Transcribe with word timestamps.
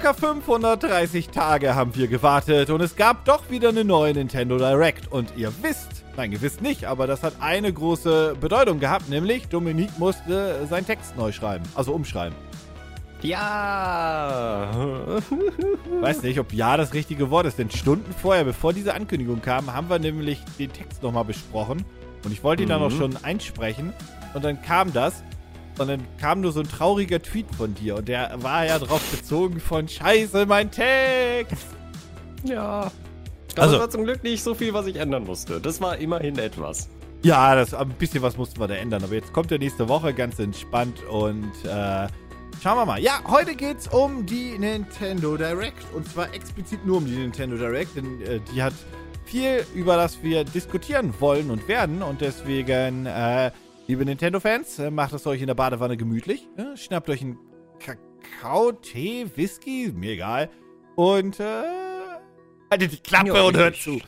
Circa 0.00 0.14
530 0.14 1.28
Tage 1.28 1.74
haben 1.74 1.94
wir 1.94 2.08
gewartet 2.08 2.70
und 2.70 2.80
es 2.80 2.96
gab 2.96 3.26
doch 3.26 3.50
wieder 3.50 3.68
eine 3.68 3.84
neue 3.84 4.14
Nintendo 4.14 4.56
Direct. 4.56 5.12
Und 5.12 5.34
ihr 5.36 5.52
wisst, 5.60 6.04
nein, 6.16 6.32
ihr 6.32 6.40
wisst 6.40 6.62
nicht, 6.62 6.86
aber 6.86 7.06
das 7.06 7.22
hat 7.22 7.34
eine 7.40 7.70
große 7.70 8.34
Bedeutung 8.40 8.80
gehabt, 8.80 9.10
nämlich 9.10 9.48
Dominik 9.48 9.90
musste 9.98 10.66
seinen 10.70 10.86
Text 10.86 11.18
neu 11.18 11.32
schreiben, 11.32 11.64
also 11.74 11.92
umschreiben. 11.92 12.34
Ja! 13.20 14.70
Weiß 16.00 16.22
nicht, 16.22 16.40
ob 16.40 16.54
ja 16.54 16.78
das 16.78 16.94
richtige 16.94 17.28
Wort 17.28 17.44
ist, 17.44 17.58
denn 17.58 17.70
Stunden 17.70 18.10
vorher, 18.14 18.44
bevor 18.44 18.72
diese 18.72 18.94
Ankündigung 18.94 19.42
kam, 19.42 19.70
haben 19.70 19.90
wir 19.90 19.98
nämlich 19.98 20.42
den 20.58 20.72
Text 20.72 21.02
nochmal 21.02 21.26
besprochen 21.26 21.84
und 22.24 22.32
ich 22.32 22.42
wollte 22.42 22.62
ihn 22.62 22.70
dann 22.70 22.80
auch 22.82 22.88
Mhm. 22.90 22.96
schon 22.98 23.16
einsprechen 23.22 23.92
und 24.32 24.42
dann 24.46 24.62
kam 24.62 24.94
das 24.94 25.22
und 25.80 25.88
dann 25.88 26.06
kam 26.20 26.40
nur 26.42 26.52
so 26.52 26.60
ein 26.60 26.68
trauriger 26.68 27.20
Tweet 27.22 27.46
von 27.56 27.74
dir 27.74 27.96
und 27.96 28.08
der 28.08 28.30
war 28.42 28.66
ja 28.66 28.78
drauf 28.78 29.02
bezogen 29.10 29.58
von 29.60 29.88
Scheiße, 29.88 30.46
mein 30.46 30.70
Text. 30.70 31.66
Ja. 32.44 32.90
Aber 33.54 33.62
Also- 33.62 33.74
es 33.76 33.80
war 33.80 33.90
zum 33.90 34.04
Glück 34.04 34.22
nicht 34.22 34.42
so 34.42 34.54
viel, 34.54 34.72
was 34.74 34.86
ich 34.86 34.96
ändern 34.96 35.24
musste. 35.24 35.60
Das 35.60 35.80
war 35.80 35.96
immerhin 35.98 36.38
etwas. 36.38 36.88
Ja, 37.22 37.54
das, 37.54 37.74
ein 37.74 37.88
bisschen 37.90 38.22
was 38.22 38.36
mussten 38.36 38.60
wir 38.60 38.68
da 38.68 38.74
ändern, 38.74 39.02
aber 39.04 39.14
jetzt 39.14 39.32
kommt 39.32 39.50
der 39.50 39.58
nächste 39.58 39.88
Woche 39.88 40.14
ganz 40.14 40.38
entspannt 40.38 41.02
und 41.10 41.50
äh, 41.64 42.06
schauen 42.62 42.76
wir 42.78 42.86
mal. 42.86 43.00
Ja, 43.00 43.20
heute 43.28 43.54
geht's 43.54 43.88
um 43.88 44.24
die 44.24 44.56
Nintendo 44.58 45.36
Direct 45.36 45.84
und 45.94 46.10
zwar 46.10 46.32
explizit 46.32 46.86
nur 46.86 46.98
um 46.98 47.04
die 47.06 47.16
Nintendo 47.16 47.56
Direct, 47.56 47.96
denn 47.96 48.22
äh, 48.22 48.40
die 48.54 48.62
hat 48.62 48.72
viel, 49.26 49.66
über 49.74 49.96
das 49.96 50.22
wir 50.22 50.44
diskutieren 50.44 51.12
wollen 51.20 51.50
und 51.50 51.68
werden 51.68 52.02
und 52.02 52.20
deswegen, 52.22 53.04
äh, 53.06 53.50
liebe 53.90 54.04
Nintendo-Fans, 54.04 54.78
äh, 54.78 54.90
macht 54.92 55.12
es 55.14 55.26
euch 55.26 55.40
in 55.40 55.48
der 55.48 55.54
Badewanne 55.56 55.96
gemütlich, 55.96 56.46
äh, 56.56 56.76
schnappt 56.76 57.10
euch 57.10 57.22
einen 57.22 57.38
Kakao, 57.80 58.70
Tee, 58.70 59.26
Whisky, 59.34 59.90
mir 59.92 60.12
egal 60.12 60.48
und 60.94 61.40
äh, 61.40 61.62
haltet 62.70 62.92
die 62.92 62.98
Klappe 62.98 63.34
Ja, 63.34 63.42
und 63.42 63.56
hört 63.56 63.74
zu. 63.74 64.00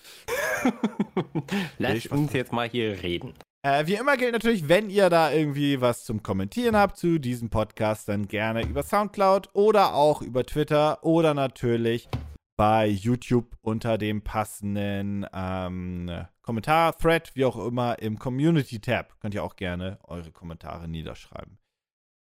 Lass 1.79 1.95
Ich- 1.97 2.13
uns 2.13 2.33
jetzt 2.33 2.53
mal 2.53 2.69
hier 2.69 3.03
reden. 3.03 3.35
Äh, 3.65 3.87
wie 3.89 3.95
immer 3.95 4.17
gilt 4.17 4.33
natürlich, 4.35 4.69
wenn 4.69 4.89
ihr 4.89 5.11
da 5.11 5.33
irgendwie 5.33 5.81
was 5.81 6.05
zum 6.05 6.23
Kommentieren 6.23 6.77
habt 6.77 6.97
zu 6.97 7.19
diesem 7.19 7.51
Podcast, 7.51 8.09
dann 8.09 8.29
gerne 8.29 8.63
über 8.65 8.85
Soundcloud 8.85 9.51
oder 9.53 9.95
auch 9.95 10.23
über 10.23 10.45
Twitter 10.47 11.03
oder 11.05 11.35
natürlich 11.35 12.09
bei 12.57 12.87
YouTube 12.87 13.57
unter 13.63 13.99
dem 13.99 14.23
passenden 14.23 15.27
ähm, 15.33 16.27
Kommentar-Thread, 16.43 17.35
wie 17.35 17.45
auch 17.45 17.57
immer, 17.65 17.99
im 17.99 18.19
Community-Tab. 18.19 19.21
Könnt 19.21 19.35
ihr 19.35 19.45
auch 19.45 19.57
gerne 19.57 19.99
eure 20.05 20.33
Kommentare 20.33 20.89
niederschreiben. 20.89 21.59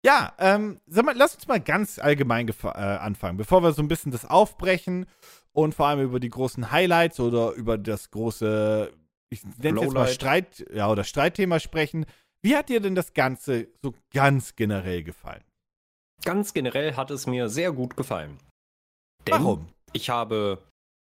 Ja, 0.05 0.33
ähm, 0.39 0.81
mal, 0.87 1.14
lass 1.17 1.34
uns 1.34 1.47
mal 1.47 1.61
ganz 1.61 1.98
allgemein 1.98 2.48
äh, 2.48 2.67
anfangen, 2.67 3.37
bevor 3.37 3.62
wir 3.62 3.73
so 3.73 3.83
ein 3.83 3.89
bisschen 3.89 4.11
das 4.11 4.25
aufbrechen 4.25 5.06
und 5.53 5.75
vor 5.75 5.87
allem 5.87 6.01
über 6.01 6.19
die 6.19 6.29
großen 6.29 6.73
Highlights 6.73 7.20
oder 7.20 7.53
über 7.53 7.79
das 7.79 8.11
große, 8.11 8.92
ich 9.31 9.45
nenne 9.59 9.79
es 9.79 9.84
jetzt 9.84 9.95
mal. 9.95 10.09
Streit, 10.09 10.67
ja, 10.73 10.91
oder 10.91 11.05
Streitthema 11.05 11.61
sprechen. 11.61 12.05
Wie 12.42 12.57
hat 12.57 12.69
dir 12.69 12.81
denn 12.81 12.97
das 12.97 13.14
Ganze 13.14 13.69
so 13.81 13.95
ganz 14.12 14.57
generell 14.57 15.05
gefallen? 15.05 15.45
Ganz 16.25 16.53
generell 16.53 16.97
hat 16.97 17.11
es 17.12 17.27
mir 17.27 17.48
sehr 17.48 17.70
gut 17.73 17.97
gefallen. 17.97 18.39
Denn 19.27 19.34
Warum? 19.34 19.69
Ich 19.93 20.11
habe 20.11 20.59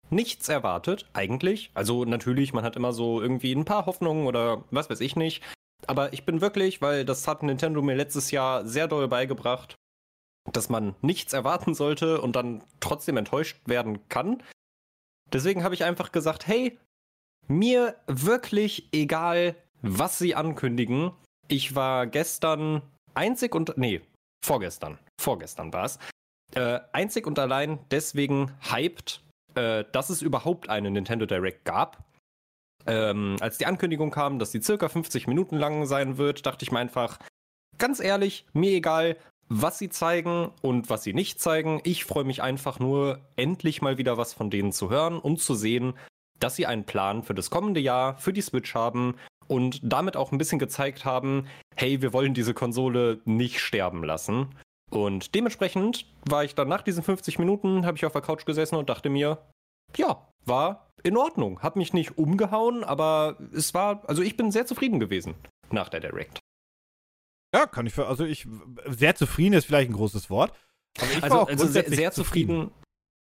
nichts 0.10 0.50
erwartet, 0.50 1.10
eigentlich. 1.14 1.72
Also 1.74 2.06
natürlich, 2.06 2.54
man 2.54 2.64
hat 2.64 2.76
immer 2.76 2.94
so 2.94 3.22
irgendwie 3.22 3.54
ein 3.54 3.66
paar 3.66 3.86
Hoffnungen 3.86 4.28
oder 4.28 4.64
was 4.72 4.90
weiß 4.90 5.02
ich 5.02 5.16
nicht. 5.16 5.44
Aber 5.88 6.14
ich 6.14 6.26
bin 6.26 6.42
wirklich, 6.42 6.82
weil 6.82 7.06
das 7.06 7.28
hat 7.28 7.44
Nintendo 7.44 7.82
mir 7.82 7.96
letztes 7.96 8.32
Jahr 8.32 8.66
sehr 8.66 8.88
doll 8.88 9.08
beigebracht, 9.08 9.76
dass 10.52 10.70
man 10.70 10.96
nichts 11.02 11.34
erwarten 11.34 11.74
sollte 11.74 12.22
und 12.22 12.36
dann 12.36 12.64
trotzdem 12.80 13.18
enttäuscht 13.18 13.58
werden 13.66 14.08
kann. 14.10 14.44
Deswegen 15.32 15.64
habe 15.64 15.76
ich 15.76 15.84
einfach 15.84 16.12
gesagt, 16.12 16.48
hey, 16.48 16.78
mir 17.48 17.96
wirklich 18.08 18.90
egal, 18.92 19.56
was 19.82 20.18
sie 20.18 20.36
ankündigen. 20.36 21.12
Ich 21.48 21.76
war 21.76 22.08
gestern 22.08 22.82
einzig 23.14 23.56
und 23.56 23.78
nee, 23.78 24.02
vorgestern, 24.46 25.00
vorgestern 25.20 25.72
war 25.74 25.86
es, 25.86 26.00
äh, 26.56 26.80
einzig 26.92 27.28
und 27.28 27.40
allein 27.40 27.80
deswegen 27.92 28.52
hyped, 28.72 29.22
äh, 29.56 29.86
dass 29.92 30.10
es 30.10 30.22
überhaupt 30.22 30.70
eine 30.70 30.92
Nintendo 30.92 31.26
Direct 31.26 31.66
gab. 31.66 32.04
Ähm, 32.88 33.38
als 33.40 33.58
die 33.58 33.66
Ankündigung 33.66 34.12
kam, 34.12 34.40
dass 34.40 34.52
die 34.52 34.62
circa 34.62 34.90
50 34.90 35.28
Minuten 35.28 35.58
lang 35.58 35.86
sein 35.86 36.18
wird, 36.18 36.46
dachte 36.46 36.64
ich 36.64 36.72
mir 36.72 36.80
einfach, 36.80 37.20
ganz 37.78 38.00
ehrlich, 38.00 38.46
mir 38.54 38.72
egal, 38.72 39.18
was 39.50 39.80
sie 39.80 39.90
zeigen 39.90 40.52
und 40.62 40.90
was 40.90 41.04
sie 41.04 41.14
nicht 41.14 41.42
zeigen. 41.42 41.82
Ich 41.84 42.06
freue 42.06 42.24
mich 42.24 42.42
einfach 42.42 42.80
nur, 42.80 43.20
endlich 43.36 43.82
mal 43.82 43.98
wieder 43.98 44.18
was 44.18 44.34
von 44.34 44.50
denen 44.50 44.72
zu 44.72 44.90
hören 44.90 45.20
und 45.20 45.42
zu 45.42 45.56
sehen, 45.56 45.96
dass 46.40 46.56
sie 46.56 46.66
einen 46.66 46.86
Plan 46.86 47.24
für 47.24 47.34
das 47.34 47.50
kommende 47.50 47.80
Jahr, 47.80 48.18
für 48.18 48.32
die 48.32 48.42
Switch 48.42 48.76
haben 48.76 49.16
und 49.48 49.82
damit 49.84 50.16
auch 50.16 50.32
ein 50.32 50.38
bisschen 50.38 50.60
gezeigt 50.60 51.04
haben, 51.04 51.48
hey, 51.76 52.02
wir 52.02 52.14
wollen 52.14 52.34
diese 52.34 52.54
Konsole 52.54 53.20
nicht 53.26 53.60
sterben 53.60 54.04
lassen. 54.04 54.56
Und 54.90 55.36
dementsprechend 55.36 56.06
war 56.28 56.44
ich 56.44 56.56
dann 56.56 56.68
nach 56.68 56.82
diesen 56.82 57.04
50 57.04 57.40
Minuten, 57.40 57.86
habe 57.86 57.98
ich 57.98 58.06
auf 58.06 58.14
der 58.14 58.22
Couch 58.22 58.46
gesessen 58.46 58.76
und 58.76 58.90
dachte 58.90 59.10
mir, 59.10 59.38
ja, 59.96 60.28
war 60.46 60.92
in 61.04 61.18
Ordnung. 61.18 61.62
Hab 61.62 61.76
mich 61.76 61.94
nicht 61.94 62.18
umgehauen, 62.18 62.84
aber 62.84 63.38
es 63.54 63.74
war, 63.74 64.08
also 64.08 64.22
ich 64.22 64.36
bin 64.36 64.52
sehr 64.52 64.66
zufrieden 64.66 65.00
gewesen 65.00 65.36
nach 65.72 65.90
der 65.90 66.00
Direct. 66.00 66.40
Ja, 67.54 67.66
kann 67.66 67.86
ich, 67.88 67.94
für, 67.94 68.08
also 68.08 68.26
ich, 68.26 68.48
sehr 68.88 69.16
zufrieden 69.16 69.54
ist 69.54 69.66
vielleicht 69.66 69.90
ein 69.90 69.96
großes 69.96 70.30
Wort. 70.30 70.54
Aber 71.00 71.12
ich 71.12 71.22
war 71.22 71.24
Also, 71.24 71.40
auch 71.40 71.48
also 71.48 71.68
sehr, 71.68 71.90
sehr 71.90 72.12
zufrieden. 72.12 72.72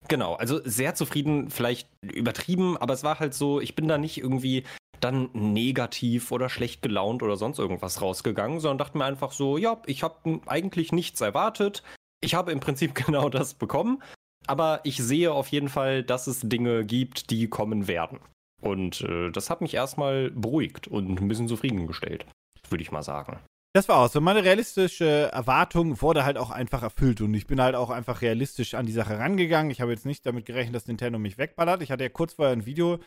Genau, 0.07 0.35
also 0.35 0.61
sehr 0.65 0.95
zufrieden, 0.95 1.51
vielleicht 1.51 1.89
übertrieben, 2.03 2.77
aber 2.77 2.95
es 2.95 3.03
war 3.03 3.19
halt 3.19 3.35
so, 3.35 3.61
ich 3.61 3.75
bin 3.75 3.89
da 3.89 3.99
nicht 3.99 4.19
irgendwie 4.19 4.65
dann 5.01 5.31
negativ 5.33 6.33
oder 6.33 6.49
schlecht 6.49 6.83
gelaunt 6.83 7.23
oder 7.23 7.37
sonst 7.37 7.59
irgendwas 7.59 8.03
rausgegangen, 8.03 8.61
sondern 8.61 8.79
dachte 8.79 8.99
mir 8.99 9.05
einfach 9.05 9.33
so, 9.33 9.57
ja, 9.57 9.81
ich 9.87 10.03
habe 10.03 10.41
eigentlich 10.47 10.93
nichts 10.93 11.21
erwartet. 11.21 11.83
Ich 12.21 12.35
habe 12.35 12.53
im 12.53 12.61
Prinzip 12.61 12.95
genau 13.07 13.29
das 13.29 13.55
bekommen, 13.55 14.03
aber 14.47 14.81
ich 14.85 14.99
sehe 14.99 15.33
auf 15.33 15.49
jeden 15.49 15.69
Fall, 15.69 16.03
dass 16.03 16.27
es 16.27 16.41
Dinge 16.41 16.85
gibt, 16.85 17.31
die 17.31 17.49
kommen 17.49 17.87
werden. 17.87 18.21
Und 18.61 19.03
äh, 19.03 19.31
das 19.31 19.51
hat 19.51 19.61
mich 19.61 19.75
erstmal 19.75 20.31
beruhigt 20.31 20.89
und 20.89 21.21
ein 21.21 21.29
bisschen 21.29 21.49
zufriedengestellt, 21.49 22.27
würde 22.69 22.83
ich 22.83 22.91
mal 22.91 23.03
sagen. 23.03 23.39
Das 23.75 23.89
war 23.89 23.99
auch 23.99 24.09
so. 24.09 24.21
Meine 24.21 24.45
realistische 24.45 25.31
Erwartung 25.31 26.01
wurde 26.01 26.25
halt 26.25 26.39
auch 26.39 26.51
einfach 26.51 26.83
erfüllt 26.83 27.21
und 27.21 27.35
ich 27.35 27.47
bin 27.47 27.61
halt 27.61 27.75
auch 27.75 27.91
einfach 27.91 28.23
realistisch 28.23 28.75
an 28.75 28.87
die 28.87 28.93
Sache 28.93 29.19
rangegangen. 29.19 29.71
Ich 29.71 29.81
habe 29.81 29.93
jetzt 29.93 30.07
nicht 30.07 30.25
damit 30.27 30.47
gerechnet, 30.47 30.75
dass 30.75 30.87
Nintendo 30.87 31.19
mich 31.19 31.39
wegballert. 31.39 31.83
Ich 31.83 31.91
hatte 31.91 32.05
ja 32.05 32.11
kurz 32.11 32.33
vorher 32.33 32.55
ein 32.55 32.67
Video 32.67 32.99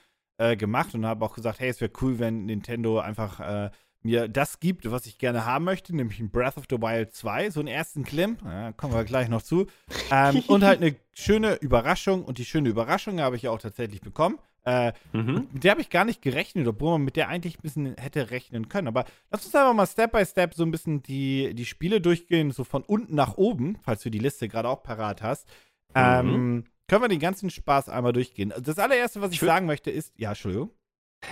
äh, 0.41 0.56
gemacht 0.56 0.96
und 0.96 1.06
habe 1.06 1.24
auch 1.24 1.35
gesagt, 1.35 1.59
hey, 1.59 1.69
es 1.69 1.81
wäre 1.81 1.91
cool, 2.02 2.18
wenn 2.19 2.46
Nintendo 2.46 3.00
einfach 3.00 3.40
äh, 3.40 3.69
mir 4.03 4.28
das 4.28 4.59
gibt, 4.59 4.90
was 4.90 5.06
ich 5.06 5.19
gerne 5.19 5.46
haben 5.46 5.66
möchte, 5.66 5.96
nämlich 5.96 6.19
ein 6.19 6.31
Breath 6.31 6.57
of 6.57 6.63
the 6.69 6.78
Wild 6.81 7.13
2, 7.13 7.52
so 7.52 7.59
einen 7.59 7.68
ersten 7.68 8.03
Klimm, 8.03 8.38
ja, 8.44 8.72
kommen 8.72 8.94
wir 8.94 9.03
gleich 9.03 9.29
noch 9.29 9.44
zu, 9.44 9.68
ähm, 10.09 10.41
und 10.47 10.63
halt 10.63 10.81
eine 10.81 10.96
schöne 11.13 11.56
Überraschung 11.56 12.25
und 12.25 12.40
die 12.40 12.46
schöne 12.46 12.69
Überraschung 12.69 13.19
habe 13.22 13.35
ich 13.35 13.44
ja 13.44 13.52
auch 13.52 13.59
tatsächlich 13.62 14.02
bekommen. 14.02 14.40
Äh, 14.63 14.94
Mhm. 15.12 15.47
mit 15.52 15.63
der 15.63 15.72
habe 15.72 15.81
ich 15.81 15.90
gar 15.90 16.06
nicht 16.06 16.22
gerechnet, 16.22 16.68
obwohl 16.68 16.91
man 16.91 17.03
mit 17.03 17.16
der 17.16 17.29
eigentlich 17.29 17.58
ein 17.58 17.62
bisschen 17.63 17.96
hätte 17.97 18.29
rechnen 18.31 18.69
können. 18.69 18.88
Aber 18.88 19.06
lass 19.31 19.44
uns 19.46 19.56
einfach 19.56 19.73
mal 19.73 19.88
Step 19.88 20.12
by 20.12 20.23
Step 20.25 20.53
so 20.53 20.63
ein 20.63 20.69
bisschen 20.72 21.02
die, 21.02 21.53
die 21.56 21.66
Spiele 21.66 22.00
durchgehen, 22.00 22.52
so 22.52 22.63
von 22.63 22.84
unten 22.84 23.16
nach 23.16 23.38
oben, 23.38 23.78
falls 23.84 24.03
du 24.03 24.12
die 24.12 24.19
Liste 24.19 24.47
gerade 24.47 24.69
auch 24.69 24.84
parat 24.84 25.22
hast. 25.23 25.47
Ähm, 25.96 26.66
können 26.87 27.03
wir 27.03 27.09
den 27.09 27.19
ganzen 27.19 27.49
Spaß 27.49 27.89
einmal 27.89 28.13
durchgehen. 28.13 28.53
Das 28.61 28.77
allererste, 28.79 29.21
was 29.21 29.31
ich, 29.31 29.41
Ich 29.41 29.47
sagen 29.47 29.65
möchte, 29.65 29.91
ist, 29.91 30.13
ja, 30.17 30.29
Entschuldigung. 30.29 30.71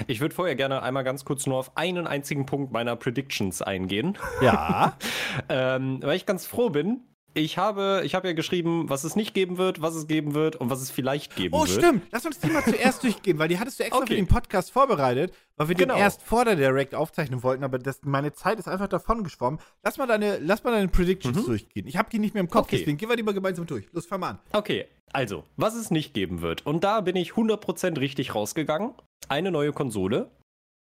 Ich 0.08 0.22
würde 0.22 0.36
vorher 0.36 0.56
gerne 0.56 0.84
einmal 0.84 1.04
ganz 1.04 1.26
kurz 1.26 1.48
nur 1.48 1.58
auf 1.58 1.76
einen 1.76 2.06
einzigen 2.06 2.46
Punkt 2.46 2.72
meiner 2.72 2.96
Predictions 2.96 3.62
eingehen. 3.62 4.18
Ja, 4.42 4.98
Ähm, 5.50 6.00
weil 6.04 6.16
ich 6.16 6.26
ganz 6.26 6.46
froh 6.46 6.70
bin. 6.70 7.02
Ich 7.36 7.58
habe, 7.58 8.02
ich 8.06 8.16
habe 8.16 8.28
ja 8.28 8.34
geschrieben, 8.34 8.90
was 8.90 9.04
es 9.04 9.16
nicht 9.16 9.34
geben 9.34 9.58
wird, 9.58 9.82
was 9.82 9.94
es 9.96 10.08
geben 10.08 10.34
wird 10.34 10.56
und 10.56 10.70
was 10.70 10.82
es 10.82 10.90
vielleicht 10.90 11.36
geben 11.36 11.54
oh, 11.56 11.60
wird. 11.62 11.70
stimmt. 11.70 12.04
Lass 12.12 12.26
uns 12.26 12.40
die 12.40 12.48
mal 12.50 12.64
zuerst 12.64 13.04
durchgehen, 13.04 13.38
weil 13.38 13.48
die 13.48 13.60
hattest 13.60 13.80
du 13.80 13.84
extra 13.84 14.00
Okay. 14.00 14.08
für 14.08 14.16
den 14.16 14.28
Podcast 14.28 14.72
vorbereitet, 14.72 15.34
weil 15.56 15.68
wir 15.70 15.76
Genau. 15.76 15.94
den 15.94 16.02
erst 16.02 16.22
vor 16.24 16.44
der 16.44 16.56
Direct 16.56 16.96
aufzeichnen 16.96 17.44
wollten, 17.44 17.64
aber 17.64 17.78
das, 17.78 18.02
meine 18.04 18.34
Zeit 18.34 18.58
ist 18.60 18.68
einfach 18.68 18.88
davon 18.88 19.24
geschwommen. 19.24 19.60
Lass 19.84 19.98
mal 19.98 20.08
deine, 20.08 20.40
lass 20.40 20.64
mal 20.64 20.72
deine 20.72 20.88
Predictions 20.88 21.38
Mhm. 21.38 21.46
durchgehen. 21.46 21.88
Ich 21.88 21.98
habe 21.98 22.10
die 22.10 22.20
nicht 22.20 22.34
mehr 22.34 22.42
im 22.42 22.50
Kopf, 22.50 22.64
Okay. 22.68 22.78
deswegen 22.80 22.98
gehen 22.98 23.10
wir 23.10 23.16
die 23.16 23.24
mal 23.24 23.34
gemeinsam 23.34 23.66
durch. 23.68 23.86
Los, 23.92 24.06
fang 24.08 24.20
mal 24.22 24.30
an. 24.32 24.40
Okay, 24.52 24.88
also, 25.14 25.44
was 25.56 25.76
es 25.76 25.92
nicht 25.92 26.14
geben 26.14 26.42
wird. 26.42 26.66
Und 26.66 26.84
da 26.84 27.02
bin 27.02 27.16
ich 27.16 27.34
100% 27.36 28.00
richtig 28.00 28.34
rausgegangen. 28.36 28.94
Eine 29.28 29.52
neue 29.52 29.72
Konsole. 29.72 30.32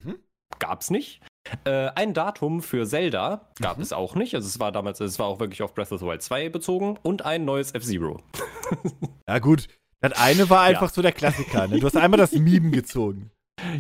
Mhm. 0.03 0.15
Gab's 0.59 0.89
nicht. 0.89 1.21
Äh, 1.65 1.89
ein 1.95 2.13
Datum 2.13 2.61
für 2.61 2.85
Zelda 2.85 3.47
gab 3.61 3.77
Mhm. 3.77 3.83
es 3.83 3.93
auch 3.93 4.15
nicht. 4.15 4.35
Also 4.35 4.47
es 4.47 4.59
war 4.59 4.71
damals, 4.71 4.99
es 4.99 5.19
war 5.19 5.27
auch 5.27 5.39
wirklich 5.39 5.61
auf 5.61 5.73
Breath 5.73 5.91
of 5.91 5.99
the 5.99 6.05
Wild 6.05 6.21
2 6.21 6.49
bezogen. 6.49 6.97
Und 7.03 7.25
ein 7.25 7.45
neues 7.45 7.71
F-Zero. 7.73 8.21
Ja, 9.27 9.39
gut. 9.39 9.67
Das 10.01 10.13
eine 10.13 10.49
war 10.49 10.61
einfach 10.61 10.83
Ja. 10.83 10.93
so 10.93 11.01
der 11.01 11.11
Klassiker. 11.11 11.67
Ne? 11.67 11.79
Du 11.79 11.85
hast 11.85 11.97
einmal 11.97 12.17
das 12.17 12.31
Meme 12.31 12.71
gezogen. 12.71 13.31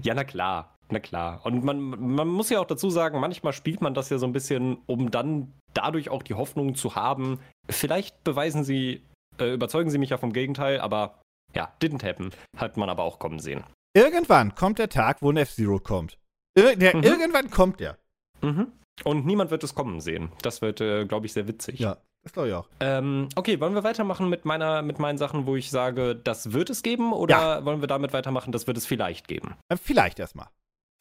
Ja, 0.03 0.13
na 0.13 0.23
klar. 0.23 0.75
Na 0.91 0.99
klar. 0.99 1.45
Und 1.45 1.63
man, 1.63 1.79
man 1.79 2.27
muss 2.27 2.49
ja 2.49 2.59
auch 2.59 2.65
dazu 2.65 2.89
sagen, 2.89 3.19
manchmal 3.19 3.53
spielt 3.53 3.81
man 3.81 3.93
das 3.93 4.09
ja 4.09 4.17
so 4.17 4.25
ein 4.25 4.31
bisschen, 4.33 4.77
um 4.87 5.11
dann 5.11 5.53
dadurch 5.73 6.09
auch 6.09 6.23
die 6.23 6.33
Hoffnung 6.33 6.73
zu 6.75 6.95
haben, 6.95 7.39
vielleicht 7.69 8.23
beweisen 8.23 8.63
sie 8.63 9.03
äh, 9.39 9.53
überzeugen 9.53 9.89
Sie 9.91 9.99
mich 9.99 10.09
ja 10.09 10.17
vom 10.17 10.33
Gegenteil, 10.33 10.81
aber 10.81 11.19
ja, 11.55 11.71
didn't 11.81 12.03
happen. 12.03 12.31
Hat 12.57 12.75
man 12.77 12.89
aber 12.89 13.03
auch 13.03 13.19
kommen 13.19 13.39
sehen. 13.39 13.63
Irgendwann 13.95 14.53
kommt 14.55 14.79
der 14.79 14.89
Tag, 14.89 15.21
wo 15.21 15.31
ein 15.31 15.37
F-Zero 15.37 15.79
kommt. 15.79 16.17
Ir 16.55 16.75
der, 16.75 16.95
Mhm. 16.97 17.03
Irgendwann 17.03 17.49
kommt 17.49 17.79
der. 17.79 17.97
Mhm. 18.41 18.67
Und 19.03 19.25
niemand 19.25 19.51
wird 19.51 19.63
es 19.63 19.75
kommen 19.75 20.01
sehen. 20.01 20.31
Das 20.41 20.61
wird, 20.61 20.81
äh, 20.81 21.05
glaube 21.05 21.25
ich, 21.25 21.33
sehr 21.33 21.47
witzig. 21.47 21.79
Ja, 21.79 21.97
das 22.23 22.33
glaube 22.33 22.49
ich 22.49 22.53
auch. 22.53 22.67
Ähm, 22.81 23.29
okay, 23.35 23.59
wollen 23.61 23.73
wir 23.75 23.83
weitermachen 23.83 24.27
mit, 24.29 24.43
meiner, 24.45 24.81
mit 24.81 24.99
meinen 24.99 25.17
Sachen, 25.17 25.45
wo 25.45 25.55
ich 25.55 25.69
sage, 25.71 26.15
das 26.15 26.51
wird 26.51 26.69
es 26.69 26.83
geben? 26.83 27.13
Oder 27.13 27.63
wollen 27.65 27.81
wir 27.81 27.87
damit 27.87 28.11
weitermachen, 28.11 28.51
das 28.51 28.67
wird 28.67 28.77
es 28.77 28.85
vielleicht 28.85 29.27
geben? 29.27 29.55
Äh, 29.69 29.77
vielleicht 29.77 30.19
erstmal. 30.19 30.47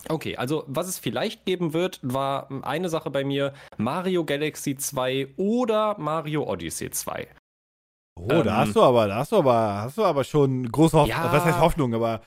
Okay, 0.08 0.36
also 0.36 0.62
was 0.68 0.86
es 0.86 0.96
vielleicht 1.00 1.44
geben 1.44 1.72
wird, 1.72 1.98
war 2.04 2.48
eine 2.62 2.88
Sache 2.88 3.10
bei 3.10 3.24
mir: 3.24 3.52
Mario 3.78 4.24
Galaxy 4.24 4.76
2 4.76 5.34
oder 5.36 5.98
Mario 5.98 6.44
Odyssey 6.48 6.90
2. 6.90 7.26
Oh, 8.14 8.28
Ähm. 8.30 8.44
da 8.44 8.58
hast 8.58 8.76
du 8.76 8.82
aber, 8.82 9.08
da 9.08 9.16
hast 9.16 9.32
du 9.32 9.36
aber, 9.38 9.54
hast 9.82 9.98
du 9.98 10.04
aber 10.04 10.22
schon 10.22 10.70
große 10.70 10.96
Hoffnung. 10.96 11.16
Ja. 11.18 11.32
Was 11.32 11.44
heißt 11.44 11.60
Hoffnung, 11.60 11.94
aber 11.94 12.20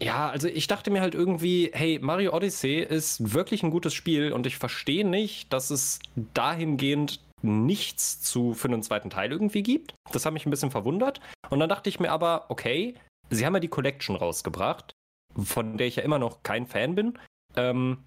Ja, 0.00 0.30
also 0.30 0.48
ich 0.48 0.66
dachte 0.66 0.90
mir 0.90 1.00
halt 1.00 1.14
irgendwie, 1.14 1.70
hey, 1.72 1.98
Mario 2.00 2.34
Odyssey 2.34 2.80
ist 2.80 3.34
wirklich 3.34 3.62
ein 3.62 3.70
gutes 3.70 3.94
Spiel 3.94 4.32
und 4.32 4.46
ich 4.46 4.56
verstehe 4.56 5.06
nicht, 5.06 5.52
dass 5.52 5.70
es 5.70 6.00
dahingehend 6.34 7.20
nichts 7.42 8.20
zu 8.20 8.54
für 8.54 8.68
einen 8.68 8.82
zweiten 8.82 9.10
Teil 9.10 9.32
irgendwie 9.32 9.62
gibt. 9.62 9.94
Das 10.12 10.26
hat 10.26 10.32
mich 10.32 10.46
ein 10.46 10.50
bisschen 10.50 10.70
verwundert. 10.70 11.20
Und 11.50 11.60
dann 11.60 11.68
dachte 11.68 11.88
ich 11.88 12.00
mir 12.00 12.10
aber, 12.10 12.46
okay, 12.48 12.94
sie 13.30 13.44
haben 13.44 13.54
ja 13.54 13.60
die 13.60 13.68
Collection 13.68 14.16
rausgebracht, 14.16 14.92
von 15.36 15.76
der 15.76 15.86
ich 15.86 15.96
ja 15.96 16.02
immer 16.02 16.18
noch 16.18 16.42
kein 16.42 16.66
Fan 16.66 16.94
bin. 16.94 17.18
Ähm, 17.56 18.04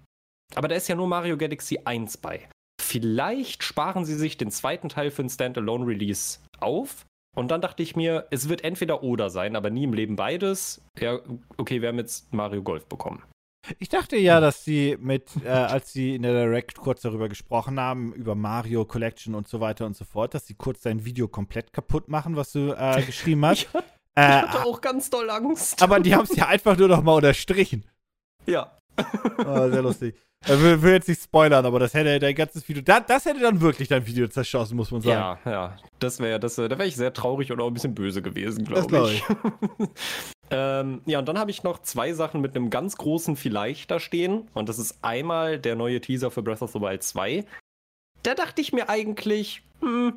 aber 0.54 0.68
da 0.68 0.74
ist 0.74 0.88
ja 0.88 0.94
nur 0.94 1.08
Mario 1.08 1.36
Galaxy 1.36 1.80
1 1.84 2.18
bei. 2.18 2.48
Vielleicht 2.80 3.64
sparen 3.64 4.04
sie 4.04 4.14
sich 4.14 4.36
den 4.36 4.50
zweiten 4.50 4.88
Teil 4.88 5.10
für 5.10 5.22
ein 5.22 5.30
Standalone-Release 5.30 6.40
auf. 6.60 7.04
Und 7.36 7.48
dann 7.50 7.60
dachte 7.60 7.82
ich 7.82 7.94
mir, 7.94 8.26
es 8.30 8.48
wird 8.48 8.64
entweder 8.64 9.02
oder 9.02 9.28
sein, 9.28 9.56
aber 9.56 9.68
nie 9.68 9.84
im 9.84 9.92
Leben 9.92 10.16
beides. 10.16 10.82
Ja, 10.98 11.20
okay, 11.58 11.82
wir 11.82 11.88
haben 11.88 11.98
jetzt 11.98 12.32
Mario 12.32 12.62
Golf 12.62 12.86
bekommen. 12.86 13.22
ich 13.78 13.90
dachte 13.90 14.16
ja, 14.16 14.40
dass 14.40 14.64
sie 14.64 14.96
mit, 14.98 15.30
äh, 15.44 15.48
als 15.48 15.92
sie 15.92 16.14
in 16.14 16.22
der 16.22 16.32
Direct 16.32 16.78
kurz 16.78 17.02
darüber 17.02 17.28
gesprochen 17.28 17.78
haben, 17.78 18.14
über 18.14 18.34
Mario 18.34 18.86
Collection 18.86 19.34
und 19.34 19.48
so 19.48 19.60
weiter 19.60 19.84
und 19.84 19.94
so 19.94 20.06
fort, 20.06 20.32
dass 20.32 20.46
sie 20.46 20.54
kurz 20.54 20.80
dein 20.80 21.04
Video 21.04 21.28
komplett 21.28 21.74
kaputt 21.74 22.08
machen, 22.08 22.36
was 22.36 22.52
du 22.52 22.72
äh, 22.72 23.02
geschrieben 23.06 23.44
hast. 23.44 23.62
Ich, 23.62 23.68
ich 23.74 23.82
äh, 24.14 24.22
hatte 24.22 24.64
auch 24.64 24.80
ganz 24.80 25.10
doll 25.10 25.28
Angst. 25.28 25.82
aber 25.82 26.00
die 26.00 26.14
haben 26.14 26.24
es 26.24 26.34
ja 26.36 26.46
einfach 26.46 26.78
nur 26.78 26.88
noch 26.88 27.02
mal 27.02 27.16
unterstrichen. 27.16 27.84
ja. 28.46 28.72
Oh, 29.38 29.70
sehr 29.70 29.82
lustig. 29.82 30.14
Ich 30.44 30.62
will, 30.62 30.80
will 30.80 30.92
jetzt 30.92 31.08
nicht 31.08 31.22
spoilern, 31.22 31.66
aber 31.66 31.80
das 31.80 31.94
hätte 31.94 32.18
dein 32.20 32.34
ganzes 32.34 32.68
Video, 32.68 32.82
da, 32.82 33.00
das 33.00 33.24
hätte 33.24 33.40
dann 33.40 33.60
wirklich 33.60 33.88
dein 33.88 34.06
Video 34.06 34.28
zerschossen, 34.28 34.76
muss 34.76 34.90
man 34.90 35.00
sagen. 35.00 35.40
Ja, 35.44 35.50
ja. 35.50 35.76
Das 35.98 36.20
wäre, 36.20 36.38
das, 36.38 36.58
äh, 36.58 36.68
da 36.68 36.78
wäre 36.78 36.88
ich 36.88 36.94
sehr 36.94 37.12
traurig 37.12 37.50
und 37.50 37.60
auch 37.60 37.66
ein 37.66 37.74
bisschen 37.74 37.94
böse 37.94 38.22
gewesen, 38.22 38.64
Das 38.64 38.86
glaube 38.86 39.12
glaub 39.26 39.48
ich. 39.78 39.88
ähm, 40.50 41.00
ja, 41.06 41.18
und 41.18 41.26
dann 41.26 41.38
habe 41.38 41.50
ich 41.50 41.62
noch 41.64 41.80
zwei 41.82 42.12
Sachen 42.12 42.40
mit 42.40 42.54
einem 42.54 42.70
ganz 42.70 42.96
großen 42.96 43.34
Vielleicht 43.34 43.90
da 43.90 43.98
stehen. 43.98 44.48
Und 44.54 44.68
das 44.68 44.78
ist 44.78 44.98
einmal 45.02 45.58
der 45.58 45.74
neue 45.74 46.00
Teaser 46.00 46.30
für 46.30 46.42
Breath 46.42 46.62
of 46.62 46.70
the 46.72 46.80
Wild 46.80 47.02
2. 47.02 47.44
Da 48.22 48.34
dachte 48.34 48.60
ich 48.60 48.72
mir 48.72 48.88
eigentlich, 48.88 49.62
hm, 49.80 50.16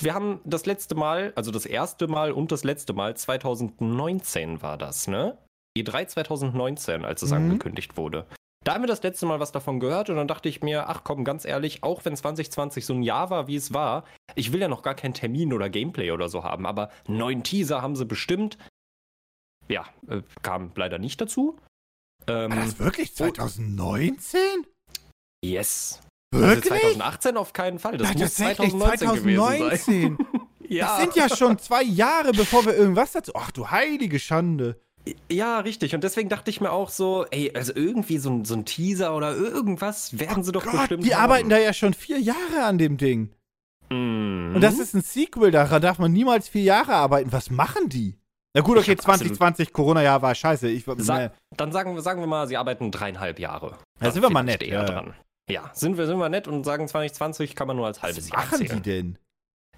wir 0.00 0.14
haben 0.14 0.40
das 0.44 0.66
letzte 0.66 0.94
Mal, 0.94 1.32
also 1.36 1.50
das 1.50 1.64
erste 1.66 2.08
Mal 2.08 2.32
und 2.32 2.52
das 2.52 2.64
letzte 2.64 2.92
Mal, 2.92 3.16
2019 3.16 4.62
war 4.62 4.78
das, 4.78 5.08
ne? 5.08 5.38
E3 5.78 6.06
2019, 6.06 7.04
als 7.04 7.22
es 7.22 7.30
Mhm. 7.30 7.36
angekündigt 7.36 7.96
wurde. 7.96 8.26
Da 8.64 8.74
haben 8.74 8.82
wir 8.82 8.88
das 8.88 9.02
letzte 9.02 9.24
Mal 9.24 9.40
was 9.40 9.52
davon 9.52 9.80
gehört 9.80 10.10
und 10.10 10.16
dann 10.16 10.28
dachte 10.28 10.48
ich 10.48 10.60
mir, 10.62 10.88
ach 10.88 11.02
komm, 11.02 11.24
ganz 11.24 11.46
ehrlich, 11.46 11.82
auch 11.82 12.04
wenn 12.04 12.14
2020 12.14 12.84
so 12.84 12.92
ein 12.92 13.02
Jahr 13.02 13.30
war, 13.30 13.46
wie 13.46 13.56
es 13.56 13.72
war, 13.72 14.04
ich 14.34 14.52
will 14.52 14.60
ja 14.60 14.68
noch 14.68 14.82
gar 14.82 14.94
keinen 14.94 15.14
Termin 15.14 15.52
oder 15.54 15.70
Gameplay 15.70 16.10
oder 16.10 16.28
so 16.28 16.44
haben, 16.44 16.66
aber 16.66 16.90
neuen 17.08 17.42
Teaser 17.42 17.80
haben 17.80 17.96
sie 17.96 18.04
bestimmt. 18.04 18.58
Ja, 19.68 19.86
äh, 20.08 20.20
kam 20.42 20.72
leider 20.74 20.98
nicht 20.98 21.20
dazu. 21.20 21.56
Ähm, 22.26 22.50
War 22.50 22.56
das 22.64 22.78
wirklich 22.78 23.14
2019? 23.14 24.40
yes. 25.44 26.00
Also 26.34 26.46
Wirklich? 26.46 26.68
2018 26.82 27.36
auf 27.36 27.52
keinen 27.52 27.78
Fall. 27.78 27.96
Das 27.96 28.08
Ja, 28.08 28.12
muss 28.12 28.22
tatsächlich 28.36 28.70
2019, 28.72 29.14
gewesen 29.14 29.40
sein. 29.40 29.58
2019. 29.78 30.18
Ja, 30.68 30.86
Das 30.86 31.00
sind 31.00 31.16
ja 31.16 31.28
schon 31.36 31.58
zwei 31.58 31.82
Jahre, 31.82 32.30
bevor 32.30 32.64
wir 32.64 32.76
irgendwas 32.76 33.10
dazu. 33.10 33.32
Ach 33.34 33.50
du 33.50 33.68
heilige 33.72 34.20
Schande. 34.20 34.80
Ja, 35.30 35.60
richtig. 35.60 35.94
Und 35.94 36.04
deswegen 36.04 36.28
dachte 36.28 36.50
ich 36.50 36.60
mir 36.60 36.70
auch 36.72 36.88
so, 36.90 37.24
ey, 37.30 37.50
also 37.54 37.72
irgendwie 37.74 38.18
so 38.18 38.30
ein, 38.30 38.44
so 38.44 38.54
ein 38.54 38.64
Teaser 38.64 39.14
oder 39.16 39.34
irgendwas 39.34 40.18
werden 40.18 40.42
sie 40.44 40.52
doch 40.52 40.64
Gott, 40.64 40.72
bestimmt 40.72 41.04
die 41.04 41.14
haben. 41.14 41.22
arbeiten 41.24 41.48
da 41.48 41.58
ja 41.58 41.72
schon 41.72 41.94
vier 41.94 42.18
Jahre 42.20 42.64
an 42.64 42.78
dem 42.78 42.96
Ding. 42.96 43.30
Mhm. 43.90 44.52
Und 44.54 44.60
das 44.60 44.78
ist 44.78 44.94
ein 44.94 45.02
Sequel, 45.02 45.50
daran 45.50 45.82
darf 45.82 45.98
man 45.98 46.12
niemals 46.12 46.48
vier 46.48 46.62
Jahre 46.62 46.94
arbeiten. 46.94 47.32
Was 47.32 47.50
machen 47.50 47.88
die? 47.88 48.16
Na 48.54 48.62
gut, 48.62 48.78
okay, 48.78 48.92
hab 48.92 48.98
absolut- 48.98 49.36
2020, 49.36 49.72
Corona-Jahr 49.72 50.22
war 50.22 50.34
scheiße. 50.34 50.68
Ich, 50.68 50.84
Sa 50.98 51.24
äh, 51.24 51.30
dann 51.56 51.72
sagen, 51.72 51.94
wir- 51.94 52.02
sagen 52.02 52.20
wir 52.20 52.26
mal, 52.26 52.46
sie 52.48 52.56
arbeiten 52.56 52.90
dreieinhalb 52.90 53.38
Jahre. 53.38 53.78
Ja, 54.00 54.10
sind 54.10 54.22
wir 54.22 54.30
mal 54.30 54.42
vielleicht 54.42 54.60
nett, 54.62 54.68
Eher 54.70 54.80
ja. 54.80 54.84
dran. 54.86 55.14
Ja, 55.48 55.70
sind 55.72 55.96
wir, 55.98 56.06
sind 56.06 56.18
wir 56.18 56.28
nett 56.28 56.46
und 56.46 56.64
sagen 56.64 56.86
2020 56.86 57.56
kann 57.56 57.66
man 57.66 57.76
nur 57.76 57.86
als 57.86 58.02
halbes 58.02 58.24
was 58.24 58.30
Jahr 58.30 58.44
machen 58.44 58.58
zählen. 58.58 58.82
die 58.82 58.90
denn? 58.90 59.18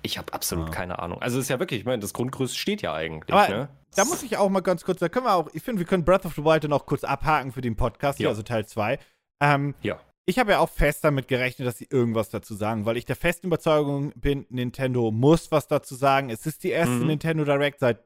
Ich 0.03 0.19
habe 0.19 0.33
absolut 0.33 0.69
Ah. 0.69 0.71
keine 0.73 0.99
Ahnung. 0.99 1.23
Also 1.23 1.39
es 1.39 1.45
ist 1.45 1.49
ja 1.49 1.59
wirklich, 1.61 1.81
ich 1.81 1.87
meine, 1.87 2.01
das 2.01 2.13
Grundgerüst 2.13 2.59
steht 2.59 2.83
ja 2.83 2.93
eigentlich. 2.95 3.33
Aber 3.33 3.49
ne? 3.49 3.69
Da 3.95 4.05
muss 4.05 4.23
ich 4.23 4.37
auch 4.37 4.49
mal 4.49 4.61
ganz 4.61 4.85
kurz, 4.85 4.99
da 5.01 5.09
können 5.09 5.27
wir 5.27 5.35
auch, 5.35 5.49
ich 5.53 5.63
finde, 5.63 5.81
wir 5.81 5.87
können 5.87 6.05
Breath 6.05 6.25
of 6.27 6.35
the 6.35 6.45
Wild 6.45 6.65
dann 6.65 6.73
auch 6.73 6.87
kurz 6.87 7.05
abhaken 7.05 7.53
für 7.53 7.61
den 7.61 7.77
Podcast, 7.77 8.17
hier, 8.19 8.25
Ja. 8.25 8.31
also 8.31 8.43
Teil 8.43 8.67
2. 8.67 8.99
Ähm, 9.41 9.75
Ja. 9.83 9.99
Ich 10.25 10.39
habe 10.39 10.53
ja 10.53 10.61
auch 10.61 10.69
fest 10.71 11.03
damit 11.03 11.27
gerechnet, 11.27 11.67
dass 11.67 11.79
sie 11.79 11.89
irgendwas 11.91 12.31
dazu 12.31 12.55
sagen, 12.55 12.87
weil 12.87 12.97
ich 12.97 13.05
der 13.05 13.17
festen 13.17 13.49
Überzeugung 13.49 14.13
bin, 14.15 14.47
Nintendo 14.51 15.11
muss 15.11 15.51
was 15.51 15.67
dazu 15.67 15.97
sagen. 15.97 16.31
Es 16.31 16.47
ist 16.47 16.63
die 16.63 16.71
erste 16.71 16.95
Mhm. 16.95 17.07
Nintendo 17.09 17.45
Direct 17.45 17.81
seit 17.81 17.99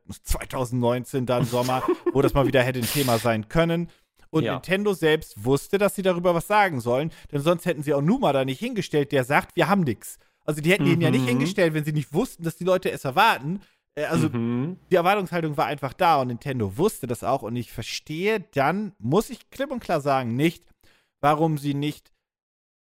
2019 0.46 1.26
dann 1.26 1.44
Sommer, 1.44 1.82
wo 2.14 2.22
das 2.22 2.34
mal 2.34 2.46
wieder 2.46 2.62
hätte 2.62 2.78
ein 2.80 2.86
Thema 2.86 3.18
sein 3.18 3.48
können. 3.48 3.90
Und 4.30 4.42
Ja. 4.44 4.54
Nintendo 4.54 4.92
selbst 4.94 5.44
wusste, 5.44 5.78
dass 5.78 5.94
sie 5.94 6.02
darüber 6.02 6.34
was 6.34 6.46
sagen 6.46 6.80
sollen, 6.80 7.10
denn 7.32 7.40
sonst 7.40 7.64
hätten 7.66 7.82
sie 7.82 7.94
auch 7.94 8.02
Numa 8.02 8.32
da 8.32 8.44
nicht 8.44 8.58
hingestellt, 8.58 9.12
der 9.12 9.24
sagt, 9.24 9.54
wir 9.56 9.68
haben 9.68 9.82
nix. 9.82 10.18
Also 10.46 10.60
die 10.60 10.70
hätten 10.70 10.86
ihn 10.86 11.00
ja 11.00 11.10
nicht 11.10 11.24
Mhm. 11.24 11.30
hingestellt, 11.30 11.74
wenn 11.74 11.84
sie 11.84 11.92
nicht 11.92 12.12
wussten, 12.14 12.44
dass 12.44 12.56
die 12.56 12.64
Leute 12.64 12.90
es 12.90 13.04
erwarten. 13.04 13.60
Äh, 13.94 14.04
Also 14.04 14.28
mhm. 14.28 14.78
die 14.90 14.94
Erwartungshaltung 14.94 15.56
war 15.56 15.66
einfach 15.66 15.92
da 15.92 16.20
und 16.20 16.28
Nintendo 16.28 16.76
wusste 16.78 17.06
das 17.06 17.24
auch 17.24 17.42
und 17.42 17.56
ich 17.56 17.72
verstehe 17.72 18.40
dann, 18.54 18.92
muss 18.98 19.30
ich 19.30 19.50
klipp 19.50 19.70
und 19.70 19.80
klar 19.80 20.00
sagen, 20.00 20.36
nicht, 20.36 20.64
warum 21.20 21.58
sie 21.58 21.74
nicht 21.74 22.12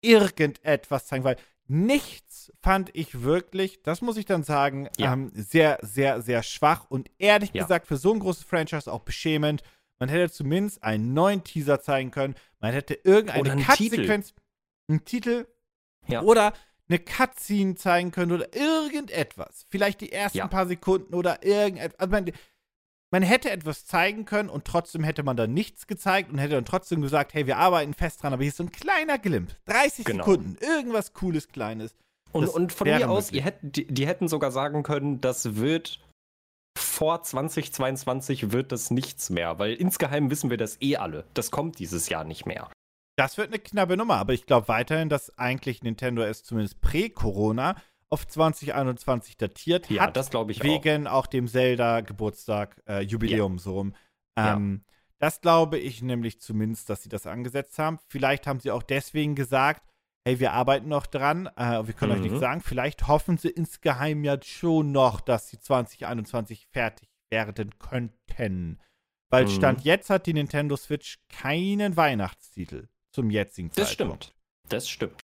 irgendetwas 0.01 1.06
zeigen, 1.07 1.23
weil 1.23 1.38
nichts 1.67 2.51
fand 2.62 2.91
ich 2.94 3.23
wirklich, 3.23 3.81
das 3.81 4.01
muss 4.01 4.18
ich 4.18 4.25
dann 4.25 4.44
sagen, 4.44 4.87
Ja. 4.97 5.13
ähm, 5.13 5.31
sehr, 5.33 5.80
sehr, 5.81 6.21
sehr 6.21 6.44
schwach 6.44 6.85
und 6.90 7.09
ehrlich 7.18 7.51
Ja. 7.54 7.63
gesagt 7.63 7.87
für 7.87 7.97
so 7.97 8.13
ein 8.13 8.19
großes 8.19 8.44
Franchise 8.44 8.92
auch 8.92 9.01
beschämend. 9.01 9.63
Man 9.97 10.09
hätte 10.09 10.31
zumindest 10.31 10.83
einen 10.83 11.13
neuen 11.13 11.44
Teaser 11.44 11.80
zeigen 11.81 12.11
können, 12.11 12.35
man 12.59 12.73
hätte 12.73 12.94
irgendeine 13.04 13.63
Cut-Sequenz, 13.63 14.33
einen 14.87 15.06
Titel 15.06 15.47
Ja. 16.07 16.21
oder 16.21 16.54
eine 16.87 16.99
Cutscene 16.99 17.75
zeigen 17.75 18.11
können 18.11 18.31
oder 18.31 18.56
irgendetwas. 18.56 19.65
Vielleicht 19.69 20.01
die 20.01 20.11
ersten 20.11 20.37
Ja. 20.39 20.47
paar 20.47 20.68
Sekunden 20.68 21.13
oder 21.15 21.44
irgendetwas. 21.44 21.99
Also 21.99 22.11
man, 22.11 22.31
man 23.11 23.23
hätte 23.23 23.49
etwas 23.49 23.85
zeigen 23.85 24.25
können 24.25 24.49
und 24.49 24.65
trotzdem 24.65 25.04
hätte 25.04 25.23
man 25.23 25.37
dann 25.37 25.54
nichts 25.54 25.87
gezeigt 25.87 26.31
und 26.31 26.37
hätte 26.37 26.56
dann 26.56 26.65
trotzdem 26.65 27.01
gesagt, 27.01 27.33
hey, 27.33 27.47
wir 27.47 27.57
arbeiten 27.57 27.94
fest 27.94 28.21
dran, 28.21 28.33
aber 28.33 28.44
hier 28.44 28.49
ist 28.49 28.57
so 28.57 28.63
ein 28.63 28.71
kleiner 28.71 29.18
Glimp. 29.18 29.56
30 29.65 30.06
Genau. 30.06 30.23
Sekunden, 30.25 30.57
irgendwas 30.61 31.13
Cooles, 31.13 31.47
Kleines. 31.47 31.95
Und, 32.31 32.49
und 32.49 32.73
von 32.73 32.87
mir 32.87 33.09
aus, 33.09 33.31
hätt, 33.31 33.56
die, 33.61 33.85
die 33.87 34.06
hätten 34.06 34.27
sogar 34.27 34.51
sagen 34.51 34.83
können, 34.83 35.21
das 35.21 35.56
wird 35.56 36.01
vor 36.77 37.23
2022 37.23 38.51
wird 38.51 38.71
das 38.73 38.92
nichts 38.92 39.30
mehr, 39.30 39.57
weil 39.59 39.73
insgeheim 39.73 40.30
wissen 40.30 40.49
wir 40.49 40.57
das 40.57 40.81
eh 40.81 40.97
alle. 40.97 41.25
Das 41.33 41.49
kommt 41.51 41.80
dieses 41.80 42.09
Jahr 42.09 42.25
nicht 42.25 42.45
mehr. 42.45 42.69
Das 43.18 43.38
wird 43.38 43.48
eine 43.50 43.60
knappe 43.60 43.95
Nummer, 43.98 44.16
aber 44.18 44.34
ich 44.34 44.45
glaube 44.45 44.68
weiterhin, 44.68 45.07
dass 45.10 45.38
eigentlich 45.38 45.84
Nintendo 45.84 46.22
es 46.24 46.44
zumindest 46.44 46.81
prä-Corona 46.81 47.76
auf 48.10 48.28
2021 48.28 49.38
datiert 49.38 49.90
Ja, 49.90 50.04
hat. 50.04 50.18
das 50.18 50.30
glaube 50.30 50.52
ich 50.52 50.60
auch. 50.62 50.66
wegen 50.66 51.07
auch. 51.07 51.26
dem 51.28 51.48
Zelda-Geburtstag, 51.48 52.81
äh, 52.88 53.02
Jubiläum 53.02 53.57
so 53.60 53.74
rum. 53.76 53.95
Ja. 54.38 54.54
Ähm, 54.56 54.84
Das 55.19 55.40
glaube 55.40 55.78
ich 55.80 56.02
nämlich 56.02 56.42
zumindest, 56.42 56.90
dass 56.90 57.02
sie 57.04 57.10
das 57.10 57.26
angesetzt 57.26 57.80
haben. 57.80 58.00
Vielleicht 58.10 58.48
haben 58.48 58.60
sie 58.60 58.69
auch 58.72 58.84
deswegen 58.84 59.34
gesagt, 59.34 59.81
hey, 60.28 60.42
wir 60.42 60.52
arbeiten 60.52 60.90
noch 60.90 61.06
dran, 61.07 61.48
äh, 61.56 61.88
wir 61.88 61.94
können 61.94 62.12
euch 62.12 62.18
Mhm. 62.19 62.24
nicht 62.31 62.40
sagen. 62.40 62.60
Vielleicht 62.62 63.07
hoffen 63.07 63.38
sie 63.38 63.48
insgeheim 63.50 64.26
ja 64.26 64.38
schon 64.44 64.92
noch, 64.92 65.22
dass 65.22 65.50
sie 65.50 65.57
2021 65.60 66.68
fertig 66.68 67.07
werden 67.31 67.80
könnten. 67.80 68.80
Weil 69.31 69.45
Mhm. 69.45 69.50
Stand 69.50 69.86
jetzt 69.86 70.10
hat 70.10 70.26
die 70.26 70.34
Nintendo 70.34 70.76
Switch 70.76 71.19
keinen 71.30 71.95
Weihnachtstitel 71.95 72.90
zum 73.16 73.30
jetzigen 73.31 73.69
Das 73.76 73.90
Zeitpunkt. 73.90 74.26
stimmt. 74.26 74.36
Das 74.69 74.90
stimmt. 74.90 75.22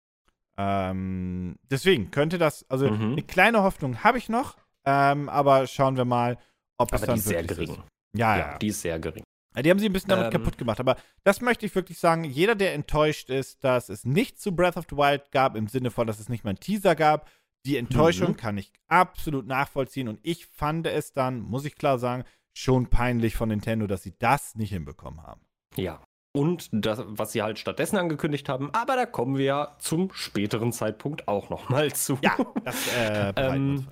Ähm, 0.57 1.57
deswegen 1.71 2.11
könnte 2.11 2.39
das, 2.39 2.69
also 2.71 2.89
Mhm. 2.91 3.13
eine 3.13 3.23
kleine 3.23 3.63
Hoffnung 3.63 4.03
habe 4.05 4.19
ich 4.19 4.29
noch, 4.29 4.57
ähm, 4.85 5.29
aber 5.29 5.67
schauen 5.67 5.97
wir 5.97 6.05
mal, 6.05 6.39
ob 6.79 6.93
es 6.93 7.03
Aber 7.03 7.07
dann 7.09 7.15
die 7.17 7.21
ist 7.21 7.27
sehr 7.29 7.43
gering. 7.43 7.71
Ist. 7.71 7.79
Ja, 8.17 8.37
Ja, 8.37 8.53
ja. 8.53 8.59
die 8.59 8.69
ist 8.69 8.81
sehr 8.81 8.99
gering. 8.99 9.25
Die 9.57 9.71
haben 9.71 9.79
sie 9.79 9.87
ein 9.87 9.93
bisschen 9.93 10.09
damit 10.11 10.27
Ähm, 10.27 10.33
kaputt 10.33 10.59
gemacht. 10.59 10.81
Aber 10.81 10.97
das 11.23 11.41
möchte 11.41 11.65
ich 11.65 11.75
wirklich 11.77 11.99
sagen. 11.99 12.25
Jeder, 12.25 12.57
der 12.57 12.75
enttäuscht 12.75 13.31
ist, 13.31 13.63
dass 13.63 13.89
es 13.89 14.05
nicht 14.05 14.41
zu 14.41 14.51
Breath 14.55 14.77
of 14.77 14.87
the 14.91 14.97
Wild 14.97 15.31
gab, 15.31 15.55
im 15.55 15.69
Sinne 15.69 15.93
von, 15.93 16.09
dass 16.09 16.19
es 16.19 16.29
nicht 16.29 16.43
mal 16.43 16.51
einen 16.51 16.61
Teaser 16.61 16.95
gab, 16.97 17.29
Die 17.67 17.79
Enttäuschung 17.79 18.33
Mhm. 18.33 18.37
kann 18.37 18.59
ich 18.59 18.73
absolut 18.89 19.47
nachvollziehen 19.47 20.09
und 20.09 20.21
ich 20.23 20.45
fand 20.45 20.87
es 20.87 21.15
dann, 21.15 21.41
muss 21.41 21.65
ich 21.65 21.77
klar 21.77 21.99
sagen, 21.99 22.25
schon 22.53 22.89
peinlich 22.91 23.37
von 23.37 23.49
Nintendo, 23.49 23.87
dass 23.87 24.03
sie 24.03 24.13
das 24.19 24.55
nicht 24.55 24.69
hinbekommen 24.69 25.23
haben. 25.23 25.41
Ja. 25.75 26.05
Und 26.37 26.69
das, 26.73 27.01
was 27.07 27.33
sie 27.33 27.43
halt 27.43 27.59
stattdessen 27.59 27.97
angekündigt 27.97 28.49
haben, 28.49 28.71
aber 28.73 28.97
da 28.97 29.07
kommen 29.07 29.39
wir 29.39 29.45
ja 29.45 29.77
zum 29.79 30.13
späteren 30.13 30.73
Zeitpunkt 30.73 31.29
auch 31.29 31.49
nochmal 31.49 31.93
zu. 31.93 32.19
Ja, 32.23 32.37
das 32.65 32.93
äh, 32.97 33.33
Ähm, 33.37 33.87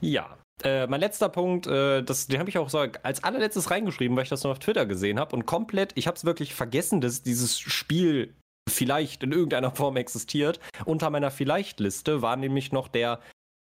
Ja. 0.00 0.38
Äh, 0.62 0.86
mein 0.86 1.00
letzter 1.00 1.28
Punkt, 1.28 1.66
äh, 1.66 2.02
das, 2.02 2.28
den 2.28 2.38
habe 2.38 2.48
ich 2.48 2.58
auch 2.58 2.68
so 2.68 2.78
als 2.78 3.24
allerletztes 3.24 3.70
reingeschrieben, 3.70 4.16
weil 4.16 4.24
ich 4.24 4.28
das 4.28 4.44
nur 4.44 4.52
auf 4.52 4.60
Twitter 4.60 4.86
gesehen 4.86 5.18
habe 5.18 5.34
und 5.34 5.44
komplett, 5.44 5.92
ich 5.96 6.06
habe 6.06 6.16
es 6.16 6.24
wirklich 6.24 6.54
vergessen, 6.54 7.00
dass 7.00 7.22
dieses 7.22 7.58
Spiel 7.58 8.32
vielleicht 8.70 9.24
in 9.24 9.32
irgendeiner 9.32 9.72
Form 9.72 9.96
existiert. 9.96 10.60
Unter 10.84 11.10
meiner 11.10 11.32
Vielleicht-Liste 11.32 12.22
war 12.22 12.36
nämlich 12.36 12.70
noch 12.70 12.86
der 12.86 13.20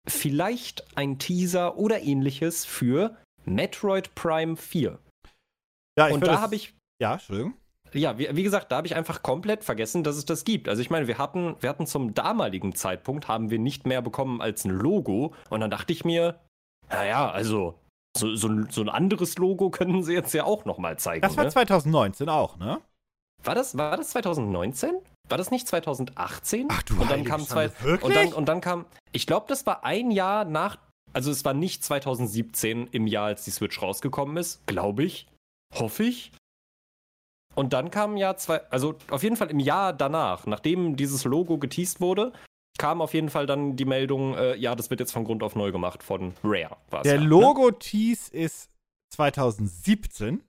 vielleicht 0.09 0.97
ein 0.97 1.19
Teaser 1.19 1.79
oder 1.79 2.03
ähnliches 2.03 2.67
für 2.67 3.17
Metroid 3.45 4.15
Prime 4.15 4.57
4. 4.57 4.99
Ja, 5.99 6.09
ich 6.09 6.15
und 6.15 6.27
da 6.27 6.41
habe 6.41 6.57
ich 6.57 6.75
Ja, 7.01 7.15
Entschuldigung. 7.15 7.55
Ja, 7.93 8.19
wie, 8.19 8.29
wie 8.35 8.43
gesagt, 8.43 8.71
da 8.73 8.77
habe 8.77 8.87
ich 8.87 8.95
einfach 8.97 9.23
komplett 9.23 9.65
vergessen, 9.65 10.05
dass 10.05 10.17
es 10.17 10.25
das 10.25 10.45
gibt. 10.45 10.69
Also 10.69 10.83
ich 10.83 10.91
meine, 10.91 11.07
wir 11.07 11.19
hatten, 11.19 11.57
wir 11.61 11.69
hatten 11.71 11.87
zum 11.87 12.15
damaligen 12.15 12.75
Zeitpunkt, 12.75 13.29
haben 13.29 13.51
wir 13.51 13.59
nicht 13.59 13.87
mehr 13.87 14.03
bekommen 14.03 14.41
als 14.41 14.65
ein 14.65 14.71
Logo. 14.71 15.35
Und 15.49 15.61
dann 15.61 15.71
dachte 15.71 15.93
ich 15.93 16.05
mir, 16.05 16.39
naja, 16.89 17.31
also 17.31 17.79
so, 18.17 18.35
so, 18.35 18.49
ein- 18.49 18.69
so 18.71 18.81
ein 18.81 18.89
anderes 18.89 19.39
Logo 19.39 19.71
können 19.71 20.03
sie 20.03 20.13
jetzt 20.15 20.33
ja 20.35 20.45
auch 20.45 20.65
nochmal 20.65 20.99
zeigen. 20.99 21.23
Das 21.23 21.37
war 21.37 21.45
ne? 21.45 21.51
2019 21.51 22.29
auch, 22.29 22.57
ne? 22.59 22.81
war, 23.43 23.55
das, 23.55 23.77
war 23.79 23.97
das 23.97 24.11
2019? 24.11 24.91
War 25.29 25.39
das 25.39 25.51
nicht 25.51 25.67
2018? 25.69 26.67
Ach 26.71 26.83
du 26.83 27.01
und 27.01 27.11
dann 27.11 27.25
kam 27.25 27.41
zwei, 27.47 27.71
wirklich? 27.83 28.03
und 28.03 28.15
dann 28.17 28.33
und 28.33 28.47
dann 28.47 28.61
kam, 28.61 28.85
ich 29.13 29.27
glaube, 29.27 29.47
das 29.49 29.65
war 29.65 29.85
ein 29.85 30.11
Jahr 30.11 30.45
nach, 30.45 30.77
also 31.13 31.31
es 31.31 31.45
war 31.45 31.55
nicht 31.55 31.85
2017 31.85 32.89
im 32.89 33.07
Jahr, 33.07 33.27
als 33.27 33.45
die 33.45 33.53
Switch 33.53 33.81
rausgekommen 33.81 34.37
ist, 34.37 34.67
glaube 34.67 35.05
ich, 35.05 35.29
hoffe 35.75 36.03
ich. 36.05 36.33
Und 37.55 37.73
dann 37.73 37.91
kam 37.91 38.17
ja 38.17 38.37
zwei, 38.37 38.61
also 38.71 38.95
auf 39.11 39.23
jeden 39.23 39.37
Fall 39.37 39.51
im 39.51 39.59
Jahr 39.59 39.93
danach, 39.93 40.47
nachdem 40.47 40.97
dieses 40.97 41.25
Logo 41.25 41.59
geteased 41.59 42.01
wurde, 42.01 42.33
kam 42.79 43.03
auf 43.03 43.13
jeden 43.13 43.29
Fall 43.29 43.47
dann 43.47 43.77
die 43.77 43.85
Meldung, 43.85 44.35
äh, 44.35 44.57
ja, 44.57 44.75
das 44.75 44.91
wird 44.91 45.01
jetzt 45.01 45.13
von 45.13 45.25
Grund 45.25 45.43
auf 45.43 45.57
neu 45.57 45.73
gemacht 45.73 46.03
von 46.03 46.35
Rare. 46.43 46.77
Der 47.05 47.15
ja, 47.15 47.21
ne? 47.21 47.27
Logo-Tease 47.27 48.33
ist 48.33 48.71
2017. 49.11 50.43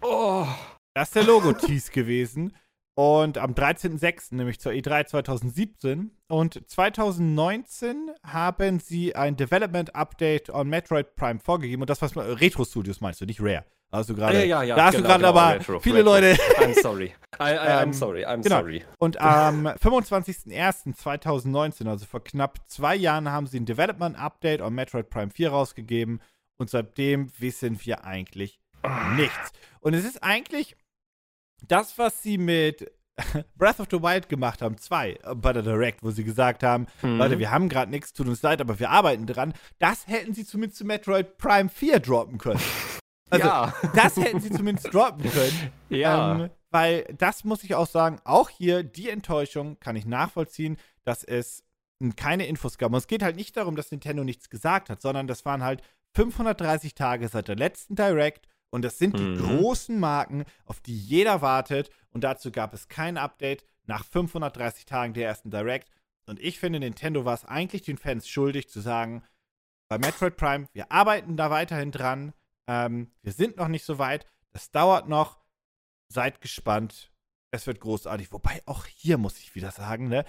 Oh, 0.00 0.46
Das 0.94 1.08
ist 1.08 1.16
der 1.16 1.24
Logo-Tease 1.24 1.92
gewesen. 1.92 2.56
Und 2.94 3.38
am 3.38 3.54
13.06., 3.54 4.34
nämlich 4.34 4.60
zur 4.60 4.72
E 4.72 4.80
E3 4.80 5.06
2017. 5.06 6.10
Und 6.28 6.60
2019 6.68 8.10
haben 8.22 8.80
sie 8.80 9.16
ein 9.16 9.34
Development 9.36 9.94
Update 9.94 10.50
on 10.50 10.68
Metroid 10.68 11.16
Prime 11.16 11.40
vorgegeben. 11.40 11.80
Und 11.82 11.88
das, 11.88 12.02
was 12.02 12.14
Retro 12.16 12.64
Studios 12.64 13.00
meinst 13.00 13.22
du, 13.22 13.24
nicht 13.24 13.40
Rare. 13.40 13.64
Da 13.90 13.98
hast 13.98 14.08
du 14.10 14.14
gerade. 14.14 14.38
ja, 14.38 14.44
ja, 14.44 14.62
ja, 14.62 14.76
da 14.76 14.84
hast 14.86 14.94
du 14.94 14.98
genau, 15.02 15.08
gerade 15.08 15.24
genau, 15.24 15.38
aber 15.38 15.54
Retro, 15.54 15.80
viele 15.80 15.98
Retro. 15.98 16.10
Leute. 16.12 16.34
I'm 16.58 16.80
sorry. 16.80 17.12
I, 17.38 17.42
I, 17.42 17.44
I'm 17.44 17.82
Ähm, 17.88 17.92
sorry, 17.92 18.24
I'm 18.24 18.42
genau. 18.42 18.60
sorry. 18.60 18.82
Und 18.98 19.20
am 19.20 19.66
25.01.2019, 19.66 21.86
also 21.88 22.06
vor 22.06 22.24
knapp 22.24 22.60
zwei 22.68 22.96
Jahren, 22.96 23.30
haben 23.30 23.46
sie 23.46 23.60
ein 23.60 23.66
Development 23.66 24.18
Update 24.18 24.62
on 24.62 24.74
Metroid 24.74 25.10
Prime 25.10 25.30
4 25.30 25.50
rausgegeben. 25.50 26.22
Und 26.56 26.70
seitdem 26.70 27.30
wissen 27.38 27.78
wir 27.84 28.04
eigentlich 28.04 28.60
nichts. 29.14 29.52
Und 29.80 29.94
es 29.94 30.04
ist 30.04 30.22
eigentlich 30.22 30.76
das, 31.68 31.98
was 31.98 32.22
sie 32.22 32.38
mit 32.38 32.90
Breath 33.56 33.80
of 33.80 33.88
the 33.90 34.02
Wild 34.02 34.28
gemacht 34.28 34.62
haben, 34.62 34.78
zwei, 34.78 35.18
äh, 35.22 35.34
bei 35.34 35.52
der 35.52 35.62
Direct, 35.62 36.02
wo 36.02 36.10
sie 36.10 36.24
gesagt 36.24 36.62
haben, 36.62 36.86
Mhm. 37.02 37.18
Leute, 37.18 37.38
wir 37.38 37.50
haben 37.50 37.68
gerade 37.68 37.90
nichts, 37.90 38.12
tut 38.12 38.28
uns 38.28 38.42
leid, 38.42 38.60
aber 38.60 38.78
wir 38.78 38.90
arbeiten 38.90 39.26
dran. 39.26 39.54
Das 39.78 40.06
hätten 40.06 40.34
sie 40.34 40.44
zumindest 40.44 40.78
zu 40.78 40.84
Metroid 40.84 41.38
Prime 41.38 41.68
4 41.68 42.00
droppen 42.00 42.38
können. 42.38 42.60
Also, 43.30 43.46
ja. 43.46 43.74
das 43.94 44.18
hätten 44.18 44.40
sie 44.40 44.50
zumindest 44.50 44.92
droppen 44.92 45.22
können. 45.30 45.70
ja. 45.88 46.32
Ähm, 46.34 46.50
weil 46.70 47.04
das 47.16 47.44
muss 47.44 47.64
ich 47.64 47.74
auch 47.74 47.86
sagen, 47.86 48.18
auch 48.24 48.50
hier 48.50 48.82
die 48.82 49.08
Enttäuschung 49.08 49.80
kann 49.80 49.96
ich 49.96 50.04
nachvollziehen, 50.04 50.76
dass 51.04 51.24
es 51.24 51.64
keine 52.16 52.46
Infos 52.46 52.76
gab. 52.76 52.92
Und 52.92 52.98
es 52.98 53.06
geht 53.06 53.22
halt 53.22 53.36
nicht 53.36 53.56
darum, 53.56 53.74
dass 53.74 53.90
Nintendo 53.90 54.22
nichts 54.22 54.50
gesagt 54.50 54.90
hat, 54.90 55.00
sondern 55.00 55.28
das 55.28 55.46
waren 55.46 55.62
halt 55.62 55.80
530 56.14 56.94
Tage 56.94 57.26
seit 57.28 57.48
der 57.48 57.56
letzten 57.56 57.94
Direct 57.94 58.48
und 58.72 58.82
das 58.82 58.98
sind 58.98 59.18
die 59.18 59.22
Mhm. 59.24 59.36
großen 59.36 60.00
Marken, 60.00 60.44
auf 60.64 60.80
die 60.80 60.96
jeder 60.98 61.40
wartet 61.42 61.90
und 62.10 62.24
dazu 62.24 62.50
gab 62.50 62.74
es 62.74 62.88
kein 62.88 63.16
Update 63.16 63.64
nach 63.86 64.04
530 64.04 64.84
Tagen 64.86 65.14
der 65.14 65.26
ersten 65.28 65.50
Direct. 65.50 65.90
Und 66.26 66.40
ich 66.40 66.58
finde, 66.58 66.80
Nintendo 66.80 67.24
war 67.24 67.34
es 67.34 67.44
eigentlich 67.44 67.82
den 67.82 67.98
Fans 67.98 68.28
schuldig 68.28 68.68
zu 68.68 68.80
sagen, 68.80 69.22
bei 69.88 69.98
Metroid 69.98 70.36
Prime, 70.36 70.68
wir 70.72 70.90
arbeiten 70.90 71.36
da 71.36 71.50
weiterhin 71.50 71.90
dran, 71.90 72.32
ähm, 72.66 73.10
wir 73.22 73.32
sind 73.32 73.56
noch 73.56 73.68
nicht 73.68 73.84
so 73.84 73.98
weit, 73.98 74.24
das 74.50 74.70
dauert 74.70 75.08
noch, 75.08 75.38
seid 76.08 76.40
gespannt, 76.40 77.10
es 77.50 77.66
wird 77.66 77.80
großartig. 77.80 78.32
Wobei 78.32 78.62
auch 78.66 78.86
hier 78.86 79.18
muss 79.18 79.38
ich 79.38 79.54
wieder 79.54 79.70
sagen, 79.72 80.08
ne, 80.08 80.24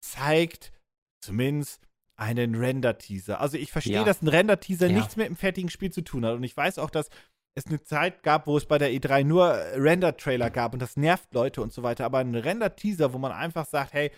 zeigt 0.00 0.72
zumindest 1.20 1.86
einen 2.16 2.54
Render-Teaser. 2.54 3.40
Also 3.40 3.56
ich 3.58 3.72
verstehe, 3.72 3.94
Ja. 3.96 4.04
dass 4.04 4.22
ein 4.22 4.28
Render-Teaser 4.28 4.86
Ja. 4.86 4.96
nichts 4.96 5.16
mit 5.16 5.26
dem 5.26 5.36
fertigen 5.36 5.68
Spiel 5.70 5.90
zu 5.92 6.02
tun 6.02 6.24
hat. 6.24 6.34
Und 6.34 6.44
ich 6.44 6.56
weiß 6.56 6.78
auch, 6.78 6.90
dass 6.90 7.10
es 7.56 7.66
eine 7.66 7.82
Zeit 7.82 8.22
gab, 8.22 8.46
wo 8.46 8.56
es 8.56 8.66
bei 8.66 8.78
der 8.78 8.90
E3 8.90 9.24
nur 9.24 9.52
äh, 9.54 9.78
Render-Trailer 9.78 10.50
gab 10.50 10.72
und 10.72 10.82
das 10.82 10.96
nervt 10.96 11.32
Leute 11.32 11.62
und 11.62 11.72
so 11.72 11.82
weiter. 11.82 12.04
Aber 12.04 12.18
ein 12.18 12.34
Render-Teaser, 12.34 13.12
wo 13.12 13.18
man 13.18 13.32
einfach 13.32 13.66
sagt, 13.66 13.92
hey, 13.92 14.10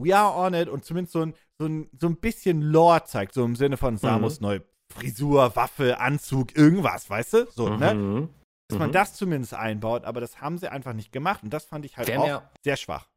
we 0.00 0.16
are 0.16 0.34
on 0.36 0.54
it 0.54 0.68
und 0.68 0.84
zumindest 0.84 1.12
so 1.12 1.22
ein, 1.22 1.34
so 1.58 1.66
ein, 1.66 1.90
so 2.00 2.06
ein 2.06 2.16
bisschen 2.16 2.62
Lore 2.62 3.04
zeigt, 3.04 3.34
so 3.34 3.44
im 3.44 3.56
Sinne 3.56 3.76
von 3.76 3.96
Samus 3.96 4.40
neue 4.40 4.62
Frisur, 4.92 5.56
Waffe, 5.56 5.98
Anzug, 5.98 6.56
irgendwas, 6.56 7.08
weißt 7.08 7.32
du? 7.34 7.46
So, 7.50 7.68
ne? 7.68 7.94
Mhm. 7.94 8.28
Dass 8.68 8.78
man 8.78 8.88
Mhm. 8.88 8.92
das 8.92 9.14
zumindest 9.14 9.54
einbaut, 9.54 10.04
aber 10.04 10.20
das 10.20 10.40
haben 10.40 10.56
sie 10.58 10.70
einfach 10.70 10.92
nicht 10.92 11.12
gemacht 11.12 11.42
und 11.42 11.52
das 11.52 11.64
fand 11.64 11.84
ich 11.84 11.96
halt 11.96 12.10
haben 12.10 12.20
auch 12.30 12.42
sehr 12.62 12.76
schwach. 12.76 13.08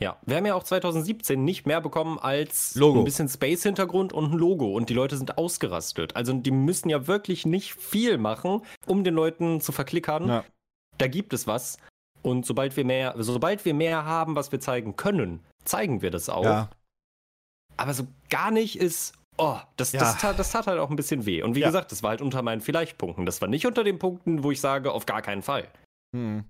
Ja, 0.00 0.16
wir 0.26 0.36
haben 0.36 0.46
ja 0.46 0.54
auch 0.54 0.64
2017 0.64 1.44
nicht 1.44 1.66
mehr 1.66 1.80
bekommen 1.80 2.18
als 2.18 2.74
Logo. 2.74 2.98
ein 2.98 3.04
bisschen 3.04 3.28
Space-Hintergrund 3.28 4.12
und 4.12 4.32
ein 4.32 4.38
Logo 4.38 4.74
und 4.74 4.88
die 4.90 4.94
Leute 4.94 5.16
sind 5.16 5.38
ausgerastet. 5.38 6.16
Also 6.16 6.32
die 6.32 6.50
müssen 6.50 6.88
ja 6.90 7.06
wirklich 7.06 7.46
nicht 7.46 7.74
viel 7.74 8.18
machen, 8.18 8.62
um 8.86 9.04
den 9.04 9.14
Leuten 9.14 9.60
zu 9.60 9.70
verklickern. 9.72 10.28
Ja. 10.28 10.44
Da 10.98 11.06
gibt 11.06 11.32
es 11.32 11.46
was. 11.46 11.78
Und 12.22 12.44
sobald 12.44 12.76
wir 12.76 12.84
mehr, 12.84 13.14
sobald 13.18 13.64
wir 13.64 13.74
mehr 13.74 14.04
haben, 14.04 14.34
was 14.34 14.50
wir 14.50 14.58
zeigen 14.60 14.96
können, 14.96 15.40
zeigen 15.64 16.02
wir 16.02 16.10
das 16.10 16.28
auch. 16.28 16.44
Ja. 16.44 16.70
Aber 17.76 17.94
so 17.94 18.06
gar 18.30 18.50
nicht 18.50 18.78
ist. 18.78 19.14
Oh, 19.36 19.58
das, 19.76 19.92
Ja. 19.92 20.00
das, 20.00 20.18
tat, 20.18 20.38
das 20.38 20.50
tat 20.52 20.66
halt 20.66 20.78
auch 20.78 20.90
ein 20.90 20.96
bisschen 20.96 21.26
weh. 21.26 21.42
Und 21.42 21.54
wie 21.54 21.60
Ja. 21.60 21.66
gesagt, 21.68 21.92
das 21.92 22.02
war 22.02 22.10
halt 22.10 22.20
unter 22.22 22.42
meinen 22.42 22.60
Vielleicht-Punkten. 22.60 23.26
Das 23.26 23.40
war 23.40 23.48
nicht 23.48 23.66
unter 23.66 23.84
den 23.84 23.98
Punkten, 23.98 24.42
wo 24.44 24.50
ich 24.50 24.60
sage, 24.60 24.92
auf 24.92 25.06
gar 25.06 25.22
keinen 25.22 25.42
Fall. 25.42 25.68
Hm. 26.14 26.44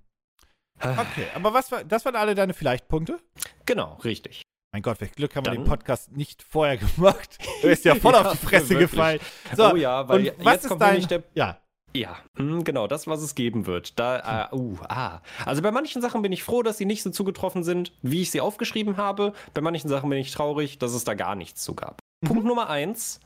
Okay, 0.81 1.27
aber 1.33 1.53
was 1.53 1.71
war, 1.71 1.83
das 1.83 2.05
waren 2.05 2.15
alle 2.15 2.35
deine 2.35 2.53
Vielleicht-Punkte? 2.53 3.19
Genau, 3.65 3.95
richtig. 4.03 4.41
Mein 4.73 4.81
Gott, 4.81 4.99
welch 4.99 5.13
Glück 5.13 5.35
haben 5.35 5.45
wir 5.45 5.53
den 5.53 5.63
Podcast 5.63 6.11
nicht 6.11 6.43
vorher 6.43 6.77
gemacht. 6.77 7.37
Du 7.61 7.69
bist 7.69 7.85
ja 7.85 7.95
voll 7.95 8.13
Ja, 8.13 8.21
auf 8.21 8.31
die 8.31 8.45
Fresse 8.45 8.69
wirklich. 8.71 8.91
gefallen. 8.91 9.19
So, 9.55 9.71
oh 9.71 9.75
ja, 9.77 10.07
weil 10.09 10.29
und 10.31 10.45
was 10.45 10.53
jetzt 10.53 10.63
ist 10.65 10.69
kommt 10.69 10.81
dein, 10.81 10.89
nämlich 10.91 11.07
der 11.07 11.23
ja, 11.33 11.57
Ja, 11.95 12.17
hm, 12.37 12.65
genau, 12.65 12.85
das, 12.87 13.07
was 13.07 13.21
es 13.21 13.35
geben 13.35 13.67
wird. 13.67 13.97
Da, 13.97 14.49
äh, 14.51 14.53
uh, 14.55 14.77
ah. 14.89 15.21
Also 15.45 15.61
bei 15.61 15.71
manchen 15.71 16.01
Sachen 16.01 16.21
bin 16.21 16.33
ich 16.33 16.43
froh, 16.43 16.61
dass 16.61 16.77
sie 16.77 16.85
nicht 16.85 17.03
so 17.03 17.09
zugetroffen 17.09 17.63
sind, 17.63 17.93
wie 18.01 18.21
ich 18.23 18.31
sie 18.31 18.41
aufgeschrieben 18.41 18.97
habe. 18.97 19.31
Bei 19.53 19.61
manchen 19.61 19.87
Sachen 19.89 20.09
bin 20.09 20.19
ich 20.19 20.31
traurig, 20.31 20.77
dass 20.77 20.93
es 20.93 21.05
da 21.05 21.13
gar 21.13 21.35
nichts 21.35 21.63
zu 21.63 21.73
gab. 21.73 21.99
Mhm. 22.21 22.27
Punkt 22.27 22.43
Nummer 22.45 22.69
eins. 22.69 23.21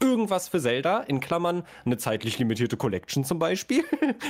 Irgendwas 0.00 0.48
für 0.48 0.60
Zelda, 0.60 1.00
in 1.00 1.18
Klammern 1.20 1.64
eine 1.84 1.96
zeitlich 1.96 2.38
limitierte 2.38 2.76
Collection 2.76 3.24
zum 3.24 3.40
Beispiel. 3.40 3.84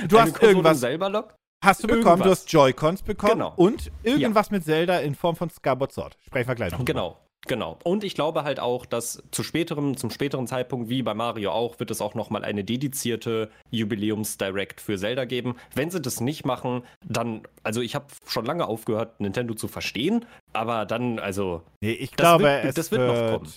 Du 0.07 0.19
hast 0.19 0.33
Konsole 0.33 0.51
irgendwas- 0.53 0.79
selber 0.79 1.09
lock. 1.09 1.35
Hast 1.63 1.83
du 1.83 1.87
bekommen, 1.87 2.03
du 2.03 2.09
Irgendwas. 2.25 2.39
hast 2.41 2.51
Joy-Cons 2.51 3.01
bekommen 3.03 3.33
Genau. 3.33 3.53
und 3.55 3.91
irgendwas 4.03 4.51
mit 4.51 4.63
Zelda 4.63 4.99
in 4.99 5.15
Form 5.15 5.35
von 5.35 5.49
Skyward 5.49 5.91
Sword. 5.91 6.17
Sprechen 6.25 6.47
wir 6.47 6.55
gleich 6.55 6.71
noch. 6.71 6.85
Genau, 6.85 7.17
genau. 7.47 7.77
Und 7.83 8.03
ich 8.03 8.15
glaube 8.15 8.43
halt 8.43 8.59
auch, 8.59 8.85
dass 8.85 9.23
zu 9.31 9.43
späterem, 9.43 9.97
zum 9.97 10.09
späteren 10.09 10.47
Zeitpunkt, 10.47 10.89
wie 10.89 11.01
bei 11.03 11.13
Mario 11.13 11.51
auch, 11.51 11.79
wird 11.79 11.91
es 11.91 12.01
auch 12.01 12.13
nochmal 12.15 12.43
eine 12.43 12.63
dedizierte 12.63 13.49
Jubiläums-Direct 13.71 14.81
für 14.81 14.97
Zelda 14.97 15.25
geben. 15.25 15.55
Wenn 15.75 15.89
sie 15.91 16.01
das 16.01 16.19
nicht 16.21 16.45
machen, 16.45 16.83
dann, 17.05 17.43
also 17.63 17.81
ich 17.81 17.95
habe 17.95 18.05
schon 18.27 18.45
lange 18.45 18.65
aufgehört, 18.67 19.19
Nintendo 19.19 19.53
zu 19.53 19.67
verstehen, 19.67 20.25
aber 20.53 20.85
dann, 20.85 21.19
also, 21.19 21.61
Nee, 21.81 21.91
ich 21.93 22.11
Das 22.11 22.17
glaube, 22.17 22.43
wird- 22.45 22.65
es 22.65 22.75
das 22.75 22.91
wird 22.91 23.01
noch 23.07 23.13
wird 23.15 23.31
kommen. 23.41 23.51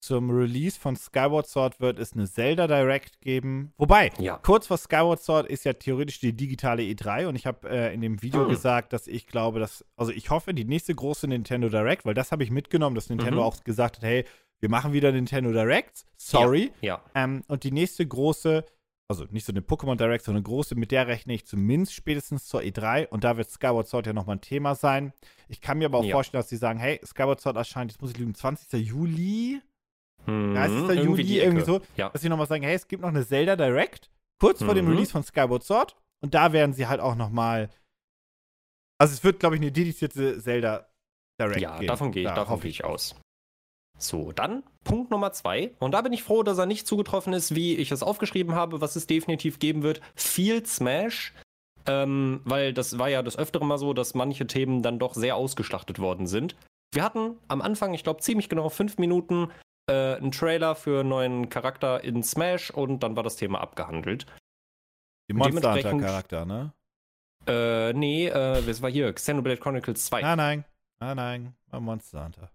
Zum 0.00 0.30
Release 0.30 0.78
von 0.78 0.94
Skyward 0.96 1.46
Sword 1.48 1.80
wird 1.80 1.98
es 1.98 2.12
eine 2.12 2.28
Zelda 2.30 2.66
Direct 2.66 3.20
geben. 3.20 3.72
Wobei, 3.78 4.10
Ja. 4.18 4.36
kurz 4.38 4.66
vor 4.68 4.78
Skyward 4.78 5.20
Sword 5.20 5.46
ist 5.48 5.64
ja 5.64 5.72
theoretisch 5.72 6.20
die 6.20 6.32
digitale 6.32 6.82
E3 6.82 7.26
und 7.26 7.34
ich 7.36 7.46
habe 7.46 7.68
äh, 7.68 7.92
in 7.92 8.00
dem 8.00 8.22
Video 8.22 8.42
Hm. 8.42 8.48
gesagt, 8.48 8.92
dass 8.92 9.06
ich 9.08 9.26
glaube, 9.26 9.58
dass, 9.58 9.84
also 9.96 10.12
ich 10.12 10.30
hoffe, 10.30 10.54
die 10.54 10.64
nächste 10.64 10.94
große 10.94 11.26
Nintendo 11.26 11.68
Direct, 11.68 12.04
weil 12.04 12.14
das 12.14 12.30
habe 12.32 12.44
ich 12.44 12.50
mitgenommen, 12.50 12.94
dass 12.94 13.08
Nintendo 13.08 13.40
Mhm. 13.40 13.46
auch 13.46 13.64
gesagt 13.64 13.96
hat, 13.96 14.04
hey, 14.04 14.24
wir 14.60 14.68
machen 14.70 14.92
wieder 14.92 15.10
Nintendo 15.12 15.52
Directs, 15.52 16.04
sorry. 16.16 16.72
ja. 16.80 17.02
Ähm, 17.14 17.42
und 17.48 17.64
die 17.64 17.70
nächste 17.72 18.06
große, 18.06 18.64
also 19.08 19.24
nicht 19.30 19.46
so 19.46 19.52
eine 19.52 19.60
Pokémon 19.62 19.96
Direct, 19.96 20.24
sondern 20.24 20.44
eine 20.44 20.48
große, 20.52 20.74
mit 20.76 20.90
der 20.92 21.06
rechne 21.08 21.34
ich 21.34 21.46
zumindest 21.46 21.94
spätestens 21.94 22.44
zur 22.46 22.60
E3 22.60 23.08
und 23.08 23.24
da 23.24 23.36
wird 23.36 23.50
Skyward 23.50 23.88
Sword 23.88 24.06
ja 24.06 24.12
nochmal 24.12 24.36
ein 24.36 24.40
Thema 24.42 24.74
sein. 24.74 25.12
Ich 25.48 25.60
kann 25.60 25.78
mir 25.78 25.86
aber 25.86 25.98
auch 25.98 26.04
Ja. 26.04 26.12
vorstellen, 26.14 26.40
dass 26.40 26.48
sie 26.50 26.56
sagen, 26.56 26.78
hey, 26.78 27.00
Skyward 27.04 27.40
Sword 27.40 27.56
erscheint, 27.56 27.90
jetzt 27.90 28.00
muss 28.00 28.10
ich 28.12 28.18
lügen, 28.18 28.34
20. 28.34 28.72
Juli 28.86 29.60
Hm, 30.28 30.54
30. 30.54 30.74
irgendwie 30.90 31.02
Juli, 31.04 31.24
die 31.24 31.38
irgendwie 31.38 31.62
Ecke. 31.62 31.72
so, 31.72 31.80
Ja. 31.96 32.08
dass 32.10 32.22
sie 32.22 32.28
nochmal 32.28 32.46
sagen, 32.46 32.62
hey, 32.62 32.74
es 32.74 32.86
gibt 32.88 33.02
noch 33.02 33.08
eine 33.08 33.26
Zelda 33.26 33.56
Direct, 33.56 34.10
kurz 34.40 34.62
vor 34.62 34.74
dem 34.74 34.84
Mhm. 34.86 34.92
Release 34.92 35.10
von 35.12 35.22
Skyward 35.22 35.64
Sword. 35.64 35.96
Und 36.20 36.34
da 36.34 36.52
werden 36.52 36.72
sie 36.72 36.86
halt 36.86 37.00
auch 37.00 37.14
nochmal. 37.14 37.70
Also 39.00 39.14
es 39.14 39.22
wird, 39.24 39.38
glaube 39.40 39.54
ich, 39.56 39.62
eine 39.62 39.70
dedizierte 39.72 40.40
Zelda 40.40 40.88
Direct 41.40 41.60
Ja, 41.60 41.76
geben. 41.76 41.86
davon 41.86 42.12
gehe 42.12 42.22
ich, 42.22 42.28
Da 42.28 42.34
davon 42.34 42.60
gehe 42.60 42.70
ich 42.70 42.84
aus. 42.84 43.14
So, 44.00 44.32
dann 44.32 44.62
Punkt 44.84 45.10
Nummer 45.10 45.32
zwei. 45.32 45.74
Und 45.80 45.92
da 45.92 46.02
bin 46.02 46.12
ich 46.12 46.22
froh, 46.22 46.42
dass 46.42 46.58
er 46.58 46.66
nicht 46.66 46.86
zugetroffen 46.86 47.32
ist, 47.32 47.54
wie 47.54 47.76
ich 47.76 47.90
es 47.90 48.02
aufgeschrieben 48.02 48.54
habe, 48.54 48.80
was 48.80 48.96
es 48.96 49.06
definitiv 49.06 49.58
geben 49.58 49.82
wird. 49.82 50.00
Field 50.14 50.66
Smash. 50.68 51.32
Ähm, 51.86 52.40
weil 52.44 52.72
das 52.74 52.98
war 52.98 53.08
ja 53.08 53.22
das 53.22 53.38
Öfteren 53.38 53.66
mal 53.66 53.78
so, 53.78 53.94
dass 53.94 54.14
manche 54.14 54.46
Themen 54.46 54.82
dann 54.82 54.98
doch 54.98 55.14
sehr 55.14 55.36
ausgeschlachtet 55.36 55.98
worden 56.00 56.26
sind. 56.26 56.54
Wir 56.92 57.02
hatten 57.02 57.38
am 57.48 57.60
Anfang, 57.62 57.94
ich 57.94 58.02
glaube, 58.04 58.20
ziemlich 58.20 58.48
genau 58.48 58.68
fünf 58.68 58.98
Minuten 58.98 59.48
äh, 59.88 60.16
einen 60.16 60.30
Trailer 60.32 60.74
für 60.74 61.00
einen 61.00 61.08
neuen 61.08 61.48
Charakter 61.48 62.02
in 62.04 62.22
Smash 62.22 62.70
und 62.70 63.02
dann 63.02 63.16
war 63.16 63.22
das 63.22 63.36
Thema 63.36 63.60
abgehandelt. 63.60 64.26
Die 65.30 65.34
Monster 65.34 65.74
Hunter 65.74 65.98
Charakter, 65.98 66.44
ne? 66.46 66.72
Äh, 67.46 67.92
nee, 67.94 68.26
äh, 68.28 68.62
das 68.62 68.82
war 68.82 68.90
hier, 68.90 69.12
Xenoblade 69.12 69.58
Chronicles 69.60 70.04
2. 70.06 70.22
Nein, 70.22 70.36
nein. 70.36 70.64
Nein, 71.00 71.16
nein. 71.16 71.54
War 71.70 71.80
Monster 71.80 72.24
Hunter. 72.24 72.50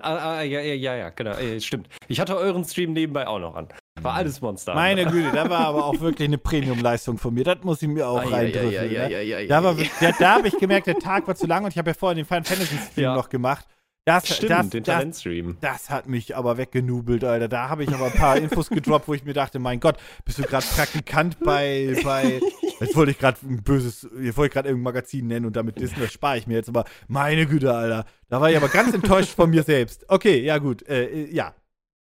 Ah, 0.00 0.38
ah, 0.38 0.42
ja, 0.42 0.60
ja, 0.60 0.74
ja, 0.74 0.94
ja, 0.94 1.08
genau, 1.08 1.32
äh, 1.38 1.58
stimmt. 1.58 1.88
Ich 2.08 2.20
hatte 2.20 2.36
euren 2.36 2.64
Stream 2.64 2.92
nebenbei 2.92 3.26
auch 3.26 3.38
noch 3.38 3.54
an. 3.54 3.68
War 4.00 4.12
alles 4.12 4.42
Monster. 4.42 4.74
Meine 4.74 5.06
Güte, 5.06 5.32
da 5.32 5.48
war 5.48 5.60
aber 5.60 5.86
auch 5.86 5.98
wirklich 6.00 6.28
eine 6.28 6.36
Premium-Leistung 6.36 7.16
von 7.16 7.32
mir. 7.32 7.44
Das 7.44 7.62
muss 7.64 7.80
ich 7.80 7.88
mir 7.88 8.06
auch 8.06 8.18
Ah, 8.18 8.24
ja, 8.24 8.36
reindrücken. 8.36 8.72
ja, 8.72 8.82
ja, 8.84 9.08
ne? 9.08 9.22
ja, 9.24 9.38
ja, 9.40 9.46
Da, 9.46 9.64
war, 9.64 9.74
da, 10.00 10.12
da 10.18 10.34
habe 10.34 10.48
ich 10.48 10.58
gemerkt, 10.58 10.86
der 10.86 10.96
Tag 10.98 11.26
war 11.26 11.34
zu 11.34 11.46
lang 11.46 11.64
und 11.64 11.70
ich 11.70 11.78
habe 11.78 11.88
ja 11.90 11.94
vorher 11.94 12.14
den 12.14 12.26
Final 12.26 12.44
Fantasy 12.44 12.76
Stream 12.76 13.14
noch 13.14 13.30
gemacht. 13.30 13.66
Das, 14.06 14.28
Stimmt, 14.28 14.50
das, 14.50 14.68
den 14.68 14.84
das, 14.84 14.94
Talentstream. 14.94 15.56
das 15.62 15.88
hat 15.88 16.06
mich 16.06 16.36
aber 16.36 16.58
weggenubelt, 16.58 17.24
Alter. 17.24 17.48
Da 17.48 17.70
habe 17.70 17.84
ich 17.84 17.90
aber 17.90 18.06
ein 18.06 18.12
paar 18.12 18.36
Infos 18.40 18.68
gedroppt, 18.68 19.08
wo 19.08 19.14
ich 19.14 19.24
mir 19.24 19.32
dachte, 19.32 19.58
mein 19.58 19.80
Gott, 19.80 19.96
bist 20.26 20.38
du 20.38 20.42
gerade 20.42 20.66
Praktikant 20.66 21.40
bei, 21.40 21.96
bei 22.04 22.38
jetzt 22.80 22.94
wollte 22.96 23.12
ich 23.12 23.18
gerade 23.18 23.38
ein 23.42 23.62
böses, 23.62 24.06
jetzt 24.20 24.36
wollte 24.36 24.48
ich 24.48 24.52
gerade 24.52 24.68
irgendein 24.68 24.92
Magazin 24.92 25.26
nennen 25.26 25.46
und 25.46 25.56
damit 25.56 25.80
dissen, 25.80 25.96
das 26.00 26.12
spare 26.12 26.36
ich 26.36 26.46
mir 26.46 26.54
jetzt, 26.54 26.68
aber 26.68 26.84
meine 27.08 27.46
Güte, 27.46 27.72
Alter. 27.72 28.04
Da 28.28 28.42
war 28.42 28.50
ich 28.50 28.56
aber 28.58 28.68
ganz 28.68 28.92
enttäuscht 28.92 29.34
von 29.34 29.48
mir 29.48 29.62
selbst. 29.62 30.04
Okay, 30.08 30.42
ja 30.42 30.58
gut, 30.58 30.86
äh, 30.86 31.06
äh, 31.06 31.34
ja. 31.34 31.54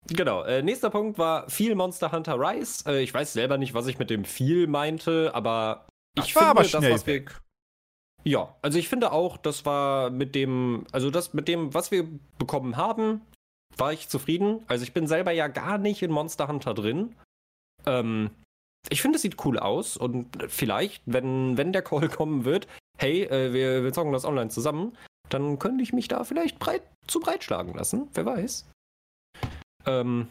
Genau, 0.09 0.43
äh, 0.43 0.63
nächster 0.63 0.91
Punkt 0.91 1.19
war 1.19 1.49
viel 1.49 1.77
Monster 1.77 2.11
Hunter 2.11 2.39
Rise. 2.39 2.85
Äh, 2.89 3.03
ich 3.03 3.15
weiß 3.15 3.33
selber 3.33 3.59
nicht, 3.59 3.75
was 3.75 3.87
ich 3.87 3.99
mit 3.99 4.11
dem 4.11 4.25
viel 4.25 4.67
meinte, 4.67 5.31
aber 5.35 5.87
ich 6.17 6.33
Das 6.33 6.35
war 6.35 6.43
finde, 6.43 6.51
aber 6.51 6.63
das, 6.63 6.95
was 6.95 7.07
wir. 7.07 7.15
weg. 7.15 7.41
Ja, 8.27 8.57
also 8.61 8.77
ich 8.77 8.89
finde 8.89 9.13
auch, 9.13 9.37
das 9.37 9.65
war 9.65 10.11
mit 10.11 10.35
dem, 10.35 10.85
also 10.91 11.13
das 11.13 11.33
mit 11.33 11.47
dem, 11.47 11.73
was 11.75 11.93
wir 11.93 12.09
bekommen 12.39 12.77
haben, 12.77 13.21
war 13.77 13.93
ich 13.93 14.09
zufrieden. 14.09 14.65
Also 14.67 14.83
ich 14.83 14.93
bin 14.93 15.07
selber 15.07 15.31
ja 15.31 15.47
gar 15.47 15.79
nicht 15.79 16.03
in 16.03 16.11
Monster 16.11 16.49
Hunter 16.49 16.75
drin. 16.75 17.15
Ähm, 17.87 18.31
ich 18.89 19.01
finde, 19.01 19.17
es 19.17 19.23
sieht 19.23 19.45
cool 19.45 19.61
aus 19.61 19.97
und 19.97 20.27
vielleicht, 20.49 21.05
wenn, 21.07 21.57
wenn 21.57 21.73
der 21.73 21.83
Call 21.83 22.09
kommen 22.09 22.45
wird, 22.45 22.67
hey, 22.99 23.23
äh, 23.23 23.53
wir, 23.53 23.85
wir 23.85 23.93
zocken 23.93 24.13
das 24.13 24.25
online 24.25 24.51
zusammen, 24.51 24.99
dann 25.29 25.61
könnte 25.61 25.85
ich 25.85 25.93
mich 25.93 26.09
da 26.09 26.25
vielleicht 26.25 26.59
breit, 26.59 26.83
zu 27.07 27.21
breit 27.21 27.45
schlagen 27.45 27.75
lassen. 27.75 28.09
Wer 28.15 28.27
weiß. 28.27 28.69
Ähm, 29.87 30.27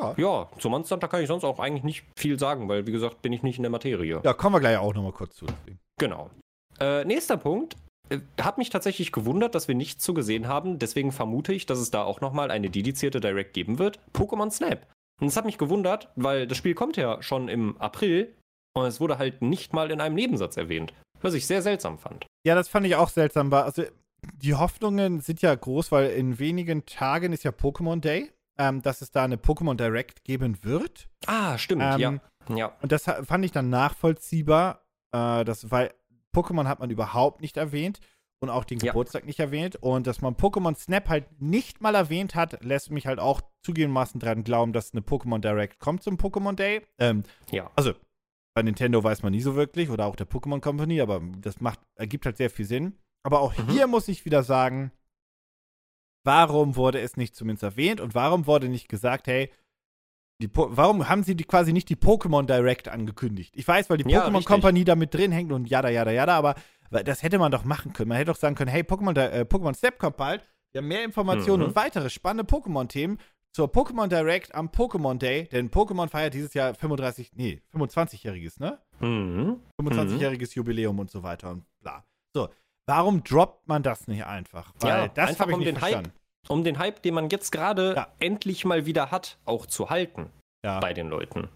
Ja. 0.00 0.14
ja. 0.16 0.48
zu 0.58 0.68
Monster 0.68 0.96
Hunter 0.96 1.06
kann 1.06 1.22
ich 1.22 1.28
sonst 1.28 1.44
auch 1.44 1.60
eigentlich 1.60 1.84
nicht 1.84 2.04
viel 2.16 2.40
sagen, 2.40 2.68
weil, 2.68 2.88
wie 2.88 2.92
gesagt, 2.92 3.22
bin 3.22 3.32
ich 3.32 3.44
nicht 3.44 3.58
in 3.58 3.62
der 3.62 3.70
Materie. 3.70 4.20
Ja, 4.24 4.32
kommen 4.32 4.56
wir 4.56 4.60
gleich 4.60 4.78
auch 4.78 4.94
nochmal 4.94 5.12
kurz 5.12 5.36
zu. 5.36 5.46
Deswegen. 5.46 5.78
Genau. 6.00 6.30
Äh, 6.80 7.04
nächster 7.04 7.36
Punkt. 7.36 7.76
Äh, 8.08 8.20
Hat 8.40 8.58
mich 8.58 8.70
tatsächlich 8.70 9.12
gewundert, 9.12 9.54
dass 9.54 9.68
wir 9.68 9.74
nichts 9.74 10.02
zu 10.02 10.14
gesehen 10.14 10.48
haben. 10.48 10.78
Deswegen 10.78 11.12
vermute 11.12 11.52
ich, 11.52 11.66
dass 11.66 11.78
es 11.78 11.90
da 11.90 12.02
auch 12.04 12.20
nochmal 12.20 12.50
eine 12.50 12.70
dedizierte 12.70 13.20
Direct 13.20 13.54
geben 13.54 13.78
wird. 13.78 13.98
Pokémon 14.14 14.50
Snap. 14.50 14.86
Und 15.20 15.28
es 15.28 15.36
hat 15.36 15.44
mich 15.44 15.58
gewundert, 15.58 16.08
weil 16.16 16.46
das 16.46 16.56
Spiel 16.58 16.74
kommt 16.74 16.96
ja 16.96 17.20
schon 17.22 17.48
im 17.48 17.76
April 17.78 18.34
und 18.76 18.86
es 18.86 19.00
wurde 19.00 19.18
halt 19.18 19.42
nicht 19.42 19.72
mal 19.72 19.90
in 19.90 20.00
einem 20.00 20.14
Nebensatz 20.14 20.56
erwähnt. 20.56 20.94
Was 21.20 21.34
ich 21.34 21.46
sehr 21.46 21.62
seltsam 21.62 21.98
fand. 21.98 22.26
Ja, 22.46 22.54
das 22.54 22.68
fand 22.68 22.86
ich 22.86 22.94
auch 22.94 23.08
seltsam. 23.08 23.52
Also, 23.52 23.82
die 24.36 24.54
Hoffnungen 24.54 25.20
sind 25.20 25.42
ja 25.42 25.52
groß, 25.52 25.90
weil 25.90 26.10
in 26.10 26.38
wenigen 26.38 26.86
Tagen 26.86 27.32
ist 27.32 27.42
ja 27.42 27.50
Pokémon 27.50 28.00
Day, 28.00 28.30
ähm, 28.56 28.82
dass 28.82 29.02
es 29.02 29.10
da 29.10 29.24
eine 29.24 29.36
Pokémon 29.36 29.74
Direct 29.74 30.22
geben 30.24 30.62
wird. 30.62 31.08
Ah, 31.26 31.58
stimmt, 31.58 31.82
Ähm, 31.82 31.98
ja. 32.00 32.56
Ja. 32.56 32.72
Und 32.80 32.92
das 32.92 33.04
fand 33.04 33.44
ich 33.44 33.52
dann 33.52 33.68
nachvollziehbar, 33.70 34.82
äh, 35.12 35.44
das, 35.44 35.70
weil 35.70 35.92
Pokémon 36.34 36.66
hat 36.68 36.80
man 36.80 36.90
überhaupt 36.90 37.40
nicht 37.40 37.56
erwähnt 37.56 38.00
und 38.40 38.50
auch 38.50 38.64
den 38.64 38.78
Ja. 38.78 38.92
Geburtstag 38.92 39.24
nicht 39.26 39.40
erwähnt. 39.40 39.76
Und 39.76 40.06
dass 40.06 40.20
man 40.20 40.34
Pokémon 40.34 40.76
Snap 40.76 41.08
halt 41.08 41.40
nicht 41.40 41.80
mal 41.80 41.94
erwähnt 41.94 42.34
hat, 42.34 42.62
lässt 42.64 42.90
mich 42.90 43.06
halt 43.06 43.18
auch 43.18 43.40
zugegebenermaßen 43.64 44.20
dran 44.20 44.44
glauben, 44.44 44.72
dass 44.72 44.92
eine 44.92 45.00
Pokémon 45.02 45.40
Direct 45.40 45.80
kommt 45.80 46.02
zum 46.02 46.16
Pokémon 46.16 46.54
Day. 46.54 46.82
Ähm, 46.98 47.24
Ja. 47.50 47.70
also, 47.76 47.92
bei 48.54 48.62
Nintendo 48.62 49.02
weiß 49.02 49.22
man 49.22 49.32
nie 49.32 49.40
so 49.40 49.54
wirklich 49.56 49.90
oder 49.90 50.06
auch 50.06 50.16
der 50.16 50.28
Pokémon 50.28 50.60
Company, 50.60 51.00
aber 51.00 51.20
das 51.40 51.60
macht, 51.60 51.80
ergibt 51.96 52.26
halt 52.26 52.36
sehr 52.36 52.50
viel 52.50 52.64
Sinn. 52.64 52.98
Aber 53.24 53.40
auch 53.40 53.56
Mhm. 53.56 53.68
hier 53.70 53.86
muss 53.86 54.08
ich 54.08 54.24
wieder 54.24 54.42
sagen, 54.42 54.92
warum 56.24 56.76
wurde 56.76 57.00
es 57.00 57.16
nicht 57.16 57.34
zumindest 57.34 57.62
erwähnt 57.62 58.00
und 58.00 58.14
warum 58.14 58.46
wurde 58.46 58.68
nicht 58.68 58.88
gesagt, 58.88 59.26
hey, 59.26 59.50
die 60.40 60.48
po 60.48 60.68
warum 60.70 61.08
haben 61.08 61.24
sie 61.24 61.34
die 61.34 61.44
quasi 61.44 61.72
nicht 61.72 61.88
die 61.88 61.96
Pokémon 61.96 62.46
Direct 62.46 62.88
angekündigt? 62.88 63.54
Ich 63.56 63.66
weiß, 63.66 63.90
weil 63.90 63.98
die 63.98 64.08
Ja, 64.10 64.26
Pokémon. 64.26 64.44
Company 64.44 64.84
da 64.84 64.94
mit 64.94 65.12
drin 65.12 65.32
hängt 65.32 65.52
und 65.52 65.68
jada, 65.68 65.88
jada, 65.88 66.12
jada, 66.12 66.36
aber 66.36 66.54
das 66.90 67.22
hätte 67.22 67.38
man 67.38 67.50
doch 67.50 67.64
machen 67.64 67.92
können. 67.92 68.08
Man 68.08 68.18
hätte 68.18 68.30
doch 68.32 68.38
sagen 68.38 68.54
können, 68.54 68.70
hey, 68.70 68.82
Pokémon 68.82 69.16
äh, 69.18 69.40
Pokémon 69.48 69.74
Snap 69.74 69.98
kommt 69.98 70.16
bald, 70.16 70.42
wir 70.72 70.80
haben 70.80 70.88
mehr 70.88 71.04
Informationen 71.04 71.62
Mhm. 71.62 71.68
und 71.70 71.76
weitere 71.76 72.08
spannende 72.08 72.44
Pokémon-Themen 72.44 73.18
zur 73.52 73.66
Pokémon 73.68 74.06
Direct 74.06 74.54
am 74.54 74.68
Pokémon 74.68 75.18
Day, 75.18 75.48
denn 75.48 75.70
Pokémon 75.70 76.08
feiert 76.08 76.34
dieses 76.34 76.54
Jahr 76.54 76.74
35, 76.74 77.32
nee, 77.34 77.60
25-jähriges, 77.74 78.60
ne? 78.60 78.78
Mhm. 79.00 79.60
25-jähriges 79.82 80.54
Jubiläum 80.54 80.98
und 81.00 81.10
so 81.10 81.22
weiter 81.24 81.50
und 81.50 81.64
bla. 81.80 82.04
So, 82.32 82.48
warum 82.86 83.24
droppt 83.24 83.66
man 83.66 83.82
das 83.82 84.06
nicht 84.06 84.24
einfach? 84.24 84.72
Weil 84.78 84.88
Ja, 84.90 85.08
das 85.08 85.40
habe 85.40 85.50
ich 85.50 85.54
um 85.56 85.60
nicht 85.64 85.70
den 85.72 85.80
Hype 85.80 85.90
verstanden. 85.94 86.12
Um 86.48 86.64
den 86.64 86.78
Hype, 86.78 87.02
den 87.02 87.14
man 87.14 87.28
jetzt 87.30 87.50
gerade 87.52 87.94
Ja. 87.94 88.08
endlich 88.20 88.64
mal 88.64 88.86
wieder 88.86 89.10
hat, 89.10 89.38
auch 89.44 89.66
zu 89.66 89.90
halten 89.90 90.30
Ja. 90.64 90.80
bei 90.80 90.92
den 90.92 91.08
Leuten. 91.08 91.48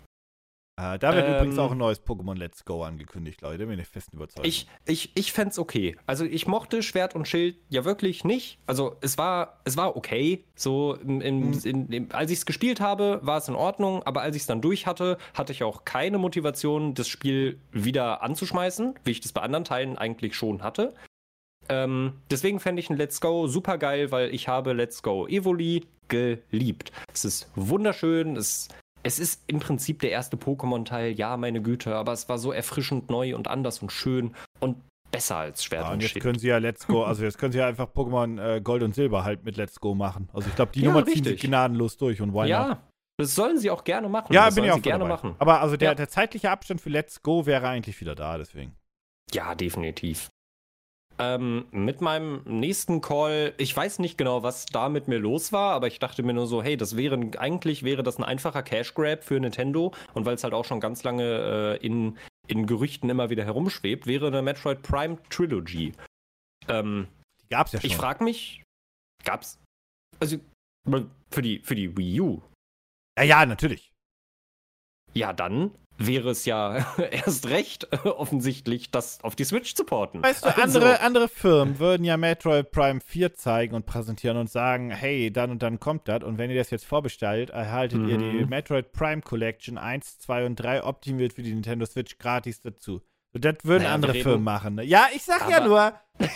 Äh, 0.81 0.99
da 0.99 1.15
wird 1.15 1.27
Ähm, 1.27 1.35
übrigens 1.35 1.59
auch 1.59 1.71
ein 1.73 1.77
neues 1.79 2.03
Pokémon 2.03 2.35
Let's 2.35 2.65
Go 2.65 2.83
angekündigt, 2.83 3.43
Leute, 3.43 3.67
bin 3.67 3.79
ich 3.79 3.87
festen 3.87 4.17
Überzeugung. 4.17 4.49
Ich, 4.49 4.67
ich, 4.87 5.15
ich 5.15 5.31
fände 5.33 5.61
okay. 5.61 5.97
Also 6.07 6.25
ich 6.25 6.47
mochte 6.47 6.83
Schwert 6.83 7.15
und 7.15 7.29
Schild 7.29 7.57
ja 7.69 7.85
wirklich 7.85 8.25
nicht. 8.25 8.59
Also 8.67 8.97
es 9.03 9.19
war, 9.19 9.61
es 9.65 9.77
war 9.77 9.97
okay. 9.97 10.45
So 10.55 10.95
in, 10.95 11.21
in, 11.21 11.51
Mhm. 11.51 11.61
in, 11.65 11.93
in, 11.93 12.13
als 12.13 12.31
ich 12.31 12.39
es 12.39 12.47
gespielt 12.47 12.81
habe, 12.81 13.21
war 13.23 13.37
es 13.37 13.49
in 13.49 13.55
Ordnung, 13.55 14.03
aber 14.05 14.23
als 14.23 14.35
ich 14.35 14.43
es 14.43 14.47
dann 14.47 14.63
durch 14.63 14.87
hatte, 14.87 15.19
hatte 15.35 15.53
ich 15.53 15.63
auch 15.63 15.85
keine 15.85 16.17
Motivation, 16.17 16.95
das 16.95 17.07
Spiel 17.07 17.61
wieder 17.71 18.23
anzuschmeißen, 18.23 18.99
wie 19.05 19.11
ich 19.11 19.21
das 19.21 19.33
bei 19.33 19.43
anderen 19.43 19.65
Teilen 19.65 19.99
eigentlich 19.99 20.35
schon 20.35 20.63
hatte. 20.63 20.95
Ähm, 21.69 22.15
deswegen 22.31 22.61
fände 22.61 22.81
ich 22.81 22.91
ein 22.91 22.97
Let's 22.97 23.21
Go 23.21 23.47
super 23.47 23.79
geil, 23.79 24.11
weil 24.11 24.35
ich 24.35 24.49
habe 24.49 24.73
Let's 24.73 25.03
Go 25.03 25.27
Evoli 25.27 25.87
geliebt. 26.09 26.93
Es 27.13 27.25
ist 27.25 27.51
wunderschön, 27.55 28.37
es, 28.37 28.69
es 29.03 29.19
ist 29.19 29.43
im 29.47 29.61
Prinzip 29.61 30.01
der 30.01 30.11
erste 30.11 30.37
Pokémon-Teil, 30.37 31.13
ja, 31.13 31.37
meine 31.37 31.63
Güte, 31.63 31.95
aber 31.95 32.13
es 32.13 32.29
war 32.29 32.39
so 32.39 32.53
erfrischend 32.53 33.11
neu 33.11 33.35
und 33.35 33.49
anders 33.49 33.81
und 33.81 33.91
schön 33.93 34.35
und 34.61 34.77
besser 35.11 35.37
als 35.37 35.63
Schwert 35.65 35.83
ja, 35.83 35.89
und 35.89 35.95
und 35.95 36.01
jetzt 36.03 36.13
Schild. 36.13 36.23
können 36.25 36.39
sie 36.39 36.49
ja 36.49 36.59
Let's 36.59 36.87
Go, 36.87 37.03
also 37.05 37.23
jetzt 37.25 37.39
können 37.39 37.53
sie 37.53 37.59
ja 37.59 37.67
einfach 37.67 37.89
Pokémon 37.89 38.41
äh, 38.57 38.61
Gold 38.61 38.83
und 38.83 38.95
Silber 38.95 39.25
halt 39.25 39.45
mit 39.45 39.57
Let's 39.57 39.81
Go 39.81 39.95
machen. 39.95 40.29
Also 40.33 40.49
ich 40.49 40.55
glaube, 40.57 40.73
die 40.73 40.81
Ja, 40.81 40.91
Nummer 40.93 41.05
ziehen 41.07 41.23
sie 41.25 41.31
richtig. 41.31 41.49
gnadenlos 41.51 41.97
durch 41.97 42.21
und 42.21 42.33
why 42.35 42.41
not? 42.41 42.49
ja, 42.49 42.83
das 43.19 43.35
sollen 43.35 43.59
sie 43.59 43.71
auch 43.71 43.85
gerne 43.85 44.09
machen. 44.09 44.33
Ja, 44.33 44.47
das 44.47 44.55
bin 44.55 44.65
ich 44.65 44.71
auch 44.71 44.77
sie 44.77 44.83
gerne 44.83 45.01
dabei. 45.05 45.15
machen. 45.15 45.37
Aber 45.39 45.61
also 45.61 45.77
der, 45.77 45.91
Ja. 45.91 45.95
der 45.95 46.09
zeitliche 46.09 46.51
Abstand 46.51 46.81
für 46.81 46.91
Let's 46.91 47.23
Go 47.23 47.47
wäre 47.47 47.69
eigentlich 47.69 48.01
wieder 48.01 48.15
da, 48.15 48.37
deswegen. 48.39 48.75
Ja, 49.33 49.55
definitiv. 49.55 50.31
Ähm, 51.19 51.67
mit 51.71 52.01
meinem 52.01 52.43
nächsten 52.47 53.01
Call, 53.01 53.55
ich 53.59 53.77
weiß 53.77 53.99
nicht 53.99 54.17
genau, 54.19 54.43
was 54.43 54.67
da 54.67 54.89
mit 54.89 55.09
mir 55.09 55.19
los 55.19 55.53
war, 55.53 55.75
aber 55.75 55.87
ich 55.87 55.99
dachte 55.99 56.23
mir 56.23 56.33
nur 56.33 56.47
so, 56.47 56.63
hey, 56.63 56.77
das 56.77 56.97
wäre 56.97 57.21
eigentlich 57.39 57.83
wäre 57.83 58.03
das 58.03 58.19
ein 58.19 58.25
einfacher 58.25 58.63
Cash 58.63 58.95
Grab 58.95 59.23
für 59.23 59.39
Nintendo 59.39 59.93
und 60.15 60.25
weil 60.25 60.35
es 60.35 60.45
halt 60.45 60.55
auch 60.55 60.65
schon 60.65 60.81
ganz 60.81 61.03
lange 61.05 61.79
äh, 61.81 61.87
in, 61.87 62.19
in 62.49 62.67
Gerüchten 62.67 63.11
immer 63.11 63.31
wieder 63.31 63.45
herumschwebt, 63.45 64.07
wäre 64.07 64.27
eine 64.27 64.43
Metroid 64.43 64.83
Prime 64.83 65.19
Trilogy. 65.29 65.93
Ähm, 66.69 67.09
Die 67.43 67.49
gab's 67.51 67.73
ja 67.73 67.81
schon. 67.81 67.91
ich 67.91 67.97
frage 67.97 68.25
mich, 68.25 68.63
gab's 69.25 69.59
also 70.19 70.39
für 71.31 71.43
die 71.43 71.61
für 71.61 71.75
die 71.75 71.97
Wii 71.97 72.21
U? 72.21 72.43
ja, 73.19 73.25
ja, 73.25 73.47
natürlich. 73.47 73.93
Ja, 75.15 75.33
dann 75.33 75.73
wäre 75.99 76.31
es 76.31 76.45
ja 76.45 76.85
erst 77.11 77.49
recht 77.49 77.87
äh, 77.93 78.09
offensichtlich, 78.09 78.91
das 78.91 79.19
auf 79.23 79.37
die 79.37 79.45
Switch 79.45 79.75
zu 79.75 79.85
porten. 79.85 80.23
Weißt 80.23 80.45
du, 80.45 80.49
Also- 80.49 80.79
andere, 80.79 81.01
andere 81.01 81.29
Firmen 81.29 81.79
würden 81.79 82.05
ja 82.05 82.17
Metroid 82.17 82.71
Prime 82.71 83.01
4 83.01 83.35
zeigen 83.35 83.75
und 83.75 83.87
präsentieren 83.87 84.37
und 84.37 84.51
sagen, 84.51 84.91
hey, 84.91 85.33
dann 85.33 85.51
und 85.51 85.63
dann 85.63 85.79
kommt 85.81 86.09
das 86.09 86.23
und 86.25 86.39
wenn 86.39 86.51
ihr 86.51 86.57
das 86.57 86.71
jetzt 86.71 86.85
vorbestellt, 86.87 87.51
erhaltet 87.51 88.07
ihr 88.09 88.19
die 88.19 88.25
Mhm. 88.25 88.49
Metroid 88.49 88.93
Prime 88.93 89.23
Collection 89.23 89.79
1, 89.79 90.19
2 90.19 90.47
und 90.47 90.57
3 90.57 90.83
optimiert 90.85 91.33
für 91.35 91.43
die 91.43 91.53
Nintendo 91.53 91.87
Switch 91.87 92.19
gratis 92.19 92.61
dazu. 92.61 93.03
Das 93.35 93.55
würden 93.63 93.85
Naja, 93.85 93.95
andere 93.95 94.15
Firmen 94.15 94.45
machen. 94.45 94.75
Ne? 94.75 94.85
Ja, 94.85 95.07
ich 95.15 95.23
sag 95.23 95.49
ja 95.51 95.67
nur. 95.67 95.93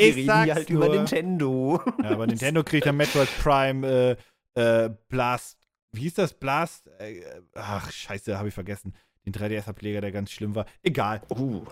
Ich 0.00 0.14
reden 0.14 0.26
sag's 0.26 0.44
hier 0.44 0.54
halt 0.54 0.70
nur. 0.70 0.84
über 0.86 0.94
Nintendo. 0.94 1.82
Ja, 2.04 2.10
aber 2.10 2.26
Nintendo 2.28 2.62
kriegt 2.62 2.86
dann 2.86 2.96
Metroid 2.96 3.28
Prime 3.42 4.16
äh, 4.54 4.84
äh, 4.84 4.90
Blast, 5.08 5.57
wie 5.92 6.02
hieß 6.02 6.14
das? 6.14 6.34
Blast, 6.34 6.88
äh, 6.98 7.22
ach, 7.54 7.90
scheiße, 7.90 8.38
habe 8.38 8.48
ich 8.48 8.54
vergessen. 8.54 8.94
Den 9.24 9.32
3DS-Ableger, 9.32 10.00
der 10.00 10.12
ganz 10.12 10.30
schlimm 10.30 10.54
war. 10.54 10.66
Egal. 10.82 11.22
Uh. 11.30 11.64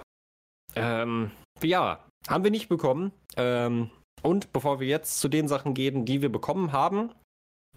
Ähm, 0.75 1.31
ja, 1.63 2.05
haben 2.29 2.45
wir 2.45 2.51
nicht 2.51 2.69
bekommen. 2.69 3.13
Ähm, 3.37 3.91
und 4.23 4.53
bevor 4.53 4.81
wir 4.81 4.87
jetzt 4.87 5.21
zu 5.21 5.29
den 5.29 5.49
Sachen 5.49 5.75
gehen, 5.75 6.05
die 6.05 6.23
wir 6.23 6.31
bekommen 6.31 6.73
haben, 6.73 7.13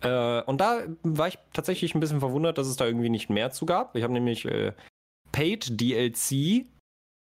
äh, 0.02 0.42
und 0.44 0.62
da 0.62 0.84
war 1.04 1.28
ich 1.28 1.38
tatsächlich 1.54 1.94
ein 1.94 2.00
bisschen 2.00 2.20
verwundert, 2.20 2.58
dass 2.58 2.68
es 2.68 2.78
da 2.78 2.86
irgendwie 2.86 3.10
nicht 3.10 3.30
mehr 3.30 3.52
zu 3.52 3.66
gab. 3.66 3.96
Ich 3.96 4.04
habe 4.04 4.14
nämlich 4.14 4.46
äh, 4.46 4.74
Paid 5.32 5.80
DLC, 5.80 6.66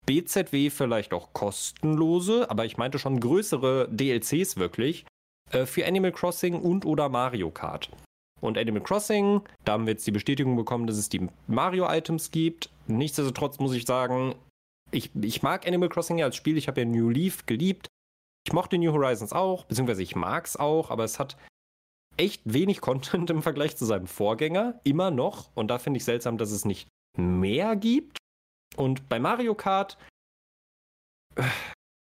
BZW 0.05 0.69
vielleicht 0.69 1.13
auch 1.13 1.33
kostenlose, 1.33 2.49
aber 2.49 2.65
ich 2.65 2.77
meinte 2.77 2.99
schon 2.99 3.19
größere 3.19 3.87
DLCs 3.89 4.57
wirklich, 4.57 5.05
äh, 5.51 5.65
für 5.65 5.85
Animal 5.85 6.11
Crossing 6.11 6.55
und 6.55 6.85
oder 6.85 7.09
Mario 7.09 7.49
Kart. 7.51 7.89
Und 8.45 8.57
Animal 8.57 8.83
Crossing, 8.83 9.41
da 9.63 9.73
haben 9.73 9.85
wir 9.85 9.93
jetzt 9.93 10.07
die 10.07 10.11
Bestätigung 10.11 10.55
bekommen, 10.55 10.87
dass 10.87 10.97
es 10.97 11.09
die 11.09 11.27
Mario-Items 11.47 12.31
gibt. 12.31 12.69
Nichtsdestotrotz 12.87 13.59
muss 13.59 13.73
ich 13.73 13.85
sagen, 13.85 14.35
ich, 14.91 15.11
ich 15.21 15.41
mag 15.43 15.67
Animal 15.67 15.89
Crossing 15.89 16.17
ja 16.17 16.25
als 16.25 16.35
Spiel. 16.35 16.57
Ich 16.57 16.67
habe 16.67 16.81
ja 16.81 16.85
New 16.85 17.09
Leaf 17.09 17.45
geliebt. 17.45 17.87
Ich 18.45 18.53
mochte 18.53 18.77
New 18.77 18.91
Horizons 18.91 19.33
auch, 19.33 19.65
beziehungsweise 19.65 20.03
ich 20.03 20.15
mag 20.15 20.45
es 20.45 20.55
auch, 20.55 20.91
aber 20.91 21.03
es 21.03 21.17
hat 21.17 21.35
echt 22.17 22.41
wenig 22.45 22.81
Content 22.81 23.29
im 23.29 23.41
Vergleich 23.41 23.75
zu 23.75 23.85
seinem 23.85 24.07
Vorgänger, 24.07 24.79
immer 24.83 25.11
noch. 25.11 25.49
Und 25.55 25.69
da 25.69 25.79
finde 25.79 25.97
ich 25.97 26.05
seltsam, 26.05 26.37
dass 26.37 26.51
es 26.51 26.65
nicht 26.65 26.87
mehr 27.17 27.75
gibt. 27.75 28.17
Und 28.77 29.09
bei 29.09 29.19
Mario 29.19 29.55
Kart, 29.55 29.97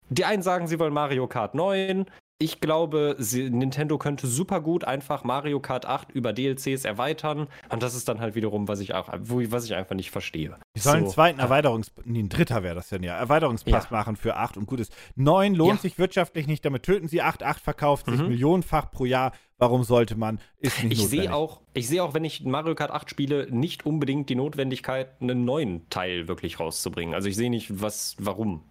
die 0.08 0.24
einen 0.24 0.42
sagen, 0.42 0.66
sie 0.66 0.78
wollen 0.78 0.94
Mario 0.94 1.26
Kart 1.26 1.54
9, 1.54 2.06
ich 2.42 2.60
glaube, 2.60 3.16
Nintendo 3.20 3.98
könnte 3.98 4.26
super 4.26 4.60
gut 4.60 4.82
einfach 4.82 5.22
Mario 5.22 5.60
Kart 5.60 5.86
8 5.86 6.10
über 6.10 6.32
DLCs 6.32 6.84
erweitern. 6.84 7.46
Und 7.68 7.84
das 7.84 7.94
ist 7.94 8.08
dann 8.08 8.20
halt 8.20 8.34
wiederum, 8.34 8.66
was 8.66 8.80
ich 8.80 8.94
auch, 8.94 9.08
was 9.12 9.64
ich 9.64 9.74
einfach 9.74 9.94
nicht 9.94 10.10
verstehe. 10.10 10.56
Die 10.76 10.80
sollen 10.80 11.00
so. 11.00 11.04
einen 11.04 11.12
zweiten 11.12 11.40
Erweiterungs-, 11.40 11.92
nee, 12.04 12.18
ein 12.18 12.28
dritter 12.28 12.64
wäre 12.64 12.74
das 12.74 12.88
denn 12.88 13.04
ja, 13.04 13.16
Erweiterungspass 13.16 13.84
ja. 13.90 13.96
machen 13.96 14.16
für 14.16 14.36
8 14.36 14.56
und 14.56 14.66
gutes. 14.66 14.90
9 15.14 15.54
lohnt 15.54 15.76
ja. 15.76 15.82
sich 15.82 15.98
wirtschaftlich 15.98 16.48
nicht, 16.48 16.64
damit 16.64 16.82
töten 16.82 17.06
sie 17.06 17.22
8. 17.22 17.44
8 17.44 17.60
verkauft 17.60 18.06
sich 18.06 18.20
mhm. 18.20 18.28
millionenfach 18.28 18.90
pro 18.90 19.04
Jahr. 19.04 19.32
Warum 19.58 19.84
sollte 19.84 20.16
man? 20.16 20.40
Ist 20.58 20.82
nicht 20.82 21.00
ich 21.00 21.06
sehe 21.06 21.32
auch, 21.32 21.60
ich 21.72 21.86
sehe 21.86 22.02
auch, 22.02 22.14
wenn 22.14 22.24
ich 22.24 22.44
Mario 22.44 22.74
Kart 22.74 22.90
8 22.90 23.08
spiele, 23.08 23.46
nicht 23.48 23.86
unbedingt 23.86 24.28
die 24.28 24.34
Notwendigkeit, 24.34 25.10
einen 25.20 25.44
neuen 25.44 25.88
Teil 25.88 26.26
wirklich 26.26 26.58
rauszubringen. 26.58 27.14
Also 27.14 27.28
ich 27.28 27.36
sehe 27.36 27.48
nicht, 27.48 27.80
was, 27.80 28.16
warum. 28.18 28.64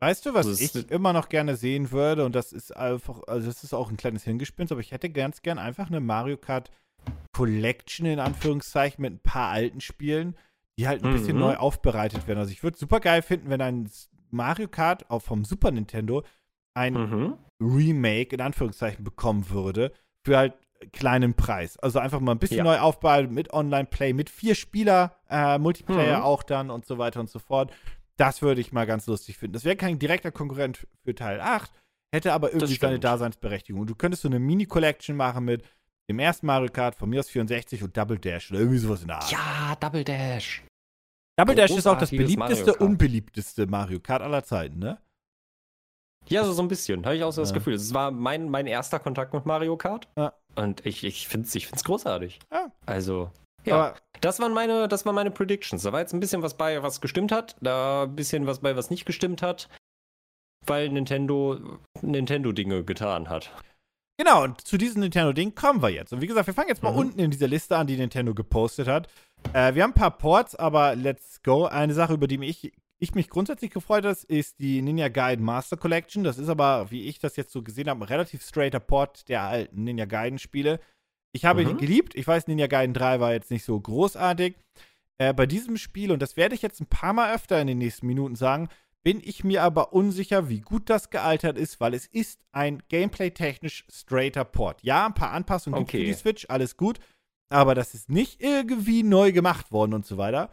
Weißt 0.00 0.26
du, 0.26 0.34
was 0.34 0.46
also 0.46 0.78
ich 0.78 0.90
immer 0.90 1.12
noch 1.12 1.28
gerne 1.28 1.56
sehen 1.56 1.90
würde? 1.90 2.24
Und 2.24 2.34
das 2.34 2.52
ist 2.52 2.76
einfach, 2.76 3.22
also 3.26 3.46
das 3.46 3.64
ist 3.64 3.72
auch 3.72 3.90
ein 3.90 3.96
kleines 3.96 4.24
Hingespinst, 4.24 4.72
aber 4.72 4.80
ich 4.80 4.92
hätte 4.92 5.08
ganz 5.08 5.42
gern 5.42 5.58
einfach 5.58 5.86
eine 5.88 6.00
Mario 6.00 6.36
Kart 6.36 6.70
Collection 7.32 8.06
in 8.06 8.18
Anführungszeichen 8.18 9.00
mit 9.02 9.14
ein 9.14 9.20
paar 9.20 9.50
alten 9.50 9.80
Spielen, 9.80 10.36
die 10.78 10.86
halt 10.86 11.02
ein 11.02 11.10
mhm. 11.10 11.16
bisschen 11.16 11.38
neu 11.38 11.56
aufbereitet 11.56 12.26
werden. 12.26 12.38
Also 12.38 12.52
ich 12.52 12.62
würde 12.62 12.76
super 12.76 13.00
geil 13.00 13.22
finden, 13.22 13.48
wenn 13.48 13.62
ein 13.62 13.90
Mario 14.30 14.68
Kart 14.68 15.08
auch 15.10 15.22
vom 15.22 15.44
Super 15.44 15.70
Nintendo 15.70 16.24
ein 16.74 16.94
mhm. 16.94 17.38
Remake 17.60 18.34
in 18.34 18.42
Anführungszeichen 18.42 19.02
bekommen 19.04 19.48
würde 19.48 19.92
für 20.24 20.36
halt 20.36 20.54
kleinen 20.92 21.34
Preis. 21.34 21.78
Also 21.78 21.98
einfach 21.98 22.20
mal 22.20 22.32
ein 22.32 22.38
bisschen 22.38 22.58
ja. 22.58 22.64
neu 22.64 22.78
aufbereitet 22.78 23.30
mit 23.30 23.52
Online-Play, 23.52 24.12
mit 24.12 24.28
vier 24.28 24.54
Spieler, 24.54 25.16
äh, 25.30 25.58
Multiplayer 25.58 26.18
mhm. 26.18 26.24
auch 26.24 26.42
dann 26.42 26.70
und 26.70 26.84
so 26.84 26.98
weiter 26.98 27.20
und 27.20 27.30
so 27.30 27.38
fort. 27.38 27.72
Das 28.16 28.42
würde 28.42 28.60
ich 28.60 28.72
mal 28.72 28.86
ganz 28.86 29.06
lustig 29.06 29.36
finden. 29.36 29.54
Das 29.54 29.64
wäre 29.64 29.76
kein 29.76 29.98
direkter 29.98 30.32
Konkurrent 30.32 30.86
für 31.04 31.14
Teil 31.14 31.40
8, 31.40 31.70
hätte 32.14 32.32
aber 32.32 32.52
irgendwie 32.52 32.76
seine 32.76 32.98
Daseinsberechtigung. 32.98 33.82
Und 33.82 33.90
du 33.90 33.94
könntest 33.94 34.22
so 34.22 34.28
eine 34.28 34.38
Mini-Collection 34.38 35.16
machen 35.16 35.44
mit 35.44 35.64
dem 36.08 36.18
ersten 36.18 36.46
Mario 36.46 36.70
Kart, 36.70 36.94
von 36.94 37.10
mir 37.10 37.20
aus 37.20 37.28
64 37.28 37.82
und 37.82 37.96
Double 37.96 38.18
Dash 38.18 38.50
oder 38.50 38.60
irgendwie 38.60 38.78
sowas 38.78 39.02
in 39.02 39.08
der 39.08 39.16
Art. 39.16 39.30
Ja, 39.30 39.76
Double 39.80 40.04
Dash. 40.04 40.62
Double 41.38 41.54
Dash 41.54 41.70
ist 41.72 41.86
auch 41.86 41.98
das 41.98 42.10
beliebteste, 42.10 42.74
unbeliebteste 42.76 43.66
Mario 43.66 44.00
Kart 44.00 44.22
aller 44.22 44.42
Zeiten, 44.44 44.78
ne? 44.78 44.98
Ja, 46.28 46.44
so, 46.44 46.52
so 46.52 46.62
ein 46.62 46.68
bisschen. 46.68 47.04
Habe 47.04 47.16
ich 47.16 47.22
auch 47.22 47.32
so 47.32 47.42
das 47.42 47.52
Gefühl. 47.52 47.74
Es 47.74 47.94
war 47.94 48.10
mein, 48.10 48.48
mein 48.48 48.66
erster 48.66 48.98
Kontakt 48.98 49.32
mit 49.32 49.46
Mario 49.46 49.76
Kart. 49.76 50.08
Ja. 50.16 50.32
Und 50.56 50.84
ich, 50.84 51.04
ich 51.04 51.28
finde 51.28 51.46
es 51.46 51.54
ich 51.54 51.66
find's 51.68 51.84
großartig. 51.84 52.40
Ja. 52.50 52.72
Also, 52.84 53.30
ja. 53.66 53.74
Aber 53.74 53.96
das 54.20 54.40
waren 54.40 54.52
meine, 54.54 54.88
das 54.88 55.04
waren 55.04 55.14
meine 55.14 55.30
Predictions. 55.30 55.82
Da 55.82 55.92
war 55.92 56.00
jetzt 56.00 56.14
ein 56.14 56.20
bisschen 56.20 56.42
was 56.42 56.56
bei, 56.56 56.82
was 56.82 57.00
gestimmt 57.00 57.32
hat, 57.32 57.56
da 57.60 58.04
ein 58.04 58.16
bisschen 58.16 58.46
was 58.46 58.60
bei, 58.60 58.76
was 58.76 58.90
nicht 58.90 59.04
gestimmt 59.04 59.42
hat, 59.42 59.68
weil 60.64 60.88
Nintendo 60.88 61.58
Nintendo-Dinge 62.00 62.84
getan 62.84 63.28
hat. 63.28 63.50
Genau, 64.18 64.44
und 64.44 64.62
zu 64.62 64.78
diesem 64.78 65.02
Nintendo-Ding 65.02 65.54
kommen 65.54 65.82
wir 65.82 65.90
jetzt. 65.90 66.12
Und 66.12 66.22
wie 66.22 66.26
gesagt, 66.26 66.46
wir 66.46 66.54
fangen 66.54 66.70
jetzt 66.70 66.82
mal 66.82 66.92
mhm. 66.92 66.98
unten 66.98 67.20
in 67.20 67.30
dieser 67.30 67.48
Liste 67.48 67.76
an, 67.76 67.86
die 67.86 67.98
Nintendo 67.98 68.32
gepostet 68.32 68.88
hat. 68.88 69.08
Äh, 69.52 69.74
wir 69.74 69.82
haben 69.82 69.90
ein 69.90 69.94
paar 69.94 70.16
Ports, 70.16 70.54
aber 70.56 70.96
let's 70.96 71.42
go. 71.42 71.66
Eine 71.66 71.92
Sache, 71.92 72.14
über 72.14 72.26
die 72.26 72.38
mich, 72.38 72.72
ich 72.98 73.14
mich 73.14 73.28
grundsätzlich 73.28 73.70
gefreut 73.70 74.06
habe, 74.06 74.16
ist 74.28 74.58
die 74.58 74.80
Ninja 74.80 75.08
Gaiden 75.08 75.44
Master 75.44 75.76
Collection. 75.76 76.24
Das 76.24 76.38
ist 76.38 76.48
aber, 76.48 76.90
wie 76.90 77.02
ich 77.02 77.18
das 77.18 77.36
jetzt 77.36 77.52
so 77.52 77.62
gesehen 77.62 77.90
habe, 77.90 78.00
ein 78.00 78.08
relativ 78.08 78.42
straighter 78.42 78.80
Port 78.80 79.28
der 79.28 79.42
alten 79.42 79.84
Ninja 79.84 80.06
Gaiden-Spiele. 80.06 80.80
Ich 81.36 81.44
habe 81.44 81.62
mhm. 81.62 81.72
ihn 81.72 81.76
geliebt. 81.76 82.14
Ich 82.14 82.26
weiß, 82.26 82.46
Ninja 82.46 82.66
Gaiden 82.66 82.94
3 82.94 83.20
war 83.20 83.32
jetzt 83.34 83.50
nicht 83.50 83.64
so 83.64 83.78
großartig. 83.78 84.56
Äh, 85.18 85.34
bei 85.34 85.44
diesem 85.44 85.76
Spiel, 85.76 86.10
und 86.10 86.20
das 86.20 86.38
werde 86.38 86.54
ich 86.54 86.62
jetzt 86.62 86.80
ein 86.80 86.86
paar 86.86 87.12
Mal 87.12 87.34
öfter 87.34 87.60
in 87.60 87.66
den 87.66 87.76
nächsten 87.76 88.06
Minuten 88.06 88.36
sagen, 88.36 88.70
bin 89.04 89.20
ich 89.22 89.44
mir 89.44 89.62
aber 89.62 89.92
unsicher, 89.92 90.48
wie 90.48 90.62
gut 90.62 90.88
das 90.88 91.10
gealtert 91.10 91.58
ist, 91.58 91.78
weil 91.78 91.92
es 91.92 92.06
ist 92.06 92.40
ein 92.52 92.82
gameplay-technisch 92.88 93.84
straighter 93.90 94.44
Port. 94.44 94.82
Ja, 94.82 95.06
ein 95.06 95.14
paar 95.14 95.32
Anpassungen 95.32 95.78
okay. 95.78 95.98
gibt 95.98 96.02
für 96.02 96.06
die 96.06 96.18
Switch, 96.18 96.46
alles 96.48 96.78
gut, 96.78 97.00
aber 97.50 97.74
das 97.74 97.92
ist 97.92 98.08
nicht 98.08 98.42
irgendwie 98.42 99.02
neu 99.02 99.30
gemacht 99.30 99.70
worden 99.72 99.92
und 99.92 100.06
so 100.06 100.16
weiter. 100.16 100.50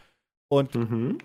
Und 0.51 0.75
mhm. 0.75 1.17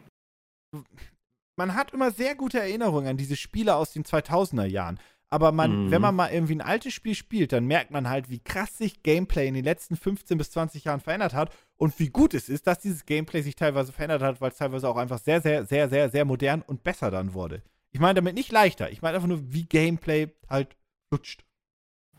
man 1.59 1.75
hat 1.75 1.93
immer 1.93 2.13
sehr 2.13 2.37
gute 2.37 2.61
Erinnerungen 2.61 3.09
an 3.09 3.17
diese 3.17 3.37
Spiele 3.37 3.75
aus 3.75 3.93
den 3.93 4.05
2000er 4.05 4.67
Jahren. 4.67 5.01
Aber 5.31 5.53
man, 5.53 5.87
mhm. 5.87 5.91
wenn 5.91 6.01
man 6.01 6.15
mal 6.15 6.31
irgendwie 6.31 6.55
ein 6.55 6.63
altes 6.63 6.95
Spiel 6.95 7.15
spielt, 7.15 7.53
dann 7.53 7.67
merkt 7.67 7.91
man 7.91 8.09
halt, 8.09 8.31
wie 8.31 8.39
krass 8.39 8.79
sich 8.79 9.03
Gameplay 9.03 9.47
in 9.47 9.55
den 9.55 9.65
letzten 9.65 9.97
15 9.97 10.39
bis 10.39 10.51
20 10.53 10.85
Jahren 10.85 11.01
verändert 11.01 11.35
hat 11.35 11.53
und 11.77 11.99
wie 11.99 12.09
gut 12.09 12.33
es 12.33 12.49
ist, 12.49 12.67
dass 12.67 12.79
dieses 12.79 13.05
Gameplay 13.05 13.43
sich 13.43 13.55
teilweise 13.55 13.93
verändert 13.93 14.23
hat, 14.23 14.41
weil 14.41 14.51
es 14.51 14.57
teilweise 14.57 14.89
auch 14.89 14.97
einfach 14.97 15.19
sehr, 15.19 15.43
sehr, 15.43 15.67
sehr, 15.67 15.89
sehr, 15.89 16.09
sehr 16.09 16.25
modern 16.25 16.63
und 16.63 16.83
besser 16.83 17.11
dann 17.11 17.35
wurde. 17.35 17.63
Ich 17.91 18.01
meine 18.01 18.15
damit 18.15 18.35
nicht 18.35 18.53
leichter. 18.53 18.91
Ich 18.91 19.03
meine 19.03 19.17
einfach 19.17 19.29
nur, 19.29 19.53
wie 19.53 19.65
Gameplay 19.65 20.29
halt 20.49 20.77
flutscht. 21.09 21.45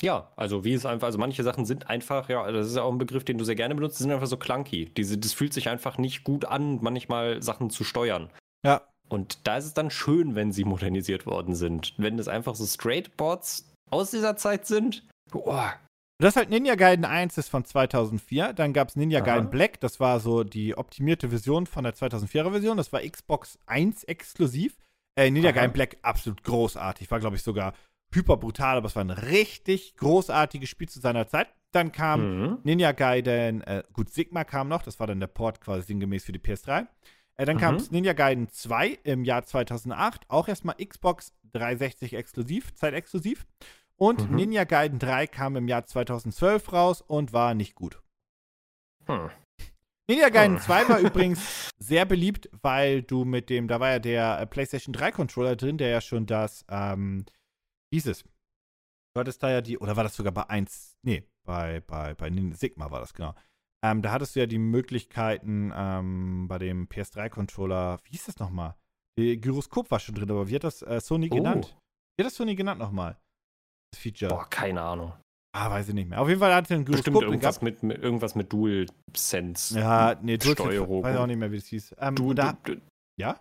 Ja, 0.02 0.32
also 0.36 0.64
wie 0.64 0.74
es 0.74 0.86
einfach, 0.86 1.08
also 1.08 1.18
manche 1.18 1.44
Sachen 1.44 1.66
sind 1.66 1.90
einfach, 1.90 2.30
ja, 2.30 2.50
das 2.52 2.68
ist 2.68 2.76
ja 2.76 2.84
auch 2.84 2.92
ein 2.92 2.98
Begriff, 2.98 3.26
den 3.26 3.38
du 3.38 3.44
sehr 3.44 3.56
gerne 3.56 3.76
benutzt, 3.76 3.98
sind 3.98 4.12
einfach 4.12 4.28
so 4.28 4.38
clunky. 4.38 4.86
Diese, 4.86 5.18
das 5.18 5.34
fühlt 5.34 5.54
sich 5.54 5.68
einfach 5.68 5.98
nicht 5.98 6.24
gut 6.24 6.46
an, 6.46 6.80
manchmal 6.82 7.42
Sachen 7.42 7.70
zu 7.70 7.84
steuern. 7.84 8.30
Ja. 8.64 8.82
Und 9.10 9.48
da 9.48 9.58
ist 9.58 9.66
es 9.66 9.74
dann 9.74 9.90
schön, 9.90 10.36
wenn 10.36 10.52
sie 10.52 10.64
modernisiert 10.64 11.26
worden 11.26 11.56
sind. 11.56 11.94
Wenn 11.98 12.20
es 12.20 12.28
einfach 12.28 12.56
so 12.56 12.66
Straightboards 12.66 13.66
aus 13.90 14.12
dieser 14.12 14.38
Zeit 14.38 14.68
sind. 14.68 15.04
Boah. 15.32 15.74
Das 16.22 16.34
ist 16.34 16.36
halt 16.36 16.50
Ninja 16.50 16.76
Gaiden 16.76 17.06
1 17.06 17.38
ist 17.38 17.50
von 17.50 17.64
2004. 17.64 18.54
Dann 18.54 18.74
gab 18.74 18.90
es 18.90 18.96
Ninja 18.96 19.20
Aha. 19.20 19.26
Gaiden 19.26 19.50
Black. 19.50 19.80
Das 19.80 20.00
war 20.00 20.20
so 20.20 20.44
die 20.44 20.78
optimierte 20.78 21.30
Version 21.30 21.66
von 21.66 21.84
der 21.84 21.96
2004er 21.96 22.52
Version. 22.52 22.78
Das 22.78 22.92
war 22.94 23.02
Xbox 23.02 23.58
1 23.66 24.04
exklusiv. 24.04 24.78
Äh, 25.18 25.32
Ninja 25.32 25.50
Aha. 25.50 25.56
Gaiden 25.56 25.74
Black 25.74 25.98
absolut 26.02 26.44
großartig. 26.44 27.10
War, 27.10 27.20
glaube 27.20 27.38
ich, 27.38 27.44
sogar 27.44 27.74
hyper 28.14 28.38
brutal, 28.38 28.78
aber 28.78 28.88
es 28.88 28.96
war 28.96 29.04
ein 29.04 29.12
richtig 29.12 29.96
großartiges 29.96 30.70
Spiel 30.70 30.90
zu 30.90 31.00
seiner 31.00 31.28
Zeit. 31.28 31.48
Dann 31.72 31.92
kam 31.92 32.42
mhm. 32.42 32.58
Ninja 32.64 32.92
Gaiden, 32.92 33.62
äh, 33.62 33.84
gut, 33.94 34.10
Sigma 34.10 34.44
kam 34.44 34.68
noch. 34.68 34.82
Das 34.82 35.00
war 35.00 35.08
dann 35.08 35.20
der 35.20 35.28
Port 35.28 35.62
quasi 35.62 35.84
sinngemäß 35.84 36.26
für 36.26 36.34
die 36.34 36.40
PS3. 36.40 36.88
Äh, 37.40 37.46
dann 37.46 37.56
mhm. 37.56 37.62
kam 37.62 37.78
Ninja 37.90 38.12
Gaiden 38.12 38.50
2 38.50 39.00
im 39.04 39.24
Jahr 39.24 39.46
2008, 39.46 40.30
auch 40.30 40.50
erstmal 40.50 40.76
Xbox 40.76 41.34
360 41.54 42.14
exklusiv, 42.14 42.74
zeitexklusiv. 42.76 43.48
Und 43.96 44.30
mhm. 44.30 44.36
Ninja 44.36 44.66
Gaiden 44.66 45.00
3 45.00 45.26
kam 45.28 45.56
im 45.56 45.70
Jahr 45.70 45.86
2012 45.86 46.74
raus 46.74 47.02
und 47.02 47.32
war 47.32 47.54
nicht 47.54 47.76
gut. 47.76 48.02
Hm. 49.06 49.30
Ninja 50.10 50.30
Gaiden 50.30 50.58
hm. 50.58 50.64
2 50.64 50.90
war 50.90 51.00
übrigens 51.00 51.70
sehr 51.80 52.06
beliebt, 52.06 52.50
weil 52.62 53.04
du 53.04 53.24
mit 53.24 53.50
dem, 53.50 53.70
da 53.70 53.80
war 53.80 53.92
ja 53.92 54.00
der 54.00 54.40
äh, 54.42 54.46
PlayStation 54.46 54.92
3 54.92 55.12
Controller 55.12 55.56
drin, 55.56 55.78
der 55.78 55.90
ja 55.90 56.02
schon 56.02 56.26
das, 56.26 56.66
ähm, 56.70 57.26
hieß 57.94 58.08
es. 58.08 58.24
Du 59.14 59.22
hattest 59.22 59.42
da 59.42 59.50
ja 59.50 59.62
die, 59.62 59.78
oder 59.78 59.96
war 59.96 60.04
das 60.04 60.16
sogar 60.16 60.34
bei 60.34 60.50
1, 60.50 60.98
nee, 61.04 61.24
bei, 61.46 61.80
bei, 61.80 62.14
bei 62.16 62.30
Sigma 62.52 62.92
war 62.92 63.00
das, 63.00 63.14
genau. 63.14 63.34
Ähm, 63.84 64.02
da 64.02 64.12
hattest 64.12 64.36
du 64.36 64.42
ja 64.42 64.46
die 64.46 64.58
Möglichkeiten 64.58 65.72
ähm, 65.74 66.48
bei 66.48 66.58
dem 66.58 66.88
PS3-Controller, 66.88 68.00
wie 68.04 68.12
hieß 68.12 68.26
das 68.26 68.40
nochmal? 68.40 68.76
Gyroskop 69.18 69.92
war 69.92 70.00
schon 70.00 70.16
drin, 70.16 70.32
aber 70.32 70.50
wie 70.50 70.56
hat 70.56 70.64
das 70.64 70.82
äh, 70.82 71.00
Sony 71.00 71.30
oh. 71.32 71.36
genannt? 71.36 71.78
Wie 72.18 72.24
hat 72.24 72.28
das 72.32 72.36
Sony 72.36 72.56
genannt 72.56 72.80
nochmal? 72.80 73.18
Das 73.92 74.02
Feature. 74.02 74.30
Boah, 74.30 74.50
keine 74.50 74.82
Ahnung. 74.82 75.14
Ah, 75.56 75.70
weiß 75.72 75.90
ich 75.90 75.96
nicht 75.96 76.10
mehr. 76.10 76.22
Auf 76.22 76.28
jeden 76.28 76.40
Fall 76.40 76.54
hatte 76.54 76.74
er 76.74 76.80
ein 76.80 76.86
Gyroskop. 76.86 77.14
Bestimmt 77.14 77.32
irgendwas 77.32 77.62
mit, 77.62 77.82
mit, 77.82 77.98
irgendwas 77.98 78.36
mit 78.36 78.54
Dual 78.54 78.86
Sense. 79.16 79.80
Ja, 79.80 80.16
nee, 80.22 80.38
Dual 80.38 80.54
Steuerung. 80.54 81.04
Weiß 81.04 81.18
auch 81.18 81.26
nicht 81.26 81.38
mehr, 81.38 81.52
wie 81.52 81.58
das 81.58 81.66
hieß. 81.66 81.96
Ähm, 81.98 82.16
du, 82.16 82.34
da, 82.34 82.54
du, 82.64 82.80
ja? 83.20 83.40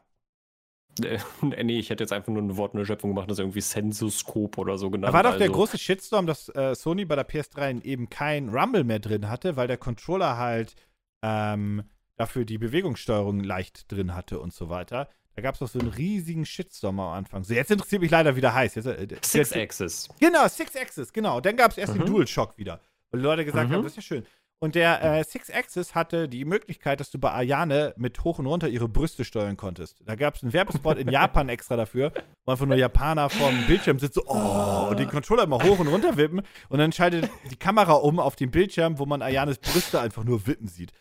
Äh, 1.05 1.19
nee, 1.65 1.79
ich 1.79 1.91
hätte 1.91 2.03
jetzt 2.05 2.13
einfach 2.13 2.33
nur 2.33 2.43
eine 2.43 2.57
Wortneuschöpfung 2.57 3.11
gemacht, 3.11 3.31
das 3.31 3.39
irgendwie 3.39 3.61
Sensoskop 3.61 4.59
oder 4.59 4.79
so 4.79 4.91
genannt. 4.91 5.13
Da 5.13 5.17
war 5.17 5.23
doch 5.23 5.33
der 5.37 5.43
also- 5.49 5.53
große 5.55 5.79
Shitstorm, 5.79 6.27
dass 6.27 6.49
äh, 6.51 6.75
Sony 6.75 7.05
bei 7.05 7.17
der 7.17 7.29
PS3 7.29 7.85
eben 7.85 8.09
kein 8.11 8.49
Rumble 8.51 8.85
mehr 8.85 8.99
drin 8.99 9.29
hatte, 9.29 9.57
weil 9.57 9.67
der 9.69 9.77
Controller 9.79 10.37
halt 10.37 10.75
ähm, 11.23 11.83
dafür 12.17 12.45
die 12.45 12.59
Bewegungssteuerung 12.59 13.41
leicht 13.43 13.91
drin 13.93 14.15
hatte 14.15 14.41
und 14.41 14.53
so 14.53 14.69
weiter. 14.69 15.09
Da 15.35 15.43
gab 15.43 15.55
es 15.55 15.61
doch 15.61 15.69
so 15.69 15.79
einen 15.79 15.91
riesigen 15.91 16.45
Shitstorm 16.45 16.99
am 16.99 17.13
Anfang. 17.15 17.45
So, 17.45 17.55
jetzt 17.55 17.71
interessiert 17.71 18.03
mich 18.03 18.11
leider, 18.11 18.35
wie 18.35 18.41
der 18.41 18.55
heißt. 18.55 18.75
Jetzt, 18.77 18.87
äh, 18.87 19.07
Six 19.23 19.33
jetzt, 19.35 19.57
Axis. 19.57 20.09
Genau, 20.19 20.49
Six 20.49 20.75
Axis, 20.77 21.13
genau. 21.13 21.41
Dann 21.41 21.57
gab 21.57 21.71
es 21.71 21.79
erst 21.79 21.95
Mhm. 21.95 21.99
den 22.01 22.07
DualShock 22.07 22.59
wieder. 22.59 22.81
Weil 23.11 23.21
die 23.21 23.25
Leute 23.25 23.45
gesagt 23.45 23.71
Mhm. 23.71 23.75
haben, 23.75 23.83
das 23.85 23.93
ist 23.93 23.97
ja 23.97 24.03
schön. 24.03 24.27
Und 24.61 24.75
der 24.75 25.03
äh, 25.03 25.23
Six 25.23 25.51
Axis 25.51 25.95
hatte 25.95 26.29
die 26.29 26.45
Möglichkeit, 26.45 26.99
dass 26.99 27.11
du 27.11 27.19
bei 27.19 27.33
Ayane 27.33 27.95
mit 27.97 28.25
hoch 28.25 28.41
und 28.41 28.47
runter 28.47 28.69
ihre 28.69 28.89
Brüste 28.89 29.25
steuern 29.25 29.57
konntest. 29.57 30.03
Da 30.05 30.17
gab 30.17 30.35
es 30.35 30.43
einen 30.43 30.53
Werbespot 30.53 30.99
in 30.99 31.09
Japan 31.09 31.49
extra 31.49 31.77
dafür, 31.77 32.13
wo 32.45 32.53
einfach 32.53 32.67
nur 32.67 32.77
Japaner 32.77 33.31
vorm 33.31 33.55
Bildschirm 33.69 34.01
sitzen, 34.01 34.21
so, 34.27 34.27
oh, 34.27 34.89
und 34.91 34.99
den 34.99 35.09
Controller 35.09 35.45
immer 35.45 35.63
hoch 35.63 35.79
und 35.79 35.87
runter 35.87 36.17
wippen. 36.17 36.43
Und 36.69 36.79
dann 36.79 36.91
schaltet 36.91 37.31
die 37.51 37.57
Kamera 37.57 37.93
um 37.93 38.19
auf 38.19 38.35
den 38.35 38.51
Bildschirm, 38.51 38.99
wo 38.99 39.07
man 39.07 39.23
Ayanes 39.23 39.59
Brüste 39.59 40.01
einfach 40.01 40.25
nur 40.25 40.45
wippen 40.49 40.67
sieht. 40.67 40.93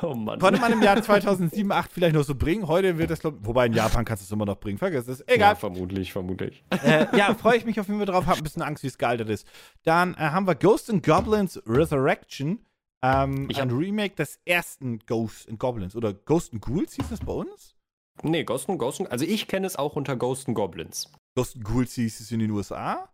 Oh 0.00 0.14
Mann. 0.14 0.38
Konnte 0.38 0.60
man 0.60 0.72
im 0.72 0.80
Jahr 0.80 0.96
2007, 1.02 1.50
2008 1.50 1.92
vielleicht 1.92 2.14
noch 2.14 2.24
so 2.24 2.34
bringen. 2.36 2.66
Heute 2.68 2.98
wird 2.98 3.10
das, 3.10 3.18
glaub, 3.20 3.34
wobei 3.40 3.66
in 3.66 3.72
Japan 3.72 4.04
kannst 4.04 4.22
du 4.22 4.24
es 4.26 4.30
immer 4.30 4.46
noch 4.46 4.56
bringen. 4.60 4.78
Vergiss 4.78 5.08
es. 5.08 5.18
Ja, 5.28 5.34
Egal. 5.34 5.56
vermutlich, 5.56 6.12
vermutlich. 6.12 6.64
äh, 6.70 7.06
ja, 7.16 7.34
freue 7.34 7.56
ich 7.56 7.64
mich 7.64 7.78
auf 7.80 7.88
jeden 7.88 7.98
Fall 7.98 8.06
drauf. 8.06 8.26
Hab 8.26 8.36
ein 8.36 8.42
bisschen 8.42 8.62
Angst, 8.62 8.84
wie 8.84 8.86
es 8.86 8.96
gealtert 8.96 9.28
ist. 9.28 9.46
Dann 9.82 10.14
äh, 10.14 10.18
haben 10.18 10.46
wir 10.46 10.54
Ghost 10.54 10.88
and 10.88 11.04
Goblins 11.04 11.60
Resurrection. 11.66 12.64
Ähm, 13.04 13.48
Ich 13.50 13.60
ein 13.60 13.70
Remake 13.70 14.14
des 14.14 14.38
ersten 14.44 15.00
Ghost 15.06 15.48
and 15.48 15.58
Goblins. 15.58 15.96
Oder 15.96 16.14
Ghost 16.14 16.52
and 16.52 16.62
Ghouls 16.62 16.94
hieß 16.94 17.08
das 17.10 17.20
bei 17.20 17.32
uns? 17.32 17.74
Nee, 18.22 18.44
Ghost 18.44 18.68
and 18.68 18.78
Ghost 18.78 19.00
and, 19.00 19.10
also 19.10 19.24
ich 19.24 19.48
kenne 19.48 19.66
es 19.66 19.76
auch 19.76 19.96
unter 19.96 20.16
Ghost 20.16 20.46
and 20.46 20.56
Goblins. 20.56 21.10
Ghost 21.36 21.56
and 21.56 21.64
Ghouls 21.64 21.94
hieß 21.94 22.20
es 22.20 22.30
in 22.30 22.38
den 22.40 22.50
USA. 22.50 23.08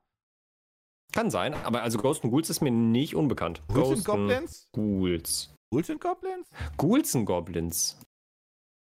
Kann 1.12 1.30
sein, 1.30 1.54
aber 1.54 1.82
also 1.82 1.98
Ghost 1.98 2.22
and 2.24 2.32
Ghouls 2.32 2.50
ist 2.50 2.60
mir 2.60 2.70
nicht 2.70 3.14
unbekannt. 3.14 3.62
Ghouls 3.68 3.98
and 3.98 4.04
Goblins? 4.04 4.68
Ghouls. 4.72 5.54
Ghouls 5.72 5.90
and 5.90 6.00
Goblins? 6.00 6.48
Ghouls 6.76 7.16
and 7.16 7.26
Goblins. 7.26 8.00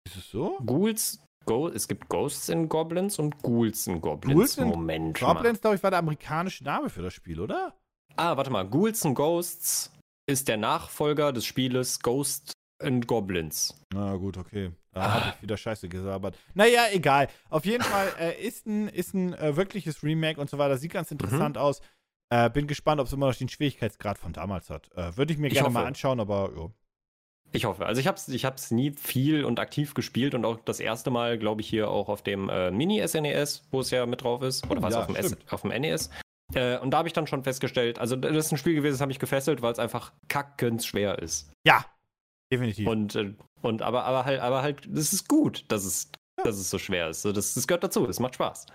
Ist 0.06 0.16
es 0.16 0.30
so? 0.30 0.58
Ghouls, 0.64 1.20
Go, 1.46 1.68
es 1.68 1.88
gibt 1.88 2.08
Ghosts 2.10 2.50
and 2.50 2.68
Goblins 2.68 3.18
und 3.18 3.42
Ghouls 3.42 3.88
and 3.88 4.02
Goblins. 4.02 4.34
Ghouls 4.36 4.58
and 4.58 4.68
Moment. 4.74 5.18
Goblins, 5.18 5.60
glaube 5.62 5.76
ich, 5.76 5.82
war 5.82 5.90
der 5.90 6.00
amerikanische 6.00 6.62
Name 6.64 6.90
für 6.90 7.00
das 7.00 7.14
Spiel, 7.14 7.40
oder? 7.40 7.74
Ah, 8.16 8.36
warte 8.36 8.50
mal. 8.50 8.68
Ghouls 8.68 9.06
and 9.06 9.14
Ghosts 9.14 9.90
ist 10.28 10.48
der 10.48 10.56
Nachfolger 10.58 11.32
des 11.32 11.44
Spieles 11.46 12.00
Ghost 12.00 12.52
and 12.80 13.06
Goblins. 13.08 13.74
Na 13.92 14.14
gut, 14.16 14.36
okay. 14.36 14.70
Da 14.92 15.00
Ah. 15.00 15.14
habe 15.14 15.34
ich 15.36 15.42
wieder 15.42 15.56
Scheiße 15.56 15.88
gesabert. 15.88 16.36
Naja, 16.54 16.86
egal. 16.92 17.28
Auf 17.50 17.64
jeden 17.64 17.82
Fall 17.84 18.08
äh, 18.20 18.40
ist 18.46 18.66
ein, 18.66 18.88
ist 18.88 19.14
ein 19.14 19.32
äh, 19.34 19.56
wirkliches 19.56 20.02
Remake 20.02 20.40
und 20.40 20.48
so 20.50 20.58
weiter. 20.58 20.76
Sieht 20.76 20.92
ganz 20.92 21.10
interessant 21.10 21.56
Mhm. 21.56 21.62
aus. 21.62 21.80
Äh, 22.30 22.50
bin 22.50 22.66
gespannt, 22.66 23.00
ob 23.00 23.06
es 23.06 23.12
immer 23.12 23.26
noch 23.26 23.34
den 23.34 23.48
Schwierigkeitsgrad 23.48 24.18
von 24.18 24.32
damals 24.32 24.68
hat. 24.70 24.90
Äh, 24.94 25.16
Würde 25.16 25.32
ich 25.32 25.38
mir 25.38 25.46
Ich 25.48 25.54
gerne 25.54 25.66
hoffe. 25.68 25.74
mal 25.74 25.86
anschauen, 25.86 26.20
aber 26.20 26.50
ja. 26.56 26.70
Ich 27.52 27.64
hoffe. 27.64 27.86
Also 27.86 27.98
ich 28.00 28.06
habe 28.06 28.18
es 28.18 28.28
ich 28.28 28.44
hab's 28.44 28.70
nie 28.70 28.90
viel 28.92 29.44
und 29.46 29.58
aktiv 29.58 29.94
gespielt 29.94 30.34
und 30.34 30.44
auch 30.44 30.58
das 30.66 30.80
erste 30.80 31.10
Mal, 31.10 31.38
glaube 31.38 31.62
ich, 31.62 31.68
hier 31.68 31.88
auch 31.88 32.10
auf 32.10 32.20
dem 32.22 32.50
äh, 32.50 32.70
Mini-SNES, 32.70 33.68
wo 33.70 33.80
es 33.80 33.90
ja 33.90 34.04
mit 34.04 34.22
drauf 34.22 34.42
ist. 34.42 34.68
Oder 34.70 34.80
Oh, 34.80 34.82
was 34.82 34.92
ja, 34.94 35.00
auf, 35.00 35.06
dem 35.06 35.16
S 35.16 35.34
auf 35.50 35.62
dem 35.62 35.70
NES. 35.70 36.10
Äh, 36.54 36.78
und 36.78 36.90
da 36.90 36.98
habe 36.98 37.08
ich 37.08 37.12
dann 37.12 37.26
schon 37.26 37.44
festgestellt, 37.44 37.98
also 37.98 38.16
das 38.16 38.46
ist 38.46 38.52
ein 38.52 38.58
Spiel 38.58 38.74
gewesen, 38.74 38.94
das 38.94 39.00
habe 39.00 39.12
ich 39.12 39.18
gefesselt, 39.18 39.60
weil 39.62 39.72
es 39.72 39.78
einfach 39.78 40.12
kackens 40.28 40.86
schwer 40.86 41.18
ist. 41.18 41.50
Ja, 41.66 41.84
definitiv. 42.52 42.88
Und, 42.88 43.14
äh, 43.16 43.34
und 43.60 43.82
aber, 43.82 44.04
aber 44.04 44.24
halt, 44.24 44.40
aber 44.40 44.62
halt, 44.62 44.88
das 44.90 45.12
ist 45.12 45.28
gut, 45.28 45.64
dass 45.68 45.84
es, 45.84 46.10
dass 46.42 46.56
es 46.56 46.70
so 46.70 46.78
schwer 46.78 47.10
ist. 47.10 47.22
So, 47.22 47.32
das, 47.32 47.54
das 47.54 47.66
gehört 47.66 47.84
dazu, 47.84 48.06
es 48.06 48.20
macht 48.20 48.34
Spaß. 48.34 48.66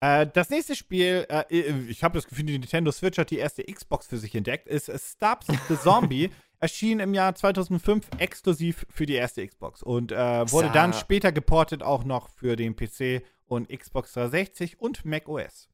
Äh, 0.00 0.26
das 0.32 0.50
nächste 0.50 0.74
Spiel, 0.76 1.26
äh, 1.28 1.44
ich 1.88 2.02
habe 2.02 2.16
das 2.16 2.26
Gefühl, 2.26 2.46
die 2.46 2.58
Nintendo 2.58 2.90
Switch 2.90 3.18
hat 3.18 3.30
die 3.30 3.38
erste 3.38 3.64
Xbox 3.64 4.06
für 4.06 4.18
sich 4.18 4.34
entdeckt, 4.34 4.66
ist 4.66 4.86
Stubbs 4.86 5.46
the 5.68 5.76
Zombie. 5.76 6.30
Erschien 6.60 6.98
im 7.00 7.12
Jahr 7.12 7.34
2005 7.34 8.08
exklusiv 8.16 8.86
für 8.88 9.04
die 9.04 9.14
erste 9.14 9.46
Xbox 9.46 9.82
und 9.82 10.12
äh, 10.12 10.50
wurde 10.50 10.70
dann 10.70 10.94
später 10.94 11.30
geportet 11.30 11.82
auch 11.82 12.04
noch 12.04 12.30
für 12.30 12.56
den 12.56 12.74
PC 12.74 13.22
und 13.44 13.68
Xbox 13.68 14.14
360 14.14 14.80
und 14.80 15.04
Mac 15.04 15.28
OS. 15.28 15.68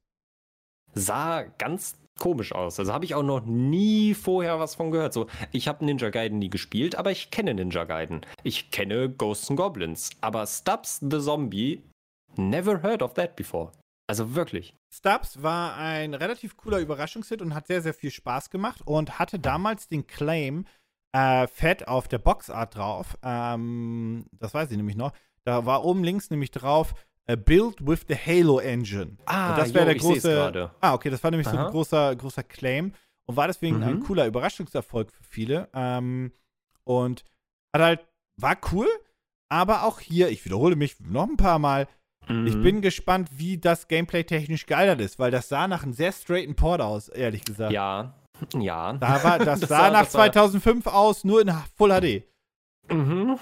Sah 0.93 1.43
ganz 1.43 1.97
komisch 2.19 2.51
aus. 2.53 2.79
Also 2.79 2.93
habe 2.93 3.05
ich 3.05 3.15
auch 3.15 3.23
noch 3.23 3.43
nie 3.45 4.13
vorher 4.13 4.59
was 4.59 4.75
von 4.75 4.91
gehört. 4.91 5.13
So, 5.13 5.27
ich 5.51 5.67
habe 5.67 5.83
Ninja 5.83 6.09
Gaiden 6.09 6.39
nie 6.39 6.49
gespielt, 6.49 6.95
aber 6.95 7.11
ich 7.11 7.31
kenne 7.31 7.53
Ninja 7.53 7.83
Gaiden. 7.83 8.21
Ich 8.43 8.69
kenne 8.71 9.09
Ghosts 9.09 9.49
and 9.49 9.57
Goblins. 9.57 10.11
Aber 10.21 10.45
Stubbs 10.45 10.99
the 11.01 11.19
Zombie, 11.19 11.83
never 12.35 12.83
heard 12.83 13.01
of 13.01 13.15
that 13.15 13.35
before. 13.35 13.71
Also 14.07 14.35
wirklich. 14.35 14.75
Stubbs 14.93 15.41
war 15.41 15.77
ein 15.77 16.13
relativ 16.13 16.57
cooler 16.57 16.79
Überraschungshit 16.79 17.41
und 17.41 17.55
hat 17.55 17.67
sehr, 17.67 17.81
sehr 17.81 17.93
viel 17.93 18.11
Spaß 18.11 18.49
gemacht 18.49 18.81
und 18.85 19.19
hatte 19.19 19.39
damals 19.39 19.87
den 19.87 20.05
Claim 20.05 20.65
äh, 21.13 21.47
fett 21.47 21.87
auf 21.87 22.07
der 22.07 22.19
Boxart 22.19 22.75
drauf. 22.75 23.17
Ähm, 23.23 24.25
das 24.33 24.53
weiß 24.53 24.69
ich 24.69 24.77
nämlich 24.77 24.97
noch. 24.97 25.13
Da 25.43 25.65
war 25.65 25.85
oben 25.85 26.03
links 26.03 26.29
nämlich 26.29 26.51
drauf 26.51 26.93
äh, 27.27 27.37
Build 27.37 27.85
with 27.85 28.05
the 28.07 28.15
Halo 28.15 28.59
Engine. 28.59 29.17
Ah, 29.25 29.51
und 29.51 29.57
das 29.59 29.73
wäre 29.73 29.85
der 29.85 29.95
ich 29.95 30.01
große. 30.01 30.71
Ah, 30.81 30.93
okay, 30.93 31.09
das 31.09 31.23
war 31.23 31.31
nämlich 31.31 31.47
so 31.47 31.55
Aha. 31.57 31.65
ein 31.65 31.71
großer, 31.71 32.15
großer 32.15 32.43
Claim 32.43 32.93
und 33.27 33.35
war 33.37 33.47
deswegen 33.47 33.77
Mhm. 33.77 33.83
ein 33.83 33.99
cooler 34.01 34.25
Überraschungserfolg 34.27 35.11
für 35.11 35.23
viele. 35.23 35.69
Ähm, 35.73 36.31
und 36.83 37.23
hat 37.75 37.81
halt, 37.83 38.07
war 38.37 38.57
cool, 38.71 38.87
aber 39.49 39.83
auch 39.83 39.99
hier, 39.99 40.29
ich 40.29 40.43
wiederhole 40.45 40.75
mich 40.75 40.99
noch 40.99 41.27
ein 41.29 41.37
paar 41.37 41.59
Mal, 41.59 41.87
ich 42.45 42.55
Mhm. 42.55 42.61
bin 42.63 42.81
gespannt, 42.81 43.29
wie 43.33 43.57
das 43.57 43.87
Gameplay 43.87 44.23
technisch 44.23 44.65
gealtert 44.65 45.01
ist, 45.01 45.17
weil 45.19 45.31
das 45.31 45.49
sah 45.49 45.67
nach 45.67 45.83
einem 45.83 45.93
sehr 45.93 46.11
straighten 46.11 46.55
Port 46.55 46.79
aus, 46.81 47.09
ehrlich 47.09 47.43
gesagt. 47.43 47.71
Ja, 47.71 48.13
ja. 48.57 48.93
Da 48.93 49.23
war, 49.23 49.39
das, 49.39 49.59
Das 49.61 49.69
sah 49.69 49.77
sah- 49.85 49.89
nach 49.91 50.03
das 50.03 50.11
sah- 50.13 50.19
2005 50.31 50.87
aus, 50.87 51.23
nur 51.23 51.41
in 51.41 51.51
Full 51.77 51.89
HD. 51.91 52.23
Mhm. 52.91 53.37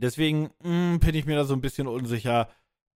Deswegen 0.00 0.50
mh, 0.62 0.98
bin 0.98 1.14
ich 1.14 1.26
mir 1.26 1.36
da 1.36 1.44
so 1.44 1.54
ein 1.54 1.60
bisschen 1.60 1.86
unsicher. 1.86 2.48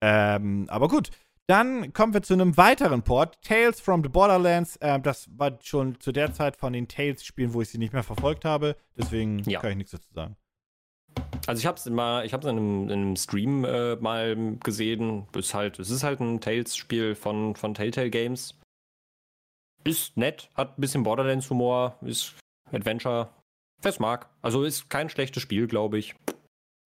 Ähm, 0.01 0.65
aber 0.69 0.87
gut. 0.87 1.09
Dann 1.47 1.91
kommen 1.91 2.13
wir 2.13 2.21
zu 2.21 2.33
einem 2.33 2.55
weiteren 2.55 3.01
Port, 3.01 3.41
Tales 3.41 3.81
from 3.81 4.03
the 4.03 4.09
Borderlands. 4.09 4.77
Ähm, 4.79 5.01
das 5.03 5.27
war 5.37 5.59
schon 5.61 5.99
zu 5.99 6.13
der 6.13 6.31
Zeit 6.33 6.55
von 6.55 6.71
den 6.71 6.87
Tales-Spielen, 6.87 7.53
wo 7.53 7.61
ich 7.61 7.67
sie 7.69 7.77
nicht 7.79 7.91
mehr 7.91 8.03
verfolgt 8.03 8.45
habe. 8.45 8.77
Deswegen 8.97 9.39
Ja. 9.49 9.59
kann 9.59 9.71
ich 9.71 9.77
nichts 9.77 9.91
dazu 9.91 10.13
sagen. 10.13 10.37
Also 11.47 11.59
ich 11.59 11.65
habe 11.65 11.75
es 11.77 11.89
mal, 11.89 12.25
ich 12.25 12.31
habe 12.31 12.45
es 12.47 12.49
in, 12.51 12.57
einem- 12.57 12.83
in 12.85 12.91
einem 12.91 13.15
Stream 13.17 13.65
äh, 13.65 13.97
mal 13.97 14.55
gesehen. 14.63 15.27
Ist 15.35 15.53
halt, 15.53 15.77
es 15.79 15.89
ist 15.89 16.03
halt 16.03 16.21
ein 16.21 16.39
Tales-Spiel 16.39 17.15
von, 17.15 17.55
von 17.55 17.73
Telltale 17.73 18.11
Games. 18.11 18.57
Ist 19.83 20.15
nett, 20.15 20.49
hat 20.55 20.77
ein 20.77 20.81
bisschen 20.81 21.03
Borderlands-Humor, 21.03 21.97
ist 22.01 22.35
Adventure. 22.71 23.29
Wer 23.81 23.89
es 23.89 23.99
mag. 23.99 24.29
Also 24.41 24.63
ist 24.63 24.89
kein 24.89 25.09
schlechtes 25.09 25.41
Spiel, 25.41 25.67
glaube 25.67 25.97
ich. 25.97 26.15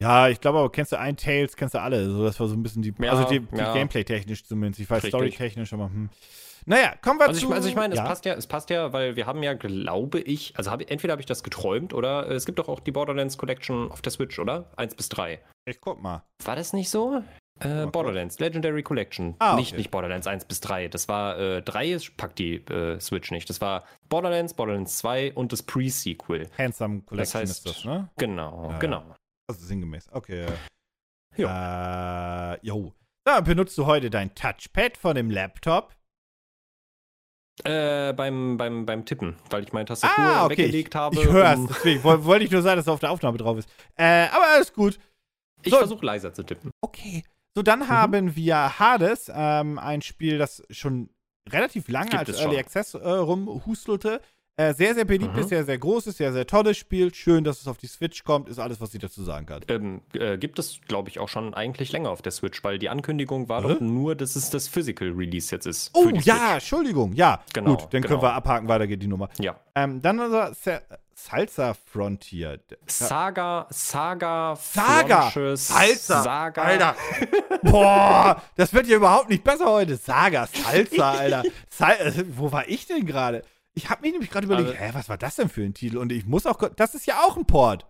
Ja, 0.05 0.29
ich 0.29 0.39
glaube 0.39 0.59
aber, 0.59 0.71
kennst 0.71 0.91
du 0.91 0.99
ein 0.99 1.17
Tales, 1.17 1.55
kennst 1.55 1.73
du 1.73 1.81
alle. 1.81 2.07
So, 2.09 2.23
das 2.23 2.39
war 2.39 2.47
so 2.47 2.53
ein 2.53 2.61
bisschen 2.61 2.81
die, 2.83 2.93
Ja, 2.99 3.11
also 3.11 3.23
die, 3.27 3.39
die 3.39 3.57
ja. 3.57 3.73
Gameplay-technisch 3.73 4.45
zumindest. 4.45 4.79
Ich 4.81 4.89
weiß. 4.89 5.03
Story-technisch, 5.05 5.73
aber 5.73 5.85
hm. 5.85 6.09
Naja, 6.67 6.93
kommen 7.01 7.19
wir 7.19 7.27
Also 7.27 7.41
zu. 7.41 7.47
ich, 7.49 7.53
also 7.53 7.69
ich 7.69 7.75
meine, 7.75 7.93
es 7.93 7.99
ja. 7.99 8.05
passt 8.05 8.25
ja, 8.25 8.33
es 8.33 8.47
passt 8.47 8.69
ja, 8.71 8.91
weil 8.93 9.15
wir 9.15 9.25
haben 9.27 9.43
ja, 9.43 9.53
glaube 9.53 10.19
ich, 10.19 10.53
also 10.57 10.71
hab, 10.71 10.81
entweder 10.89 11.11
habe 11.13 11.21
ich 11.21 11.27
das 11.27 11.43
geträumt 11.43 11.93
oder 11.93 12.27
äh, 12.27 12.33
es 12.33 12.45
gibt 12.45 12.57
doch 12.59 12.69
auch 12.69 12.79
die 12.79 12.91
Borderlands 12.91 13.37
Collection 13.37 13.91
auf 13.91 14.01
der 14.01 14.11
Switch, 14.11 14.39
oder? 14.39 14.71
Eins 14.75 14.95
bis 14.95 15.09
drei. 15.09 15.39
Ich 15.65 15.79
guck 15.81 16.01
mal. 16.01 16.23
War 16.43 16.55
das 16.55 16.73
nicht 16.73 16.89
so? 16.89 17.21
Äh, 17.59 17.85
Borderlands, 17.85 18.39
Legendary 18.39 18.83
Collection. 18.83 19.35
Ah, 19.39 19.55
nicht, 19.55 19.69
okay. 19.69 19.77
nicht 19.77 19.91
Borderlands 19.91 20.27
1 20.27 20.43
bis 20.45 20.59
3. 20.59 20.89
Das 20.89 21.07
war 21.07 21.39
äh, 21.39 21.61
3 21.61 21.91
ist, 21.91 22.17
packt 22.17 22.37
die 22.37 22.55
äh, 22.55 22.99
Switch 22.99 23.31
nicht. 23.31 23.49
Das 23.49 23.61
war 23.61 23.85
Borderlands, 24.09 24.53
Borderlands 24.53 24.97
2 24.97 25.33
und 25.33 25.53
das 25.53 25.63
Pre-Sequel. 25.63 26.49
Handsome 26.57 27.01
Collection 27.01 27.41
heißt- 27.41 27.43
ist 27.43 27.65
das, 27.65 27.85
ne? 27.85 28.09
Genau, 28.17 28.71
Ja, 28.71 28.77
genau. 28.79 29.03
Also 29.47 29.65
sinngemäß. 29.65 30.09
Okay. 30.11 30.47
Jo. 31.37 31.47
Äh, 31.47 32.59
jo. 32.65 32.93
Da 33.25 33.41
benutzt 33.41 33.77
du 33.77 33.85
heute 33.85 34.09
dein 34.09 34.33
Touchpad 34.35 34.97
von 34.97 35.15
dem 35.15 35.29
Laptop. 35.29 35.93
Äh, 37.63 38.13
beim, 38.13 38.57
beim, 38.57 38.85
beim 38.85 39.05
Tippen, 39.05 39.37
weil 39.49 39.63
ich 39.63 39.71
meine 39.71 39.85
Tastatur 39.85 40.23
Ah, 40.23 40.45
okay. 40.45 40.57
weggelegt 40.57 40.93
Ich, 40.93 40.99
habe. 40.99 41.15
ich 41.15 41.25
hör's, 41.25 41.57
um- 41.57 41.67
deswegen 41.67 42.03
woll- 42.03 42.23
wollte 42.25 42.43
ich 42.45 42.51
nur 42.51 42.61
sagen, 42.61 42.75
dass 42.77 42.85
es 42.85 42.89
auf 42.91 42.99
der 42.99 43.11
Aufnahme 43.11 43.37
drauf 43.37 43.57
ist. 43.57 43.69
Äh, 43.95 44.27
aber 44.27 44.45
alles 44.55 44.73
gut. 44.73 44.99
Ich 45.63 45.71
So. 45.71 45.77
versuche 45.77 46.05
leiser 46.05 46.33
zu 46.33 46.43
tippen. 46.43 46.69
Okay. 46.81 47.23
So, 47.55 47.63
dann 47.63 47.79
Mhm. 47.79 47.87
haben 47.87 48.35
wir 48.35 48.77
Hades, 48.79 49.31
ähm, 49.33 49.79
ein 49.79 50.01
Spiel, 50.01 50.37
das 50.37 50.63
schon 50.69 51.09
relativ 51.49 51.87
lange 51.87 52.19
als 52.19 52.29
Early 52.29 52.41
schon. 52.55 52.57
Access 52.57 52.93
äh, 52.95 52.97
rumhustelte. 53.09 54.21
Äh, 54.57 54.73
sehr, 54.73 54.95
sehr 54.95 55.03
beliebt 55.03 55.35
Mhm. 55.35 55.43
sehr, 55.43 55.65
sehr 55.65 55.77
groß 55.77 56.07
ist, 56.07 56.17
sehr, 56.17 56.31
sehr 56.31 56.47
tolles 56.47 56.77
Spiel. 56.77 57.13
Schön, 57.13 57.43
dass 57.43 57.59
es 57.59 57.67
auf 57.67 57.77
die 57.77 57.87
Switch 57.87 58.23
kommt, 58.23 58.47
ist 58.47 58.57
alles, 58.57 58.79
was 58.79 58.93
ich 58.93 59.01
dazu 59.01 59.21
sagen 59.21 59.45
kann. 59.45 59.61
Ähm, 59.67 60.01
äh, 60.13 60.37
gibt 60.37 60.59
es, 60.59 60.79
glaube 60.87 61.09
ich, 61.09 61.19
auch 61.19 61.27
schon 61.27 61.53
eigentlich 61.53 61.91
länger 61.91 62.09
auf 62.09 62.21
der 62.21 62.31
Switch, 62.31 62.63
weil 62.63 62.79
die 62.79 62.87
Ankündigung 62.87 63.49
war 63.49 63.63
Hä? 63.63 63.73
doch 63.73 63.79
nur, 63.81 64.15
dass 64.15 64.37
es 64.37 64.49
das 64.49 64.69
Physical 64.69 65.09
Release 65.09 65.53
jetzt 65.53 65.65
ist. 65.67 65.91
Oh 65.93 66.07
ja, 66.07 66.21
Switch. 66.21 66.53
Entschuldigung, 66.53 67.11
ja. 67.13 67.43
Genau, 67.53 67.71
Gut, 67.71 67.81
dann 67.93 68.01
können 68.01 68.03
genau. 68.03 68.21
wir 68.21 68.33
abhaken, 68.33 68.69
weiter 68.69 68.87
geht 68.87 69.01
die 69.01 69.07
Nummer. 69.07 69.27
Ja. 69.39 69.57
Ähm, 69.75 70.01
dann 70.01 70.19
unser 70.21 70.53
Sa 70.53 70.79
Salsa 71.17 71.73
Frontier. 71.73 72.59
Saga, 72.87 73.67
Saga, 73.69 74.57
Saga, 74.59 75.29
Frontiers, 75.31 75.67
Salsa, 75.69 76.23
Saga. 76.23 76.61
Alter. 76.61 76.95
Boah, 77.63 78.41
das 78.57 78.73
wird 78.73 78.87
ja 78.87 78.97
überhaupt 78.97 79.29
nicht 79.29 79.43
besser 79.43 79.65
heute. 79.65 79.95
Saga, 79.95 80.47
Salsa, 80.47 81.11
Alter. 81.11 81.43
Sal 81.69 81.95
äh, 81.99 82.23
wo 82.37 82.51
war 82.51 82.67
ich 82.67 82.85
denn 82.87 83.05
gerade? 83.05 83.43
Ich 83.75 83.89
habe 83.89 84.01
mich 84.01 84.11
nämlich 84.13 84.29
gerade 84.31 84.45
überlegt, 84.45 84.69
Also- 84.69 84.79
hä, 84.81 84.89
was 84.93 85.09
war 85.09 85.17
das 85.17 85.35
denn 85.35 85.49
für 85.49 85.63
ein 85.63 85.73
Titel? 85.73 85.97
Und 85.97 86.11
ich 86.11 86.25
muss 86.25 86.45
auch, 86.45 86.57
das 86.75 86.95
ist 86.95 87.05
ja 87.05 87.19
auch 87.25 87.37
ein 87.37 87.45
Port. 87.45 87.85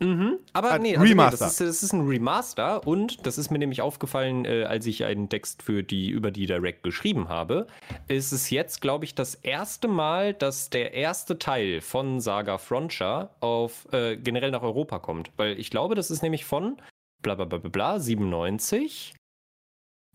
Mhm, 0.00 0.38
aber 0.52 0.78
nee, 0.78 0.90
also 0.96 1.02
nee 1.02 1.10
Remaster. 1.10 1.38
das, 1.46 1.50
ist, 1.52 1.60
das 1.60 1.82
ist 1.82 1.92
ein 1.92 2.06
Remaster 2.06 2.86
und 2.86 3.26
das 3.26 3.36
ist 3.36 3.50
mir 3.50 3.58
nämlich 3.58 3.82
aufgefallen, 3.82 4.44
äh, 4.44 4.62
als 4.62 4.86
ich 4.86 5.04
einen 5.04 5.28
Text 5.28 5.60
für 5.60 5.82
die 5.82 6.10
über 6.10 6.30
die 6.30 6.46
Direct 6.46 6.84
geschrieben 6.84 7.28
habe. 7.28 7.66
Ist 8.06 8.30
es 8.30 8.50
jetzt, 8.50 8.80
glaube 8.80 9.04
ich, 9.06 9.16
das 9.16 9.34
erste 9.34 9.88
Mal, 9.88 10.34
dass 10.34 10.70
der 10.70 10.94
erste 10.94 11.36
Teil 11.40 11.80
von 11.80 12.20
Saga 12.20 12.58
Frontier 12.58 13.30
auf 13.40 13.88
äh, 13.92 14.16
generell 14.16 14.52
nach 14.52 14.62
Europa 14.62 15.00
kommt. 15.00 15.32
Weil 15.36 15.58
ich 15.58 15.68
glaube, 15.68 15.96
das 15.96 16.12
ist 16.12 16.22
nämlich 16.22 16.44
von 16.44 16.76
bla 17.20 17.34
bla 17.34 17.46
bla 17.46 17.58
bla, 17.58 17.68
bla 17.68 17.98
97 17.98 19.16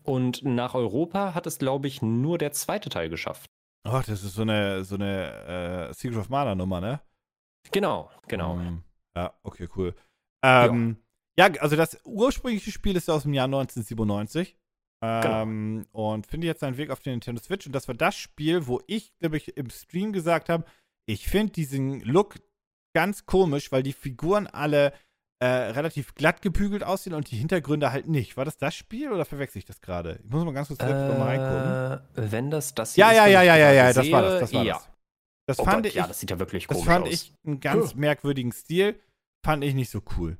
und 0.02 0.44
nach 0.44 0.74
Europa 0.74 1.34
hat 1.34 1.46
es, 1.46 1.58
glaube 1.58 1.88
ich, 1.88 2.00
nur 2.00 2.38
der 2.38 2.52
zweite 2.52 2.88
Teil 2.88 3.10
geschafft. 3.10 3.50
Oh, 3.86 4.00
das 4.06 4.22
ist 4.22 4.34
so 4.34 4.42
eine, 4.42 4.84
so 4.84 4.94
eine 4.94 5.88
äh, 5.90 5.94
Secret 5.94 6.18
of 6.18 6.28
Mana 6.30 6.54
Nummer, 6.54 6.80
ne? 6.80 7.00
Genau, 7.70 8.10
genau. 8.28 8.58
Ähm, 8.58 8.82
ja, 9.14 9.32
okay, 9.42 9.68
cool. 9.76 9.94
Ähm, 10.42 10.96
ja. 11.38 11.46
also 11.60 11.76
das 11.76 11.98
ursprüngliche 12.04 12.72
Spiel 12.72 12.96
ist 12.96 13.08
ja 13.08 13.14
aus 13.14 13.22
dem 13.22 13.34
Jahr 13.34 13.46
1997. 13.46 14.56
Ähm, 15.02 15.86
Und 15.92 16.26
finde 16.26 16.46
jetzt 16.46 16.60
seinen 16.60 16.78
Weg 16.78 16.90
auf 16.90 17.00
den 17.00 17.14
Nintendo 17.14 17.42
Switch. 17.42 17.66
Und 17.66 17.72
das 17.72 17.88
war 17.88 17.94
das 17.94 18.16
Spiel, 18.16 18.66
wo 18.66 18.80
ich, 18.86 19.16
glaube 19.18 19.36
ich, 19.36 19.56
im 19.56 19.68
Stream 19.68 20.12
gesagt 20.12 20.48
habe, 20.48 20.64
ich 21.06 21.28
finde 21.28 21.52
diesen 21.52 22.00
Look 22.00 22.36
ganz 22.94 23.26
komisch, 23.26 23.70
weil 23.70 23.82
die 23.82 23.92
Figuren 23.92 24.46
alle 24.46 24.94
äh, 25.40 25.46
relativ 25.46 26.14
glatt 26.14 26.42
gebügelt 26.42 26.84
aussehen 26.84 27.14
und 27.14 27.30
die 27.30 27.36
Hintergründe 27.36 27.92
halt 27.92 28.06
nicht. 28.08 28.36
War 28.36 28.44
das 28.44 28.56
das 28.56 28.74
Spiel 28.74 29.12
oder 29.12 29.24
verwechsel 29.24 29.58
ich 29.58 29.64
das 29.64 29.80
gerade? 29.80 30.20
Ich 30.24 30.30
muss 30.30 30.44
mal 30.44 30.52
ganz 30.54 30.68
kurz 30.68 30.80
noch 30.80 30.88
mal 30.88 31.22
reingucken. 31.22 32.24
Äh, 32.24 32.32
wenn 32.32 32.50
das 32.50 32.74
das 32.74 32.96
Ja, 32.96 33.10
ist, 33.10 33.16
ja, 33.16 33.26
ja, 33.26 33.42
ja, 33.42 33.56
ja, 33.56 33.72
ja, 33.72 33.92
das 33.92 34.10
war 34.10 34.22
das, 34.22 34.40
das 34.40 34.52
war 34.54 34.62
ja. 34.64 34.74
das. 34.74 34.88
Das 35.46 35.58
Oh 35.58 35.64
fand 35.64 35.76
Gott, 35.82 35.86
ich, 35.86 35.94
ja, 35.94 36.06
das 36.06 36.20
sieht 36.20 36.30
ja 36.30 36.38
wirklich 36.38 36.66
das 36.66 36.76
komisch 36.76 36.88
fand 36.90 37.06
aus. 37.06 37.12
ich 37.12 37.34
einen 37.44 37.60
ganz 37.60 37.94
merkwürdigen 37.94 38.52
Stil. 38.52 38.98
Fand 39.44 39.62
ich 39.62 39.74
nicht 39.74 39.90
so 39.90 40.00
cool. 40.16 40.38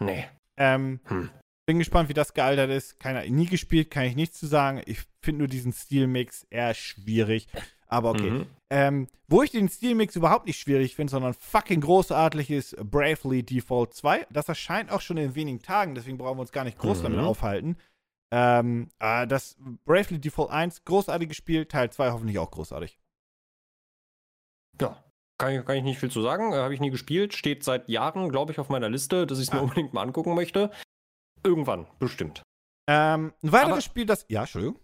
Nee. 0.00 0.26
Ähm, 0.56 1.00
Hm. 1.04 1.30
Bin 1.66 1.78
gespannt, 1.80 2.08
wie 2.08 2.14
das 2.14 2.32
gealtert 2.34 2.70
ist. 2.70 3.00
Keine, 3.00 3.28
nie 3.28 3.46
gespielt, 3.46 3.90
kann 3.90 4.04
ich 4.04 4.14
nichts 4.16 4.38
zu 4.38 4.46
sagen. 4.46 4.82
Ich 4.86 5.00
finde 5.20 5.40
nur 5.40 5.48
diesen 5.48 5.72
Stilmix 5.72 6.44
eher 6.50 6.74
schwierig. 6.74 7.48
Aber 7.88 8.10
okay. 8.10 8.30
Mhm. 8.30 8.46
Ähm, 8.70 9.08
wo 9.28 9.42
ich 9.42 9.50
den 9.52 9.68
Stilmix 9.68 10.16
überhaupt 10.16 10.46
nicht 10.46 10.58
schwierig 10.58 10.94
finde, 10.96 11.10
sondern 11.12 11.34
fucking 11.34 11.80
großartig 11.80 12.50
ist 12.50 12.76
Bravely 12.76 13.42
Default 13.44 13.94
2. 13.94 14.26
Das 14.30 14.48
erscheint 14.48 14.90
auch 14.90 15.00
schon 15.00 15.16
in 15.18 15.34
wenigen 15.36 15.62
Tagen, 15.62 15.94
deswegen 15.94 16.18
brauchen 16.18 16.36
wir 16.38 16.42
uns 16.42 16.52
gar 16.52 16.64
nicht 16.64 16.78
groß 16.78 16.98
Mhm. 16.98 17.02
damit 17.04 17.20
aufhalten. 17.20 17.76
Ähm, 18.32 18.88
äh, 18.98 19.26
das 19.28 19.56
Bravely 19.84 20.18
Default 20.20 20.50
1, 20.50 20.84
großartiges 20.84 21.36
Spiel, 21.36 21.66
Teil 21.66 21.90
2 21.90 22.10
hoffentlich 22.10 22.38
auch 22.40 22.50
großartig. 22.50 22.98
Ja. 24.80 25.02
Kann 25.38 25.52
ich, 25.54 25.64
kann 25.66 25.76
ich 25.76 25.82
nicht 25.84 26.00
viel 26.00 26.10
zu 26.10 26.22
sagen. 26.22 26.52
Äh, 26.52 26.56
Habe 26.56 26.72
ich 26.74 26.80
nie 26.80 26.90
gespielt. 26.90 27.34
Steht 27.34 27.62
seit 27.62 27.88
Jahren, 27.88 28.30
glaube 28.30 28.52
ich, 28.52 28.58
auf 28.58 28.68
meiner 28.70 28.88
Liste, 28.88 29.26
dass 29.26 29.38
ich 29.38 29.48
es 29.48 29.52
mir 29.52 29.60
Ah. 29.60 29.62
unbedingt 29.64 29.92
mal 29.92 30.02
angucken 30.02 30.34
möchte. 30.34 30.70
Irgendwann, 31.44 31.86
bestimmt. 31.98 32.42
Ähm, 32.88 33.32
ein 33.42 33.52
weiteres 33.52 33.72
Aber- 33.72 33.80
Spiel, 33.82 34.06
das. 34.06 34.24
Ja, 34.28 34.40
Entschuldigung. 34.42 34.78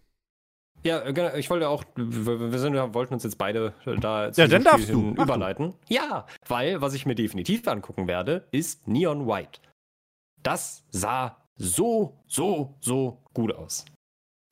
Ja, 0.83 1.03
äh, 1.05 1.13
genau, 1.13 1.33
ich 1.35 1.49
wollte 1.49 1.69
auch, 1.69 1.83
wir 1.95 2.59
sind, 2.59 2.73
wir 2.73 2.93
wollten 2.93 3.13
uns 3.13 3.23
jetzt 3.23 3.37
beide 3.37 3.73
äh, 3.85 3.95
da 3.97 4.31
zu 4.31 4.41
Ja, 4.41 4.47
dann 4.47 4.63
darfst 4.63 4.89
du. 4.89 4.99
Mach 5.01 5.15
du. 5.15 5.21
überleiten. 5.23 5.73
Ja, 5.89 6.25
weil, 6.47 6.81
was 6.81 6.93
ich 6.93 7.05
mir 7.05 7.15
definitiv 7.15 7.67
angucken 7.67 8.07
werde, 8.07 8.47
ist 8.51 8.87
Neon 8.87 9.27
White. 9.27 9.59
Das 10.41 10.83
sah 10.89 11.37
so, 11.55 12.17
so, 12.27 12.75
so 12.81 13.21
gut 13.33 13.53
aus. 13.55 13.85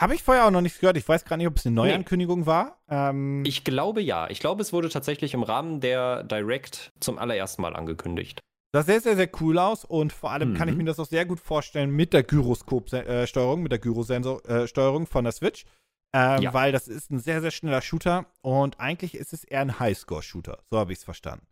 Habe 0.01 0.15
ich 0.15 0.23
vorher 0.23 0.45
auch 0.47 0.51
noch 0.51 0.61
nichts 0.61 0.79
gehört. 0.79 0.97
Ich 0.97 1.07
weiß 1.07 1.25
gerade 1.25 1.37
nicht, 1.39 1.47
ob 1.47 1.57
es 1.57 1.65
eine 1.65 1.75
Nee. 1.75 1.89
Neuankündigung 1.89 2.45
war. 2.47 2.79
Ähm, 2.89 3.43
Ich 3.45 3.63
glaube 3.63 4.01
ja. 4.01 4.29
Ich 4.29 4.39
glaube, 4.39 4.61
es 4.61 4.73
wurde 4.73 4.89
tatsächlich 4.89 5.33
im 5.35 5.43
Rahmen 5.43 5.79
der 5.79 6.23
Direct 6.23 6.91
zum 6.99 7.19
allerersten 7.19 7.61
Mal 7.61 7.75
angekündigt. 7.75 8.39
Das 8.73 8.85
sah 8.87 8.99
sehr, 8.99 9.15
sehr 9.17 9.29
cool 9.41 9.59
aus 9.59 9.83
und 9.85 10.13
vor 10.13 10.31
allem 10.31 10.53
kann 10.55 10.69
ich 10.69 10.73
Mhm. 10.73 10.79
mir 10.79 10.85
das 10.85 10.99
auch 10.99 11.05
sehr 11.05 11.25
gut 11.25 11.39
vorstellen 11.41 11.91
mit 11.91 12.13
der 12.13 12.23
Gyroskop-Steuerung, 12.23 13.61
mit 13.61 13.71
der 13.73 13.79
Gyrosensor-Steuerung 13.79 15.05
von 15.07 15.23
der 15.25 15.33
Switch. 15.33 15.65
Ähm, 16.13 16.41
Ja. 16.41 16.53
Weil 16.53 16.71
das 16.71 16.87
ist 16.87 17.09
ein 17.11 17.19
sehr, 17.19 17.41
sehr 17.41 17.51
schneller 17.51 17.81
Shooter 17.81 18.25
und 18.41 18.79
eigentlich 18.79 19.15
ist 19.15 19.33
es 19.33 19.43
eher 19.43 19.61
ein 19.61 19.79
Highscore-Shooter. 19.79 20.59
So 20.69 20.77
habe 20.77 20.91
ich 20.91 20.99
es 20.99 21.03
verstanden. 21.03 21.45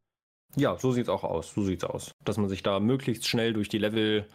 Ja, 0.56 0.78
so 0.78 0.92
sieht's 0.92 1.10
auch 1.10 1.24
aus. 1.24 1.54
So 1.54 1.64
sieht's 1.64 1.84
aus. 1.84 2.12
Dass 2.26 2.38
man 2.38 2.50
sich 2.50 2.64
da 2.64 2.80
möglichst 2.80 3.28
schnell 3.28 3.54
durch 3.54 3.70
die 3.70 3.78
Level 3.78 4.28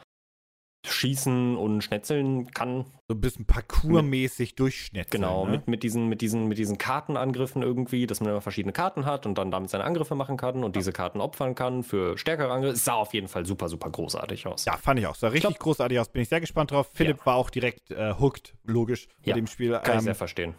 schießen 0.87 1.57
und 1.57 1.83
schnetzeln 1.83 2.51
kann. 2.51 2.85
So 3.09 3.15
ein 3.15 3.21
bisschen 3.21 3.47
parkourmäßig 3.47 4.55
durchschnetzen. 4.55 5.11
Genau, 5.11 5.45
ne? 5.47 5.53
mit, 5.53 5.69
mit, 5.69 5.83
diesen, 5.83 6.09
mit, 6.09 6.21
diesen, 6.21 6.47
mit 6.49 6.59
diesen 6.59 6.79
Kartenangriffen 6.79 7.63
irgendwie, 7.63 8.07
dass 8.07 8.21
man 8.21 8.31
immer 8.31 8.41
verschiedene 8.41 8.73
Karten 8.73 9.05
hat 9.07 9.27
und 9.27 9.37
dann 9.39 9.51
damit 9.51 9.71
seine 9.71 9.85
Angriffe 9.85 10.15
machen 10.15 10.37
kann 10.37 10.63
und 10.65 10.77
diese 10.77 10.93
Karten 10.93 11.21
opfern 11.21 11.55
kann 11.55 11.83
für 11.83 12.17
stärkere 12.19 12.53
Angriffe. 12.53 12.75
Es 12.75 12.85
sah 12.85 12.95
auf 12.95 13.15
jeden 13.15 13.29
Fall 13.29 13.47
super, 13.47 13.69
super 13.69 13.91
großartig 13.91 14.47
aus. 14.47 14.65
Ja, 14.67 14.77
fand 14.77 15.01
ich 15.01 15.07
auch. 15.07 15.15
Sah 15.15 15.29
richtig 15.29 15.51
glaub- 15.51 15.59
großartig 15.61 15.99
aus. 15.99 16.09
Bin 16.09 16.23
ich 16.23 16.29
sehr 16.29 16.41
gespannt 16.41 16.71
drauf. 16.71 16.91
Philipp 16.95 17.25
war 17.27 17.37
auch 17.37 17.51
direkt 17.51 17.91
äh, 17.91 18.15
hooked, 18.19 18.55
logisch, 18.65 19.09
bei 19.25 19.31
Ja, 19.31 19.35
dem 19.35 19.47
Spiel. 19.47 19.73
Kann 19.73 19.83
ich 19.85 19.89
Ähm, 19.95 20.01
sehr 20.01 20.15
verstehen. 20.15 20.55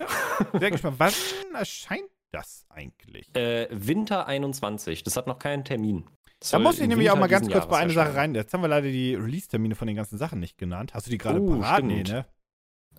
sehr 0.60 0.72
gespannt. 0.72 0.96
Wann 1.00 1.14
erscheint 1.54 2.10
das 2.32 2.66
eigentlich? 2.70 3.34
Äh, 3.36 3.68
Winter 3.72 4.28
21, 4.28 5.04
das 5.04 5.16
hat 5.18 5.28
noch 5.28 5.40
keinen 5.40 5.64
Termin. 5.64 6.06
Da 6.52 6.60
muss 6.60 6.80
ich 6.80 6.88
nämlich 6.88 7.10
auch 7.12 7.18
mal 7.18 7.28
ganz 7.28 7.50
kurz 7.50 7.68
bei 7.68 7.78
einer 7.78 7.94
Sache 7.94 8.16
rein. 8.16 8.36
Jetzt 8.36 8.54
haben 8.54 8.62
wir 8.62 8.68
leider 8.68 8.88
die 8.90 9.16
Release-Termine 9.16 9.76
von 9.76 9.88
den 9.88 9.96
ganzen 9.96 10.18
Sachen 10.18 10.40
nicht 10.40 10.58
genannt. 10.58 10.94
Hast 10.94 11.08
du 11.08 11.12
die 11.12 11.18
gerade 11.18 11.42
Oh, 11.42 11.60
parat? 11.60 11.84
Nee, 11.84 12.04
ne? 12.04 12.26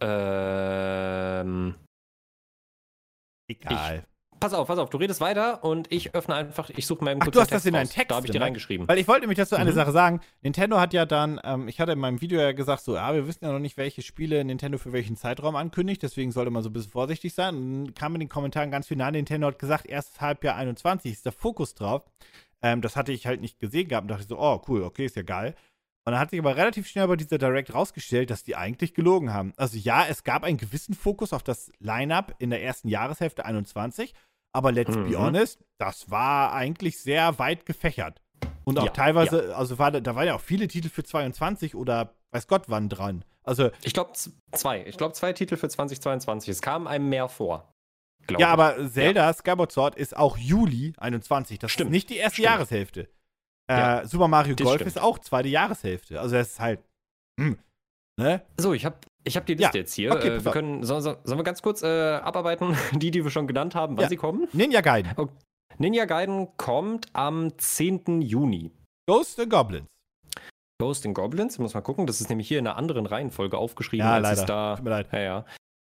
Ähm, 0.00 1.74
Egal. 3.48 4.04
pass 4.40 4.52
auf, 4.52 4.66
pass 4.68 4.78
auf, 4.78 4.90
du 4.90 4.98
redest 4.98 5.20
weiter 5.20 5.64
und 5.64 5.90
ich 5.92 6.14
öffne 6.14 6.35
einfach, 6.35 6.68
ich 6.70 6.87
suche 6.87 7.02
mal 7.04 7.12
eben 7.12 7.22
Ach, 7.22 7.28
du 7.28 7.40
hast 7.40 7.50
den 7.50 7.56
das 7.56 7.66
in 7.66 7.72
deinen. 7.74 7.88
Text 7.88 8.11
Da 8.11 8.16
habe 8.16 8.26
ich 8.26 8.32
dir 8.32 8.38
ne? 8.40 8.44
reingeschrieben. 8.44 8.87
Weil 8.88 8.98
ich 8.98 9.09
wollte 9.09 9.22
nämlich 9.22 9.38
dazu 9.38 9.56
eine 9.56 9.70
Mhm. 9.70 9.74
Sache 9.74 9.92
sagen. 9.92 10.20
Nintendo 10.42 10.78
hat 10.80 10.92
ja 10.92 11.06
dann, 11.06 11.40
ähm, 11.44 11.68
ich 11.68 11.80
hatte 11.80 11.92
in 11.92 11.98
meinem 11.98 12.20
Video 12.20 12.40
ja 12.40 12.52
gesagt, 12.52 12.82
so, 12.82 12.94
ja, 12.96 13.14
wir 13.14 13.26
wissen 13.26 13.44
ja 13.44 13.52
noch 13.52 13.59
nicht, 13.59 13.76
welche 13.76 14.02
Spiele 14.02 14.44
Nintendo 14.44 14.76
für 14.78 14.92
welchen 14.92 15.16
Zeitraum 15.16 15.56
ankündigt, 15.56 16.02
deswegen 16.02 16.32
sollte 16.32 16.50
man 16.50 16.62
so 16.62 16.68
ein 16.68 16.72
bisschen 16.74 16.90
vorsichtig 16.90 17.32
sein. 17.32 17.54
Und 17.56 17.85
dann 17.87 17.94
kam 17.94 18.14
in 18.14 18.20
den 18.20 18.28
Kommentaren 18.28 18.70
ganz 18.70 18.87
final, 18.88 19.12
Nintendo 19.12 19.46
hat 19.46 19.59
gesagt, 19.59 19.87
erstes 19.87 20.20
Halbjahr 20.20 20.56
21 20.56 21.12
ist 21.12 21.24
der 21.24 21.32
Fokus 21.32 21.74
drauf. 21.74 22.02
Ähm, 22.62 22.81
das 22.83 22.97
hatte 22.97 23.12
ich 23.12 23.27
halt 23.27 23.40
nicht 23.40 23.59
gesehen 23.61 23.88
gehabt 23.88 24.05
und 24.05 24.09
dachte 24.09 24.25
so, 24.27 24.38
oh, 24.38 24.62
cool, 24.69 24.83
okay, 24.83 25.05
ist 25.07 25.16
ja 25.16 25.23
geil. 25.23 25.55
Und 26.07 26.12
dann 26.12 26.21
hat 26.21 26.31
sich 26.31 26.38
aber 26.38 26.57
relativ 26.57 26.87
schnell 26.87 27.09
bei 27.09 27.16
dieser 27.16 27.38
Direct 27.38 27.75
rausgestellt, 27.75 28.31
dass 28.31 28.45
die 28.45 28.55
eigentlich 28.57 28.95
gelogen 28.95 29.33
haben. 29.35 29.53
Also 29.57 29.77
ja, 29.77 30.07
es 30.09 30.23
gab 30.25 30.45
einen 30.45 30.57
gewissen 30.57 30.95
Fokus 30.95 31.33
auf 31.33 31.42
das 31.42 31.73
Line-Up 31.81 32.37
in 32.38 32.51
der 32.51 32.62
ersten 32.62 32.88
Jahreshälfte 32.88 33.45
21, 33.45 34.14
aber 34.53 34.71
let's 34.73 34.95
be 34.95 35.03
Mhm. 35.11 35.19
honest, 35.19 35.64
das 35.79 36.11
war 36.11 36.53
eigentlich 36.53 36.99
sehr 37.01 37.38
weit 37.40 37.66
gefächert. 37.66 38.23
Und 38.64 38.79
auch 38.79 38.85
Ja, 38.87 38.90
teilweise, 38.92 39.55
also 39.57 39.79
war, 39.79 39.90
da- 39.90 40.01
da 40.01 40.14
waren 40.14 40.27
ja 40.27 40.35
auch 40.37 40.40
viele 40.40 40.66
Titel 40.69 40.88
für 40.88 41.03
22 41.05 41.75
oder 41.75 42.14
weiß 42.31 42.47
Gott 42.47 42.64
wann 42.69 42.88
dran. 42.88 43.25
Also, 43.42 43.71
Ich 43.83 43.92
glaube 43.92 44.12
zwei. 44.53 44.85
Ich 44.87 44.97
glaube 44.97 45.12
zwei 45.14 45.33
Titel 45.33 45.57
für 45.57 45.69
2022. 45.69 46.49
Es 46.51 46.62
kam 46.62 46.87
einem 46.87 47.09
mehr 47.09 47.29
vor. 47.29 47.73
Glaub 48.26 48.40
ja, 48.40 48.48
aber 48.48 48.90
Zelda 48.90 49.32
Skyward 49.32 49.72
Sword 49.72 49.96
ist 49.96 50.16
auch 50.16 50.36
Juli 50.36 50.92
21. 50.98 51.58
Das 51.58 51.70
Stimmt. 51.70 51.88
ist 51.90 51.92
nicht 51.92 52.10
die 52.10 52.16
erste 52.16 52.34
Stimmt. 52.36 52.44
Jahreshälfte. 52.46 53.08
Ja, 53.70 54.00
Äh, 54.02 54.06
Super 54.06 54.28
Mario 54.28 54.54
Golf 54.56 54.74
stimmt. 54.76 54.88
ist 54.88 54.98
auch 55.00 55.18
zweite 55.18 55.48
Jahreshälfte. 55.48 56.20
Also, 56.20 56.36
das 56.36 56.48
ist 56.52 56.60
halt. 56.60 56.80
Hm, 57.40 57.58
ne? 58.20 58.42
So, 58.58 58.72
ich 58.74 58.84
habe 58.84 58.96
ich 59.24 59.36
hab 59.36 59.44
die 59.46 59.54
Ja, 59.54 59.58
Liste 59.68 59.78
jetzt 59.78 59.94
hier. 59.94 60.12
okay, 60.12 60.28
äh, 60.36 60.44
wir 60.44 60.52
können, 60.52 60.84
so, 60.84 61.00
so, 61.00 61.16
sollen 61.24 61.38
wir 61.38 61.44
ganz 61.44 61.62
kurz 61.62 61.82
äh, 61.82 61.86
abarbeiten, 62.16 62.76
die, 62.92 63.10
die 63.10 63.24
wir 63.24 63.30
schon 63.30 63.46
genannt 63.48 63.74
haben, 63.74 63.96
wann 63.96 64.04
Ja. 64.04 64.08
sie 64.08 64.16
kommen? 64.16 64.46
Ninja 64.52 64.80
Gaiden. 64.82 65.12
Ninja 65.78 66.04
Gaiden 66.04 66.48
kommt 66.56 67.08
am 67.12 67.58
10. 67.58 68.22
Juni. 68.22 68.70
Ghost 69.08 69.38
and 69.40 69.50
Goblins. 69.50 69.86
Ghost 70.80 71.04
and 71.06 71.14
Goblins, 71.14 71.54
ich 71.54 71.58
muss 71.58 71.74
mal 71.74 71.80
gucken, 71.80 72.06
das 72.06 72.20
ist 72.20 72.28
nämlich 72.28 72.46
hier 72.48 72.58
in 72.58 72.66
einer 72.66 72.76
anderen 72.76 73.06
Reihenfolge 73.06 73.56
aufgeschrieben, 73.58 74.06
Ja, 74.06 74.14
als 74.14 74.22
leider. 74.22 74.40
es 74.40 74.46
da. 74.46 74.77
Tut 74.77 74.85
mir 74.85 74.90
leid. 74.90 75.08
Ja, 75.12 75.18
ja. 75.20 75.44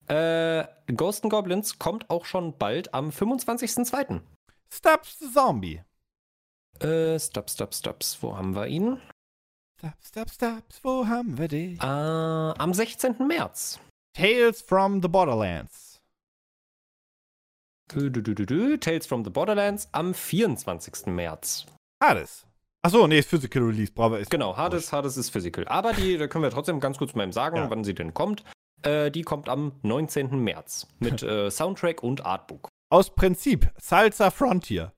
Äh, 0.08 0.66
Ghost 0.94 1.24
and 1.24 1.32
Goblins 1.32 1.80
kommt 1.80 2.10
auch 2.10 2.26
schon 2.26 2.58
bald 2.58 2.94
am 2.94 3.10
25.02. 3.10 4.22
Stubbs 4.72 5.20
the 5.20 5.32
Zombie. 5.32 5.82
Äh, 6.80 7.20
stop, 7.20 7.50
stop, 7.50 7.74
stops. 7.74 8.18
Wo 8.22 8.38
haben 8.38 8.56
wir 8.56 8.68
ihn? 8.68 9.00
Stop, 9.80 9.94
stop, 10.04 10.30
stops, 10.30 10.84
wo 10.84 11.08
haben 11.08 11.38
wir 11.38 11.48
dich? 11.48 11.80
Äh, 11.80 11.86
am 11.86 12.74
16. 12.74 13.16
März. 13.28 13.80
Tales 14.14 14.62
from 14.62 15.02
the 15.02 15.08
Borderlands. 15.08 16.00
Dü, 17.92 18.10
dü, 18.10 18.22
dü. 18.46 18.78
Tales 18.80 19.06
from 19.06 19.24
the 19.24 19.30
Borderlands 19.30 19.88
am 19.92 20.14
24. 20.14 21.06
März. 21.08 21.66
Hades. 22.02 22.46
Achso, 22.82 23.08
nee, 23.08 23.20
ist 23.20 23.30
Physical 23.30 23.64
Release. 23.64 23.92
Bravo, 23.92 24.16
ist 24.16 24.30
Genau, 24.32 24.56
Hades, 24.56 24.92
Hades 24.92 25.18
ist 25.18 25.30
Physical. 25.32 25.68
Aber 25.68 25.94
die, 25.94 26.18
da 26.18 26.28
können 26.28 26.44
wir 26.44 26.52
trotzdem 26.52 26.80
ganz 26.80 26.98
kurz 26.98 27.14
mal 27.16 27.24
eben 27.24 27.32
sagen, 27.32 27.58
Ja. 27.58 27.70
wann 27.70 27.84
sie 27.84 27.94
denn 27.96 28.14
kommt. 28.14 28.44
Äh, 28.86 29.12
die 29.12 29.24
kommt 29.24 29.50
am 29.50 29.74
19. 29.84 30.40
März 30.44 30.88
mit 31.00 31.24
äh, 31.24 31.50
Soundtrack 31.52 32.04
und 32.04 32.26
Artbook. 32.26 32.70
Aus 32.92 33.10
Prinzip 33.14 33.72
Salsa 33.78 34.32
Frontier. 34.32 34.94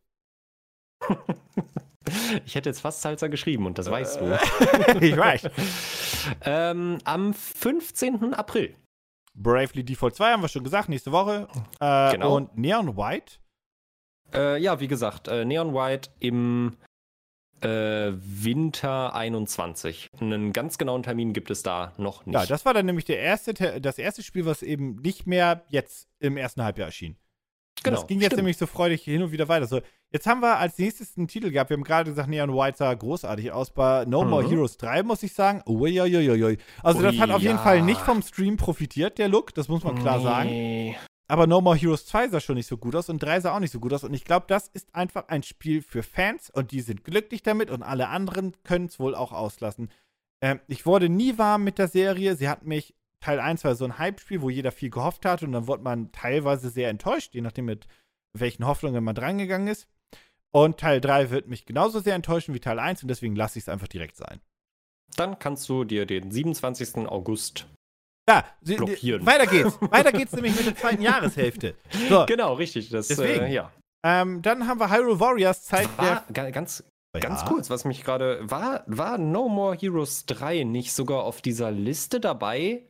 Ich 2.45 2.55
hätte 2.55 2.69
jetzt 2.69 2.79
fast 2.79 3.01
Salsa 3.01 3.27
geschrieben 3.27 3.65
und 3.65 3.77
das 3.77 3.91
weißt 3.91 4.21
du. 4.21 4.39
ich 5.01 5.17
weiß. 5.17 5.49
ähm, 6.45 6.99
am 7.03 7.33
15. 7.33 8.33
April. 8.33 8.77
Bravely 9.35 9.83
Default 9.83 10.15
2 10.15 10.31
haben 10.31 10.41
wir 10.41 10.47
schon 10.47 10.63
gesagt, 10.63 10.87
nächste 10.87 11.11
Woche. 11.11 11.49
Äh, 11.81 12.13
Genau. 12.13 12.37
Und 12.37 12.57
Neon 12.57 12.95
White. 12.95 13.39
Äh, 14.33 14.61
ja, 14.61 14.79
wie 14.79 14.87
gesagt, 14.87 15.27
äh, 15.27 15.43
Neon 15.43 15.73
White 15.73 16.11
im 16.19 16.77
äh, 17.61 18.11
Winter 18.13 19.15
21. 19.15 20.09
Einen 20.19 20.53
ganz 20.53 20.77
genauen 20.77 21.03
Termin 21.03 21.33
gibt 21.33 21.49
es 21.51 21.63
da 21.63 21.93
noch 21.97 22.25
nicht. 22.25 22.35
Ja, 22.35 22.45
das 22.45 22.65
war 22.65 22.73
dann 22.73 22.85
nämlich 22.85 23.05
der 23.05 23.19
erste, 23.19 23.53
Te- 23.53 23.81
das 23.81 23.97
erste 23.97 24.23
Spiel, 24.23 24.45
was 24.45 24.61
eben 24.63 24.95
nicht 24.97 25.25
mehr 25.27 25.63
jetzt 25.69 26.07
im 26.19 26.37
ersten 26.37 26.63
Halbjahr 26.63 26.87
erschien. 26.87 27.13
Und 27.13 27.83
genau. 27.83 27.97
Das 27.97 28.07
ging 28.07 28.19
jetzt 28.19 28.27
stimmt. 28.27 28.37
nämlich 28.39 28.57
so 28.57 28.65
freudig 28.65 29.03
hin 29.03 29.21
und 29.21 29.31
wieder 29.31 29.47
weiter. 29.47 29.67
So, 29.67 29.81
jetzt 30.11 30.25
haben 30.25 30.41
wir 30.41 30.57
als 30.57 30.77
nächstes 30.79 31.15
einen 31.17 31.27
Titel 31.27 31.51
gehabt. 31.51 31.69
Wir 31.69 31.77
haben 31.77 31.83
gerade 31.83 32.09
gesagt, 32.09 32.27
Neon 32.27 32.51
White 32.53 32.77
sah 32.77 32.93
großartig 32.93 33.51
aus. 33.51 33.69
Bei 33.71 34.03
No 34.05 34.23
More 34.25 34.43
Mhm. 34.43 34.49
Heroes 34.49 34.77
3 34.77 35.03
muss 35.03 35.21
ich 35.23 35.33
sagen. 35.33 35.61
Uiuiuiui. 35.67 36.57
Also, 36.81 37.01
das 37.03 37.13
Ui, 37.13 37.19
hat 37.19 37.29
auf 37.29 37.41
jeden 37.41 37.57
ja. 37.57 37.61
Fall 37.63 37.81
nicht 37.83 38.01
vom 38.01 38.21
Stream 38.23 38.57
profitiert, 38.57 39.17
der 39.19 39.29
Look. 39.29 39.53
Das 39.53 39.67
muss 39.67 39.83
man 39.83 39.97
klar 39.99 40.19
sagen. 40.21 40.95
Aber 41.29 41.45
No 41.45 41.59
More 41.59 41.75
Heroes 41.75 42.05
2 42.05 42.29
sah 42.29 42.39
schon 42.39 42.55
nicht 42.55 42.67
so 42.67 42.77
gut 42.77 42.95
aus 42.95 43.09
und 43.09 43.21
3 43.21 43.41
sah 43.41 43.55
auch 43.55 43.59
nicht 43.59 43.71
so 43.71 43.79
gut 43.79 43.93
aus. 43.93 44.03
Und 44.03 44.13
ich 44.13 44.23
glaube, 44.23 44.45
das 44.47 44.69
ist 44.69 44.95
einfach 44.95 45.27
ein 45.27 45.43
Spiel 45.43 45.81
für 45.81 46.03
Fans 46.03 46.49
und 46.49 46.71
die 46.71 46.81
sind 46.81 47.03
glücklich 47.03 47.43
damit 47.43 47.69
und 47.69 47.83
alle 47.83 48.07
anderen 48.07 48.53
können 48.63 48.85
es 48.85 48.99
wohl 48.99 49.13
auch 49.13 49.33
auslassen. 49.33 49.89
Ähm, 50.41 50.61
ich 50.67 50.85
wurde 50.85 51.09
nie 51.09 51.37
warm 51.37 51.63
mit 51.63 51.79
der 51.79 51.89
Serie. 51.89 52.35
Sie 52.35 52.47
hat 52.47 52.65
mich, 52.65 52.95
Teil 53.19 53.39
1 53.39 53.63
war 53.65 53.75
so 53.75 53.83
ein 53.83 53.97
Hype-Spiel, 53.97 54.41
wo 54.41 54.49
jeder 54.49 54.71
viel 54.71 54.89
gehofft 54.89 55.25
hat 55.25 55.43
und 55.43 55.51
dann 55.51 55.67
wurde 55.67 55.83
man 55.83 56.11
teilweise 56.11 56.69
sehr 56.69 56.89
enttäuscht, 56.89 57.33
je 57.33 57.41
nachdem 57.41 57.65
mit 57.65 57.87
welchen 58.33 58.65
Hoffnungen 58.65 59.03
man 59.03 59.15
drangegangen 59.15 59.67
ist. 59.67 59.87
Und 60.51 60.79
Teil 60.79 61.01
3 61.01 61.29
wird 61.29 61.47
mich 61.47 61.65
genauso 61.65 61.99
sehr 61.99 62.15
enttäuschen 62.15 62.53
wie 62.53 62.59
Teil 62.59 62.79
1 62.79 63.03
und 63.03 63.09
deswegen 63.09 63.35
lasse 63.35 63.59
ich 63.59 63.65
es 63.65 63.69
einfach 63.69 63.89
direkt 63.89 64.15
sein. 64.15 64.39
Dann 65.15 65.39
kannst 65.39 65.67
du 65.67 65.83
dir 65.83 66.05
den 66.05 66.31
27. 66.31 67.07
August. 67.07 67.67
Ja, 68.29 68.45
sie, 68.61 68.75
Blockieren. 68.75 69.25
weiter 69.25 69.47
geht's. 69.47 69.77
weiter 69.81 70.11
geht's 70.11 70.33
nämlich 70.33 70.55
mit 70.55 70.65
der 70.65 70.75
zweiten 70.75 71.01
Jahreshälfte. 71.01 71.75
So, 72.09 72.25
Genau, 72.27 72.53
richtig. 72.55 72.89
Das, 72.89 73.07
Deswegen. 73.07 73.45
Äh, 73.45 73.53
ja. 73.53 73.71
ähm, 74.05 74.41
dann 74.41 74.67
haben 74.67 74.79
wir 74.79 74.89
Hyrule 74.89 75.19
Warriors 75.19 75.63
Zeit 75.63 75.87
War, 75.97 76.23
ganz, 76.33 76.83
der. 77.13 77.21
ganz 77.21 77.41
Ja. 77.41 77.47
kurz, 77.47 77.69
was 77.69 77.85
mich 77.85 78.03
gerade. 78.03 78.39
War, 78.49 78.83
war 78.87 79.17
No 79.17 79.47
More 79.47 79.77
Heroes 79.77 80.25
3 80.25 80.63
nicht 80.63 80.91
sogar 80.93 81.23
auf 81.23 81.41
dieser 81.41 81.71
Liste 81.71 82.19
dabei, 82.19 82.83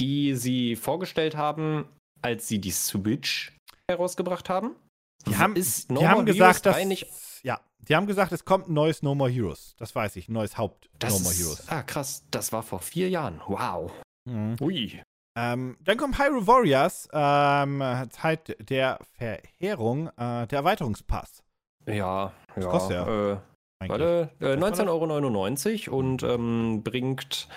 die 0.00 0.34
sie 0.34 0.74
vorgestellt 0.76 1.36
haben, 1.36 1.86
als 2.22 2.48
sie 2.48 2.58
die 2.60 2.72
Switch 2.72 3.56
herausgebracht 3.90 4.48
haben? 4.48 4.74
Die 5.26 5.36
haben, 5.36 5.54
ist 5.54 5.90
No 5.92 6.00
die 6.00 6.08
haben 6.08 6.26
gesagt, 6.26 6.66
dass 6.66 6.74
3 6.76 6.84
nicht. 6.86 7.06
ja, 7.44 7.60
die 7.78 7.94
haben 7.94 8.06
gesagt, 8.06 8.32
es 8.32 8.44
kommt 8.44 8.68
ein 8.68 8.74
neues 8.74 9.02
No 9.02 9.14
More 9.14 9.30
Heroes. 9.30 9.74
Das 9.78 9.94
weiß 9.94 10.16
ich, 10.16 10.28
ein 10.28 10.32
neues 10.32 10.58
Haupt 10.58 10.90
Das 10.98 11.12
No 11.12 11.20
More 11.20 11.32
ist- 11.32 11.40
Heroes. 11.40 11.68
Ah, 11.68 11.82
krass. 11.84 12.24
Das 12.32 12.52
war 12.52 12.62
vor 12.64 12.80
vier 12.80 13.08
Jahren. 13.08 13.40
Wow. 13.46 13.92
Mhm. 14.30 14.56
Ui. 14.60 15.02
Ähm, 15.38 15.76
dann 15.80 15.96
kommt 15.96 16.18
Hyrule 16.18 16.46
Warriors, 16.46 17.08
ähm, 17.12 17.82
Zeit 18.10 18.56
der 18.68 18.98
Verheerung, 19.16 20.08
äh, 20.16 20.46
der 20.46 20.58
Erweiterungspass. 20.58 21.42
Ja, 21.86 22.32
ja. 22.56 22.62
kostet 22.68 22.96
Äh, 23.06 23.36
eigentlich. 23.80 23.88
Warte, 23.88 24.30
äh, 24.40 24.44
Was 24.56 24.60
war 24.60 24.70
das? 24.70 24.80
19,99 24.80 25.88
Euro 25.88 25.98
und 25.98 26.22
ähm, 26.22 26.82
bringt, 26.82 27.48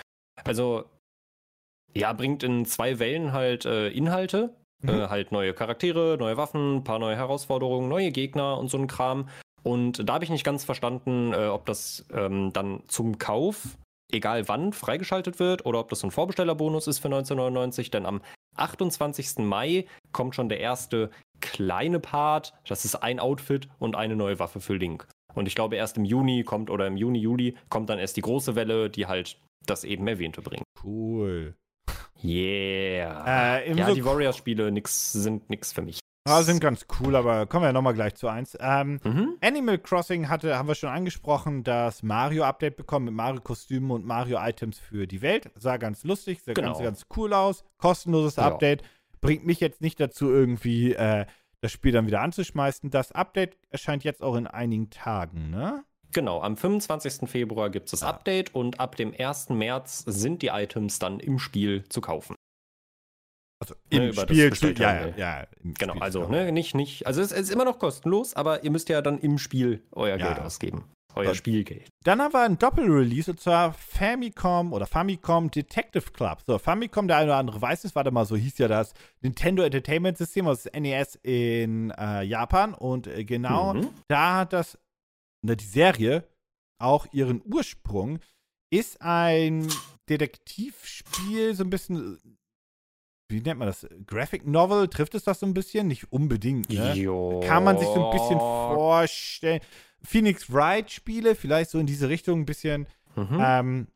also, 0.44 0.84
ja, 1.92 2.12
bringt 2.12 2.42
in 2.42 2.64
zwei 2.64 2.98
Wellen 2.98 3.32
halt 3.32 3.64
äh, 3.66 3.88
Inhalte, 3.88 4.54
Mhm. 4.82 4.88
äh, 4.90 5.08
halt 5.08 5.32
neue 5.32 5.54
Charaktere, 5.54 6.16
neue 6.18 6.36
Waffen, 6.36 6.76
ein 6.76 6.84
paar 6.84 6.98
neue 6.98 7.16
Herausforderungen, 7.16 7.88
neue 7.88 8.10
Gegner 8.12 8.58
und 8.58 8.68
so 8.68 8.78
ein 8.78 8.86
Kram. 8.86 9.28
Und 9.62 10.06
da 10.08 10.14
habe 10.14 10.24
ich 10.24 10.30
nicht 10.30 10.44
ganz 10.44 10.64
verstanden, 10.64 11.32
äh, 11.32 11.46
ob 11.46 11.64
das 11.66 12.04
ähm, 12.12 12.52
dann 12.52 12.82
zum 12.86 13.18
Kauf, 13.18 13.78
egal 14.12 14.48
wann, 14.48 14.72
freigeschaltet 14.72 15.38
wird 15.38 15.66
oder 15.66 15.80
ob 15.80 15.88
das 15.88 16.00
so 16.00 16.06
ein 16.06 16.10
Vorbestellerbonus 16.10 16.86
ist 16.86 16.98
für 16.98 17.08
1999, 17.08 17.90
denn 17.90 18.06
am 18.06 18.22
28. 18.56 19.38
Mai 19.38 19.86
kommt 20.12 20.34
schon 20.34 20.48
der 20.48 20.60
erste 20.60 21.10
kleine 21.40 22.00
Part. 22.00 22.54
Das 22.68 22.84
ist 22.84 22.96
ein 22.96 23.18
Outfit 23.20 23.68
und 23.78 23.96
eine 23.96 24.16
neue 24.16 24.38
Waffe 24.38 24.60
für 24.60 24.74
Link. 24.76 25.06
Und 25.34 25.48
ich 25.48 25.54
glaube, 25.56 25.76
erst 25.76 25.96
im 25.96 26.04
Juni 26.04 26.44
kommt 26.44 26.70
oder 26.70 26.86
im 26.86 26.96
Juni, 26.96 27.18
Juli 27.18 27.56
kommt 27.68 27.90
dann 27.90 27.98
erst 27.98 28.16
die 28.16 28.22
große 28.22 28.54
Welle, 28.54 28.88
die 28.88 29.06
halt 29.06 29.36
das 29.66 29.82
eben 29.82 30.06
erwähnte 30.06 30.42
bringt. 30.42 30.62
Cool. 30.84 31.54
Yeah. 32.22 33.58
Äh, 33.58 33.74
ja, 33.76 33.86
so- 33.88 33.94
die 33.94 34.04
Warriors-Spiele 34.04 34.70
nix, 34.70 35.12
sind 35.12 35.50
nix 35.50 35.72
für 35.72 35.82
mich. 35.82 35.98
Ja, 36.26 36.42
sind 36.42 36.60
ganz 36.60 36.86
cool, 37.00 37.16
aber 37.16 37.44
kommen 37.46 37.66
wir 37.66 37.72
nochmal 37.74 37.92
gleich 37.92 38.14
zu 38.14 38.28
eins. 38.28 38.56
Ähm, 38.58 38.98
Mhm. 39.04 39.36
Animal 39.42 39.76
Crossing 39.76 40.30
hatte, 40.30 40.56
haben 40.56 40.68
wir 40.68 40.74
schon 40.74 40.88
angesprochen, 40.88 41.64
das 41.64 42.02
Mario-Update 42.02 42.76
bekommen 42.78 43.04
mit 43.06 43.14
Mario-Kostümen 43.14 43.90
und 43.90 44.06
Mario-Items 44.06 44.78
für 44.78 45.06
die 45.06 45.20
Welt. 45.20 45.50
Sah 45.54 45.76
ganz 45.76 46.02
lustig, 46.02 46.40
sah 46.42 46.54
Genau. 46.54 46.68
ganz, 46.72 46.82
ganz 46.82 47.06
cool 47.16 47.34
aus. 47.34 47.62
Kostenloses 47.76 48.36
Ja. 48.36 48.44
Update. 48.46 48.82
Bringt 49.20 49.44
mich 49.44 49.60
jetzt 49.60 49.82
nicht 49.82 50.00
dazu, 50.00 50.30
irgendwie 50.30 50.94
äh, 50.94 51.26
das 51.60 51.72
Spiel 51.72 51.92
dann 51.92 52.06
wieder 52.06 52.22
anzuschmeißen. 52.22 52.88
Das 52.90 53.12
Update 53.12 53.58
erscheint 53.68 54.02
jetzt 54.02 54.22
auch 54.22 54.36
in 54.36 54.46
einigen 54.46 54.88
Tagen, 54.88 55.50
ne? 55.50 55.84
Genau, 56.12 56.40
am 56.40 56.56
25. 56.56 57.28
Februar 57.28 57.68
gibt 57.68 57.86
es 57.86 57.90
das 57.90 58.02
Ah. 58.02 58.08
Update 58.10 58.54
und 58.54 58.80
ab 58.80 58.96
dem 58.96 59.12
1. 59.12 59.50
März 59.50 60.04
sind 60.06 60.40
die 60.40 60.48
Items 60.48 60.98
dann 60.98 61.20
im 61.20 61.38
Spiel 61.38 61.84
zu 61.90 62.00
kaufen. 62.00 62.34
Also 63.70 63.74
Ne, 63.92 64.08
im 64.08 64.12
Spiel, 64.14 64.52
zu, 64.52 64.72
ja, 64.72 65.06
ja, 65.06 65.16
ja. 65.16 65.46
Genau, 65.62 65.92
Spiel 65.94 66.02
also 66.02 66.24
zu 66.24 66.30
ne, 66.30 66.52
nicht, 66.52 66.74
nicht, 66.74 67.06
also 67.06 67.20
es 67.22 67.32
ist 67.32 67.50
immer 67.50 67.64
noch 67.64 67.78
kostenlos, 67.78 68.34
aber 68.34 68.62
ihr 68.64 68.70
müsst 68.70 68.88
ja 68.88 69.00
dann 69.02 69.18
im 69.18 69.38
Spiel 69.38 69.82
euer 69.92 70.18
Ja. 70.18 70.26
Geld 70.32 70.40
ausgeben. 70.40 70.84
Euer 71.16 71.28
Und- 71.28 71.36
Spielgeld. 71.36 71.88
Dann 72.02 72.20
haben 72.20 72.32
wir 72.34 72.40
ein 72.42 72.58
Doppel-Release 72.58 73.30
und 73.30 73.38
zwar 73.40 73.72
Famicom 73.72 74.72
oder 74.72 74.84
Famicom 74.86 75.48
Detective 75.50 76.10
Club. 76.12 76.38
So, 76.44 76.58
Famicom, 76.58 77.06
der 77.06 77.18
eine 77.18 77.26
oder 77.26 77.36
andere 77.36 77.62
weiß 77.62 77.84
es, 77.84 77.94
warte 77.94 78.10
mal, 78.10 78.24
so 78.26 78.34
hieß 78.36 78.58
ja 78.58 78.66
das 78.66 78.94
Nintendo 79.20 79.62
Entertainment 79.62 80.18
System, 80.18 80.48
also 80.48 80.68
das 80.68 80.80
NES 80.80 81.14
in 81.22 81.90
äh, 81.92 82.22
Japan. 82.24 82.74
Und 82.74 83.06
äh, 83.06 83.24
genau 83.24 83.74
Mhm. 83.74 83.90
da 84.08 84.38
hat 84.38 84.52
das, 84.52 84.76
ne, 85.42 85.56
die 85.56 85.64
Serie 85.64 86.24
auch 86.80 87.06
ihren 87.12 87.40
Ursprung, 87.44 88.18
ist 88.72 89.00
ein 89.00 89.68
Detektivspiel, 90.10 91.54
so 91.54 91.62
ein 91.64 91.70
bisschen, 91.70 92.18
wie 93.28 93.40
nennt 93.40 93.58
man 93.58 93.68
das? 93.68 93.86
Graphic 94.06 94.46
Novel, 94.46 94.88
trifft 94.88 95.14
es 95.14 95.24
das 95.24 95.40
so 95.40 95.46
ein 95.46 95.54
bisschen? 95.54 95.86
Nicht 95.88 96.12
unbedingt, 96.12 96.68
ne? 96.70 96.92
Jo. 96.94 97.40
kann 97.46 97.64
man 97.64 97.78
sich 97.78 97.88
so 97.88 98.04
ein 98.04 98.10
bisschen 98.12 98.40
vorstellen. 98.66 99.60
Phoenix 100.02 100.52
Wright 100.52 100.90
Spiele, 100.90 101.34
vielleicht 101.34 101.70
so 101.70 101.78
in 101.78 101.86
diese 101.86 102.08
Richtung 102.08 102.40
ein 102.40 102.46
bisschen. 102.46 102.86
Mhm. 103.16 103.38
Ähm, 103.40 103.86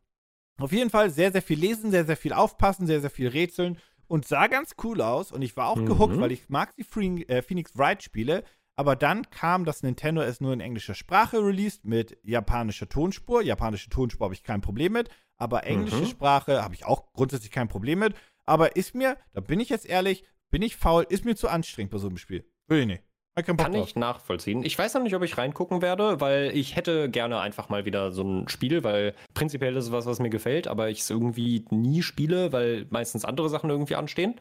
auf 0.57 0.71
jeden 0.71 0.89
Fall 0.89 1.09
sehr, 1.09 1.31
sehr 1.31 1.41
viel 1.41 1.59
lesen, 1.59 1.91
sehr, 1.91 2.05
sehr 2.05 2.17
viel 2.17 2.33
aufpassen, 2.33 2.87
sehr, 2.87 3.01
sehr 3.01 3.09
viel 3.11 3.27
rätseln 3.27 3.77
und 4.07 4.27
sah 4.27 4.47
ganz 4.47 4.75
cool 4.83 5.01
aus. 5.01 5.31
Und 5.31 5.41
ich 5.43 5.55
war 5.55 5.67
auch 5.69 5.77
Mhm. 5.77 5.85
gehuckt, 5.85 6.19
weil 6.19 6.31
ich 6.31 6.49
mag 6.49 6.73
die 6.75 6.85
äh, 7.29 7.41
Phoenix 7.41 7.77
Wright 7.77 8.01
Spiele. 8.03 8.43
Aber 8.75 8.95
dann 8.95 9.29
kam 9.29 9.65
das 9.65 9.83
Nintendo 9.83 10.21
es 10.21 10.39
nur 10.39 10.53
in 10.53 10.61
englischer 10.61 10.95
Sprache 10.95 11.37
released 11.45 11.83
mit 11.85 12.17
japanischer 12.23 12.87
Tonspur. 12.87 13.41
Japanische 13.41 13.89
Tonspur 13.89 14.25
habe 14.25 14.33
ich 14.33 14.43
kein 14.43 14.61
Problem 14.61 14.93
mit. 14.93 15.09
Aber 15.37 15.65
englische 15.65 15.97
Mhm. 15.97 16.05
Sprache 16.05 16.63
habe 16.63 16.73
ich 16.75 16.85
auch 16.85 17.11
grundsätzlich 17.13 17.51
kein 17.51 17.67
Problem 17.67 17.99
mit. 17.99 18.15
Aber 18.49 18.75
ist 18.75 18.95
mir, 18.95 19.17
da 19.33 19.41
bin 19.41 19.59
ich 19.59 19.69
jetzt 19.69 19.85
ehrlich, 19.85 20.23
bin 20.51 20.61
ich 20.61 20.75
faul, 20.75 21.05
ist 21.07 21.23
mir 21.25 21.35
zu 21.35 21.47
anstrengend 21.49 21.91
bei 21.91 21.97
so 21.99 22.07
einem 22.07 22.17
Spiel. 22.17 22.43
Will 22.67 22.79
ich 22.81 22.87
nicht. 22.87 23.03
Hab 23.37 23.45
keinen 23.45 23.57
Bock 23.57 23.65
Kann 23.67 23.73
drauf. 23.73 23.87
ich 23.87 23.95
nachvollziehen. 23.95 24.63
Ich 24.63 24.77
weiß 24.77 24.95
noch 24.95 25.03
nicht, 25.03 25.15
ob 25.15 25.21
ich 25.23 25.37
reingucken 25.37 25.81
werde, 25.81 26.19
weil 26.19 26.51
ich 26.57 26.75
hätte 26.75 27.09
gerne 27.09 27.39
einfach 27.39 27.69
mal 27.69 27.85
wieder 27.85 28.11
so 28.11 28.23
ein 28.23 28.49
Spiel, 28.49 28.83
weil 28.83 29.13
prinzipiell 29.35 29.75
ist 29.77 29.85
es 29.85 29.91
was, 29.91 30.07
was 30.07 30.19
mir 30.19 30.31
gefällt, 30.31 30.67
aber 30.67 30.89
ich 30.89 30.99
es 31.01 31.09
irgendwie 31.09 31.63
nie 31.69 32.01
spiele, 32.01 32.51
weil 32.51 32.87
meistens 32.89 33.23
andere 33.23 33.49
Sachen 33.49 33.69
irgendwie 33.69 33.95
anstehen. 33.95 34.35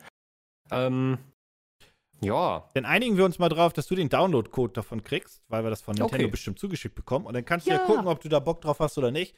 Ähm, 0.71 1.19
ja, 2.21 2.69
Dann 2.75 2.85
einigen 2.87 3.17
wir 3.17 3.25
uns 3.25 3.39
mal 3.39 3.49
drauf, 3.49 3.73
dass 3.73 3.87
du 3.87 3.95
den 3.95 4.09
Download-Code 4.09 4.73
davon 4.73 5.05
kriegst, 5.05 5.43
weil 5.49 5.63
wir 5.63 5.71
das 5.71 5.83
von 5.83 5.95
Nintendo 5.95 6.25
Okay. 6.25 6.31
bestimmt 6.31 6.59
zugeschickt 6.59 6.97
bekommen. 6.97 7.27
Und 7.27 7.35
dann 7.35 7.45
kannst 7.45 7.67
du 7.67 7.71
ja 7.71 7.77
Ja. 7.79 7.85
gucken, 7.87 8.09
ob 8.09 8.21
du 8.21 8.29
da 8.29 8.41
Bock 8.41 8.61
drauf 8.63 8.81
hast 8.81 8.99
oder 8.99 9.13
nicht. 9.13 9.37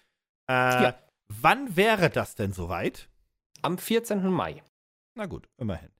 Äh, 0.49 0.85
Ja. 0.85 0.99
Wann 1.29 1.77
wäre 1.77 2.09
das 2.09 2.35
denn 2.37 2.53
soweit? 2.53 3.10
Am 3.63 3.79
14. 3.79 4.27
Mai. 4.29 4.63
Na 5.17 5.27
gut, 5.27 5.49
immerhin. 5.59 5.91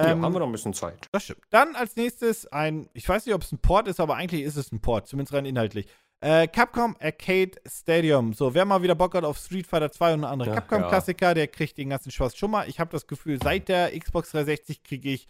Ja, 0.00 0.12
Ähm, 0.12 0.22
haben 0.24 0.32
wir 0.34 0.40
noch 0.40 0.46
ein 0.46 0.52
bisschen 0.52 0.74
Zeit. 0.74 1.06
Das 1.12 1.24
stimmt. 1.24 1.42
Dann 1.50 1.76
als 1.76 1.96
nächstes 1.96 2.46
ein, 2.46 2.88
ich 2.94 3.08
weiß 3.08 3.26
nicht, 3.26 3.34
ob 3.34 3.42
es 3.42 3.52
ein 3.52 3.58
Port 3.58 3.86
ist, 3.88 4.00
aber 4.00 4.16
eigentlich 4.16 4.42
ist 4.42 4.56
es 4.56 4.72
ein 4.72 4.80
Port, 4.80 5.06
zumindest 5.08 5.34
rein 5.34 5.44
inhaltlich. 5.44 5.86
Äh, 6.22 6.48
Capcom 6.48 6.96
Arcade 7.00 7.52
Stadium. 7.66 8.32
So, 8.34 8.52
wer 8.54 8.64
mal 8.64 8.82
wieder 8.82 8.94
Bock 8.94 9.14
hat 9.14 9.24
auf 9.24 9.38
Street 9.38 9.66
Fighter 9.66 9.90
2 9.90 10.14
und 10.14 10.24
andere 10.24 10.50
Ja, 10.50 10.56
Capcom-Klassiker, 10.60 11.32
der 11.34 11.48
kriegt 11.48 11.78
den 11.78 11.88
ganzen 11.90 12.10
Spaß 12.10 12.36
schon 12.36 12.50
mal. 12.50 12.68
Ich 12.68 12.78
habe 12.78 12.90
das 12.90 13.06
Gefühl, 13.06 13.38
seit 13.42 13.68
der 13.68 13.98
Xbox 13.98 14.30
360 14.32 14.82
kriege 14.82 15.10
ich 15.10 15.28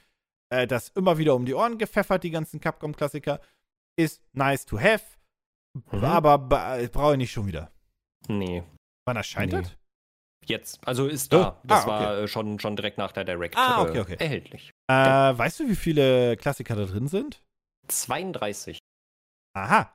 äh, 0.52 0.66
das 0.66 0.88
immer 0.90 1.16
wieder 1.18 1.36
um 1.36 1.44
die 1.46 1.54
Ohren 1.54 1.78
gepfeffert, 1.78 2.24
die 2.24 2.30
ganzen 2.30 2.58
Capcom-Klassiker. 2.60 3.40
Ist 3.96 4.20
nice 4.32 4.66
to 4.66 4.78
have, 4.80 5.04
Mhm. 5.92 6.04
aber 6.04 6.38
brauche 6.38 7.12
ich 7.12 7.18
nicht 7.18 7.30
schon 7.32 7.46
wieder. 7.46 7.70
Nee, 8.26 8.64
Wann 9.06 9.16
erscheint 9.16 9.52
Nee. 9.52 9.62
das? 9.62 9.76
Jetzt. 10.46 10.86
Also 10.86 11.06
ist 11.06 11.32
Oh, 11.34 11.38
da. 11.38 11.60
Das 11.64 11.84
ah, 11.84 11.86
war 11.86 12.18
äh, 12.18 12.28
schon, 12.28 12.58
schon 12.60 12.76
direkt 12.76 12.98
nach 12.98 13.12
der 13.12 13.24
Direct 13.24 13.56
Ah, 13.56 13.82
okay, 13.82 14.00
okay. 14.00 14.16
erhältlich. 14.18 14.70
Äh, 14.88 14.94
weißt 14.94 15.60
du, 15.60 15.68
wie 15.68 15.76
viele 15.76 16.36
Klassiker 16.36 16.76
da 16.76 16.84
drin 16.84 17.08
sind? 17.08 17.42
32. 17.88 18.78
Aha. 19.56 19.94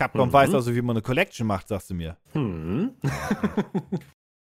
Capcom 0.00 0.28
Mhm. 0.28 0.32
weiß 0.32 0.54
also, 0.54 0.74
wie 0.74 0.82
man 0.82 0.96
eine 0.96 1.02
Collection 1.02 1.46
macht, 1.46 1.68
sagst 1.68 1.90
du 1.90 1.94
mir. 1.94 2.16
Hm. 2.32 2.94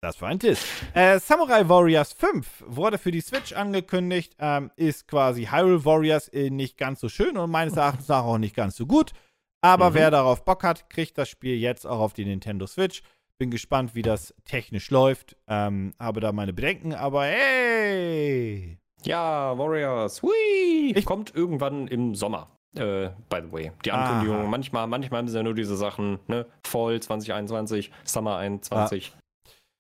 Das 0.00 0.22
war 0.22 0.28
ein 0.28 0.38
Diss. 0.38 0.64
Äh, 0.94 1.18
Samurai 1.18 1.68
Warriors 1.68 2.12
5 2.12 2.62
wurde 2.68 2.98
für 2.98 3.10
die 3.10 3.20
Switch 3.20 3.52
angekündigt, 3.52 4.32
ähm, 4.38 4.70
ist 4.76 5.08
quasi 5.08 5.46
Hyrule 5.46 5.84
Warriors 5.84 6.28
äh, 6.28 6.50
nicht 6.50 6.78
ganz 6.78 7.00
so 7.00 7.08
schön 7.08 7.36
und 7.36 7.50
meines 7.50 7.74
Erachtens 7.76 8.06
nach 8.06 8.22
auch 8.22 8.38
nicht 8.38 8.54
ganz 8.54 8.76
so 8.76 8.86
gut. 8.86 9.12
Aber 9.60 9.90
Mhm. 9.90 9.94
wer 9.94 10.10
darauf 10.12 10.44
Bock 10.44 10.62
hat, 10.62 10.88
kriegt 10.88 11.18
das 11.18 11.28
Spiel 11.28 11.56
jetzt 11.56 11.84
auch 11.84 11.98
auf 11.98 12.12
die 12.12 12.24
Nintendo 12.24 12.68
Switch. 12.68 13.02
Bin 13.38 13.50
gespannt, 13.52 13.94
wie 13.94 14.02
das 14.02 14.34
technisch 14.44 14.90
läuft. 14.90 15.36
Ähm, 15.46 15.94
habe 16.00 16.18
da 16.20 16.32
meine 16.32 16.52
Bedenken, 16.52 16.92
aber 16.92 17.24
hey! 17.24 18.78
Ja, 19.04 19.56
Warriors. 19.56 20.22
Hui! 20.22 20.92
Ich- 20.96 21.04
Kommt 21.04 21.34
irgendwann 21.36 21.86
im 21.86 22.16
Sommer. 22.16 22.48
Äh, 22.76 23.10
by 23.30 23.40
the 23.42 23.52
way. 23.52 23.72
Die 23.84 23.92
Ankündigung, 23.92 24.40
Aha. 24.42 24.46
manchmal, 24.48 24.86
manchmal 24.88 25.18
haben 25.20 25.28
sie 25.28 25.36
ja 25.36 25.42
nur 25.44 25.54
diese 25.54 25.76
Sachen, 25.76 26.18
ne? 26.26 26.46
Fall 26.66 27.00
2021, 27.00 27.92
Summer 28.04 28.36
21. 28.38 29.12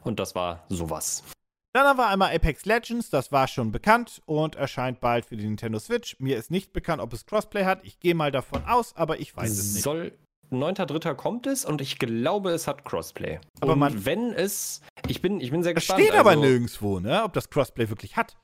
Und 0.04 0.20
das 0.20 0.36
war 0.36 0.64
sowas. 0.68 1.24
Dann 1.74 1.84
haben 1.84 1.98
wir 1.98 2.06
einmal 2.08 2.34
Apex 2.34 2.64
Legends, 2.64 3.10
das 3.10 3.30
war 3.32 3.46
schon 3.48 3.72
bekannt 3.72 4.22
und 4.24 4.54
erscheint 4.54 5.00
bald 5.00 5.26
für 5.26 5.36
die 5.36 5.44
Nintendo 5.44 5.78
Switch. 5.80 6.16
Mir 6.20 6.38
ist 6.38 6.50
nicht 6.50 6.72
bekannt, 6.72 7.02
ob 7.02 7.12
es 7.12 7.26
Crossplay 7.26 7.64
hat. 7.64 7.84
Ich 7.84 7.98
gehe 8.00 8.14
mal 8.14 8.30
davon 8.30 8.64
aus, 8.66 8.94
aber 8.96 9.18
ich 9.20 9.36
weiß 9.36 9.50
es 9.50 9.74
nicht. 9.74 9.82
Soll 9.82 10.12
9.3. 10.50 11.14
kommt 11.14 11.46
es 11.46 11.64
und 11.64 11.80
ich 11.80 11.98
glaube, 11.98 12.50
es 12.50 12.66
hat 12.66 12.84
Crossplay. 12.84 13.40
Aber 13.60 13.72
und 13.74 13.78
man- 13.78 14.04
wenn 14.04 14.32
es. 14.32 14.80
Ich 15.06 15.20
bin, 15.22 15.40
ich 15.40 15.50
bin 15.50 15.62
sehr 15.62 15.74
Das 15.74 15.82
gespannt. 15.84 16.02
steht 16.04 16.14
aber 16.14 16.30
also, 16.30 16.42
nirgendwo, 16.42 17.00
ne? 17.00 17.22
Ob 17.24 17.32
das 17.32 17.50
Crossplay 17.50 17.88
wirklich 17.88 18.16
hat. 18.16 18.36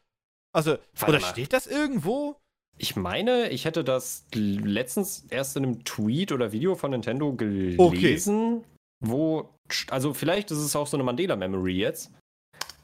Also, 0.54 0.78
oder 1.02 1.20
mal. 1.20 1.20
steht 1.22 1.52
das 1.52 1.66
irgendwo? 1.66 2.36
Ich 2.78 2.96
meine, 2.96 3.50
ich 3.50 3.64
hätte 3.64 3.84
das 3.84 4.26
letztens 4.34 5.24
erst 5.30 5.56
in 5.56 5.64
einem 5.64 5.84
Tweet 5.84 6.32
oder 6.32 6.52
Video 6.52 6.74
von 6.74 6.90
Nintendo 6.90 7.32
gelesen, 7.32 8.64
wo, 9.00 9.48
also 9.90 10.12
vielleicht 10.14 10.50
ist 10.50 10.58
es 10.58 10.74
auch 10.74 10.86
so 10.88 10.96
eine 10.96 11.04
Mandela-Memory 11.04 11.76
jetzt. 11.78 12.12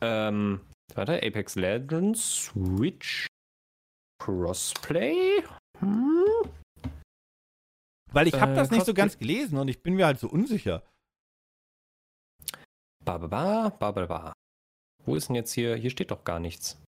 Ähm, 0.00 0.60
warte, 0.94 1.14
Apex 1.22 1.56
Legends, 1.56 2.44
Switch, 2.52 3.26
Crossplay? 4.22 5.42
Hm? 5.80 6.19
Weil 8.12 8.28
ich 8.28 8.40
habe 8.40 8.52
Äh, 8.52 8.56
das 8.56 8.70
nicht 8.70 8.86
so 8.86 8.94
ganz 8.94 9.18
gelesen 9.18 9.58
und 9.58 9.68
ich 9.68 9.82
bin 9.82 9.94
mir 9.94 10.06
halt 10.06 10.18
so 10.18 10.28
unsicher. 10.28 10.82
Ba, 13.04 13.18
ba, 13.18 13.26
ba, 13.26 13.68
ba, 13.70 13.90
ba, 13.92 14.06
ba. 14.06 14.32
Wo 15.04 15.14
ist 15.14 15.28
denn 15.28 15.36
jetzt 15.36 15.52
hier? 15.52 15.76
Hier 15.76 15.90
steht 15.90 16.11
doch 16.11 16.24
gar 16.24 16.38
nichts. 16.38 16.80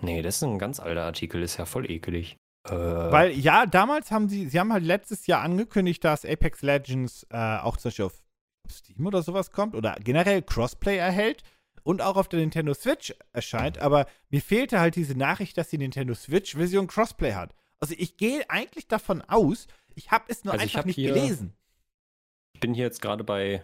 Nee, 0.00 0.22
das 0.22 0.36
ist 0.36 0.42
ein 0.42 0.58
ganz 0.58 0.80
alter 0.80 1.04
Artikel, 1.04 1.42
ist 1.42 1.56
ja 1.56 1.66
voll 1.66 1.88
ekelig. 1.90 2.36
Äh, 2.66 2.72
Weil, 2.72 3.32
ja, 3.32 3.66
damals 3.66 4.10
haben 4.10 4.28
sie, 4.28 4.48
sie 4.48 4.58
haben 4.58 4.72
halt 4.72 4.84
letztes 4.84 5.26
Jahr 5.26 5.42
angekündigt, 5.42 6.02
dass 6.02 6.24
Apex 6.24 6.62
Legends 6.62 7.26
äh, 7.30 7.58
auch 7.58 7.76
zum 7.76 7.90
Beispiel 7.90 8.06
auf 8.06 8.22
Steam 8.70 9.06
oder 9.06 9.22
sowas 9.22 9.52
kommt 9.52 9.74
oder 9.74 9.96
generell 10.00 10.42
Crossplay 10.42 10.96
erhält 10.96 11.42
und 11.82 12.00
auch 12.02 12.16
auf 12.16 12.28
der 12.28 12.40
Nintendo 12.40 12.72
Switch 12.74 13.14
erscheint, 13.32 13.78
aber 13.78 14.06
mir 14.30 14.40
fehlte 14.40 14.80
halt 14.80 14.96
diese 14.96 15.16
Nachricht, 15.16 15.56
dass 15.58 15.68
die 15.68 15.78
Nintendo 15.78 16.14
Switch-Version 16.14 16.86
Crossplay 16.86 17.34
hat. 17.34 17.54
Also 17.84 17.96
ich 17.98 18.16
gehe 18.16 18.48
eigentlich 18.48 18.88
davon 18.88 19.20
aus, 19.20 19.66
ich 19.94 20.10
habe 20.10 20.24
es 20.28 20.42
nur 20.42 20.54
Also 20.54 20.62
einfach 20.62 20.86
nicht 20.86 20.94
hier- 20.94 21.12
gelesen. 21.12 21.52
ich 22.54 22.60
bin 22.60 22.72
hier 22.72 22.84
jetzt 22.84 23.02
gerade 23.02 23.24
bei 23.24 23.62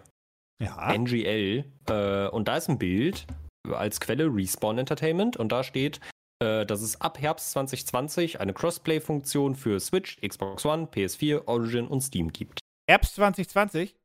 Ja. 0.62 0.92
NGL 0.92 1.64
äh, 1.88 2.28
und 2.28 2.46
da 2.46 2.58
ist 2.58 2.68
ein 2.68 2.78
Bild 2.78 3.26
als 3.72 3.98
Quelle 3.98 4.26
Respawn 4.26 4.76
Entertainment 4.76 5.38
und 5.38 5.48
da 5.52 5.64
steht, 5.64 6.00
äh, 6.42 6.66
dass 6.66 6.82
es 6.82 7.00
ab 7.00 7.18
Herbst 7.18 7.50
2020 7.52 8.40
eine 8.40 8.52
Crossplay-Funktion 8.52 9.56
für 9.56 9.80
Switch, 9.80 10.18
Xbox 10.20 10.66
One, 10.66 10.84
PS4, 10.84 11.46
Origin 11.48 11.86
und 11.88 12.02
Steam 12.02 12.30
gibt. 12.30 12.60
Herbst 12.90 13.14
2020? 13.14 13.96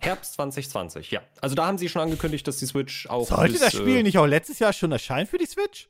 Herbst 0.00 0.34
2020, 0.34 1.12
ja. 1.12 1.22
Also 1.40 1.54
da 1.54 1.66
haben 1.66 1.78
sie 1.78 1.88
schon 1.88 2.02
angekündigt, 2.02 2.46
dass 2.46 2.58
die 2.58 2.66
Switch 2.66 3.06
auch. 3.06 3.26
Sollte 3.26 3.52
bis, 3.52 3.62
das 3.62 3.72
Spiel 3.72 3.96
äh, 3.96 4.02
nicht 4.02 4.18
auch 4.18 4.26
letztes 4.26 4.58
Jahr 4.58 4.74
schon 4.74 4.92
erscheinen 4.92 5.26
für 5.26 5.38
die 5.38 5.46
Switch? 5.46 5.88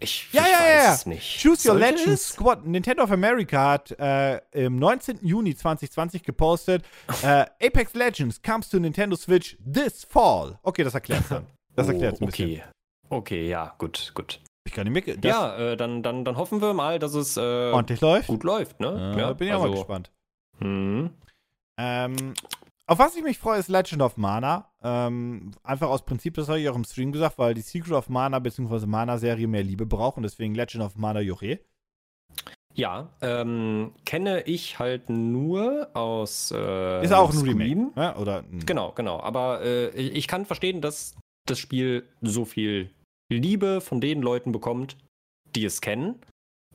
Ich, 0.00 0.32
Ja, 0.32 0.42
ich 0.42 0.48
ja, 0.50 0.58
weiß 0.58 0.66
ja, 0.66 0.82
ja. 0.82 0.94
es 0.94 1.06
nicht. 1.06 1.42
Choose 1.42 1.68
Your 1.68 1.78
Sollte 1.78 1.84
Legends 1.84 2.08
es? 2.22 2.28
Squad. 2.30 2.66
Nintendo 2.66 3.02
of 3.04 3.10
America 3.10 3.70
hat 3.72 3.90
äh, 3.98 4.40
im 4.52 4.76
19. 4.76 5.18
Juni 5.22 5.54
2020 5.54 6.22
gepostet: 6.22 6.84
äh, 7.22 7.44
Apex 7.62 7.94
Legends 7.94 8.40
comes 8.42 8.68
to 8.68 8.78
Nintendo 8.78 9.16
Switch 9.16 9.56
this 9.58 10.04
fall. 10.04 10.58
Okay, 10.62 10.82
das 10.84 10.94
erklärt 10.94 11.24
dann. 11.28 11.46
Das 11.76 11.86
erklärt 11.88 12.14
es 12.14 12.20
oh, 12.20 12.24
ein 12.24 12.30
bisschen. 12.30 12.50
Okay. 12.50 12.62
Okay, 13.10 13.48
ja, 13.48 13.74
gut, 13.78 14.12
gut. 14.14 14.40
Ich 14.66 14.72
kann 14.72 14.86
nicht 14.86 15.06
mehr. 15.06 15.16
Ja, 15.22 15.56
äh, 15.56 15.76
dann, 15.76 16.02
dann, 16.02 16.24
dann 16.24 16.36
hoffen 16.36 16.60
wir 16.60 16.74
mal, 16.74 16.98
dass 16.98 17.14
es 17.14 17.36
äh, 17.36 17.40
ordentlich 17.40 18.00
läuft. 18.00 18.28
gut 18.28 18.44
läuft, 18.44 18.80
ne? 18.80 19.14
Ja, 19.18 19.32
bin 19.32 19.48
ich 19.48 19.54
auch 19.54 19.60
mal 19.60 19.64
also, 19.70 19.78
gespannt. 19.78 20.10
hm. 20.58 21.10
Ähm, 21.78 22.34
auf 22.90 22.98
was 22.98 23.14
ich 23.14 23.22
mich 23.22 23.38
freue, 23.38 23.60
ist 23.60 23.68
Legend 23.68 24.02
of 24.02 24.16
Mana. 24.16 24.68
Ähm, 24.82 25.52
einfach 25.62 25.88
aus 25.88 26.04
Prinzip, 26.04 26.34
das 26.34 26.48
habe 26.48 26.58
ich 26.58 26.68
auch 26.68 26.74
im 26.74 26.82
Stream 26.82 27.12
gesagt, 27.12 27.38
weil 27.38 27.54
die 27.54 27.60
Secret 27.60 27.92
of 27.92 28.08
Mana 28.08 28.40
bzw. 28.40 28.84
Mana-Serie 28.86 29.46
mehr 29.46 29.62
Liebe 29.62 29.86
braucht 29.86 30.16
und 30.16 30.24
deswegen 30.24 30.56
Legend 30.56 30.82
of 30.82 30.96
Mana 30.96 31.20
Yore. 31.20 31.60
Ja, 32.74 33.10
ähm, 33.20 33.92
kenne 34.04 34.42
ich 34.42 34.80
halt 34.80 35.08
nur 35.08 35.88
aus. 35.94 36.50
Äh, 36.50 37.04
Ist 37.04 37.12
auch 37.12 37.32
ein. 37.32 37.38
Remake. 37.38 37.92
Ne? 37.94 38.16
Oder 38.16 38.42
Genau, 38.66 38.90
genau. 38.90 39.20
Aber 39.20 39.62
äh, 39.62 39.90
ich 39.90 40.16
ich 40.16 40.26
kann 40.26 40.44
verstehen, 40.44 40.80
dass 40.80 41.14
das 41.46 41.60
Spiel 41.60 42.08
so 42.22 42.44
viel 42.44 42.90
Liebe 43.28 43.80
von 43.80 44.00
den 44.00 44.20
Leuten 44.20 44.50
bekommt, 44.50 44.96
die 45.54 45.64
es 45.64 45.80
kennen. 45.80 46.16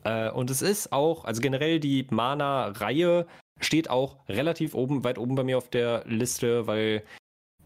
Äh, 0.02 0.30
und 0.30 0.50
es 0.50 0.62
ist 0.62 0.92
auch, 0.92 1.26
also 1.26 1.42
generell 1.42 1.78
die 1.78 2.06
Mana-Reihe 2.08 3.26
steht 3.60 3.90
auch 3.90 4.16
relativ 4.28 4.74
oben, 4.74 5.04
weit 5.04 5.18
oben 5.18 5.34
bei 5.34 5.44
mir 5.44 5.58
auf 5.58 5.68
der 5.68 6.04
Liste, 6.06 6.66
weil 6.66 7.04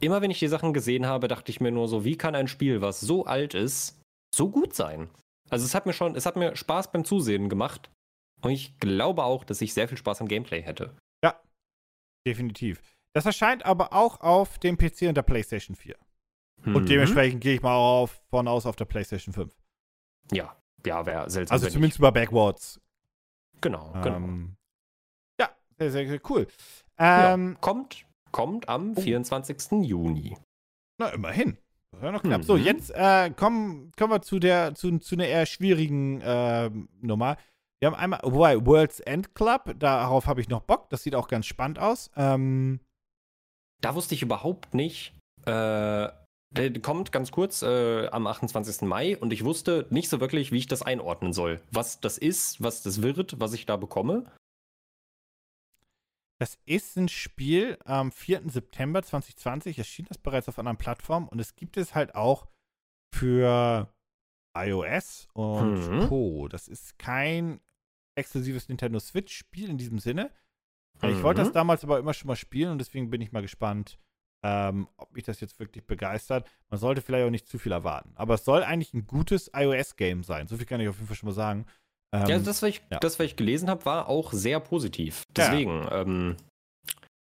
immer 0.01 0.23
wenn 0.23 0.31
ich 0.31 0.39
die 0.39 0.49
Sachen 0.49 0.73
gesehen 0.73 1.07
habe, 1.07 1.29
dachte 1.29 1.51
ich 1.51 1.61
mir 1.61 1.71
nur 1.71 1.89
so, 1.89 2.05
wie 2.05 2.17
kann 2.17 2.35
ein 2.35 2.49
Spiel, 2.49 2.81
was 2.81 3.01
so 3.01 3.27
alt 3.27 3.55
ist, 3.55 4.01
so 4.35 4.51
gut 4.51 4.75
sein? 4.75 5.11
Also 5.51 5.65
es 5.65 5.75
hat 5.75 5.87
mir 5.87 5.93
schon, 5.93 6.15
es 6.15 6.27
hat 6.27 6.37
mir 6.37 6.57
Spaß 6.57 6.93
beim 6.93 7.05
Zusehen 7.05 7.49
gemacht. 7.49 7.91
Und 8.43 8.53
ich 8.53 8.79
glaube 8.79 9.25
auch, 9.25 9.45
dass 9.45 9.61
ich 9.61 9.75
sehr 9.75 9.89
viel 9.89 9.99
Spaß 9.99 10.21
am 10.21 10.29
Gameplay 10.29 10.63
hätte. 10.63 10.97
Definitiv. 12.27 12.83
Das 13.15 13.27
erscheint 13.27 13.65
aber 13.65 13.93
auch 13.93 14.21
auf 14.21 14.59
dem 14.59 14.77
PC 14.77 15.03
und 15.03 15.17
der 15.17 15.23
PlayStation 15.23 15.75
4. 15.75 15.97
Mhm. 16.65 16.77
Und 16.77 16.89
dementsprechend 16.89 17.41
gehe 17.41 17.55
ich 17.55 17.63
mal 17.63 17.75
auf, 17.75 18.23
von 18.31 18.47
aus 18.47 18.67
auf 18.67 18.77
der 18.77 18.85
PlayStation 18.85 19.33
5. 19.33 19.53
Ja, 20.33 20.57
ja, 20.87 21.05
wäre 21.07 21.29
seltsam. 21.31 21.55
Also 21.55 21.69
zumindest 21.69 21.99
über 21.99 22.13
Backwards. 22.13 22.81
Genau, 23.61 23.93
genau. 24.03 24.17
Ähm, 24.17 24.55
ja, 24.55 24.60
sehr, 25.81 26.07
sehr, 26.09 26.21
cool. 26.29 26.47
Ja, 26.99 27.33
Ähm, 27.35 27.57
kommt, 27.61 28.05
kommt 28.33 28.69
am 28.69 28.93
Oh. 28.97 29.01
24. 29.01 29.83
Juni. 29.83 30.37
Na, 30.99 31.09
immerhin. 31.09 31.57
Das 31.93 32.03
ja 32.03 32.13
noch 32.13 32.23
knapp. 32.23 32.45
So, 32.45 32.57
Mhm. 32.57 32.65
jetzt 32.65 32.91
äh, 32.95 33.31
kommen, 33.31 33.91
kommen 33.99 34.13
wir 34.13 34.23
zu 34.23 34.39
der, 34.39 34.75
zu, 34.75 34.99
zu 34.99 35.15
einer 35.17 35.27
eher 35.27 35.47
schwierigen 35.47 36.21
ähm, 36.23 36.89
Nummer. 37.01 37.37
Wir 37.81 37.87
haben 37.91 37.97
einmal, 37.97 38.21
wobei, 38.23 38.65
World's 38.67 39.01
End 39.01 39.35
Club, 39.35 39.75
darauf 39.79 40.27
habe 40.27 40.41
ich 40.43 40.49
noch 40.51 40.61
Bock. 40.61 40.91
Das 40.91 41.03
sieht 41.03 41.15
auch 41.15 41.29
ganz 41.29 41.47
spannend 41.47 41.79
aus. 41.79 42.11
Ähm, 42.17 42.81
Da 43.83 43.95
wusste 43.95 44.15
ich 44.15 44.23
überhaupt 44.23 44.75
nicht. 44.75 45.15
Äh, 45.47 46.09
der 46.53 46.73
kommt 46.83 47.13
ganz 47.13 47.31
kurz 47.31 47.63
äh, 47.63 48.09
am 48.09 48.27
28. 48.27 48.83
Mai 48.83 49.17
und 49.17 49.33
ich 49.33 49.45
wusste 49.45 49.87
nicht 49.91 50.09
so 50.11 50.21
wirklich, 50.21 50.53
wie 50.53 50.59
ich 50.59 50.67
das 50.67 50.83
einordnen 50.83 51.33
soll. 51.33 51.61
Was 51.71 52.01
das 52.01 52.19
ist, 52.19 52.63
was 52.63 52.83
das 52.83 53.01
wird, 53.03 53.41
was 53.41 53.55
ich 53.55 53.65
da 53.67 53.77
bekomme. 53.77 54.31
Das 56.41 56.59
ist 56.65 56.97
ein 56.97 57.09
Spiel 57.09 57.79
am 57.85 58.11
4. 58.13 58.49
September 58.49 59.03
2020. 59.03 59.77
Erschien 59.79 60.07
das 60.09 60.17
bereits 60.19 60.49
auf 60.49 60.59
anderen 60.59 60.79
Plattformen 60.79 61.29
und 61.29 61.39
es 61.39 61.55
gibt 61.55 61.77
es 61.77 61.95
halt 61.95 62.15
auch 62.15 62.47
für 63.15 63.93
iOS 64.57 65.29
und 65.35 65.75
Mhm. 65.91 66.09
Co. 66.09 66.49
Das 66.49 66.67
ist 66.67 66.99
kein 66.99 67.61
exklusives 68.17 68.69
Nintendo 68.69 68.99
Switch-Spiel 68.99 69.69
in 69.69 69.79
diesem 69.79 69.99
Sinne. 69.99 70.31
Ich 71.03 71.23
wollte 71.23 71.41
das 71.41 71.49
Mhm. 71.51 71.55
damals 71.55 71.85
aber 71.85 71.99
immer 71.99 72.13
schon 72.15 72.29
mal 72.29 72.37
spielen 72.37 72.73
und 72.73 72.79
deswegen 72.79 73.09
bin 73.11 73.21
ich 73.23 73.33
mal 73.33 73.41
gespannt, 73.43 73.99
ähm, 74.43 74.89
ob 74.97 75.13
mich 75.13 75.25
das 75.25 75.41
jetzt 75.41 75.59
wirklich 75.59 75.87
begeistert. 75.87 76.49
Man 76.69 76.79
sollte 76.81 77.01
vielleicht 77.03 77.27
auch 77.27 77.31
nicht 77.31 77.49
zu 77.49 77.59
viel 77.59 77.73
erwarten. 77.73 78.13
Aber 78.17 78.35
es 78.35 78.45
soll 78.45 78.63
eigentlich 78.63 78.93
ein 78.95 79.07
gutes 79.07 79.51
iOS-Game 79.55 80.25
sein. 80.25 80.47
So 80.47 80.57
viel 80.57 80.67
kann 80.67 80.81
ich 80.81 80.89
auf 80.89 80.97
jeden 80.97 81.07
Fall 81.07 81.17
schon 81.17 81.29
mal 81.29 81.35
sagen. 81.35 81.67
Ähm, 82.13 82.27
ja, 82.27 82.39
das, 82.39 82.63
was 82.63 82.69
ich, 82.71 82.83
ja. 82.91 82.99
das, 82.99 83.19
was 83.19 83.27
ich 83.27 83.37
gelesen 83.37 83.69
habe, 83.71 83.85
war 83.85 84.09
auch 84.09 84.33
sehr 84.33 84.59
positiv. 84.61 85.23
Deswegen, 85.37 85.87
ähm, 85.91 86.37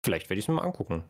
vielleicht 0.05 0.29
werde 0.29 0.39
ich 0.41 0.45
es 0.45 0.49
mir 0.49 0.55
mal 0.55 0.65
angucken. 0.65 1.05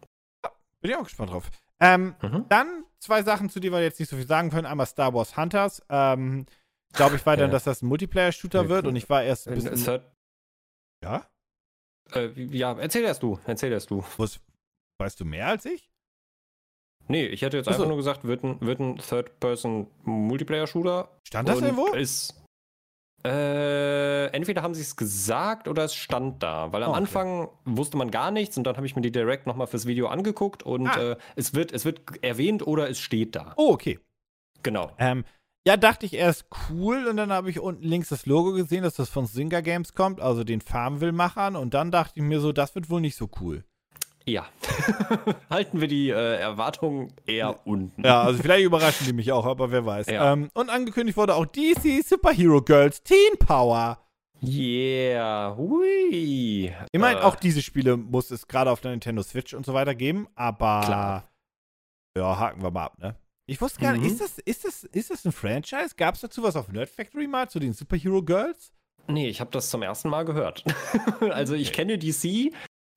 bin 0.83 0.91
ich 0.91 0.97
auch 0.97 1.05
gespannt 1.05 1.31
drauf. 1.31 1.51
Ähm, 1.81 2.15
Mhm. 2.23 2.45
Dann 2.49 2.85
zwei 3.01 3.23
Sachen, 3.23 3.49
zu 3.51 3.61
denen 3.61 3.73
wir 3.75 3.83
jetzt 3.83 3.99
nicht 4.01 4.09
so 4.11 4.17
viel 4.17 4.27
sagen 4.27 4.51
können. 4.51 4.67
Einmal 4.67 4.87
Star 4.87 5.15
Wars 5.15 5.37
Hunters. 5.37 5.83
Ähm, 5.89 6.47
Glaube 6.93 7.17
ich 7.17 7.25
weiterhin, 7.25 7.51
Ja. 7.51 7.53
dass 7.53 7.65
das 7.65 7.81
ein 7.83 7.87
Multiplayer-Shooter 7.87 8.69
wird 8.69 8.87
und 8.87 8.97
ich 8.97 9.09
war 9.09 9.23
erst 9.23 9.49
ein 9.49 9.55
Äh, 9.55 9.57
bisschen. 9.71 9.85
Third, 9.85 10.05
Ja? 11.03 11.27
äh, 12.13 12.27
ja, 12.35 12.77
erzähl 12.79 13.05
erst 13.05 13.23
du, 13.23 13.39
erzähl 13.47 13.73
erst 13.73 13.89
du. 13.91 14.05
Was, 14.19 14.39
weißt 15.01 15.19
du 15.21 15.25
mehr 15.25 15.47
als 15.49 15.65
ich? 15.65 15.89
Nee, 17.09 17.27
ich 17.27 17.41
hätte 17.43 17.57
jetzt 17.57 17.67
Ach 17.69 17.73
so. 17.73 17.79
einfach 17.79 17.89
nur 17.89 17.97
gesagt, 17.97 18.25
wird 18.25 18.45
ein, 18.45 18.61
wird 18.61 18.79
ein 18.81 18.99
Third-Person-Multiplayer-Shooter. 18.99 21.09
Stand 21.27 21.49
das 21.49 21.61
irgendwo? 21.61 21.87
Ist, 21.95 22.42
Äh, 23.25 24.27
entweder 24.29 24.63
haben 24.63 24.75
sie 24.75 24.83
es 24.83 24.97
gesagt 24.97 25.69
oder 25.69 25.85
es 25.85 25.95
stand 25.95 26.43
da, 26.43 26.73
weil 26.73 26.83
am 26.83 26.89
Oh, 26.89 26.93
okay. 26.93 27.01
Anfang 27.03 27.49
wusste 27.65 27.97
man 27.97 28.11
gar 28.11 28.31
nichts 28.31 28.57
und 28.59 28.65
dann 28.65 28.77
habe 28.77 28.87
ich 28.87 28.97
mir 28.97 29.03
die 29.03 29.13
Direct 29.13 29.47
nochmal 29.47 29.67
fürs 29.69 29.87
Video 29.87 30.09
angeguckt 30.09 30.63
und 30.65 30.89
Ah. 30.89 31.13
äh, 31.13 31.17
es, 31.37 31.55
wird, 31.55 31.73
es 31.73 31.85
wird 31.85 32.01
erwähnt 32.25 32.67
oder 32.67 32.89
es 32.91 32.99
steht 32.99 33.37
da. 33.37 33.53
Oh, 33.57 33.71
okay. 33.73 33.99
Genau. 34.63 34.91
Ähm, 34.99 35.25
ja, 35.67 35.77
dachte 35.77 36.07
ich 36.07 36.15
erst 36.15 36.47
cool 36.71 37.07
und 37.07 37.17
dann 37.17 37.33
habe 37.33 37.49
ich 37.49 37.61
unten 37.61 37.85
links 37.85 38.09
das 38.09 38.27
Logo 38.27 38.53
gesehen, 38.53 38.83
dass 38.83 38.95
das 38.95 39.09
von 39.09 39.27
Zynga 39.27 39.61
Games 39.61 39.95
kommt, 39.95 40.21
also 40.21 40.43
den 40.43 40.61
Farmville-Machern 40.61 41.55
und 41.55 41.75
dann 41.75 41.93
dachte 41.93 42.15
ich 42.17 42.23
mir 42.25 42.41
so, 42.41 42.53
das 42.53 42.75
wird 42.75 42.91
wohl 42.91 43.01
nicht 43.01 43.17
so 43.17 43.29
cool. 43.41 43.65
Ja. 44.25 44.47
Halten 45.51 45.81
wir 45.81 45.89
die 45.89 46.11
äh, 46.11 46.37
Erwartungen 46.37 47.13
eher 47.27 47.67
unten. 47.67 48.05
Ja, 48.05 48.23
also 48.23 48.41
vielleicht 48.43 48.65
überraschen 48.65 49.07
die 49.07 49.13
mich 49.13 49.33
auch, 49.33 49.47
aber 49.47 49.71
wer 49.71 49.85
weiß. 49.85 50.07
Ja. 50.09 50.33
Ähm, 50.33 50.49
und 50.55 50.71
angekündigt 50.71 51.17
wurde 51.17 51.35
auch 51.35 51.47
DC 51.47 52.05
Superhero 52.05 52.63
Girls 52.63 53.03
Teen 53.03 53.37
Power. 53.39 53.99
Yeah. 54.43 55.55
Hui. 55.57 56.73
Ich 56.93 57.01
meine, 57.01 57.21
Äh, 57.21 57.23
auch 57.23 57.37
diese 57.37 57.63
Spiele 57.63 57.97
muss 57.97 58.31
es 58.31 58.47
gerade 58.49 58.71
auf 58.71 58.81
der 58.81 58.91
Nintendo 58.91 59.23
Switch 59.23 59.55
und 59.55 59.65
so 59.67 59.73
weiter 59.75 59.95
geben, 59.95 60.27
aber 60.35 60.83
Klar. 60.85 61.25
ja, 62.17 62.39
haken 62.39 62.63
wir 62.63 62.71
mal 62.71 62.85
ab, 62.87 62.99
ne? 62.99 63.17
Ich 63.47 63.61
wusste 63.61 63.81
gar 63.81 63.93
nicht, 63.93 64.03
Mhm. 64.03 64.07
ist 64.09 64.21
das, 64.21 64.39
ist 64.39 64.65
das, 64.65 64.85
ist 64.85 65.11
das 65.11 65.25
ein 65.25 65.33
Franchise? 65.33 65.95
Gab 65.97 66.15
es 66.15 66.21
dazu 66.23 66.43
was 66.43 66.57
auf 66.57 66.69
Nerd 66.69 66.89
Factory 66.89 67.27
mal 67.27 67.49
zu 67.49 67.59
den 67.59 67.73
Superhero 67.73 68.23
Girls? 68.23 68.73
Nee, 69.09 69.29
ich 69.29 69.41
habe 69.41 69.51
das 69.51 69.69
zum 69.69 69.83
ersten 69.83 70.09
Mal 70.09 70.25
gehört. 70.25 70.65
also 71.31 71.55
ich 71.55 71.73
kenne 71.73 71.99
DC, 71.99 72.53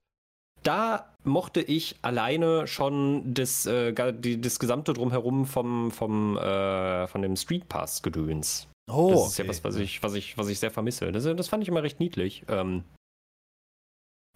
Da 0.66 1.14
mochte 1.22 1.60
ich 1.60 1.96
alleine 2.02 2.66
schon 2.66 3.34
das, 3.34 3.66
äh, 3.66 3.92
die, 4.12 4.40
das 4.40 4.58
gesamte 4.58 4.92
Drumherum 4.92 5.46
vom, 5.46 5.90
vom, 5.90 6.36
äh, 6.36 7.06
von 7.06 7.22
dem 7.22 7.36
Street 7.36 7.68
Pass 7.68 8.02
Gedöns. 8.02 8.68
Oh, 8.90 9.10
das 9.12 9.28
ist 9.28 9.38
ja 9.38 9.44
okay. 9.44 9.50
was, 9.50 9.64
was 9.64 9.76
ich, 9.76 10.02
was 10.02 10.14
ich, 10.14 10.36
was 10.36 10.48
ich 10.48 10.58
sehr 10.58 10.70
vermisse. 10.70 11.10
Das, 11.12 11.24
das 11.24 11.48
fand 11.48 11.62
ich 11.62 11.68
immer 11.68 11.82
recht 11.82 12.00
niedlich. 12.00 12.44
Ähm, 12.48 12.84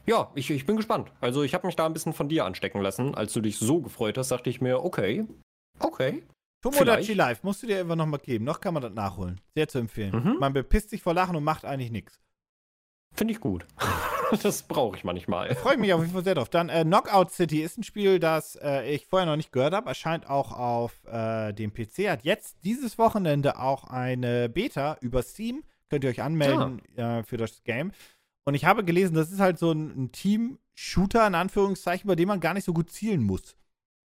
ja, 0.06 0.30
ich, 0.34 0.50
ich 0.50 0.64
bin 0.64 0.76
gespannt. 0.76 1.12
Also 1.20 1.42
ich 1.42 1.52
habe 1.52 1.66
mich 1.66 1.76
da 1.76 1.84
ein 1.84 1.92
bisschen 1.92 2.14
von 2.14 2.30
dir 2.30 2.46
anstecken 2.46 2.80
lassen. 2.80 3.14
Als 3.14 3.34
du 3.34 3.42
dich 3.42 3.58
so 3.58 3.82
gefreut 3.82 4.16
hast, 4.16 4.30
dachte 4.30 4.48
ich 4.48 4.60
mir, 4.60 4.82
okay, 4.82 5.26
okay. 5.80 6.22
Tomodachi. 6.62 7.12
Live 7.12 7.42
musst 7.44 7.62
du 7.62 7.66
dir 7.66 7.80
immer 7.80 7.94
noch 7.94 8.06
mal 8.06 8.18
geben. 8.18 8.44
Noch 8.44 8.60
kann 8.60 8.74
man 8.74 8.82
das 8.82 8.92
nachholen. 8.92 9.40
Sehr 9.54 9.68
zu 9.68 9.78
empfehlen. 9.78 10.14
Mhm. 10.14 10.36
Man 10.40 10.52
bepisst 10.52 10.90
sich 10.90 11.02
vor 11.02 11.14
Lachen 11.14 11.36
und 11.36 11.44
macht 11.44 11.64
eigentlich 11.64 11.90
nichts. 11.90 12.18
Finde 13.14 13.32
ich 13.32 13.40
gut. 13.40 13.66
das 14.42 14.62
brauche 14.62 14.96
ich 14.96 15.04
manchmal. 15.04 15.54
Freue 15.56 15.74
ich 15.74 15.80
mich 15.80 15.92
auf 15.92 16.00
jeden 16.00 16.12
Fall 16.12 16.22
sehr 16.24 16.34
drauf. 16.36 16.48
Dann 16.48 16.68
äh, 16.68 16.84
Knockout 16.84 17.30
City 17.32 17.62
ist 17.62 17.78
ein 17.78 17.82
Spiel, 17.82 18.20
das 18.20 18.56
äh, 18.62 18.88
ich 18.94 19.06
vorher 19.06 19.26
noch 19.26 19.36
nicht 19.36 19.50
gehört 19.52 19.74
habe. 19.74 19.88
Erscheint 19.88 20.28
auch 20.30 20.52
auf 20.56 20.92
äh, 21.06 21.52
dem 21.52 21.72
PC. 21.72 22.08
Hat 22.08 22.22
jetzt 22.24 22.58
dieses 22.64 22.96
Wochenende 22.98 23.58
auch 23.58 23.84
eine 23.84 24.48
Beta 24.48 24.96
über 25.00 25.22
Steam. 25.22 25.64
Könnt 25.90 26.04
ihr 26.04 26.10
euch 26.10 26.22
anmelden 26.22 26.80
äh, 26.96 27.22
für 27.24 27.38
das 27.38 27.64
Game. 27.64 27.92
Und 28.46 28.54
ich 28.54 28.64
habe 28.64 28.84
gelesen, 28.84 29.14
das 29.14 29.32
ist 29.32 29.40
halt 29.40 29.58
so 29.58 29.72
ein, 29.72 30.04
ein 30.04 30.12
Team-Shooter, 30.12 31.26
in 31.26 31.34
Anführungszeichen, 31.34 32.06
bei 32.06 32.14
dem 32.14 32.28
man 32.28 32.40
gar 32.40 32.54
nicht 32.54 32.64
so 32.64 32.72
gut 32.72 32.90
zielen 32.90 33.22
muss. 33.22 33.56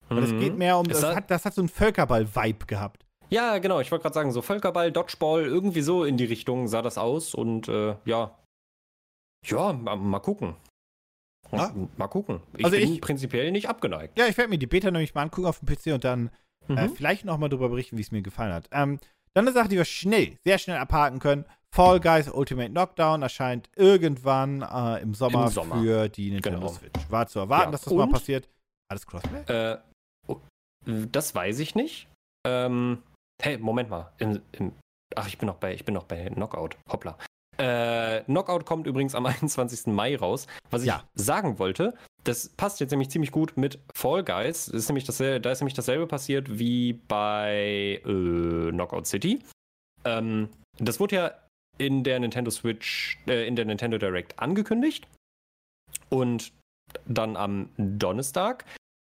Weil 0.10 0.24
es 0.24 0.32
Mhm. 0.32 0.40
geht 0.40 0.58
mehr 0.58 0.78
um, 0.78 0.86
das 0.88 1.02
das- 1.02 1.16
hat, 1.16 1.32
das 1.32 1.46
hat 1.46 1.54
so 1.54 1.62
einen 1.62 1.70
Völkerball-Vibe 1.70 2.66
gehabt. 2.66 3.06
Ja, 3.30 3.58
genau. 3.60 3.80
Ich 3.82 3.92
wollte 3.92 4.04
gerade 4.04 4.14
sagen, 4.14 4.32
so 4.32 4.42
Völkerball, 4.42 4.92
Dodgeball, 4.92 5.44
irgendwie 5.46 5.82
so 5.82 6.04
in 6.06 6.18
die 6.18 6.26
Richtung 6.26 6.68
sah 6.68 6.82
das 6.82 6.98
aus. 6.98 7.34
Und 7.36 7.68
äh, 7.68 7.96
ja, 8.06 8.38
ja, 9.46 9.74
mal, 9.74 9.96
mal 9.96 10.20
gucken. 10.20 10.56
Ja. 11.52 11.74
Mal 11.96 12.08
gucken. 12.08 12.42
Ich 12.58 12.66
Also 12.66 12.78
bin 12.78 12.94
ich- 12.94 13.02
prinzipiell 13.02 13.52
nicht 13.52 13.70
abgeneigt. 13.70 14.18
Ja, 14.20 14.28
ich 14.28 14.38
werde 14.38 14.50
mir 14.50 14.58
die 14.58 14.68
Beta 14.68 14.92
nämlich 14.92 15.16
mal 15.16 15.22
angucken 15.24 15.48
auf 15.48 15.60
dem 15.60 15.68
PC 15.68 15.94
und 15.94 16.04
dann 16.04 16.30
äh, 16.70 16.88
Mhm. 16.88 16.96
vielleicht 16.96 17.24
noch 17.24 17.38
mal 17.38 17.48
darüber 17.48 17.70
berichten, 17.70 17.98
wie 17.98 18.02
es 18.02 18.12
mir 18.12 18.22
gefallen 18.22 18.52
hat. 18.52 18.68
Ähm, 18.72 19.00
dann 19.34 19.46
eine 19.48 19.54
Sache, 19.54 19.70
die 19.70 19.78
wir 19.78 19.86
schnell, 19.86 20.38
sehr 20.46 20.58
schnell 20.58 20.78
abhaken 20.78 21.20
können. 21.20 21.46
Fall 21.74 22.02
Guys 22.02 22.28
Ultimate 22.30 22.70
Knockdown 22.72 23.22
erscheint 23.22 23.70
irgendwann 23.78 24.62
äh, 24.64 25.02
im, 25.02 25.14
Sommer 25.14 25.46
Im 25.46 25.52
Sommer. 25.52 25.82
für 25.82 26.10
die 26.10 26.32
Nintendo 26.32 26.60
Genau. 26.60 26.72
Switch. 26.74 27.10
War 27.10 27.28
zu 27.28 27.40
erwarten, 27.40 27.68
Ja, 27.68 27.72
dass 27.72 27.84
das 27.84 27.94
mal 27.94 28.08
passiert. 28.10 28.50
Alles 28.92 29.06
Crossplay? 29.08 29.44
Äh, 29.48 29.78
oh, 30.28 30.42
das 30.86 31.34
weiß 31.34 31.60
ich 31.60 31.76
nicht. 31.76 32.10
Ähm, 32.46 33.02
hey, 33.42 33.58
Moment 33.58 33.90
mal. 33.90 34.12
Im, 34.18 34.42
im, 34.54 34.74
ach, 35.16 35.28
ich 35.28 35.38
bin 35.38 35.48
noch 35.48 35.56
bei, 35.58 35.74
ich 35.74 35.86
bin 35.86 35.94
noch 35.94 36.04
bei 36.06 36.26
Knockout. 36.30 36.78
Hoppla. 36.92 37.18
Äh, 37.58 38.22
Knockout 38.26 38.66
kommt 38.66 38.88
übrigens 38.88 39.16
am 39.16 39.26
21. 39.28 39.88
Mai 39.88 40.16
raus. 40.16 40.48
Was 40.70 40.82
ich 40.84 40.88
Ja. 40.88 41.04
sagen 41.16 41.60
wollte, 41.60 41.94
das 42.24 42.50
passt 42.50 42.80
jetzt 42.80 42.92
nämlich 42.92 43.10
ziemlich 43.10 43.32
gut 43.32 43.56
mit 43.58 43.80
Fall 43.94 44.24
Guys. 44.24 44.66
Das 44.68 44.76
ist 44.76 44.90
nämlich 44.90 45.06
dasselbe, 45.06 45.42
da 45.42 45.52
ist 45.52 45.62
nämlich 45.62 45.74
dasselbe 45.74 46.08
passiert 46.08 46.60
wie 46.60 46.94
bei 46.94 48.02
äh, 48.06 48.72
Knockout 48.72 49.08
City. 49.08 49.40
Ähm, 50.06 50.50
das 50.78 51.00
wurde 51.00 51.16
ja 51.16 51.32
in 51.78 52.04
der 52.04 52.20
Nintendo 52.20 52.52
Switch, 52.52 53.18
äh, 53.28 53.48
in 53.48 53.56
der 53.56 53.66
Nintendo 53.66 53.98
Direct 53.98 54.38
angekündigt. 54.40 55.08
Und 56.10 56.52
dann 57.06 57.36
am 57.36 57.70
Donnerstag 57.78 58.66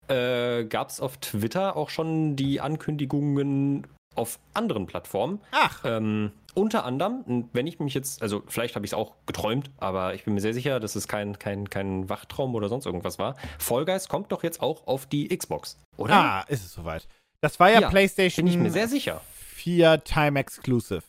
äh, 0.08 0.64
gab 0.64 0.88
es 0.90 1.00
auf 1.00 1.16
Twitter 1.18 1.76
auch 1.76 1.90
schon 1.90 2.34
die 2.36 2.60
Ankündigungen 2.60 3.86
auf 4.18 4.38
anderen 4.54 4.86
Plattformen. 4.86 5.40
Ach, 5.52 5.82
Ähm, 5.84 6.32
unter 6.54 6.84
anderem, 6.84 7.48
wenn 7.52 7.66
ich 7.66 7.78
mich 7.78 7.94
jetzt, 7.94 8.20
also 8.20 8.42
vielleicht 8.48 8.74
habe 8.74 8.84
ich 8.84 8.90
es 8.90 8.94
auch 8.94 9.14
geträumt, 9.26 9.70
aber 9.78 10.14
ich 10.14 10.24
bin 10.24 10.34
mir 10.34 10.40
sehr 10.40 10.54
sicher, 10.54 10.80
dass 10.80 10.96
es 10.96 11.06
kein, 11.06 11.38
kein, 11.38 11.70
kein 11.70 12.08
Wachtraum 12.08 12.54
oder 12.54 12.68
sonst 12.68 12.84
irgendwas 12.84 13.18
war. 13.18 13.36
Fall 13.58 13.84
Guys 13.84 14.08
kommt 14.08 14.32
doch 14.32 14.42
jetzt 14.42 14.60
auch 14.60 14.86
auf 14.86 15.06
die 15.06 15.28
Xbox, 15.28 15.78
oder? 15.96 16.14
ah, 16.14 16.44
ist 16.48 16.64
es 16.64 16.72
soweit. 16.72 17.06
Das 17.40 17.60
war 17.60 17.70
ja, 17.70 17.80
Ja, 17.80 17.88
PlayStation 17.88 18.44
bin 18.44 18.52
ich 18.52 18.58
mir 18.58 18.70
sehr 18.70 18.88
sicher. 18.88 19.20
4 19.54 20.02
Time 20.02 20.38
Exclusive. 20.40 21.02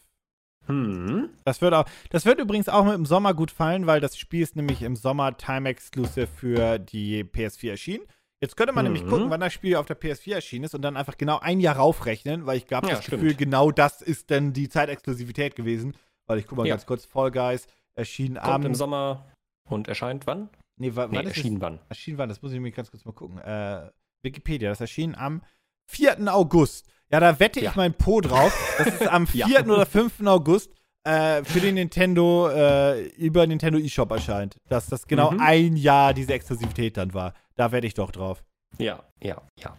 Hm. 0.68 1.30
Das 1.46 1.62
wird, 1.62 1.74
auch, 1.74 1.86
das 2.12 2.26
wird 2.26 2.40
übrigens 2.40 2.70
auch 2.70 2.86
mit 2.86 2.94
im 2.94 3.08
Sommer 3.08 3.34
gut 3.34 3.50
fallen, 3.50 3.88
weil 3.88 4.00
das 4.02 4.18
Spiel 4.20 4.44
ist 4.44 4.56
nämlich 4.56 4.84
im 4.84 4.96
Sommer 4.96 5.36
Time 5.36 5.68
Exclusive 5.68 6.28
für 6.28 6.78
die 6.78 7.24
PS4 7.24 7.72
erschienen. 7.72 8.04
Jetzt 8.42 8.56
könnte 8.56 8.74
man 8.74 8.86
nämlich 8.86 9.04
Mhm. 9.04 9.10
gucken, 9.10 9.30
wann 9.30 9.42
das 9.42 9.52
Spiel 9.54 9.76
auf 9.76 9.86
der 9.86 9.96
PS4 10.00 10.36
erschienen 10.36 10.66
ist 10.66 10.74
und 10.74 10.82
dann 10.82 10.96
einfach 10.96 11.18
genau 11.18 11.40
ein 11.40 11.60
Jahr 11.60 11.76
raufrechnen, 11.76 12.46
weil 12.46 12.58
ich 12.58 12.68
glaube, 12.68 12.88
Ja, 12.88 12.96
das 12.96 13.04
stimmt. 13.04 13.22
Gefühl, 13.24 13.36
genau 13.36 13.72
das 13.72 14.02
ist 14.02 14.32
dann 14.32 14.54
die 14.54 14.70
Zeitexklusivität 14.70 15.56
gewesen. 15.56 15.94
Weil 16.28 16.40
ich 16.40 16.48
guck 16.48 16.58
mal 16.60 16.68
Ja. 16.68 16.76
ganz 16.76 16.86
kurz, 16.86 17.06
Fall 17.06 17.32
Guys 17.32 17.68
erschien 17.96 18.36
Kommt 18.36 18.48
am. 18.48 18.66
im 18.68 18.76
Sommer 18.76 19.26
und 19.68 19.88
erscheint 19.88 20.26
wann? 20.28 20.50
nee, 20.78 20.96
wa- 20.96 21.08
Nee, 21.08 21.18
wann 21.18 21.26
ist 21.26 21.32
es? 21.32 21.38
erschien 21.38 21.60
wann? 21.60 21.80
Erschienen 21.90 22.18
wann? 22.18 22.30
Das 22.30 22.42
muss 22.42 22.52
ich 22.52 22.56
nämlich 22.56 22.76
ganz 22.76 22.90
kurz 22.92 23.04
mal 23.04 23.12
gucken. 23.12 23.40
Äh, 23.40 23.90
Wikipedia, 24.22 24.70
das 24.70 24.80
erschien 24.80 25.16
am 25.16 25.42
4. 25.88 26.34
August. 26.34 26.86
Ja, 27.12 27.20
da 27.20 27.40
wette 27.40 27.60
Ja. 27.60 27.72
ich 27.72 27.76
mein 27.76 27.94
Po 27.94 28.22
drauf. 28.22 28.54
Das 28.78 28.88
ist 28.88 29.08
am 29.08 29.28
4. 29.28 29.48
Ja. 29.50 29.66
oder 29.66 29.86
5. 29.86 30.26
August 30.28 30.72
äh, 31.04 31.44
für 31.44 31.60
den 31.60 31.76
Nintendo 31.76 32.50
äh, 32.50 33.08
über 33.18 33.48
Nintendo 33.48 33.80
eShop 33.80 34.12
erscheint. 34.12 34.58
Dass 34.70 34.86
das 34.88 35.08
genau 35.08 35.32
Mhm. 35.32 35.40
ein 35.42 35.76
Jahr 35.78 36.14
diese 36.14 36.34
Exklusivität 36.34 36.96
dann 36.98 37.14
war. 37.14 37.34
Da 37.60 37.74
wette 37.74 37.86
ich 37.88 37.94
doch 37.94 38.12
drauf. 38.12 38.42
Ja, 38.78 39.04
ja, 39.22 39.42
ja. 39.60 39.76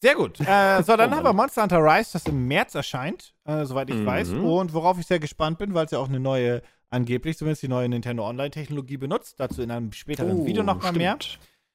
Sehr 0.00 0.14
gut. 0.14 0.40
Äh, 0.40 0.82
so, 0.82 0.96
dann 0.96 1.12
Oh 1.12 1.16
haben 1.16 1.24
wir. 1.24 1.32
Monster 1.34 1.62
Hunter 1.62 1.80
Rise, 1.80 2.14
das 2.14 2.24
im 2.26 2.46
März 2.48 2.74
erscheint, 2.74 3.34
äh, 3.44 3.66
soweit 3.66 3.90
ich 3.90 3.96
Mhm. 3.96 4.06
weiß. 4.06 4.28
Und 4.30 4.72
worauf 4.72 4.98
ich 4.98 5.06
sehr 5.06 5.18
gespannt 5.18 5.58
bin, 5.58 5.74
weil 5.74 5.84
es 5.84 5.90
ja 5.90 5.98
auch 5.98 6.08
eine 6.08 6.18
neue, 6.18 6.62
angeblich 6.88 7.36
zumindest 7.36 7.62
die 7.62 7.68
neue 7.68 7.90
Nintendo 7.90 8.26
Online-Technologie 8.26 8.96
benutzt. 8.96 9.38
Dazu 9.38 9.60
in 9.60 9.70
einem 9.70 9.92
späteren 9.92 10.40
Oh, 10.40 10.46
Video 10.46 10.62
nochmal 10.62 10.92
mehr. 10.92 11.18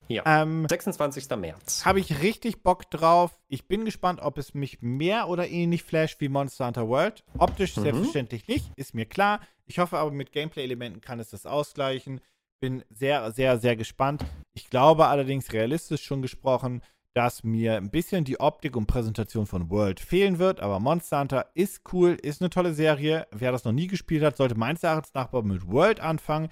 Ja. 0.08 0.24
Ähm, 0.26 0.66
26. 0.68 1.30
März. 1.38 1.86
Habe 1.86 2.00
ich 2.00 2.24
richtig 2.24 2.64
Bock 2.64 2.90
drauf. 2.90 3.40
Ich 3.50 3.68
bin 3.68 3.86
gespannt, 3.86 4.22
ob 4.24 4.40
es 4.40 4.56
mich 4.56 4.82
mehr 4.82 5.28
oder 5.30 5.48
ähnlich 5.48 5.84
flasht 5.84 6.20
wie 6.22 6.30
Monster 6.30 6.66
Hunter 6.66 6.88
World. 6.88 7.24
Optisch 7.38 7.78
Mhm. 7.78 7.82
selbstverständlich 7.84 8.48
nicht, 8.48 8.72
ist 8.78 8.96
mir 8.96 9.06
klar. 9.06 9.42
Ich 9.68 9.78
hoffe 9.78 10.00
aber, 10.00 10.10
mit 10.10 10.32
Gameplay-Elementen 10.32 11.02
kann 11.02 11.20
es 11.20 11.30
das 11.30 11.46
ausgleichen. 11.46 12.22
Bin 12.62 12.84
sehr, 12.90 13.32
sehr, 13.32 13.58
sehr 13.58 13.76
gespannt. 13.76 14.26
Ich 14.54 14.70
glaube 14.70 15.08
allerdings 15.08 15.54
realistisch 15.54 16.04
schon 16.04 16.22
gesprochen, 16.22 16.82
dass 17.16 17.44
mir 17.44 17.78
ein 17.78 17.90
bisschen 17.90 18.24
die 18.24 18.40
Optik 18.40 18.76
und 18.76 18.86
Präsentation 18.86 19.46
von 19.46 19.70
World 19.70 20.00
fehlen 20.00 20.40
wird. 20.40 20.60
Aber 20.60 20.80
Monster 20.80 21.20
Hunter 21.20 21.50
ist 21.54 21.82
cool, 21.94 22.18
ist 22.22 22.42
eine 22.42 22.50
tolle 22.50 22.74
Serie. 22.74 23.28
Wer 23.32 23.52
das 23.52 23.66
noch 23.66 23.72
nie 23.72 23.88
gespielt 23.88 24.24
hat, 24.24 24.38
sollte 24.38 24.56
meines 24.56 24.84
Erachtens 24.84 25.14
nach 25.14 25.32
mit 25.44 25.68
World 25.68 26.00
anfangen. 26.00 26.50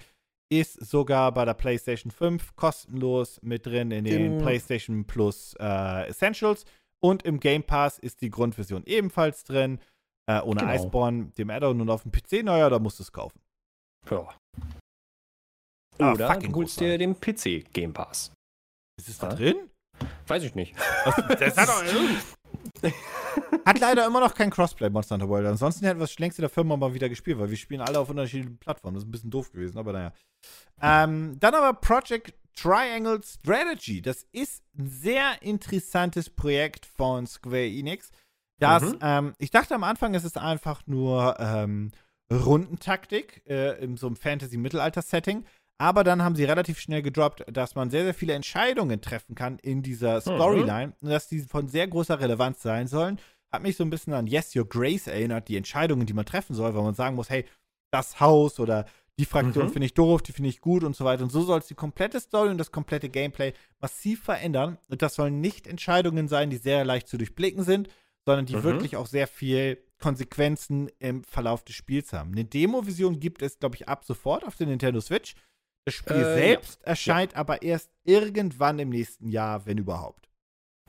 Ist 0.50 0.74
sogar 0.84 1.32
bei 1.32 1.44
der 1.44 1.54
PlayStation 1.54 2.10
5 2.10 2.56
kostenlos 2.56 3.38
mit 3.42 3.66
drin 3.66 3.90
in 3.90 4.04
den 4.04 4.32
Im 4.34 4.38
PlayStation 4.38 5.06
Plus 5.06 5.54
äh, 5.60 6.08
Essentials. 6.08 6.64
Und 7.00 7.22
im 7.22 7.38
Game 7.38 7.62
Pass 7.62 7.98
ist 7.98 8.22
die 8.22 8.30
Grundversion 8.30 8.82
ebenfalls 8.86 9.44
drin. 9.44 9.78
Äh, 10.26 10.40
ohne 10.42 10.60
genau. 10.60 10.72
Iceborne, 10.72 11.32
dem 11.38 11.50
Addon 11.50 11.80
und 11.80 11.90
auf 11.90 12.02
dem 12.02 12.12
PC, 12.12 12.44
naja, 12.44 12.68
da 12.68 12.78
musst 12.78 12.98
du 12.98 13.02
es 13.02 13.12
kaufen. 13.12 13.40
Ja. 14.10 14.28
Ah, 15.98 16.12
Oder 16.12 16.36
du 16.36 16.54
holst 16.54 16.80
dir 16.80 16.96
den 16.98 17.18
PC 17.18 17.72
Game 17.72 17.92
Pass. 17.92 18.32
Ist 18.98 19.08
es 19.08 19.18
da 19.18 19.28
drin? 19.28 19.56
Weiß 20.26 20.42
ich 20.44 20.54
nicht. 20.54 20.74
Das 21.40 21.56
hat, 21.56 21.68
auch, 21.68 21.82
hat 23.66 23.80
leider 23.80 24.06
immer 24.06 24.20
noch 24.20 24.34
kein 24.34 24.50
Crossplay 24.50 24.90
Monster 24.90 25.14
Hunter 25.14 25.28
World. 25.28 25.46
Ansonsten 25.46 25.86
hätten 25.86 25.98
wir 25.98 26.04
es 26.04 26.18
längst 26.18 26.38
in 26.38 26.42
der 26.42 26.50
Firma 26.50 26.76
mal 26.76 26.94
wieder 26.94 27.08
gespielt, 27.08 27.38
weil 27.38 27.50
wir 27.50 27.56
spielen 27.56 27.80
alle 27.80 27.98
auf 27.98 28.10
unterschiedlichen 28.10 28.58
Plattformen. 28.58 28.94
Das 28.94 29.04
ist 29.04 29.08
ein 29.08 29.12
bisschen 29.12 29.30
doof 29.30 29.50
gewesen, 29.52 29.78
aber 29.78 29.92
naja. 29.92 30.12
Ähm, 30.80 31.36
dann 31.40 31.54
aber 31.54 31.78
Project 31.80 32.34
Triangle 32.54 33.20
Strategy. 33.24 34.02
Das 34.02 34.26
ist 34.32 34.62
ein 34.76 34.88
sehr 34.88 35.42
interessantes 35.42 36.30
Projekt 36.30 36.86
von 36.86 37.26
Square 37.26 37.66
Enix. 37.66 38.10
Das, 38.60 38.82
mhm. 38.82 38.98
ähm, 39.00 39.32
ich 39.38 39.50
dachte 39.50 39.74
am 39.74 39.84
Anfang, 39.84 40.14
es 40.14 40.24
ist 40.24 40.36
einfach 40.36 40.82
nur 40.86 41.36
ähm, 41.38 41.92
Rundentaktik 42.32 43.42
äh, 43.46 43.82
in 43.82 43.96
so 43.96 44.08
einem 44.08 44.16
Fantasy-Mittelalter-Setting. 44.16 45.44
Aber 45.78 46.02
dann 46.02 46.22
haben 46.22 46.34
sie 46.34 46.44
relativ 46.44 46.80
schnell 46.80 47.02
gedroppt, 47.02 47.44
dass 47.50 47.76
man 47.76 47.88
sehr, 47.90 48.02
sehr 48.02 48.14
viele 48.14 48.34
Entscheidungen 48.34 49.00
treffen 49.00 49.36
kann 49.36 49.58
in 49.60 49.82
dieser 49.82 50.16
mhm. 50.16 50.20
Storyline 50.20 50.86
mhm. 50.88 50.94
und 51.00 51.10
dass 51.10 51.28
die 51.28 51.40
von 51.40 51.68
sehr 51.68 51.86
großer 51.86 52.18
Relevanz 52.18 52.62
sein 52.62 52.88
sollen. 52.88 53.20
Hat 53.52 53.62
mich 53.62 53.76
so 53.76 53.84
ein 53.84 53.90
bisschen 53.90 54.12
an 54.12 54.26
Yes, 54.26 54.54
Your 54.54 54.68
Grace 54.68 55.06
erinnert, 55.06 55.48
die 55.48 55.56
Entscheidungen, 55.56 56.04
die 56.04 56.12
man 56.12 56.26
treffen 56.26 56.54
soll, 56.54 56.74
weil 56.74 56.82
man 56.82 56.94
sagen 56.94 57.16
muss, 57.16 57.30
hey, 57.30 57.44
das 57.90 58.20
Haus 58.20 58.60
oder 58.60 58.86
die 59.18 59.24
Fraktion 59.24 59.66
mhm. 59.66 59.70
finde 59.70 59.86
ich 59.86 59.94
doof, 59.94 60.22
die 60.22 60.32
finde 60.32 60.50
ich 60.50 60.60
gut 60.60 60.84
und 60.84 60.94
so 60.94 61.04
weiter. 61.04 61.22
Und 61.22 61.30
so 61.30 61.42
soll 61.42 61.60
es 61.60 61.66
die 61.66 61.74
komplette 61.74 62.20
Story 62.20 62.50
und 62.50 62.58
das 62.58 62.70
komplette 62.70 63.08
Gameplay 63.08 63.52
massiv 63.80 64.22
verändern. 64.22 64.78
Und 64.88 65.02
das 65.02 65.14
sollen 65.14 65.40
nicht 65.40 65.66
Entscheidungen 65.66 66.28
sein, 66.28 66.50
die 66.50 66.56
sehr 66.56 66.84
leicht 66.84 67.08
zu 67.08 67.18
durchblicken 67.18 67.64
sind, 67.64 67.88
sondern 68.24 68.46
die 68.46 68.56
mhm. 68.56 68.62
wirklich 68.64 68.96
auch 68.96 69.06
sehr 69.06 69.26
viel 69.26 69.78
Konsequenzen 69.98 70.88
im 70.98 71.24
Verlauf 71.24 71.64
des 71.64 71.74
Spiels 71.74 72.12
haben. 72.12 72.32
Eine 72.32 72.44
Demo-Vision 72.44 73.18
gibt 73.18 73.42
es, 73.42 73.58
glaube 73.58 73.74
ich, 73.74 73.88
ab 73.88 74.04
sofort 74.04 74.46
auf 74.46 74.56
der 74.56 74.68
Nintendo 74.68 75.00
Switch. 75.00 75.34
Das 75.88 75.94
Spiel 75.94 76.16
äh, 76.16 76.34
selbst 76.34 76.80
ja. 76.82 76.88
erscheint 76.88 77.32
ja. 77.32 77.38
aber 77.38 77.62
erst 77.62 77.90
irgendwann 78.04 78.78
im 78.78 78.90
nächsten 78.90 79.30
Jahr, 79.30 79.64
wenn 79.64 79.78
überhaupt. 79.78 80.28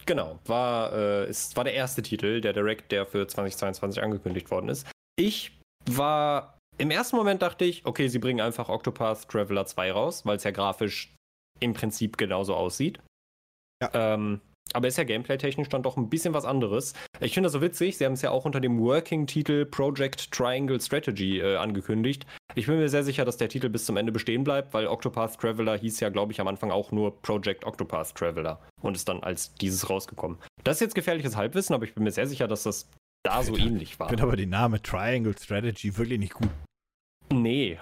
Genau, 0.05 0.39
war, 0.45 0.91
äh, 0.91 1.23
es 1.23 1.55
war 1.55 1.63
der 1.63 1.73
erste 1.73 2.01
Titel, 2.01 2.41
der 2.41 2.51
Direct, 2.51 2.91
der 2.91 3.05
für 3.05 3.25
2022 3.25 4.03
angekündigt 4.03 4.51
worden 4.51 4.67
ist. 4.67 4.85
Ich 5.15 5.57
war, 5.89 6.57
im 6.77 6.91
ersten 6.91 7.15
Moment 7.15 7.41
dachte 7.41 7.63
ich, 7.63 7.85
okay, 7.85 8.09
sie 8.09 8.19
bringen 8.19 8.41
einfach 8.41 8.67
Octopath 8.67 9.29
Traveler 9.29 9.65
2 9.65 9.91
raus, 9.93 10.25
weil 10.25 10.35
es 10.35 10.43
ja 10.43 10.51
grafisch 10.51 11.15
im 11.61 11.73
Prinzip 11.73 12.17
genauso 12.17 12.55
aussieht. 12.55 12.99
Ja. 13.81 13.91
Ähm, 13.93 14.41
aber 14.73 14.87
ist 14.87 14.97
ja 14.97 15.03
gameplay-technisch 15.03 15.69
dann 15.69 15.83
doch 15.83 15.97
ein 15.97 16.09
bisschen 16.09 16.33
was 16.33 16.45
anderes. 16.45 16.93
Ich 17.19 17.33
finde 17.33 17.47
das 17.47 17.53
so 17.53 17.61
witzig, 17.61 17.97
sie 17.97 18.05
haben 18.05 18.13
es 18.13 18.21
ja 18.21 18.31
auch 18.31 18.45
unter 18.45 18.59
dem 18.59 18.79
Working-Titel 18.79 19.65
Project 19.65 20.31
Triangle 20.31 20.79
Strategy 20.79 21.39
äh, 21.39 21.55
angekündigt. 21.55 22.25
Ich 22.55 22.67
bin 22.67 22.77
mir 22.77 22.89
sehr 22.89 23.03
sicher, 23.03 23.25
dass 23.25 23.37
der 23.37 23.49
Titel 23.49 23.69
bis 23.69 23.85
zum 23.85 23.97
Ende 23.97 24.11
bestehen 24.11 24.43
bleibt, 24.43 24.73
weil 24.73 24.87
Octopath 24.87 25.39
Traveler 25.39 25.77
hieß 25.77 25.99
ja, 25.99 26.09
glaube 26.09 26.31
ich, 26.31 26.41
am 26.41 26.47
Anfang 26.47 26.71
auch 26.71 26.91
nur 26.91 27.21
Project 27.21 27.65
Octopath 27.65 28.15
Traveler 28.15 28.59
und 28.81 28.95
ist 28.95 29.07
dann 29.07 29.21
als 29.23 29.53
dieses 29.55 29.89
rausgekommen. 29.89 30.37
Das 30.63 30.77
ist 30.77 30.81
jetzt 30.81 30.95
gefährliches 30.95 31.35
Halbwissen, 31.35 31.73
aber 31.73 31.85
ich 31.85 31.93
bin 31.93 32.03
mir 32.03 32.11
sehr 32.11 32.27
sicher, 32.27 32.47
dass 32.47 32.63
das 32.63 32.89
da 33.23 33.43
so 33.43 33.57
ähnlich 33.57 33.99
war. 33.99 34.07
Ich 34.07 34.11
finde 34.11 34.23
aber 34.23 34.35
den 34.35 34.49
Namen 34.49 34.81
Triangle 34.81 35.35
Strategy 35.37 35.97
wirklich 35.97 36.19
nicht 36.19 36.33
gut. 36.33 36.49
Nee. 37.31 37.77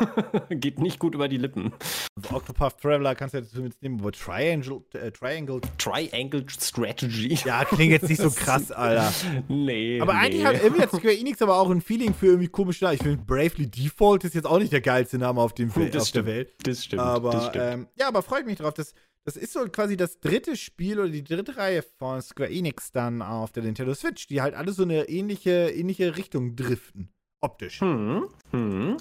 Geht 0.50 0.78
nicht 0.78 0.98
gut 0.98 1.14
über 1.14 1.28
die 1.28 1.38
Lippen. 1.38 1.72
Also 2.16 2.36
Octopath 2.36 2.80
Traveler 2.80 3.14
kannst 3.14 3.34
du 3.34 3.38
ja 3.38 3.44
zumindest 3.44 3.82
nehmen, 3.82 4.00
aber 4.00 4.12
Triangle, 4.12 4.82
äh, 4.92 5.10
Triangle. 5.10 5.60
Triangle 5.78 6.44
Strategy. 6.48 7.38
Ja, 7.44 7.64
klingt 7.64 7.92
jetzt 7.92 8.08
nicht 8.08 8.20
so 8.20 8.30
krass, 8.36 8.70
Alter. 8.70 9.12
nee. 9.48 10.00
Aber 10.00 10.14
nee. 10.14 10.18
eigentlich 10.20 10.44
hat 10.44 10.62
irgendwie 10.62 10.82
jetzt 10.82 10.94
Square 10.94 11.16
Enix 11.16 11.40
aber 11.42 11.56
auch 11.56 11.70
ein 11.70 11.80
Feeling 11.80 12.14
für 12.14 12.26
irgendwie 12.26 12.48
komische 12.48 12.84
Namen. 12.84 12.96
Ich 12.96 13.02
finde, 13.02 13.24
Bravely 13.24 13.66
Default 13.68 14.24
ist 14.24 14.34
jetzt 14.34 14.46
auch 14.46 14.58
nicht 14.58 14.72
der 14.72 14.80
geilste 14.80 15.18
Name 15.18 15.40
auf, 15.40 15.54
dem 15.54 15.68
das 15.68 16.02
auf 16.02 16.08
stimmt, 16.08 16.26
der 16.28 16.34
Welt. 16.34 16.54
Das 16.62 16.84
stimmt. 16.84 17.02
Aber, 17.02 17.30
das 17.30 17.46
stimmt. 17.46 17.64
Ähm, 17.64 17.86
ja, 17.98 18.08
aber 18.08 18.22
freut 18.22 18.46
mich 18.46 18.58
drauf. 18.58 18.74
Das, 18.74 18.92
das 19.24 19.36
ist 19.36 19.52
so 19.52 19.64
quasi 19.68 19.96
das 19.96 20.20
dritte 20.20 20.56
Spiel 20.56 20.98
oder 20.98 21.08
die 21.08 21.24
dritte 21.24 21.56
Reihe 21.56 21.82
von 21.98 22.20
Square 22.20 22.50
Enix 22.50 22.92
dann 22.92 23.22
auf 23.22 23.52
der 23.52 23.62
Nintendo 23.62 23.94
Switch, 23.94 24.26
die 24.26 24.40
halt 24.40 24.54
alle 24.54 24.72
so 24.72 24.82
eine 24.82 25.08
ähnliche, 25.08 25.70
ähnliche 25.70 26.16
Richtung 26.16 26.56
driften. 26.56 27.12
Optisch. 27.40 27.80
Hm. 27.80 28.28
Hm. 28.50 28.96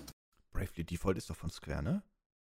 Bravely 0.51 0.83
Default 0.83 1.17
ist 1.17 1.29
doch 1.29 1.35
von 1.35 1.49
Square, 1.49 1.83
ne? 1.83 2.03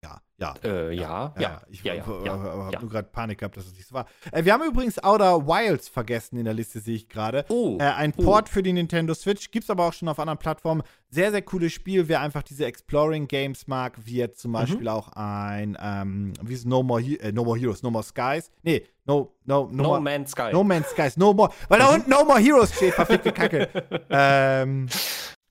Ja, 0.05 0.21
ja. 0.39 0.55
Äh, 0.65 0.95
ja, 0.95 1.33
ja, 1.37 1.41
ja. 1.41 1.63
Ich 1.71 1.85
ja, 1.85 1.95
ja, 1.95 2.05
habe 2.05 2.79
nur 2.81 2.91
gerade 2.91 3.09
Panik 3.09 3.39
gehabt, 3.39 3.57
dass 3.57 3.67
es 3.67 3.75
nicht 3.75 3.87
so 3.87 3.95
war. 3.95 4.07
Äh, 4.33 4.45
wir 4.45 4.53
haben 4.53 4.65
übrigens 4.65 4.99
Outer 5.03 5.47
Wilds 5.47 5.89
vergessen 5.89 6.37
in 6.39 6.45
der 6.45 6.55
Liste, 6.55 6.81
sehe 6.81 6.97
ich 6.97 7.09
gerade. 7.09 7.45
Oh. 7.49 7.79
Äh, 7.79 7.85
ein 7.85 8.13
oh. 8.17 8.25
Port 8.25 8.49
für 8.49 8.65
die 8.65 8.73
Nintendo 8.73 9.15
Switch, 9.15 9.53
gibt 9.53 9.63
es 9.63 9.71
aber 9.71 9.87
auch 9.87 9.93
schon 9.93 10.09
auf 10.09 10.19
anderen 10.19 10.41
Plattformen. 10.41 10.83
Sehr, 11.09 11.31
sehr 11.31 11.43
cooles 11.43 11.73
Spiel. 11.73 12.09
Wer 12.09 12.21
einfach 12.21 12.43
diese 12.43 12.67
Exploring 12.67 13.29
Games 13.29 13.69
mag, 13.69 13.97
wie 14.05 14.17
jetzt 14.17 14.41
zum 14.41 14.51
mhm. 14.51 14.55
Beispiel 14.55 14.81
mhm. 14.81 14.89
auch 14.89 15.09
ein, 15.13 15.79
ähm, 15.81 16.33
wie 16.43 16.55
ist 16.55 16.67
No 16.67 16.83
More, 16.83 17.01
äh, 17.01 17.31
no 17.31 17.45
More 17.45 17.59
Heroes, 17.59 17.85
No 17.85 17.93
More 17.93 18.03
Skies. 18.03 18.51
Nee, 18.65 18.85
No, 19.05 19.37
No, 19.45 19.69
No, 19.71 19.83
no 19.85 20.01
Man's 20.01 20.33
Sky. 20.33 20.51
No 20.53 20.65
Man's 20.65 20.91
Skies, 20.91 21.17
No 21.17 21.33
More. 21.33 21.53
Weil 21.69 21.79
da 21.79 21.87
unten 21.95 22.11
No 22.11 22.25
More 22.25 22.41
Heroes 22.41 22.75
steht, 22.75 22.95
verfickte 22.95 23.31
Kacke. 23.31 23.69
ähm, 24.11 24.89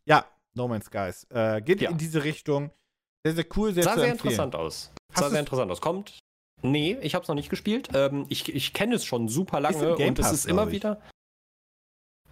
ja, 0.05 0.25
No 0.53 0.67
Man's 0.67 0.85
Skies. 0.85 1.25
Äh, 1.29 1.61
geht 1.61 1.81
in 1.81 1.97
diese 1.97 2.23
Richtung. 2.23 2.71
Sehr, 3.23 3.35
sehr 3.35 3.45
cool, 3.55 3.73
sehr 3.73 3.83
Sah 3.83 3.95
sehr 3.95 4.11
interessant 4.11 4.55
aus. 4.55 4.91
Sah 5.13 5.29
sehr 5.29 5.39
interessant 5.39 5.71
aus. 5.71 5.81
Kommt. 5.81 6.19
Nee, 6.63 6.97
ich 7.01 7.15
habe 7.15 7.23
es 7.23 7.27
noch 7.27 7.35
nicht 7.35 7.49
gespielt. 7.49 7.89
Ähm, 7.93 8.25
ich 8.29 8.53
ich 8.53 8.73
kenne 8.73 8.95
es 8.95 9.05
schon 9.05 9.27
super 9.27 9.59
lange 9.59 9.95
und 9.95 10.19
es 10.19 10.31
ist 10.31 10.45
immer 10.45 10.71
wieder. 10.71 11.01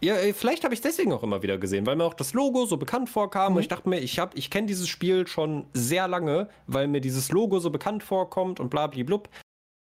Ja, 0.01 0.15
äh, 0.15 0.33
vielleicht 0.33 0.63
habe 0.63 0.73
ich 0.73 0.79
es 0.79 0.83
deswegen 0.83 1.11
auch 1.11 1.23
immer 1.23 1.41
wieder 1.43 1.57
gesehen, 1.57 1.85
weil 1.85 1.95
mir 1.95 2.05
auch 2.05 2.13
das 2.13 2.33
Logo 2.33 2.65
so 2.65 2.77
bekannt 2.77 3.09
vorkam. 3.09 3.53
Mhm. 3.53 3.57
Und 3.57 3.61
ich 3.63 3.67
dachte 3.67 3.89
mir, 3.89 3.99
ich, 3.99 4.19
ich 4.33 4.49
kenne 4.49 4.67
dieses 4.67 4.87
Spiel 4.87 5.27
schon 5.27 5.65
sehr 5.73 6.07
lange, 6.07 6.49
weil 6.67 6.87
mir 6.87 7.01
dieses 7.01 7.31
Logo 7.31 7.59
so 7.59 7.69
bekannt 7.69 8.03
vorkommt 8.03 8.59
und 8.59 8.69
bla 8.69 8.87
blub. 8.87 9.29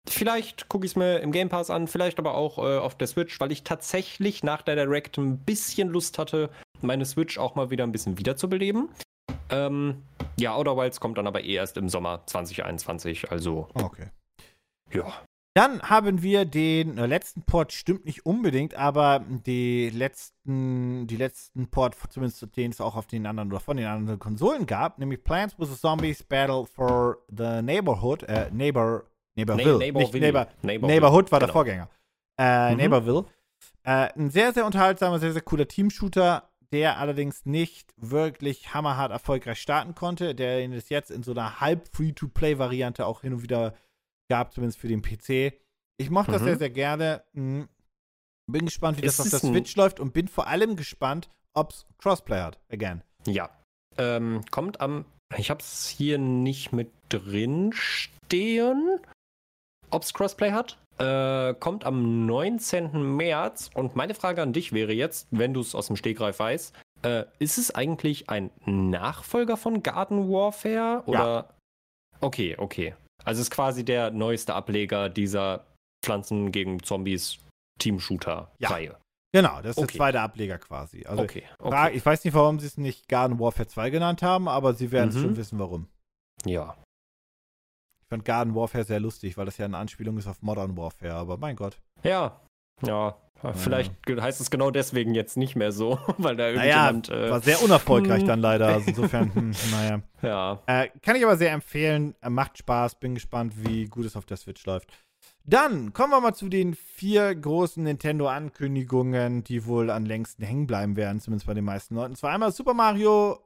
Vielleicht 0.09 0.67
gucke 0.67 0.85
ich 0.85 0.93
es 0.93 0.95
mir 0.95 1.19
im 1.19 1.31
Game 1.31 1.49
Pass 1.49 1.69
an, 1.69 1.87
vielleicht 1.87 2.17
aber 2.17 2.33
auch 2.33 2.57
äh, 2.57 2.77
auf 2.77 2.95
der 2.95 3.05
Switch, 3.05 3.39
weil 3.39 3.51
ich 3.51 3.63
tatsächlich 3.63 4.43
nach 4.43 4.63
der 4.63 4.75
Direct 4.75 5.17
ein 5.19 5.37
bisschen 5.37 5.89
Lust 5.89 6.17
hatte, 6.17 6.49
meine 6.83 7.05
Switch 7.05 7.37
auch 7.37 7.55
mal 7.55 7.69
wieder 7.69 7.83
ein 7.83 7.91
bisschen 7.91 8.17
wiederzubeleben. 8.17 8.89
Ähm, 9.49 10.03
ja, 10.39 10.55
Outer 10.55 10.77
Wilds 10.77 10.99
kommt 10.99 11.17
dann 11.17 11.27
aber 11.27 11.43
eh 11.43 11.53
erst 11.53 11.77
im 11.77 11.89
Sommer 11.89 12.25
2021, 12.25 13.31
also. 13.31 13.67
Okay. 13.73 14.07
Ja. 14.91 15.13
Dann 15.53 15.81
haben 15.81 16.21
wir 16.21 16.45
den 16.45 16.97
äh, 16.97 17.05
letzten 17.05 17.41
Port, 17.41 17.73
stimmt 17.73 18.05
nicht 18.05 18.25
unbedingt, 18.25 18.73
aber 18.75 19.21
die 19.27 19.89
letzten, 19.89 21.07
die 21.07 21.17
letzten 21.17 21.67
Port, 21.69 21.97
zumindest 22.09 22.55
den 22.55 22.71
es 22.71 22.79
auch 22.79 22.95
auf 22.95 23.05
den 23.05 23.25
anderen 23.25 23.51
oder 23.51 23.59
von 23.59 23.75
den 23.75 23.85
anderen 23.85 24.17
Konsolen 24.17 24.65
gab, 24.65 24.97
nämlich 24.97 25.21
Plants 25.25 25.55
vs. 25.55 25.81
Zombies 25.81 26.23
Battle 26.23 26.65
for 26.65 27.17
the 27.27 27.61
Neighborhood, 27.61 28.23
äh, 28.23 28.49
Neighbor, 28.51 29.03
Neighborville, 29.35 29.73
Na 29.73 29.77
Neighborville. 29.79 30.21
Neighbor, 30.21 30.47
Neighborville. 30.61 30.93
Neighborhood 30.93 31.31
war 31.33 31.39
genau. 31.39 31.47
der 31.47 31.53
Vorgänger. 31.53 31.89
Äh, 32.39 32.71
mhm. 32.71 32.77
Neighborville. 32.77 33.25
Äh, 33.83 34.09
ein 34.17 34.29
sehr, 34.29 34.53
sehr 34.53 34.65
unterhaltsamer, 34.65 35.19
sehr, 35.19 35.33
sehr 35.33 35.41
cooler 35.41 35.67
Team-Shooter 35.67 36.49
der 36.71 36.97
allerdings 36.97 37.45
nicht 37.45 37.93
wirklich 37.97 38.73
hammerhart 38.73 39.11
erfolgreich 39.11 39.61
starten 39.61 39.95
konnte, 39.95 40.33
der 40.35 40.63
ihn 40.63 40.73
es 40.73 40.89
jetzt 40.89 41.11
in 41.11 41.23
so 41.23 41.31
einer 41.31 41.59
halb 41.59 41.89
Free-to-Play-Variante 41.93 43.05
auch 43.05 43.21
hin 43.21 43.33
und 43.33 43.43
wieder 43.43 43.75
gab, 44.29 44.53
zumindest 44.53 44.79
für 44.79 44.87
den 44.87 45.01
PC. 45.01 45.53
Ich 45.97 46.09
mochte 46.09 46.31
mhm. 46.31 46.35
das 46.35 46.43
sehr, 46.43 46.57
sehr 46.57 46.69
gerne. 46.69 47.23
Hm. 47.33 47.67
Bin 48.47 48.65
gespannt, 48.65 49.01
wie 49.01 49.05
ist 49.05 49.19
das 49.19 49.33
auf 49.33 49.41
der 49.41 49.49
Switch 49.49 49.75
läuft 49.75 49.99
und 49.99 50.13
bin 50.13 50.27
vor 50.27 50.47
allem 50.47 50.75
gespannt, 50.75 51.29
ob 51.53 51.71
es 51.71 51.85
Crossplay 51.97 52.41
hat. 52.41 52.59
Again. 52.71 53.03
Ja. 53.27 53.49
Ähm, 53.97 54.41
kommt 54.51 54.81
am. 54.81 55.05
Ich 55.37 55.49
habe 55.49 55.61
es 55.61 55.87
hier 55.87 56.17
nicht 56.17 56.73
mit 56.73 56.91
drin 57.09 57.71
stehen, 57.73 58.99
ob 59.89 60.03
es 60.03 60.13
Crossplay 60.13 60.51
hat. 60.51 60.77
Äh, 61.01 61.55
kommt 61.59 61.85
am 61.85 62.25
19. 62.25 63.15
März. 63.15 63.69
Und 63.73 63.95
meine 63.95 64.13
Frage 64.13 64.41
an 64.41 64.53
dich 64.53 64.73
wäre 64.73 64.93
jetzt, 64.93 65.27
wenn 65.31 65.53
du 65.53 65.61
es 65.61 65.75
aus 65.75 65.87
dem 65.87 65.95
Stegreif 65.95 66.39
weißt, 66.39 66.75
äh, 67.03 67.25
ist 67.39 67.57
es 67.57 67.73
eigentlich 67.73 68.29
ein 68.29 68.51
Nachfolger 68.65 69.57
von 69.57 69.83
Garden 69.83 70.29
Warfare? 70.29 71.03
Oder? 71.05 71.19
Ja. 71.19 71.49
Okay, 72.21 72.55
okay. 72.57 72.95
Also 73.23 73.41
es 73.41 73.47
ist 73.47 73.51
quasi 73.51 73.83
der 73.83 74.11
neueste 74.11 74.53
Ableger 74.53 75.09
dieser 75.09 75.65
Pflanzen 76.03 76.51
gegen 76.51 76.81
Zombies 76.83 77.39
Team-Shooter-Reihe. 77.79 78.89
Ja. 78.89 78.97
Genau, 79.33 79.61
das 79.61 79.71
ist 79.71 79.77
okay. 79.77 79.87
der 79.87 79.97
zweite 79.97 80.21
Ableger 80.21 80.57
quasi. 80.57 81.05
Also 81.05 81.23
okay, 81.23 81.43
okay. 81.59 81.91
ich 81.95 82.05
weiß 82.05 82.23
nicht, 82.25 82.33
warum 82.33 82.59
sie 82.59 82.67
es 82.67 82.77
nicht 82.77 83.07
Garden 83.07 83.39
Warfare 83.39 83.67
2 83.67 83.89
genannt 83.89 84.21
haben, 84.21 84.47
aber 84.47 84.73
sie 84.73 84.91
werden 84.91 85.15
mhm. 85.15 85.21
schon 85.21 85.37
wissen, 85.37 85.57
warum. 85.57 85.87
Ja. 86.45 86.75
Fand 88.11 88.25
Garden 88.25 88.53
Warfare 88.53 88.83
sehr 88.83 88.99
lustig, 88.99 89.37
weil 89.37 89.45
das 89.45 89.57
ja 89.57 89.65
eine 89.65 89.77
Anspielung 89.77 90.17
ist 90.17 90.27
auf 90.27 90.41
Modern 90.41 90.75
Warfare, 90.75 91.13
aber 91.13 91.37
mein 91.37 91.55
Gott. 91.55 91.77
Ja, 92.03 92.41
ja. 92.85 93.15
Vielleicht 93.55 93.93
heißt 94.07 94.39
es 94.39 94.51
genau 94.51 94.69
deswegen 94.69 95.15
jetzt 95.15 95.35
nicht 95.35 95.55
mehr 95.55 95.71
so, 95.71 95.97
weil 96.17 96.35
da 96.35 96.51
Naja, 96.51 96.89
irgendjemand. 96.89 97.09
äh, 97.09 97.31
war 97.31 97.41
sehr 97.41 97.63
unerfolgreich 97.63 98.23
dann 98.23 98.39
leider. 98.39 98.67
Also 98.73 98.89
insofern, 98.89 99.33
hm, 99.33 99.51
naja. 99.71 100.01
ja. 100.21 100.61
Äh, 100.67 100.89
kann 101.01 101.15
ich 101.15 101.23
aber 101.23 101.37
sehr 101.37 101.51
empfehlen. 101.51 102.13
Äh, 102.21 102.29
macht 102.29 102.59
Spaß. 102.59 102.99
Bin 102.99 103.15
gespannt, 103.15 103.53
wie 103.65 103.85
gut 103.85 104.05
es 104.05 104.15
auf 104.15 104.25
der 104.25 104.37
Switch 104.37 104.63
läuft. 104.67 104.89
Dann 105.43 105.91
kommen 105.93 106.11
wir 106.11 106.21
mal 106.21 106.35
zu 106.35 106.49
den 106.49 106.75
vier 106.75 107.33
großen 107.33 107.81
Nintendo-Ankündigungen, 107.83 109.43
die 109.43 109.65
wohl 109.65 109.89
am 109.89 110.05
längsten 110.05 110.43
hängen 110.43 110.67
bleiben 110.67 110.95
werden, 110.95 111.19
zumindest 111.19 111.47
bei 111.47 111.55
den 111.55 111.65
meisten 111.65 111.95
Leuten. 111.95 112.11
Und 112.11 112.17
zwar 112.17 112.31
einmal 112.31 112.51
Super 112.51 112.75
Mario. 112.75 113.39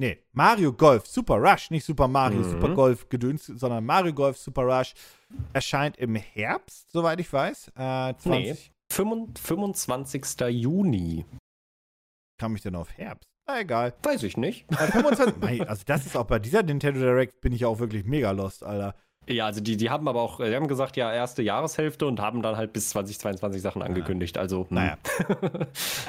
Nee, 0.00 0.22
Mario 0.32 0.72
Golf 0.72 1.06
Super 1.06 1.36
Rush, 1.36 1.70
nicht 1.70 1.84
Super 1.84 2.06
Mario 2.06 2.38
Mhm. 2.40 2.50
Super 2.50 2.74
Golf 2.74 3.08
Gedöns, 3.08 3.46
sondern 3.46 3.84
Mario 3.84 4.14
Golf 4.14 4.38
Super 4.38 4.62
Rush 4.62 4.94
erscheint 5.52 5.96
im 5.96 6.14
Herbst, 6.14 6.90
soweit 6.92 7.18
ich 7.18 7.32
weiß. 7.32 7.68
Äh, 7.74 8.14
20. 8.16 8.22
Nee. 8.22 8.56
25. 8.90 10.24
Juni. 10.50 11.26
Kam 12.40 12.54
ich 12.54 12.62
denn 12.62 12.76
auf 12.76 12.96
Herbst? 12.96 13.28
Na, 13.48 13.60
egal. 13.60 13.92
Weiß 14.02 14.22
ich 14.22 14.36
nicht. 14.36 14.70
Äh, 14.70 14.86
25. 14.86 15.36
Mei, 15.40 15.66
also, 15.66 15.82
das 15.84 16.06
ist 16.06 16.16
auch 16.16 16.26
bei 16.26 16.38
dieser 16.38 16.62
Nintendo 16.62 17.00
Direct 17.00 17.40
bin 17.40 17.52
ich 17.52 17.64
auch 17.64 17.80
wirklich 17.80 18.04
mega 18.04 18.30
lost, 18.30 18.62
Alter. 18.62 18.94
Ja, 19.26 19.46
also 19.46 19.60
die, 19.60 19.76
die 19.76 19.90
haben 19.90 20.08
aber 20.08 20.22
auch, 20.22 20.38
die 20.38 20.54
haben 20.54 20.68
gesagt, 20.68 20.96
ja, 20.96 21.12
erste 21.12 21.42
Jahreshälfte 21.42 22.06
und 22.06 22.20
haben 22.20 22.40
dann 22.40 22.56
halt 22.56 22.72
bis 22.72 22.90
2022 22.90 23.60
Sachen 23.60 23.82
angekündigt. 23.82 24.38
Also, 24.38 24.68
hm. 24.68 24.74
Naja. 24.74 24.98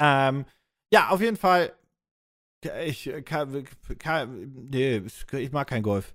ähm, 0.00 0.44
ja, 0.92 1.08
auf 1.08 1.20
jeden 1.20 1.36
Fall. 1.36 1.72
Ich 2.84 3.10
kann, 3.24 3.66
kann, 3.98 4.68
nee, 4.70 5.02
ich 5.32 5.52
mag 5.52 5.68
kein 5.68 5.82
Golf. 5.82 6.14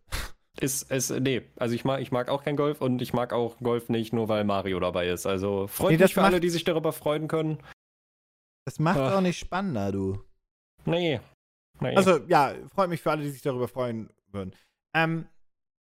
Ist, 0.61 0.89
ist, 0.91 1.09
nee, 1.09 1.41
also 1.57 1.75
ich 1.75 1.83
mag, 1.83 2.01
ich 2.01 2.11
mag 2.11 2.29
auch 2.29 2.43
kein 2.43 2.55
Golf 2.55 2.81
und 2.81 3.01
ich 3.01 3.13
mag 3.13 3.33
auch 3.33 3.57
Golf 3.57 3.89
nicht, 3.89 4.13
nur 4.13 4.29
weil 4.29 4.43
Mario 4.43 4.79
dabei 4.79 5.09
ist. 5.09 5.25
Also 5.25 5.67
freut 5.67 5.91
Nee, 5.93 5.97
mich 5.97 6.13
für 6.13 6.21
macht- 6.21 6.31
alle, 6.31 6.39
die 6.39 6.49
sich 6.49 6.63
darüber 6.63 6.93
freuen 6.93 7.27
können. 7.27 7.57
Das 8.65 8.79
macht 8.79 8.99
Ach. 8.99 9.15
auch 9.15 9.21
nicht 9.21 9.37
spannender, 9.39 9.91
du. 9.91 10.23
Nee. 10.85 11.19
nee. 11.81 11.95
Also, 11.95 12.19
ja, 12.27 12.53
freut 12.73 12.89
mich 12.89 13.01
für 13.01 13.11
alle, 13.11 13.23
die 13.23 13.29
sich 13.31 13.41
darüber 13.41 13.67
freuen 13.67 14.09
würden. 14.31 14.55
Ähm, 14.95 15.27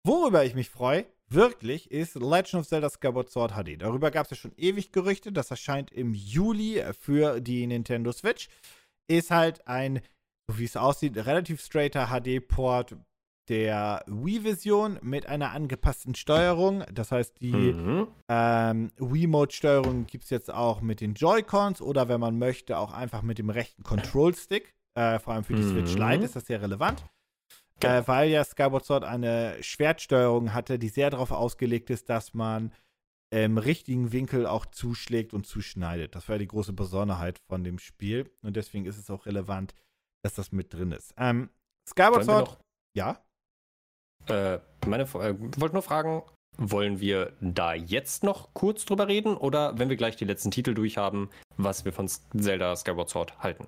worüber 0.06 0.46
ich 0.46 0.56
mich 0.56 0.70
freue, 0.70 1.06
wirklich, 1.28 1.92
ist 1.92 2.16
Legend 2.16 2.54
of 2.62 2.68
Zelda 2.68 2.90
Skyward 2.90 3.30
Sword 3.30 3.52
HD. 3.54 3.82
Darüber 3.82 4.10
gab 4.10 4.26
es 4.26 4.30
ja 4.32 4.38
schon 4.38 4.54
ewig 4.58 4.92
Gerüchte. 4.92 5.32
Das 5.32 5.52
erscheint 5.52 5.92
im 5.92 6.14
Juli 6.14 6.82
für 7.00 7.42
die 7.42 7.68
Nintendo 7.68 8.12
Switch. 8.14 8.48
Ist 9.10 9.32
halt 9.32 9.68
ein, 9.68 10.02
so 10.52 10.60
wie 10.60 10.66
es 10.66 10.78
aussieht, 10.78 11.16
relativ 11.18 11.62
straighter 11.62 12.08
HD-Port 12.08 12.96
der 13.50 14.04
Wii-Version 14.08 15.00
mit 15.02 15.26
einer 15.26 15.52
angepassten 15.52 16.16
Steuerung. 16.16 16.84
Das 16.94 17.12
heißt, 17.12 17.42
die 17.42 17.52
mhm. 17.52 18.08
ähm, 18.30 18.92
Wiimote-Steuerung 18.98 20.06
gibt 20.06 20.26
es 20.26 20.30
jetzt 20.30 20.54
auch 20.54 20.82
mit 20.82 21.02
den 21.02 21.16
Joy-Cons 21.16 21.82
oder 21.82 22.08
wenn 22.08 22.20
man 22.20 22.38
möchte, 22.38 22.78
auch 22.78 22.94
einfach 22.94 23.24
mit 23.24 23.40
dem 23.40 23.50
rechten 23.50 23.84
Control-Stick. 23.84 24.74
Äh, 24.94 25.20
vor 25.20 25.34
allem 25.34 25.44
für 25.44 25.54
die 25.54 25.64
Mhm. 25.64 25.72
Switch 25.72 25.96
Lite 25.96 26.26
ist 26.26 26.36
das 26.36 26.46
sehr 26.46 26.62
relevant. 26.62 27.04
Genau. 27.80 27.94
Äh, 27.94 28.08
weil 28.08 28.30
ja 28.30 28.44
Skyward 28.44 28.86
Sword 28.86 29.04
eine 29.04 29.56
Schwertsteuerung 29.62 30.54
hatte, 30.54 30.78
die 30.78 30.90
sehr 30.90 31.10
darauf 31.10 31.32
ausgelegt 31.32 31.90
ist, 31.90 32.10
dass 32.10 32.34
man 32.34 32.72
im 33.32 33.58
richtigen 33.58 34.12
Winkel 34.12 34.46
auch 34.46 34.66
zuschlägt 34.66 35.34
und 35.34 35.48
zuschneidet. 35.48 36.16
Das 36.16 36.28
war 36.28 36.38
die 36.38 36.48
große 36.48 36.74
Besonderheit 36.74 37.40
von 37.48 37.64
dem 37.64 37.80
Spiel 37.80 38.30
und 38.42 38.58
deswegen 38.58 38.86
ist 38.86 38.98
es 38.98 39.10
auch 39.10 39.26
relevant, 39.26 39.74
dass 40.24 40.34
das 40.36 40.52
mit 40.52 40.74
drin 40.74 40.92
ist. 40.92 41.14
Ähm, 41.18 41.50
Skyward 41.90 42.24
Sword, 42.26 42.60
ja. 42.96 43.20
Äh, 44.28 44.60
meine, 44.86 45.04
äh, 45.04 45.36
wollte 45.60 45.74
nur 45.74 45.82
fragen, 45.82 46.24
wollen 46.58 47.00
wir 47.00 47.34
da 47.42 47.74
jetzt 47.74 48.24
noch 48.24 48.54
kurz 48.54 48.86
drüber 48.86 49.08
reden 49.08 49.36
oder 49.36 49.78
wenn 49.80 49.90
wir 49.90 49.96
gleich 49.96 50.16
die 50.16 50.26
letzten 50.26 50.52
Titel 50.52 50.74
durchhaben, 50.74 51.30
was 51.58 51.86
wir 51.86 51.94
von 51.94 52.08
Zelda 52.08 52.76
Skyward 52.76 53.10
Sword 53.10 53.40
halten? 53.40 53.68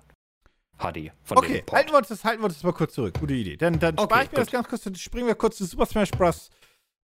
HD. 0.78 1.12
Von 1.22 1.38
Okay, 1.38 1.64
halten 1.72 1.90
wir, 1.92 1.98
uns 1.98 2.08
das, 2.08 2.24
halten 2.24 2.40
wir 2.42 2.46
uns 2.46 2.54
das 2.54 2.64
mal 2.64 2.72
kurz 2.72 2.94
zurück. 2.94 3.14
Gute 3.18 3.34
Idee. 3.34 3.56
Dann, 3.56 3.78
dann 3.78 3.94
Okay, 3.96 4.04
spare 4.04 4.24
ich 4.24 4.32
mir 4.32 4.38
das 4.38 4.46
gut. 4.48 4.52
ganz 4.54 4.68
kurz. 4.68 4.82
Dann 4.82 4.94
springen 4.96 5.26
wir 5.28 5.34
kurz 5.36 5.56
zu 5.56 5.64
Super 5.66 5.86
Smash 5.86 6.10
Bros. 6.10 6.50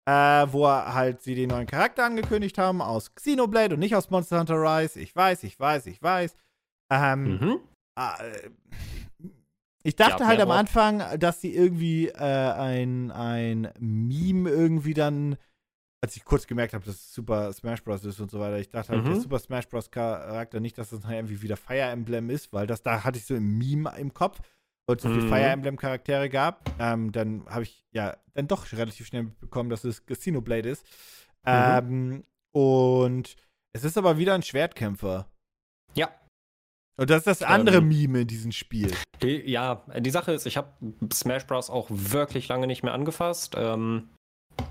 Äh, 0.07 0.47
wo 0.51 0.67
halt 0.67 1.21
sie 1.21 1.35
den 1.35 1.49
neuen 1.49 1.67
Charakter 1.67 2.03
angekündigt 2.03 2.57
haben 2.57 2.81
aus 2.81 3.13
Xenoblade 3.13 3.75
und 3.75 3.79
nicht 3.79 3.95
aus 3.95 4.09
Monster 4.09 4.39
Hunter 4.39 4.55
Rise. 4.55 4.99
Ich 4.99 5.15
weiß, 5.15 5.43
ich 5.43 5.59
weiß, 5.59 5.85
ich 5.85 6.01
weiß. 6.01 6.35
Ähm, 6.91 7.23
Mhm. 7.37 7.59
äh, 7.95 8.49
ich 9.83 9.95
dachte 9.95 10.23
Ja, 10.23 10.27
halt 10.27 10.39
am. 10.41 10.51
Anfang, 10.51 11.03
dass 11.19 11.41
sie 11.41 11.53
irgendwie 11.55 12.07
äh, 12.09 12.13
ein, 12.17 13.11
ein 13.11 13.71
Meme 13.79 14.49
irgendwie 14.49 14.93
dann, 14.93 15.37
als 16.01 16.15
ich 16.15 16.25
kurz 16.25 16.47
gemerkt 16.47 16.73
habe, 16.73 16.85
dass 16.85 16.95
es 16.95 17.13
Super 17.13 17.51
Smash 17.53 17.83
Bros. 17.83 18.03
ist 18.05 18.19
und 18.19 18.31
so 18.31 18.39
weiter, 18.39 18.57
ich 18.59 18.69
dachte 18.69 18.89
halt, 18.93 19.03
Mhm. 19.03 19.07
der 19.07 19.15
Super 19.21 19.39
Smash 19.39 19.67
Bros. 19.69 19.91
Charakter 19.91 20.59
nicht, 20.59 20.77
dass 20.77 20.89
das 20.91 21.01
nachher 21.01 21.17
irgendwie 21.17 21.41
wieder 21.41 21.57
Fire 21.57 21.81
Emblem 21.91 22.29
ist, 22.29 22.51
weil 22.53 22.67
das 22.67 22.81
da 22.81 23.03
hatte 23.03 23.17
ich 23.17 23.25
so 23.25 23.33
ein 23.35 23.57
Meme 23.57 23.91
im 23.97 24.13
Kopf, 24.13 24.39
weil 24.87 24.95
es 24.97 25.03
so 25.03 25.09
viele 25.09 25.23
Mhm. 25.23 25.29
Fire 25.29 25.43
Emblem 25.45 25.77
Charaktere 25.77 26.29
gab. 26.29 26.69
Ähm, 26.79 27.11
dann 27.11 27.45
habe 27.47 27.63
ich 27.63 27.85
ja 27.91 28.17
dann 28.33 28.47
doch 28.47 28.71
relativ 28.71 29.07
schnell 29.07 29.23
mitbekommen, 29.23 29.69
dass 29.69 29.83
es 29.83 30.05
Casino 30.05 30.41
Blade 30.41 30.69
ist. 30.69 30.85
Mhm. 31.45 31.51
Ähm, 31.53 32.23
und 32.51 33.35
es 33.73 33.83
ist 33.83 33.97
aber 33.97 34.17
wieder 34.17 34.33
ein 34.35 34.43
Schwertkämpfer. 34.43 35.29
Ja. 35.95 36.09
Und 36.99 37.09
das 37.09 37.19
ist 37.19 37.27
das 37.27 37.43
andere 37.43 37.77
Ähm, 37.77 37.87
Meme 37.87 38.21
in 38.21 38.27
diesem 38.27 38.51
Spiel. 38.51 38.91
Die, 39.21 39.49
ja, 39.49 39.85
die 39.97 40.09
Sache 40.09 40.33
ist, 40.33 40.45
ich 40.45 40.57
habe 40.57 40.73
Smash 41.13 41.47
Bros. 41.47 41.69
auch 41.69 41.87
wirklich 41.89 42.49
lange 42.49 42.67
nicht 42.67 42.83
mehr 42.83 42.93
angefasst. 42.93 43.55
Ähm, 43.57 44.09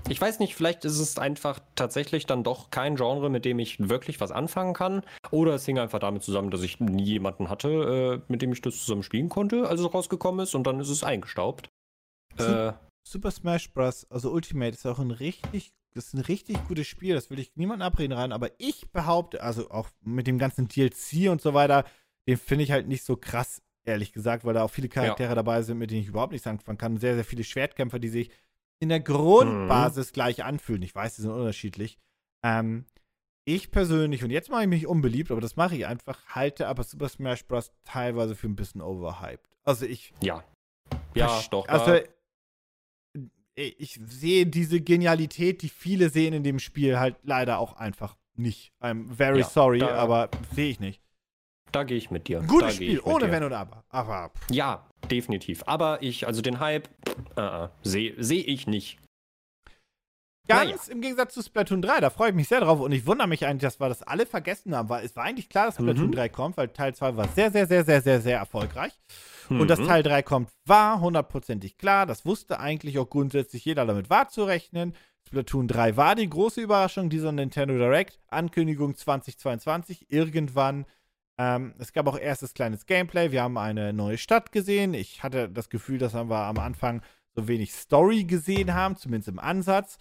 ich 0.07 0.21
weiß 0.21 0.37
nicht, 0.37 0.53
vielleicht 0.53 0.85
ist 0.85 0.99
es 0.99 1.17
einfach 1.17 1.59
tatsächlich 1.73 2.27
dann 2.27 2.43
doch 2.43 2.69
kein 2.69 2.95
Genre, 2.97 3.31
mit 3.31 3.45
dem 3.45 3.57
ich 3.57 3.89
wirklich 3.89 4.21
was 4.21 4.31
anfangen 4.31 4.75
kann. 4.75 5.01
Oder 5.31 5.55
es 5.55 5.65
hing 5.65 5.79
einfach 5.79 5.97
damit 5.97 6.21
zusammen, 6.21 6.51
dass 6.51 6.61
ich 6.61 6.79
nie 6.79 7.03
jemanden 7.03 7.49
hatte, 7.49 8.21
äh, 8.27 8.31
mit 8.31 8.43
dem 8.43 8.53
ich 8.53 8.61
das 8.61 8.77
zusammen 8.77 9.01
spielen 9.01 9.29
konnte, 9.29 9.67
als 9.67 9.81
es 9.81 9.91
rausgekommen 9.91 10.43
ist 10.43 10.53
und 10.53 10.67
dann 10.67 10.79
ist 10.79 10.89
es 10.89 11.03
eingestaubt. 11.03 11.69
Äh, 12.37 12.73
Super 13.07 13.31
Smash 13.31 13.73
Bros., 13.73 14.05
also 14.11 14.31
Ultimate, 14.31 14.75
ist 14.75 14.85
auch 14.85 14.99
ein 14.99 15.09
richtig, 15.09 15.71
das 15.95 16.07
ist 16.07 16.13
ein 16.13 16.21
richtig 16.21 16.63
gutes 16.67 16.85
Spiel. 16.85 17.15
Das 17.15 17.31
will 17.31 17.39
ich 17.39 17.55
niemandem 17.55 17.87
abreden 17.87 18.13
rein, 18.13 18.31
aber 18.31 18.51
ich 18.59 18.91
behaupte, 18.91 19.41
also 19.41 19.71
auch 19.71 19.89
mit 20.01 20.27
dem 20.27 20.37
ganzen 20.37 20.67
DLC 20.67 21.31
und 21.31 21.41
so 21.41 21.55
weiter, 21.55 21.85
den 22.29 22.37
finde 22.37 22.63
ich 22.63 22.71
halt 22.71 22.87
nicht 22.87 23.03
so 23.03 23.15
krass, 23.17 23.61
ehrlich 23.85 24.11
gesagt, 24.13 24.45
weil 24.45 24.53
da 24.53 24.63
auch 24.63 24.69
viele 24.71 24.87
Charaktere 24.89 25.33
dabei 25.35 25.61
sind, 25.63 25.77
mit 25.79 25.89
denen 25.91 26.01
ich 26.01 26.07
überhaupt 26.07 26.31
nichts 26.31 26.47
anfangen 26.47 26.77
kann. 26.77 26.97
Sehr, 26.97 27.15
sehr 27.15 27.25
viele 27.25 27.43
Schwertkämpfer, 27.43 27.99
die 27.99 28.09
sich 28.09 28.29
in 28.81 28.89
der 28.89 28.99
Grundbasis 28.99 30.13
gleich 30.13 30.43
anfühlen. 30.43 30.81
Ich 30.83 30.93
weiß, 30.95 31.15
die 31.15 31.23
sind 31.23 31.31
unterschiedlich. 31.31 31.97
Ähm, 32.45 32.85
ich 33.45 33.71
persönlich, 33.71 34.23
und 34.23 34.29
jetzt 34.29 34.49
mache 34.49 34.61
ich 34.63 34.67
mich 34.69 34.85
unbeliebt, 34.87 35.31
aber 35.31 35.41
das 35.41 35.55
mache 35.55 35.75
ich 35.75 35.87
einfach, 35.87 36.23
halte 36.27 36.67
aber 36.67 36.83
Super 36.83 37.09
Smash 37.09 37.45
Bros. 37.45 37.71
teilweise 37.83 38.35
für 38.35 38.47
ein 38.47 38.55
bisschen 38.55 38.81
overhyped. 38.81 39.49
Also 39.63 39.85
ich 39.85 40.13
ja. 40.21 40.43
Ja, 41.15 41.41
doch. 41.49 41.67
Also, 41.67 41.93
da- 41.93 42.03
ich 43.55 43.99
sehe 44.05 44.45
diese 44.45 44.79
Genialität, 44.79 45.61
die 45.63 45.69
viele 45.69 46.09
sehen 46.09 46.33
in 46.33 46.43
dem 46.43 46.59
Spiel, 46.59 46.99
halt 46.99 47.17
leider 47.23 47.59
auch 47.59 47.73
einfach 47.73 48.15
nicht. 48.35 48.71
I'm 48.79 49.11
very 49.11 49.39
Ja, 49.39 49.45
sorry, 49.49 49.81
aber 49.81 50.29
sehe 50.53 50.69
ich 50.69 50.79
nicht. 50.79 51.01
Da 51.71 51.83
gehe 51.83 51.97
ich 51.97 52.11
mit 52.11 52.27
dir. 52.27 52.41
Gutes 52.41 52.75
Spiel, 52.75 52.99
ohne 53.01 53.25
dir. 53.25 53.31
Wenn 53.31 53.43
und 53.43 53.53
Aber. 53.53 53.83
Aber 53.89 54.31
Ja, 54.51 54.85
definitiv. 55.09 55.63
Aber 55.65 56.01
ich, 56.01 56.27
also 56.27 56.41
den 56.41 56.59
Hype, 56.59 56.89
äh, 57.35 57.41
äh, 57.65 57.67
sehe 57.83 58.15
seh 58.23 58.39
ich 58.41 58.67
nicht. 58.67 58.99
ganz 60.47 60.87
Naja. 60.87 60.93
im 60.93 61.01
Gegensatz 61.01 61.33
zu 61.35 61.43
Splatoon 61.43 61.81
3, 61.83 61.99
da 61.99 62.09
freue 62.09 62.29
ich 62.29 62.35
mich 62.35 62.47
sehr 62.47 62.61
drauf 62.61 62.79
und 62.79 62.91
ich 62.91 63.05
wundere 63.05 63.27
mich 63.27 63.45
eigentlich, 63.45 63.61
dass 63.61 63.79
wir 63.79 63.87
das 63.87 64.01
alle 64.01 64.25
vergessen 64.25 64.75
haben, 64.75 64.89
weil 64.89 65.05
es 65.05 65.15
war 65.15 65.23
eigentlich 65.25 65.47
klar, 65.49 65.67
dass 65.67 65.75
Splatoon 65.75 66.07
Mhm. 66.07 66.11
3 66.13 66.29
kommt, 66.29 66.57
weil 66.57 66.69
Teil 66.69 66.95
2 66.95 67.15
war 67.17 67.27
sehr, 67.27 67.51
sehr, 67.51 67.67
sehr, 67.67 67.85
sehr, 67.85 68.01
sehr, 68.01 68.19
sehr 68.21 68.37
erfolgreich. 68.39 68.93
Und 69.49 69.67
dass 69.67 69.79
Mhm. 69.79 69.85
Teil 69.87 70.03
3 70.03 70.21
kommt, 70.23 70.49
war 70.65 70.99
hundertprozentig 71.01 71.77
klar. 71.77 72.05
Das 72.05 72.25
wusste 72.25 72.59
eigentlich 72.59 72.97
auch 72.99 73.09
grundsätzlich 73.09 73.65
jeder, 73.65 73.85
damit 73.85 74.09
war 74.09 74.29
zu 74.29 74.43
rechnen. 74.43 74.95
Splatoon 75.27 75.67
3 75.67 75.97
war 75.97 76.15
die 76.15 76.29
große 76.29 76.61
Überraschung 76.61 77.09
dieser 77.11 77.31
Nintendo 77.31 77.75
Direct. 77.75 78.19
Ankündigung 78.29 78.95
2022, 78.95 80.11
irgendwann. 80.11 80.85
Ähm, 81.39 81.73
es 81.79 81.93
gab 81.93 82.05
auch 82.07 82.19
erstes 82.19 82.53
kleines 82.53 82.85
Gameplay. 82.85 83.31
Wir 83.31 83.43
haben 83.43 83.57
eine 83.57 83.93
neue 83.93 84.17
Stadt 84.17 84.51
gesehen. 84.51 84.93
Ich 84.93 85.23
hatte 85.23 85.47
das 85.49 85.69
Gefühl, 85.69 85.97
dass 85.97 86.13
wir 86.13 86.35
am 86.35 86.57
Anfang 86.59 87.01
so 87.33 87.47
wenig 87.47 87.73
Story 87.73 88.25
gesehen 88.25 88.73
haben, 88.73 88.97
zumindest 88.97 89.29
im 89.29 89.39
Ansatz. 89.39 89.97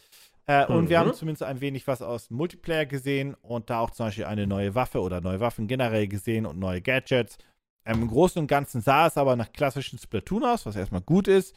Äh, 0.47 0.67
Und 0.67 0.89
wir 0.89 0.99
Mhm. 0.99 1.09
haben 1.11 1.15
zumindest 1.15 1.45
ein 1.45 1.61
wenig 1.61 1.87
was 1.87 2.03
aus 2.03 2.31
Multiplayer 2.31 2.87
gesehen 2.87 3.35
und 3.35 3.71
da 3.71 3.81
auch 3.81 3.91
zum 3.91 4.07
Beispiel 4.07 4.25
eine 4.25 4.47
neue 4.49 4.75
Waffe 4.75 5.01
oder 5.01 5.21
neue 5.21 5.39
Waffen 5.39 5.69
generell 5.69 6.09
gesehen 6.09 6.45
und 6.45 6.59
neue 6.59 6.81
Gadgets. 6.83 7.39
Ähm, 7.85 8.03
Im 8.03 8.09
Großen 8.09 8.41
und 8.41 8.49
Ganzen 8.49 8.81
sah 8.81 9.07
es 9.07 9.17
aber 9.17 9.37
nach 9.37 9.53
klassischen 9.53 9.99
Splatoon 9.99 10.45
aus, 10.45 10.67
was 10.67 10.75
erstmal 10.75 11.03
gut 11.03 11.29
ist. 11.29 11.55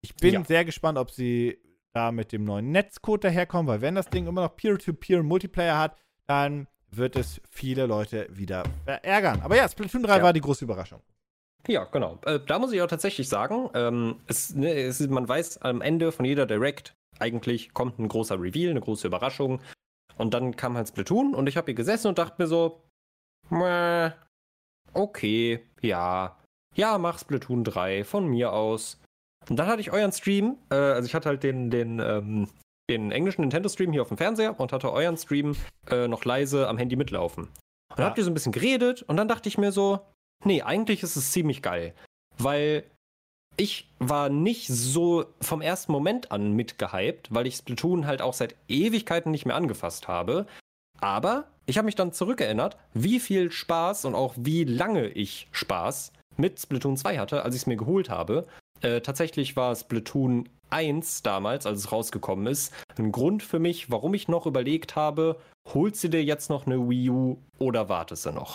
Ich 0.00 0.16
bin 0.16 0.34
Ja. 0.34 0.44
sehr 0.44 0.64
gespannt, 0.64 0.98
ob 0.98 1.10
sie 1.10 1.58
da 1.92 2.10
mit 2.10 2.32
dem 2.32 2.44
neuen 2.44 2.72
Netzcode 2.72 3.24
daherkommen, 3.24 3.66
weil 3.68 3.80
wenn 3.80 3.94
das 3.94 4.08
Ding 4.08 4.26
immer 4.26 4.42
noch 4.42 4.56
Peer-to-Peer 4.56 5.22
Multiplayer 5.22 5.78
hat, 5.78 5.96
dann 6.26 6.66
wird 6.92 7.16
es 7.16 7.40
viele 7.50 7.86
Leute 7.86 8.26
wieder 8.30 8.64
verärgern. 8.84 9.40
Aber 9.42 9.56
ja, 9.56 9.68
Splatoon 9.68 10.02
3 10.02 10.16
Ja. 10.18 10.22
war 10.22 10.32
die 10.32 10.40
große 10.40 10.64
Überraschung. 10.64 11.00
Ja, 11.68 11.84
genau. 11.84 12.18
Äh, 12.24 12.40
da 12.46 12.58
muss 12.58 12.72
ich 12.72 12.80
auch 12.82 12.86
tatsächlich 12.88 13.28
sagen, 13.28 13.68
ähm, 13.74 14.16
es, 14.26 14.54
ne, 14.54 14.72
es, 14.72 15.00
man 15.08 15.28
weiß 15.28 15.58
am 15.62 15.82
Ende 15.82 16.10
von 16.10 16.24
jeder 16.24 16.46
Direct, 16.46 16.94
eigentlich 17.18 17.74
kommt 17.74 17.98
ein 17.98 18.08
großer 18.08 18.40
Reveal, 18.40 18.70
eine 18.70 18.80
große 18.80 19.06
Überraschung. 19.06 19.60
Und 20.16 20.34
dann 20.34 20.56
kam 20.56 20.76
halt 20.76 20.88
Splatoon 20.88 21.34
und 21.34 21.46
ich 21.48 21.56
habe 21.56 21.66
hier 21.66 21.74
gesessen 21.74 22.08
und 22.08 22.18
dachte 22.18 22.36
mir 22.42 22.46
so, 22.48 22.82
okay, 24.92 25.60
ja, 25.80 26.36
ja, 26.74 26.98
mach 26.98 27.18
Splatoon 27.18 27.64
3 27.64 28.04
von 28.04 28.26
mir 28.26 28.52
aus. 28.52 28.98
Und 29.48 29.56
dann 29.58 29.66
hatte 29.66 29.80
ich 29.80 29.92
euren 29.92 30.12
Stream, 30.12 30.56
äh, 30.70 30.74
also 30.74 31.06
ich 31.06 31.14
hatte 31.14 31.28
halt 31.28 31.42
den, 31.42 31.70
den, 31.70 31.98
ähm, 32.00 32.48
den 32.90 33.12
englischen 33.12 33.42
Nintendo-Stream 33.42 33.92
hier 33.92 34.02
auf 34.02 34.08
dem 34.08 34.18
Fernseher 34.18 34.58
und 34.58 34.72
hatte 34.72 34.92
euren 34.92 35.16
Stream 35.16 35.56
äh, 35.90 36.08
noch 36.08 36.24
leise 36.24 36.68
am 36.68 36.76
Handy 36.76 36.96
mitlaufen. 36.96 37.44
Und 37.44 37.50
dann 37.90 38.04
ja. 38.04 38.04
habt 38.06 38.18
ihr 38.18 38.24
so 38.24 38.30
ein 38.30 38.34
bisschen 38.34 38.52
geredet 38.52 39.02
und 39.02 39.16
dann 39.16 39.28
dachte 39.28 39.48
ich 39.48 39.58
mir 39.58 39.72
so, 39.72 40.00
nee, 40.44 40.62
eigentlich 40.62 41.02
ist 41.02 41.16
es 41.16 41.32
ziemlich 41.32 41.62
geil. 41.62 41.94
Weil 42.38 42.84
ich 43.56 43.88
war 43.98 44.28
nicht 44.28 44.68
so 44.68 45.26
vom 45.40 45.60
ersten 45.60 45.92
Moment 45.92 46.32
an 46.32 46.52
mitgehypt, 46.52 47.32
weil 47.32 47.46
ich 47.46 47.56
Splatoon 47.56 48.06
halt 48.06 48.22
auch 48.22 48.34
seit 48.34 48.54
Ewigkeiten 48.68 49.30
nicht 49.30 49.46
mehr 49.46 49.56
angefasst 49.56 50.08
habe. 50.08 50.46
Aber 51.00 51.48
ich 51.66 51.78
habe 51.78 51.86
mich 51.86 51.94
dann 51.94 52.12
zurückerinnert, 52.12 52.76
wie 52.94 53.20
viel 53.20 53.50
Spaß 53.50 54.04
und 54.04 54.14
auch 54.14 54.34
wie 54.36 54.64
lange 54.64 55.08
ich 55.08 55.48
Spaß 55.52 56.12
mit 56.36 56.60
Splatoon 56.60 56.96
2 56.96 57.18
hatte, 57.18 57.44
als 57.44 57.54
ich 57.54 57.62
es 57.62 57.66
mir 57.66 57.76
geholt 57.76 58.08
habe. 58.08 58.46
Äh, 58.82 59.00
tatsächlich 59.00 59.56
war 59.56 59.74
Splatoon 59.74 60.48
1 60.70 61.22
damals, 61.22 61.66
als 61.66 61.80
es 61.80 61.92
rausgekommen 61.92 62.46
ist, 62.46 62.72
ein 62.98 63.12
Grund 63.12 63.42
für 63.42 63.58
mich, 63.58 63.90
warum 63.90 64.14
ich 64.14 64.28
noch 64.28 64.46
überlegt 64.46 64.96
habe, 64.96 65.40
holst 65.72 66.02
du 66.04 66.08
dir 66.08 66.24
jetzt 66.24 66.48
noch 66.48 66.66
eine 66.66 66.88
Wii 66.88 67.10
U 67.10 67.38
oder 67.58 67.88
wartest 67.88 68.26
du 68.26 68.32
noch? 68.32 68.54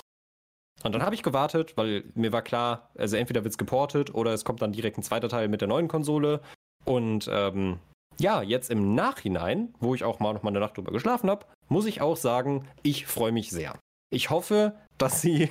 Und 0.84 0.94
dann 0.94 1.04
habe 1.04 1.16
ich 1.16 1.24
gewartet, 1.24 1.78
weil 1.78 2.04
mir 2.16 2.32
war 2.32 2.42
klar, 2.42 2.90
also 2.98 3.18
entweder 3.18 3.44
wird 3.44 3.54
es 3.54 3.58
geportet 3.58 4.14
oder 4.14 4.34
es 4.34 4.46
kommt 4.46 4.62
dann 4.62 4.72
direkt 4.72 4.98
ein 4.98 5.04
zweiter 5.04 5.30
Teil 5.30 5.48
mit 5.48 5.62
der 5.62 5.68
neuen 5.68 5.88
Konsole. 5.88 6.42
Und 6.86 7.28
ähm, 7.32 7.80
ja, 8.20 8.42
jetzt 8.42 8.70
im 8.70 8.94
Nachhinein, 8.94 9.74
wo 9.80 9.96
ich 9.96 10.04
auch 10.04 10.20
mal 10.20 10.34
noch 10.34 10.44
mal 10.44 10.50
eine 10.50 10.60
Nacht 10.60 10.78
drüber 10.78 10.92
geschlafen 10.92 11.30
habe, 11.30 11.46
muss 11.70 11.86
ich 11.86 12.02
auch 12.02 12.18
sagen, 12.18 12.68
ich 12.84 13.08
freue 13.08 13.32
mich 13.32 13.50
sehr. 13.50 13.78
Ich 14.12 14.30
hoffe, 14.30 14.76
dass 14.98 15.22
sie 15.22 15.50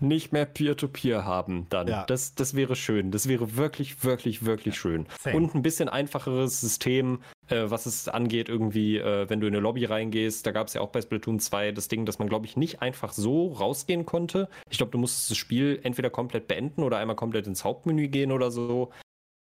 nicht 0.00 0.32
mehr 0.32 0.46
Peer-to-Peer 0.46 1.20
-Peer 1.20 1.24
haben 1.24 1.66
dann. 1.70 1.88
Ja. 1.88 2.04
Das, 2.04 2.34
das 2.34 2.54
wäre 2.54 2.76
schön. 2.76 3.10
Das 3.10 3.28
wäre 3.28 3.56
wirklich, 3.56 4.04
wirklich, 4.04 4.44
wirklich 4.44 4.74
ja. 4.74 4.80
schön. 4.80 5.06
Same. 5.20 5.36
Und 5.36 5.54
ein 5.54 5.62
bisschen 5.62 5.88
einfacheres 5.88 6.60
System, 6.60 7.20
äh, 7.48 7.64
was 7.68 7.86
es 7.86 8.08
angeht, 8.08 8.48
irgendwie, 8.48 8.98
äh, 8.98 9.28
wenn 9.28 9.40
du 9.40 9.46
in 9.46 9.54
eine 9.54 9.62
Lobby 9.62 9.84
reingehst. 9.84 10.46
Da 10.46 10.50
gab 10.50 10.68
es 10.68 10.74
ja 10.74 10.80
auch 10.80 10.90
bei 10.90 11.00
Splatoon 11.00 11.40
2 11.40 11.72
das 11.72 11.88
Ding, 11.88 12.06
dass 12.06 12.18
man, 12.18 12.28
glaube 12.28 12.46
ich, 12.46 12.56
nicht 12.56 12.82
einfach 12.82 13.12
so 13.12 13.52
rausgehen 13.52 14.06
konnte. 14.06 14.48
Ich 14.70 14.78
glaube, 14.78 14.92
du 14.92 14.98
musstest 14.98 15.30
das 15.30 15.38
Spiel 15.38 15.80
entweder 15.82 16.10
komplett 16.10 16.48
beenden 16.48 16.82
oder 16.82 16.98
einmal 16.98 17.16
komplett 17.16 17.46
ins 17.46 17.64
Hauptmenü 17.64 18.08
gehen 18.08 18.32
oder 18.32 18.50
so. 18.50 18.90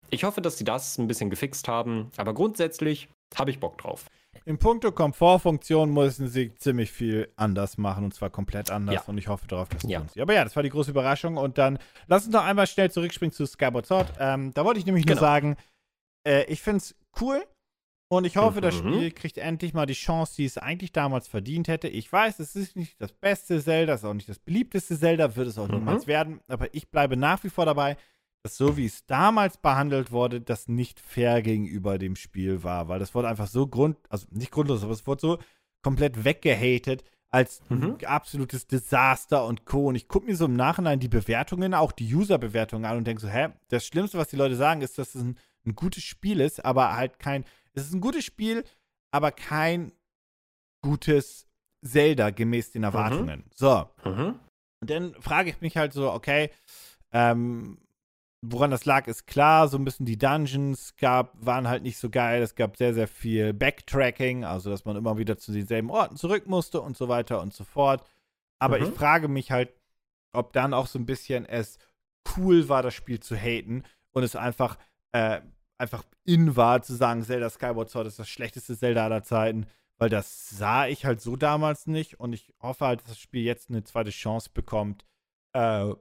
Ich 0.09 0.23
hoffe, 0.23 0.41
dass 0.41 0.57
sie 0.57 0.63
das 0.63 0.97
ein 0.97 1.07
bisschen 1.07 1.29
gefixt 1.29 1.67
haben. 1.67 2.11
Aber 2.17 2.33
grundsätzlich 2.33 3.09
habe 3.35 3.51
ich 3.51 3.59
Bock 3.59 3.77
drauf. 3.77 4.05
In 4.47 4.59
puncto 4.59 4.91
Komfortfunktion 4.91 5.91
müssen 5.91 6.27
sie 6.27 6.53
ziemlich 6.53 6.91
viel 6.91 7.31
anders 7.35 7.79
machen 7.79 8.03
und 8.03 8.13
zwar 8.13 8.29
komplett 8.29 8.69
anders. 8.69 8.95
Ja. 8.95 9.03
Und 9.07 9.17
ich 9.17 9.27
hoffe 9.27 9.47
darauf, 9.47 9.69
dass 9.69 9.83
es 9.83 9.89
ja. 9.89 9.99
tun 9.99 10.09
sie. 10.13 10.21
Aber 10.21 10.33
ja, 10.35 10.43
das 10.43 10.55
war 10.55 10.61
die 10.61 10.69
große 10.69 10.91
Überraschung. 10.91 11.37
Und 11.37 11.57
dann 11.57 11.79
lass 12.05 12.25
uns 12.25 12.33
noch 12.33 12.43
einmal 12.43 12.67
schnell 12.67 12.91
zurückspringen 12.91 13.33
zu 13.33 13.47
Skyward 13.47 13.87
Sword. 13.87 14.13
Ähm, 14.19 14.53
da 14.53 14.63
wollte 14.63 14.79
ich 14.79 14.85
nämlich 14.85 15.05
genau. 15.07 15.19
nur 15.19 15.27
sagen, 15.27 15.57
äh, 16.27 16.43
ich 16.45 16.61
finde 16.61 16.77
es 16.77 16.95
cool. 17.19 17.43
Und 18.07 18.25
ich 18.25 18.37
hoffe, 18.37 18.59
mhm. 18.59 18.61
das 18.61 18.75
Spiel 18.75 19.11
kriegt 19.11 19.39
endlich 19.39 19.73
mal 19.73 19.87
die 19.87 19.93
Chance, 19.93 20.35
die 20.37 20.45
es 20.45 20.59
eigentlich 20.59 20.91
damals 20.91 21.27
verdient 21.27 21.67
hätte. 21.67 21.87
Ich 21.87 22.11
weiß, 22.11 22.39
es 22.39 22.55
ist 22.55 22.75
nicht 22.75 23.01
das 23.01 23.11
beste 23.11 23.59
Zelda, 23.63 23.93
es 23.93 24.01
ist 24.01 24.05
auch 24.05 24.13
nicht 24.13 24.29
das 24.29 24.37
beliebteste 24.37 24.97
Zelda, 24.99 25.35
wird 25.35 25.47
es 25.47 25.57
auch 25.57 25.67
mhm. 25.67 25.75
niemals 25.75 26.05
werden. 26.05 26.39
Aber 26.47 26.71
ich 26.71 26.91
bleibe 26.91 27.17
nach 27.17 27.43
wie 27.43 27.49
vor 27.49 27.65
dabei 27.65 27.97
dass 28.45 28.57
so 28.57 28.77
wie 28.77 28.85
es 28.85 29.07
damals 29.07 29.57
behandelt 29.57 30.11
wurde, 30.11 30.39
das 30.39 30.67
nicht 30.67 30.99
fair 30.99 31.41
gegenüber 31.41 31.97
dem 31.97 32.15
Spiel 32.15 32.61
war, 32.61 32.87
weil 32.87 32.99
das 32.99 33.15
wurde 33.15 33.27
einfach 33.27 33.47
so 33.47 33.65
grund, 33.65 33.97
also 34.07 34.27
nicht 34.29 34.51
grundlos, 34.51 34.83
aber 34.83 34.91
es 34.91 35.07
wurde 35.07 35.21
so 35.21 35.39
komplett 35.81 36.25
weggehatet 36.25 37.03
als 37.31 37.63
mhm. 37.69 37.97
absolutes 38.05 38.67
Desaster 38.67 39.45
und 39.45 39.65
Co. 39.65 39.87
Und 39.87 39.95
ich 39.95 40.07
gucke 40.07 40.27
mir 40.27 40.35
so 40.35 40.45
im 40.45 40.55
Nachhinein 40.55 40.99
die 40.99 41.07
Bewertungen, 41.07 41.73
auch 41.73 41.91
die 41.91 42.13
User-Bewertungen 42.13 42.85
an 42.85 42.97
und 42.97 43.07
denke 43.07 43.23
so, 43.23 43.27
hä, 43.27 43.47
das 43.69 43.87
Schlimmste, 43.87 44.19
was 44.19 44.27
die 44.27 44.35
Leute 44.35 44.55
sagen, 44.55 44.83
ist, 44.83 44.99
dass 44.99 45.15
es 45.15 45.23
ein, 45.23 45.39
ein 45.65 45.73
gutes 45.73 46.03
Spiel 46.03 46.39
ist, 46.39 46.63
aber 46.63 46.95
halt 46.95 47.17
kein, 47.17 47.45
es 47.73 47.87
ist 47.87 47.95
ein 47.95 48.01
gutes 48.01 48.25
Spiel, 48.25 48.63
aber 49.09 49.31
kein 49.31 49.91
gutes 50.83 51.47
Zelda 51.83 52.29
gemäß 52.29 52.73
den 52.73 52.81
mhm. 52.81 52.89
Erwartungen. 52.89 53.39
Mhm. 53.39 53.51
So. 53.55 53.89
Mhm. 54.03 54.39
Und 54.81 54.89
dann 54.91 55.15
frage 55.15 55.49
ich 55.49 55.61
mich 55.61 55.77
halt 55.77 55.93
so, 55.93 56.11
okay, 56.11 56.51
ähm, 57.11 57.79
Woran 58.51 58.71
das 58.71 58.85
lag, 58.85 59.07
ist 59.07 59.27
klar. 59.27 59.67
So 59.67 59.77
ein 59.77 59.85
bisschen 59.85 60.05
die 60.05 60.17
Dungeons 60.17 60.95
gab, 60.97 61.33
waren 61.45 61.67
halt 61.67 61.83
nicht 61.83 61.97
so 61.97 62.09
geil. 62.09 62.41
Es 62.41 62.55
gab 62.55 62.77
sehr, 62.77 62.93
sehr 62.93 63.07
viel 63.07 63.53
Backtracking, 63.53 64.43
also 64.43 64.69
dass 64.69 64.85
man 64.85 64.95
immer 64.95 65.17
wieder 65.17 65.37
zu 65.37 65.51
denselben 65.51 65.89
Orten 65.89 66.17
zurück 66.17 66.47
musste 66.47 66.81
und 66.81 66.97
so 66.97 67.07
weiter 67.07 67.41
und 67.41 67.53
so 67.53 67.63
fort. 67.63 68.03
Aber 68.59 68.79
mhm. 68.79 68.85
ich 68.85 68.89
frage 68.91 69.27
mich 69.27 69.51
halt, 69.51 69.73
ob 70.33 70.53
dann 70.53 70.73
auch 70.73 70.87
so 70.87 70.99
ein 70.99 71.05
bisschen 71.05 71.45
es 71.45 71.77
cool 72.37 72.67
war, 72.69 72.83
das 72.83 72.93
Spiel 72.93 73.19
zu 73.19 73.35
haten 73.35 73.83
und 74.11 74.23
es 74.23 74.35
einfach, 74.35 74.77
äh, 75.11 75.41
einfach 75.77 76.03
in 76.23 76.55
war, 76.55 76.81
zu 76.81 76.95
sagen, 76.95 77.23
Zelda 77.23 77.49
Skyward 77.49 77.89
Sword 77.89 78.07
ist 78.07 78.19
das 78.19 78.29
schlechteste 78.29 78.77
Zelda 78.77 79.05
aller 79.05 79.23
Zeiten, 79.23 79.67
weil 79.97 80.09
das 80.09 80.49
sah 80.49 80.87
ich 80.87 81.05
halt 81.05 81.21
so 81.21 81.35
damals 81.35 81.87
nicht 81.87 82.19
und 82.19 82.33
ich 82.33 82.53
hoffe 82.61 82.85
halt, 82.85 83.01
dass 83.01 83.09
das 83.09 83.19
Spiel 83.19 83.43
jetzt 83.43 83.69
eine 83.69 83.83
zweite 83.83 84.09
Chance 84.09 84.49
bekommt, 84.53 85.05
äh, 85.53 85.93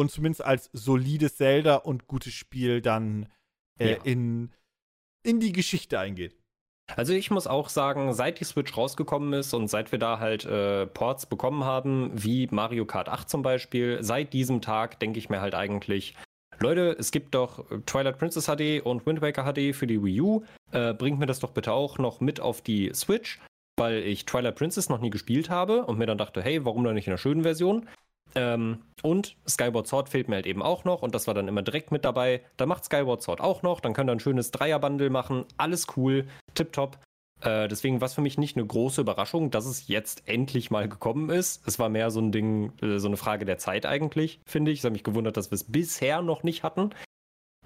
und 0.00 0.10
zumindest 0.10 0.44
als 0.44 0.70
solides 0.72 1.36
Zelda 1.36 1.76
und 1.76 2.06
gutes 2.06 2.32
Spiel 2.32 2.80
dann 2.80 3.26
äh, 3.78 3.92
ja. 3.92 3.96
in, 4.04 4.50
in 5.22 5.40
die 5.40 5.52
Geschichte 5.52 5.98
eingeht. 5.98 6.36
Also 6.96 7.12
ich 7.12 7.30
muss 7.30 7.46
auch 7.46 7.68
sagen, 7.68 8.12
seit 8.14 8.40
die 8.40 8.44
Switch 8.44 8.76
rausgekommen 8.76 9.32
ist 9.32 9.54
und 9.54 9.68
seit 9.68 9.92
wir 9.92 9.98
da 9.98 10.18
halt 10.18 10.44
äh, 10.44 10.86
Ports 10.86 11.26
bekommen 11.26 11.64
haben, 11.64 12.10
wie 12.14 12.48
Mario 12.50 12.84
Kart 12.84 13.08
8 13.08 13.30
zum 13.30 13.42
Beispiel, 13.42 14.02
seit 14.02 14.32
diesem 14.32 14.60
Tag 14.60 14.98
denke 14.98 15.18
ich 15.18 15.28
mir 15.28 15.40
halt 15.40 15.54
eigentlich, 15.54 16.14
Leute, 16.58 16.96
es 16.98 17.10
gibt 17.10 17.34
doch 17.34 17.64
Twilight 17.86 18.18
Princess 18.18 18.46
HD 18.46 18.84
und 18.84 19.06
Wind 19.06 19.22
Waker 19.22 19.44
HD 19.44 19.74
für 19.74 19.86
die 19.86 20.02
Wii 20.02 20.20
U. 20.20 20.42
Äh, 20.72 20.92
bringt 20.92 21.18
mir 21.18 21.26
das 21.26 21.40
doch 21.40 21.52
bitte 21.52 21.72
auch 21.72 21.98
noch 21.98 22.20
mit 22.20 22.40
auf 22.40 22.60
die 22.60 22.90
Switch, 22.92 23.40
weil 23.78 23.98
ich 23.98 24.26
Twilight 24.26 24.56
Princess 24.56 24.88
noch 24.88 25.00
nie 25.00 25.10
gespielt 25.10 25.48
habe 25.48 25.86
und 25.86 25.98
mir 25.98 26.06
dann 26.06 26.18
dachte, 26.18 26.42
hey, 26.42 26.64
warum 26.64 26.84
dann 26.84 26.94
nicht 26.94 27.06
in 27.06 27.12
der 27.12 27.18
schönen 27.18 27.44
Version? 27.44 27.88
Ähm, 28.34 28.82
und 29.02 29.36
Skyward 29.48 29.86
Sword 29.86 30.08
fehlt 30.08 30.28
mir 30.28 30.36
halt 30.36 30.46
eben 30.46 30.62
auch 30.62 30.84
noch 30.84 31.02
und 31.02 31.14
das 31.14 31.26
war 31.26 31.34
dann 31.34 31.48
immer 31.48 31.62
direkt 31.62 31.90
mit 31.90 32.04
dabei. 32.04 32.42
Da 32.56 32.66
macht 32.66 32.84
Skyward 32.84 33.22
Sword 33.22 33.40
auch 33.40 33.62
noch, 33.62 33.80
dann 33.80 33.92
könnt 33.92 34.10
ihr 34.10 34.12
ein 34.12 34.20
schönes 34.20 34.50
Dreierbundle 34.50 35.10
machen, 35.10 35.44
alles 35.56 35.86
cool, 35.96 36.26
tipptopp. 36.54 36.98
Äh, 37.42 37.68
deswegen 37.68 38.00
war 38.00 38.06
es 38.06 38.14
für 38.14 38.20
mich 38.20 38.38
nicht 38.38 38.56
eine 38.56 38.66
große 38.66 39.00
Überraschung, 39.00 39.50
dass 39.50 39.64
es 39.64 39.88
jetzt 39.88 40.28
endlich 40.28 40.70
mal 40.70 40.88
gekommen 40.88 41.30
ist. 41.30 41.66
Es 41.66 41.78
war 41.78 41.88
mehr 41.88 42.10
so 42.10 42.20
ein 42.20 42.32
Ding, 42.32 42.72
äh, 42.82 42.98
so 42.98 43.08
eine 43.08 43.16
Frage 43.16 43.44
der 43.44 43.58
Zeit 43.58 43.86
eigentlich, 43.86 44.40
finde 44.44 44.70
ich. 44.70 44.80
Ich 44.80 44.84
habe 44.84 44.92
mich 44.92 45.04
gewundert, 45.04 45.36
dass 45.36 45.50
wir 45.50 45.56
es 45.56 45.64
bisher 45.64 46.22
noch 46.22 46.42
nicht 46.42 46.62
hatten. 46.62 46.90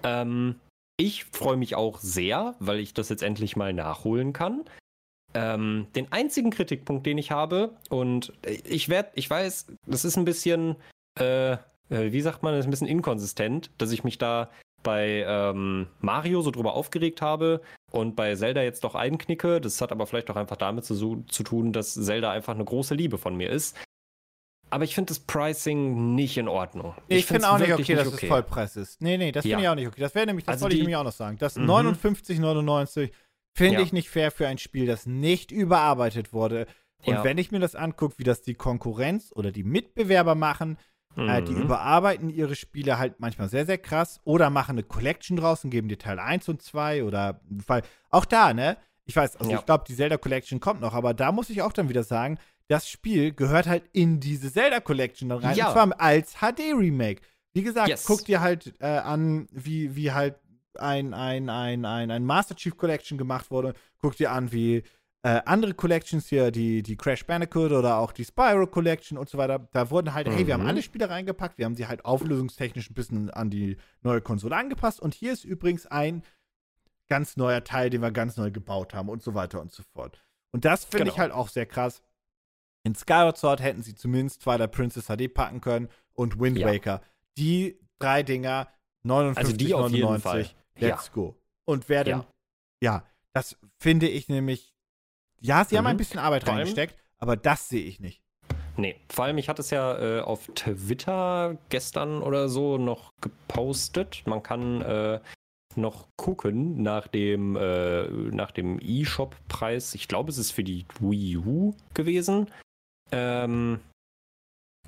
Ähm, 0.04 0.60
ich 0.96 1.24
freue 1.24 1.56
mich 1.56 1.74
auch 1.74 1.98
sehr, 1.98 2.54
weil 2.60 2.78
ich 2.78 2.94
das 2.94 3.08
jetzt 3.08 3.24
endlich 3.24 3.56
mal 3.56 3.72
nachholen 3.72 4.32
kann. 4.32 4.64
Ähm, 5.34 5.88
den 5.96 6.10
einzigen 6.12 6.50
Kritikpunkt, 6.50 7.06
den 7.06 7.18
ich 7.18 7.30
habe, 7.30 7.76
und 7.90 8.32
ich 8.64 8.88
werde, 8.88 9.10
ich 9.14 9.28
weiß, 9.28 9.66
das 9.86 10.04
ist 10.04 10.16
ein 10.16 10.24
bisschen, 10.24 10.76
äh, 11.18 11.52
äh, 11.52 11.58
wie 11.88 12.20
sagt 12.20 12.42
man, 12.42 12.52
das 12.52 12.60
ist 12.60 12.68
ein 12.68 12.70
bisschen 12.70 12.86
inkonsistent, 12.86 13.70
dass 13.78 13.90
ich 13.90 14.04
mich 14.04 14.18
da 14.18 14.50
bei 14.84 15.24
ähm, 15.26 15.88
Mario 16.00 16.42
so 16.42 16.52
drüber 16.52 16.74
aufgeregt 16.74 17.20
habe 17.22 17.62
und 17.90 18.14
bei 18.14 18.36
Zelda 18.36 18.62
jetzt 18.62 18.84
doch 18.84 18.94
einknicke. 18.94 19.60
Das 19.60 19.80
hat 19.80 19.90
aber 19.90 20.06
vielleicht 20.06 20.30
auch 20.30 20.36
einfach 20.36 20.56
damit 20.56 20.84
zu, 20.84 21.24
zu 21.26 21.42
tun, 21.42 21.72
dass 21.72 21.94
Zelda 21.94 22.30
einfach 22.30 22.54
eine 22.54 22.64
große 22.64 22.94
Liebe 22.94 23.18
von 23.18 23.36
mir 23.36 23.50
ist. 23.50 23.76
Aber 24.70 24.84
ich 24.84 24.94
finde 24.94 25.08
das 25.08 25.20
Pricing 25.20 26.14
nicht 26.14 26.36
in 26.36 26.48
Ordnung. 26.48 26.94
Ich, 27.08 27.18
ich 27.18 27.26
finde 27.26 27.48
auch 27.48 27.58
nicht 27.58 27.72
okay, 27.72 27.94
dass 27.94 28.08
okay. 28.08 28.26
es 28.26 28.28
Vollpreis 28.28 28.76
ist. 28.76 29.00
Nee, 29.00 29.16
nee, 29.16 29.30
das 29.30 29.44
ja. 29.44 29.50
finde 29.56 29.64
ich 29.64 29.68
auch 29.68 29.74
nicht 29.74 29.88
okay. 29.88 30.00
Das 30.00 30.14
wäre 30.14 30.26
nämlich, 30.26 30.44
das 30.44 30.54
also 30.54 30.64
wollte 30.64 30.76
ich 30.76 30.82
nämlich 30.82 30.96
auch 30.96 31.04
noch 31.04 31.12
sagen. 31.12 31.38
Das 31.38 31.56
mhm. 31.56 31.70
59,99 31.70 33.10
Finde 33.54 33.74
ja. 33.74 33.80
ich 33.82 33.92
nicht 33.92 34.10
fair 34.10 34.30
für 34.30 34.48
ein 34.48 34.58
Spiel, 34.58 34.86
das 34.86 35.06
nicht 35.06 35.52
überarbeitet 35.52 36.32
wurde. 36.32 36.66
Und 37.06 37.14
ja. 37.14 37.24
wenn 37.24 37.38
ich 37.38 37.52
mir 37.52 37.60
das 37.60 37.74
angucke, 37.74 38.18
wie 38.18 38.24
das 38.24 38.42
die 38.42 38.54
Konkurrenz 38.54 39.30
oder 39.34 39.52
die 39.52 39.62
Mitbewerber 39.62 40.34
machen, 40.34 40.78
mhm. 41.14 41.28
äh, 41.28 41.42
die 41.42 41.52
mhm. 41.52 41.62
überarbeiten 41.62 42.30
ihre 42.30 42.56
Spiele 42.56 42.98
halt 42.98 43.20
manchmal 43.20 43.48
sehr, 43.48 43.66
sehr 43.66 43.78
krass 43.78 44.20
oder 44.24 44.50
machen 44.50 44.72
eine 44.72 44.82
Collection 44.82 45.36
draus 45.36 45.64
und 45.64 45.70
geben 45.70 45.88
dir 45.88 45.98
Teil 45.98 46.18
1 46.18 46.48
und 46.48 46.62
2 46.62 47.04
oder 47.04 47.40
weil 47.66 47.82
auch 48.10 48.24
da, 48.24 48.52
ne? 48.54 48.76
Ich 49.06 49.14
weiß, 49.14 49.36
also 49.36 49.50
ja. 49.50 49.58
ich 49.58 49.66
glaube, 49.66 49.84
die 49.86 49.94
Zelda 49.94 50.16
Collection 50.16 50.60
kommt 50.60 50.80
noch, 50.80 50.94
aber 50.94 51.12
da 51.12 51.30
muss 51.30 51.50
ich 51.50 51.60
auch 51.62 51.72
dann 51.72 51.90
wieder 51.90 52.04
sagen, 52.04 52.38
das 52.68 52.88
Spiel 52.88 53.32
gehört 53.32 53.66
halt 53.66 53.84
in 53.92 54.18
diese 54.18 54.50
Zelda 54.50 54.80
Collection 54.80 55.28
dann 55.28 55.38
rein. 55.38 55.56
Ja. 55.56 55.68
Und 55.68 55.72
zwar 55.74 56.00
als 56.00 56.36
HD-Remake. 56.36 57.20
Wie 57.52 57.62
gesagt, 57.62 57.88
yes. 57.88 58.04
guck 58.06 58.24
dir 58.24 58.40
halt 58.40 58.74
äh, 58.80 58.86
an, 58.86 59.46
wie, 59.52 59.94
wie 59.94 60.12
halt 60.12 60.36
ein, 60.80 61.14
ein, 61.14 61.48
ein, 61.48 61.84
ein, 61.84 62.10
ein 62.10 62.24
Master 62.24 62.54
Chief 62.56 62.76
Collection 62.76 63.18
gemacht 63.18 63.50
wurde. 63.50 63.74
Guck 64.00 64.16
dir 64.16 64.32
an, 64.32 64.52
wie 64.52 64.82
äh, 65.24 65.40
andere 65.46 65.72
Collections 65.72 66.28
hier, 66.28 66.50
die, 66.50 66.82
die 66.82 66.96
Crash 66.96 67.24
Bandicoot 67.24 67.72
oder 67.72 67.96
auch 67.96 68.12
die 68.12 68.24
Spyro 68.24 68.66
Collection 68.66 69.16
und 69.16 69.30
so 69.30 69.38
weiter, 69.38 69.66
da 69.72 69.90
wurden 69.90 70.12
halt, 70.12 70.28
mhm. 70.28 70.32
hey, 70.32 70.46
wir 70.46 70.54
haben 70.54 70.62
mhm. 70.62 70.68
alle 70.68 70.82
Spiele 70.82 71.08
reingepackt, 71.08 71.56
wir 71.56 71.64
haben 71.64 71.76
sie 71.76 71.86
halt 71.86 72.04
auflösungstechnisch 72.04 72.90
ein 72.90 72.94
bisschen 72.94 73.30
an 73.30 73.48
die 73.48 73.78
neue 74.02 74.20
Konsole 74.20 74.54
angepasst. 74.54 75.00
Und 75.00 75.14
hier 75.14 75.32
ist 75.32 75.44
übrigens 75.44 75.86
ein 75.86 76.22
ganz 77.08 77.38
neuer 77.38 77.64
Teil, 77.64 77.88
den 77.88 78.02
wir 78.02 78.10
ganz 78.10 78.36
neu 78.36 78.50
gebaut 78.50 78.92
haben 78.92 79.08
und 79.08 79.22
so 79.22 79.34
weiter 79.34 79.62
und 79.62 79.72
so 79.72 79.82
fort. 79.94 80.22
Und 80.52 80.66
das 80.66 80.84
finde 80.84 81.08
ich 81.08 81.14
Genau. 81.14 81.18
halt 81.22 81.32
auch 81.32 81.48
sehr 81.48 81.66
krass. 81.66 82.02
In 82.82 82.94
Skyward 82.94 83.38
Sword 83.38 83.62
hätten 83.62 83.82
sie 83.82 83.94
zumindest 83.94 84.42
Twilight 84.42 84.72
Princess 84.72 85.06
HD 85.06 85.32
packen 85.32 85.62
können 85.62 85.88
und 86.12 86.38
Wind 86.38 86.58
Ja. 86.58 86.66
Waker. 86.66 87.00
Die 87.38 87.78
drei 87.98 88.22
Dinger, 88.22 88.68
59,99. 89.04 89.36
Also 89.38 89.56
die 89.56 89.74
auf 89.74 89.90
jeden 89.90 90.20
Fall. 90.20 90.50
Let's 90.78 91.12
go. 91.12 91.36
Und 91.66 91.88
wer 91.88 92.04
denn, 92.04 92.18
Ja. 92.18 92.26
ja, 92.82 93.06
das 93.32 93.56
finde 93.80 94.08
ich 94.08 94.28
nämlich, 94.28 94.74
ja, 95.40 95.64
sie 95.64 95.76
haben 95.76 95.84
Mhm. 95.84 95.90
ein 95.90 95.96
bisschen 95.96 96.20
Arbeit 96.20 96.44
Vor 96.44 96.54
reingesteckt, 96.54 96.96
aber 97.18 97.36
das 97.36 97.68
sehe 97.68 97.84
ich 97.84 98.00
nicht. 98.00 98.20
Nee, 98.76 98.96
vor 99.08 99.24
allem, 99.26 99.38
ich 99.38 99.48
hatte 99.48 99.62
es 99.62 99.70
ja 99.70 99.96
äh, 99.98 100.20
auf 100.20 100.48
Twitter 100.56 101.56
gestern 101.68 102.22
oder 102.22 102.48
so 102.48 102.76
noch 102.76 103.12
gepostet. 103.20 104.22
Man 104.26 104.42
kann 104.42 104.82
äh, 104.82 105.20
noch 105.76 106.08
gucken 106.16 106.82
nach 106.82 107.06
dem, 107.06 107.54
äh, 107.56 108.08
nach 108.08 108.50
dem 108.50 108.80
E-Shop-Preis. 108.82 109.94
Ich 109.94 110.08
glaube, 110.08 110.30
es 110.30 110.38
ist 110.38 110.50
für 110.50 110.64
die 110.64 110.86
Wii 110.98 111.36
U 111.36 111.74
gewesen. 111.94 112.50
Ähm, 113.12 113.78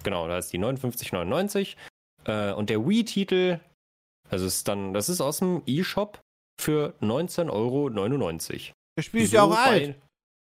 genau, 0.03 0.27
da 0.27 0.39
ist 0.39 0.53
die 0.53 0.59
59,99. 0.59 1.77
Äh, 2.25 2.53
und 2.55 2.71
der 2.71 2.85
Wii-Titel, 2.89 3.61
also 4.31 4.47
ist 4.47 4.69
dann, 4.69 4.93
das 4.93 5.09
ist 5.09 5.21
aus 5.21 5.39
dem 5.39 5.63
E-Shop 5.67 6.21
für 6.61 6.95
19,99 7.01 7.51
Euro. 7.51 7.91
Das 8.97 9.05
Spiel 9.05 9.23
ist 9.23 9.33
ja 9.33 9.43
auch 9.43 9.55
bei, 9.55 9.65
alt. 9.65 9.97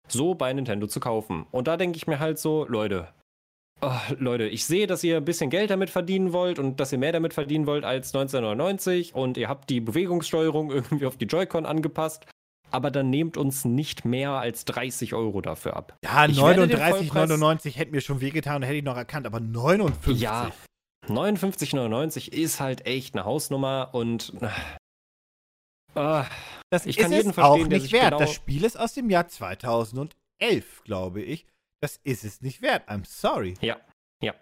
So 0.09 0.35
bei 0.35 0.53
Nintendo 0.53 0.87
zu 0.87 1.01
kaufen. 1.01 1.47
Und 1.51 1.69
da 1.69 1.77
denke 1.77 1.97
ich 1.97 2.07
mir 2.07 2.19
halt 2.19 2.39
so, 2.39 2.67
Leute, 2.67 3.09
oh, 3.81 3.91
Leute, 4.19 4.45
ich 4.45 4.65
sehe, 4.65 4.87
dass 4.87 5.05
ihr 5.05 5.19
ein 5.19 5.25
bisschen 5.25 5.51
Geld 5.51 5.71
damit 5.71 5.91
verdienen 5.91 6.33
wollt 6.33 6.59
und 6.59 6.81
dass 6.81 6.93
ihr 6.93 6.99
mehr 6.99 7.13
damit 7.13 7.35
verdienen 7.35 7.67
wollt 7.67 7.85
als 7.85 8.15
1999 8.15 9.15
und 9.15 9.37
ihr 9.37 9.49
habt 9.49 9.71
die 9.71 9.81
Bewegungssteuerung 9.81 10.71
irgendwie 10.73 11.07
auf 11.07 11.17
die 11.17 11.27
Joy-Con 11.27 11.67
angepasst. 11.67 12.27
Aber 12.71 12.91
dann 12.91 13.09
nehmt 13.09 13.39
uns 13.39 13.65
nicht 13.65 14.05
mehr 14.05 14.33
als 14.33 14.67
30 14.67 15.15
Euro 15.15 15.41
dafür 15.41 15.75
ab. 15.75 15.97
Ja, 16.05 16.27
Ich 16.27 16.37
werde 16.37 16.69
den 16.69 16.79
39,99 16.79 17.75
hätte 17.77 17.93
mir 17.93 18.03
schon 18.03 18.21
wehgetan, 18.21 18.63
hätte 18.63 18.77
ich 18.77 18.85
noch 18.85 18.97
erkannt, 18.97 19.27
aber 19.27 19.41
59. 19.41 20.21
Ja, 20.21 20.53
59,99 21.09 22.31
ist 22.33 22.61
halt 22.61 22.87
echt 22.87 23.15
eine 23.15 23.25
Hausnummer 23.25 23.91
und 23.93 24.33
äh, 25.95 26.25
Das 26.71 26.87
Ich 26.87 26.97
ist 26.99 27.03
kann 27.03 27.13
jeden 27.13 27.31
es 27.31 27.35
verstehen, 27.35 27.65
auch 27.65 27.69
nicht 27.69 27.93
wert. 27.93 28.05
genau- 28.13 28.19
Das 28.19 28.33
Spiel 28.33 28.65
ist 28.65 28.79
aus 28.79 28.95
dem 28.95 29.11
Jahr 29.11 29.29
2011, 29.29 30.15
glaube 30.85 31.23
ich. 31.23 31.47
Das 31.81 31.99
ist 32.05 32.25
es 32.25 32.41
nicht 32.41 32.61
wert. 32.63 32.89
I'm 32.89 33.05
sorry. 33.07 33.55
ja, 33.61 33.81
ja. 34.23 34.35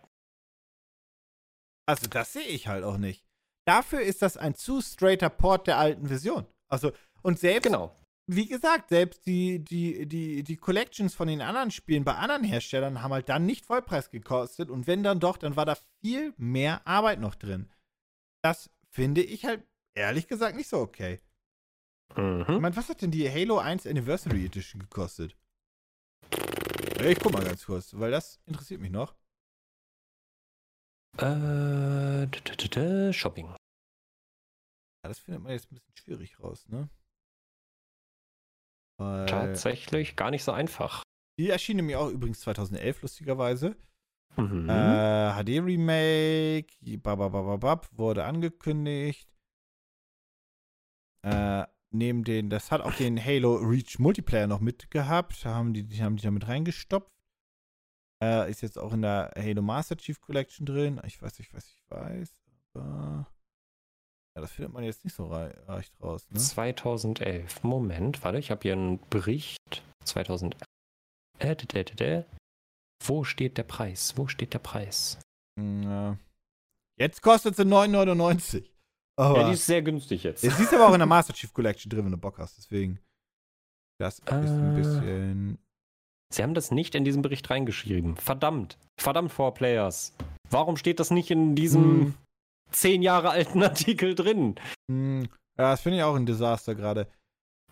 Also, 1.89 2.09
das 2.09 2.33
sehe 2.33 2.43
ich 2.47 2.67
halt 2.69 2.83
auch 2.85 2.97
nicht. 2.97 3.25
Dafür 3.67 4.01
ist 4.01 4.23
das 4.23 4.37
ein 4.37 4.55
zu 4.55 4.81
straighter 4.81 5.29
Port 5.31 5.67
der 5.67 5.79
alten 5.79 6.09
Version. 6.09 6.47
Also, 6.69 6.93
und 7.23 7.39
selbst, 7.39 7.65
Genau. 7.65 7.95
Wie 8.27 8.47
gesagt, 8.47 8.89
selbst 8.89 9.27
die, 9.27 9.61
die, 9.65 10.07
die, 10.07 10.43
die 10.43 10.57
Collections 10.57 11.15
von 11.15 11.29
den 11.29 11.41
anderen 11.41 11.71
Spielen 11.71 12.05
bei 12.05 12.15
anderen 12.15 12.45
Herstellern 12.45 13.03
haben 13.03 13.13
halt 13.13 13.29
dann 13.29 13.47
nicht 13.47 13.65
Vollpreis 13.65 14.11
gekostet. 14.11 14.69
Und 14.71 14.87
wenn 14.87 15.03
dann 15.03 15.21
doch, 15.21 15.37
dann 15.37 15.57
war 15.57 15.65
da 15.65 15.77
viel 16.01 16.35
mehr 16.37 16.87
Arbeit 16.87 17.21
noch 17.21 17.35
drin. 17.37 17.71
Das 18.43 18.71
finde 18.91 19.23
ich 19.23 19.45
halt 19.45 19.65
ehrlich 19.95 20.27
gesagt 20.27 20.57
nicht 20.57 20.69
so 20.69 20.79
okay. 20.79 21.21
Ich 22.11 22.17
Mhm. 22.17 22.61
meine, 22.61 22.77
was 22.77 22.89
hat 22.89 23.03
denn 23.03 23.11
die 23.11 23.29
Halo 23.31 23.59
1 23.59 23.87
Anniversary 23.87 24.45
Edition 24.47 24.81
gekostet? 24.81 25.37
Ich 27.05 27.19
guck 27.21 27.33
mal 27.33 27.45
ganz 27.45 27.67
kurz, 27.67 27.93
weil 27.95 28.11
das 28.11 28.41
interessiert 28.47 28.81
mich 28.81 28.91
noch. 28.91 29.15
Äh, 31.19 33.13
Shopping. 33.13 33.47
Ja, 33.47 33.57
das 35.09 35.19
findet 35.19 35.43
man 35.43 35.53
jetzt 35.53 35.71
ein 35.71 35.75
bisschen 35.77 35.97
schwierig 35.97 36.41
raus, 36.41 36.69
ne? 36.69 36.89
Weil 38.99 39.27
Tatsächlich 39.27 40.17
gar 40.17 40.31
nicht 40.31 40.45
so 40.45 40.53
einfach. 40.53 41.03
die 41.39 41.51
erschien 41.51 41.77
nämlich 41.77 41.97
auch 41.97 42.09
übrigens 42.11 42.41
2011, 42.41 43.03
lustigerweise. 43.03 43.77
Mhm. 44.37 44.69
Äh, 44.69 45.33
HD-Remake, 45.33 46.99
bababababab, 46.99 47.89
wurde 47.93 48.25
angekündigt. 48.25 49.29
Äh, 51.23 51.67
neben 51.91 52.25
den, 52.25 52.51
das 52.51 52.71
hat 52.71 52.81
auch 52.83 52.95
den 52.95 53.23
Halo 53.23 53.57
Reach 53.57 53.99
Multiplayer 53.99 54.47
noch 54.47 54.61
mitgehabt. 54.61 55.45
Da 55.45 55.55
haben 55.55 55.75
die, 55.75 55.85
die 55.85 56.03
haben 56.03 56.17
die 56.17 56.23
da 56.23 56.31
mit 56.31 56.47
reingestopft. 56.47 57.11
Äh, 58.23 58.51
ist 58.51 58.63
jetzt 58.63 58.79
auch 58.79 58.93
in 58.93 59.03
der 59.03 59.33
Halo 59.37 59.61
Master 59.63 59.97
Chief 59.97 60.21
Collection 60.21 60.65
drin. 60.65 61.01
Ich 61.07 61.21
weiß, 61.21 61.39
ich 61.41 61.53
weiß, 61.53 61.67
ich 61.75 61.91
weiß. 61.91 62.33
Aber 62.75 63.27
ja, 64.37 64.41
das 64.43 64.53
findet 64.53 64.73
man 64.75 64.85
jetzt 64.85 65.03
nicht 65.05 65.15
so 65.15 65.27
rei 65.27 65.49
reich 65.67 65.91
raus, 66.03 66.27
ne? 66.31 66.39
2011. 66.39 67.63
Moment, 67.65 68.23
warte, 68.23 68.39
ich 68.39 68.51
habe 68.51 68.61
hier 68.63 68.75
einen 68.75 69.01
Bericht. 69.09 69.83
2011. 70.05 70.63
Äh, 71.39 71.57
d- 71.57 71.67
d- 71.67 71.85
d- 71.85 71.95
d- 71.95 72.25
Wo 73.05 73.25
steht 73.25 73.59
der 73.59 73.65
Preis? 73.65 74.17
Wo 74.17 74.29
steht 74.29 74.55
der 74.55 74.59
Preis? 74.61 75.19
Ja. 75.61 76.17
Jetzt 76.99 77.21
kostet 77.23 77.57
sie 77.57 77.65
9,99. 77.65 78.71
Aber 79.19 79.41
Ja, 79.41 79.47
die 79.49 79.55
ist 79.55 79.67
sehr 79.67 79.83
günstig 79.83 80.23
jetzt. 80.25 80.45
es 80.45 80.61
ist 80.61 80.73
aber 80.75 80.89
auch 80.89 80.93
in 80.93 80.99
der 81.01 81.07
Master 81.07 81.33
Chief 81.35 81.53
Collection 81.53 81.91
drin, 81.91 82.05
wenn 82.05 82.13
du 82.13 82.19
Bock 82.19 82.39
hast. 82.39 82.57
Deswegen. 82.59 83.01
Das 83.99 84.19
ist 84.19 84.29
ein 84.29 84.75
Äh. 84.75 84.77
bisschen. 84.77 85.59
Sie 86.33 86.43
haben 86.43 86.55
das 86.55 86.71
nicht 86.71 86.95
in 86.95 87.05
diesem 87.05 87.23
Bericht 87.23 87.49
reingeschrieben. 87.51 88.17
Verdammt. 88.17 88.79
Verdammt, 89.01 89.33
Four 89.33 89.55
Players. 89.55 90.13
Warum 90.51 90.77
steht 90.77 91.01
das 91.01 91.11
nicht 91.11 91.31
in 91.31 91.55
diesem 91.55 91.83
Hm. 91.83 92.15
Zehn 92.71 93.03
Jahre 93.03 93.31
alten 93.31 93.63
Artikel 93.63 94.15
drin? 94.15 94.55
Hm, 94.91 95.23
ja, 95.59 95.71
das 95.71 95.81
finde 95.81 95.99
ich 95.99 96.05
auch 96.05 96.15
ein 96.17 96.27
Desaster 96.27 96.75
gerade. 96.75 97.09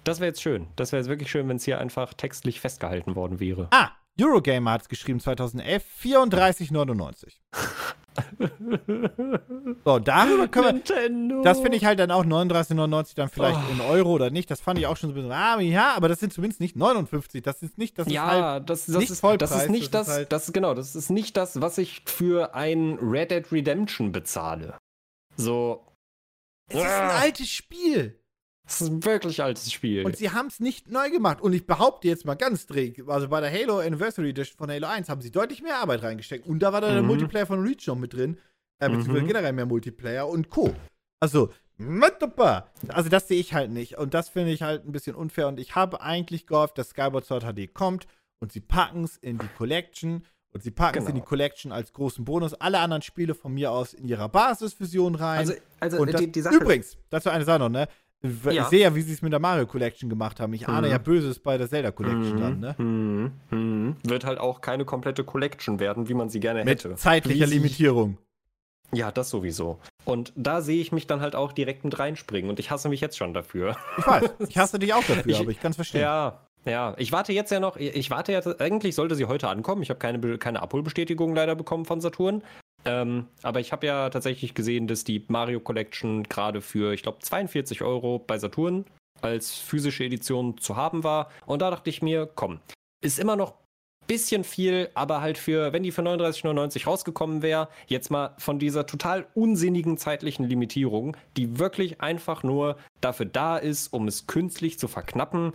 Das 0.05 0.21
wäre 0.21 0.29
jetzt 0.29 0.43
schön. 0.43 0.67
Das 0.77 0.93
wäre 0.93 1.01
jetzt 1.01 1.09
wirklich 1.09 1.31
schön, 1.31 1.49
wenn 1.49 1.57
es 1.57 1.65
hier 1.65 1.79
einfach 1.79 2.13
textlich 2.15 2.61
festgehalten 2.61 3.17
worden 3.17 3.41
wäre. 3.41 3.69
Ah, 3.71 3.91
Eurogamer 4.21 4.73
hat 4.73 4.83
es 4.83 4.89
geschrieben 4.89 5.19
2011, 5.19 5.83
34,99. 6.03 7.39
So, 9.85 9.99
darüber 9.99 10.47
können 10.49 10.65
wir. 10.67 10.73
Nintendo. 10.75 11.43
Das 11.43 11.61
finde 11.61 11.77
ich 11.77 11.85
halt 11.85 11.99
dann 11.99 12.11
auch 12.11 12.25
39,99 12.25 13.15
dann 13.17 13.29
vielleicht 13.29 13.59
Oh. 13.59 13.73
in 13.73 13.81
Euro 13.81 14.13
oder 14.13 14.31
nicht. 14.31 14.51
Das 14.51 14.61
fand 14.61 14.79
ich 14.79 14.87
auch 14.87 14.97
schon 14.97 15.11
so 15.11 15.15
ein 15.15 15.17
bisschen. 15.17 15.33
Ah, 15.33 15.59
ja, 15.61 15.95
aber 15.97 16.09
das 16.09 16.21
sind 16.21 16.33
zumindest 16.33 16.61
nicht 16.61 16.77
59. 16.77 17.43
Das 17.43 17.63
ist 17.63 17.77
nicht, 17.79 17.99
das 17.99 18.07
ist 18.07 18.17
halt. 18.19 18.39
ja, 18.41 18.61
das, 18.61 18.87
das, 18.87 18.97
nicht 18.99 19.11
ist, 19.11 19.21
Vollpreis, 19.21 19.51
das 19.51 19.63
ist 19.65 19.71
nicht 19.71 19.93
das 19.95 20.07
das, 20.07 20.19
ist 20.19 20.33
das, 20.33 20.39
halt- 20.41 20.49
ist 20.49 20.53
genau, 20.55 20.75
das 20.75 20.95
ist 20.95 21.11
nicht 21.11 21.37
das, 21.37 21.61
was 21.61 21.79
ich 21.79 22.03
für 22.07 22.55
ein 22.55 22.99
Red 23.01 23.31
Dead 23.33 23.51
Redemption 23.51 24.13
bezahle. 24.13 24.79
So, 25.37 25.87
Es 26.69 26.77
ist 26.77 26.83
ein 26.85 27.11
Ah. 27.11 27.19
altes 27.19 27.49
Spiel. 27.51 28.19
das 28.65 28.81
ist 28.81 28.89
ein 28.89 29.05
wirklich 29.05 29.43
altes 29.43 29.71
Spiel. 29.71 30.07
Und 30.07 30.17
sie 30.17 30.31
haben 30.31 30.47
es 30.47 30.59
nicht 30.61 30.89
neu 30.91 31.11
gemacht. 31.11 31.43
Und 31.43 31.53
ich 31.53 31.67
behaupte 31.67 32.09
jetzt 32.09 32.25
mal 32.25 32.35
ganz 32.37 32.67
dreck, 32.67 33.03
also 33.07 33.29
bei 33.29 33.41
der 33.43 33.53
Halo 33.53 33.81
Anniversary 33.81 34.31
Edition 34.31 34.57
von 34.57 34.71
Halo 34.71 34.87
1 34.87 35.11
haben 35.11 35.21
sie 35.21 35.31
deutlich 35.31 35.61
mehr 35.63 35.77
Arbeit 35.79 36.03
reingesteckt. 36.03 36.47
Und 36.47 36.61
da 36.61 36.73
war 36.73 36.81
dann 36.81 36.93
der 36.95 37.03
Mhm. 37.03 37.09
Multiplayer 37.09 37.45
von 37.47 37.61
Reach 37.63 37.87
noch 37.87 37.97
mit 37.99 38.15
drin. 38.15 38.39
Äh, 38.81 38.89
beziehungsweise 38.89 39.23
Mhm. 39.23 39.27
generell 39.29 39.53
mehr 39.53 39.67
Multiplayer 39.67 40.27
und 40.27 40.49
Co. 40.49 40.75
Also, 41.21 41.53
also 42.89 43.09
das 43.11 43.29
sehe 43.29 43.39
ich 43.41 43.53
halt 43.53 43.71
nicht. 43.71 43.99
Und 43.99 44.15
das 44.15 44.29
finde 44.31 44.53
ich 44.53 44.63
halt 44.63 44.87
ein 44.87 44.93
bisschen 44.93 45.15
unfair. 45.15 45.49
Und 45.49 45.61
ich 45.61 45.75
habe 45.75 46.01
eigentlich 46.01 46.47
gehofft, 46.47 46.79
dass 46.79 46.91
Skyward 46.91 47.25
Sword 47.27 47.45
HD 47.45 47.67
kommt 47.73 48.07
und 48.41 48.53
sie 48.53 48.61
packen 48.61 49.05
es 49.05 49.17
in 49.19 49.39
die 49.39 49.49
Collection. 49.59 50.25
Und 50.55 50.63
sie 50.63 50.71
packen 50.71 50.99
es 50.99 51.05
in 51.09 51.15
die 51.15 51.21
Genau. 51.21 51.29
Collection 51.29 51.73
als 51.73 51.93
großen 51.93 52.25
Bonus. 52.25 52.55
Alle 52.55 52.79
anderen 52.79 53.03
Spiele 53.03 53.35
von 53.35 53.53
mir 53.53 53.73
aus 53.73 53.93
in 53.93 54.07
ihrer 54.07 54.29
Basisversion 54.29 55.17
rein. 55.17 55.41
also, 55.41 55.55
also 55.81 55.99
Und 55.99 56.13
das, 56.13 56.21
die, 56.21 56.31
die 56.31 56.41
Sache 56.41 56.55
übrigens, 56.57 56.97
dazu 57.11 57.29
eine 57.31 57.45
Sache 57.45 57.59
noch, 57.59 57.69
ne? 57.69 57.89
Ich 58.23 58.55
Ja. 58.55 58.65
sehe 58.71 58.81
ja, 58.81 58.95
wie 58.95 59.03
sie 59.03 59.13
es 59.13 59.21
mit 59.21 59.33
der 59.33 59.41
Mario 59.41 59.67
Collection 59.67 60.09
gemacht 60.09 60.39
haben. 60.41 60.55
Ich 60.55 60.67
ahne 60.69 60.87
Mhm. 60.87 60.93
ja 60.93 60.99
Böses 60.99 61.41
bei 61.41 61.59
der 61.59 61.69
Zelda 61.69 61.91
Collection 61.91 62.37
Mhm, 62.37 62.41
dann, 62.41 62.61
ne? 62.61 62.75
mhm, 62.79 63.33
mhm. 63.51 63.97
Wird 64.05 64.25
halt 64.25 64.39
auch 64.39 64.61
keine 64.61 64.85
komplette 64.85 65.25
Collection 65.25 65.79
werden, 65.81 66.09
wie 66.09 66.15
man 66.15 66.31
sie 66.31 66.39
gerne 66.41 66.61
Mit 66.65 66.85
hätte. 66.85 66.95
zeitlicher 66.95 67.47
Wie 67.47 67.51
Limitierung. 67.55 68.17
Ja, 68.93 69.11
das 69.11 69.29
sowieso. 69.31 69.81
Und 70.05 70.33
da 70.37 70.61
sehe 70.63 70.81
ich 70.81 70.93
mich 70.93 71.07
dann 71.09 71.21
halt 71.21 71.35
auch 71.35 71.53
direkt 71.53 71.85
mit 71.85 71.99
reinspringen 71.99 72.49
und 72.49 72.61
ich 72.61 72.71
hasse 72.71 72.89
mich 72.89 73.01
jetzt 73.01 73.19
schon 73.19 73.35
dafür. 73.35 73.77
Ich 73.99 74.07
weiß, 74.07 74.23
ich 74.49 74.57
hasse 74.57 74.79
dich 74.79 74.95
auch 74.95 75.03
dafür, 75.05 75.27
Ich- 75.33 75.41
aber 75.41 75.51
ich 75.51 75.59
kann 75.61 75.71
es 75.73 75.77
verstehen. 75.77 76.03
Ja, 76.03 76.47
ja. 76.65 76.95
Ich 76.99 77.13
warte 77.13 77.33
jetzt 77.33 77.51
ja 77.51 77.61
noch, 77.61 77.77
ich 77.77 78.11
warte 78.11 78.33
jetzt, 78.33 78.61
eigentlich 78.61 78.95
sollte 78.95 79.15
sie 79.15 79.27
heute 79.27 79.49
ankommen. 79.49 79.83
Ich 79.83 79.91
habe 79.91 79.99
keine, 79.99 80.39
keine 80.39 80.63
Abholbestätigung 80.63 81.35
leider 81.35 81.55
bekommen 81.55 81.85
von 81.85 82.01
Saturn. 82.01 82.43
Ähm, 82.85 83.27
aber 83.43 83.61
ich 83.61 83.73
habe 83.73 83.87
ja 83.87 84.11
tatsächlich 84.11 84.55
gesehen, 84.55 84.87
dass 84.87 85.05
die 85.05 85.25
Mario 85.29 85.61
Collection 85.61 86.25
gerade 86.25 86.61
für, 86.61 86.93
ich 86.93 87.03
glaube, 87.03 87.19
42 87.21 87.83
Euro 87.83 88.19
bei 88.19 88.39
Saturn 88.39 88.85
als 89.23 89.55
physische 89.55 90.05
Edition 90.05 90.59
zu 90.59 90.77
haben 90.77 91.03
war. 91.03 91.31
Und 91.47 91.63
da 91.63 91.71
dachte 91.71 91.89
ich 91.89 92.03
mir, 92.03 92.29
komm, 92.35 92.61
ist 93.03 93.19
immer 93.19 93.37
noch 93.37 93.55
bisschen 94.07 94.45
viel, 94.45 94.91
aber 94.95 95.21
halt 95.21 95.39
für, 95.39 95.73
wenn 95.73 95.83
die 95.83 95.91
für 95.91 96.03
39,99 96.03 96.85
rausgekommen 96.85 97.43
wäre, 97.43 97.69
jetzt 97.87 98.11
mal 98.11 98.35
von 98.39 98.59
dieser 98.59 98.87
total 98.87 99.27
unsinnigen 99.35 99.97
zeitlichen 99.97 100.45
Limitierung, 100.45 101.17
die 101.37 101.59
wirklich 101.59 102.01
einfach 102.01 102.43
nur 102.43 102.77
dafür 103.01 103.27
da 103.27 103.57
ist, 103.57 103.93
um 103.93 104.07
es 104.07 104.27
künstlich 104.27 104.79
zu 104.79 104.89
verknappen. 104.89 105.53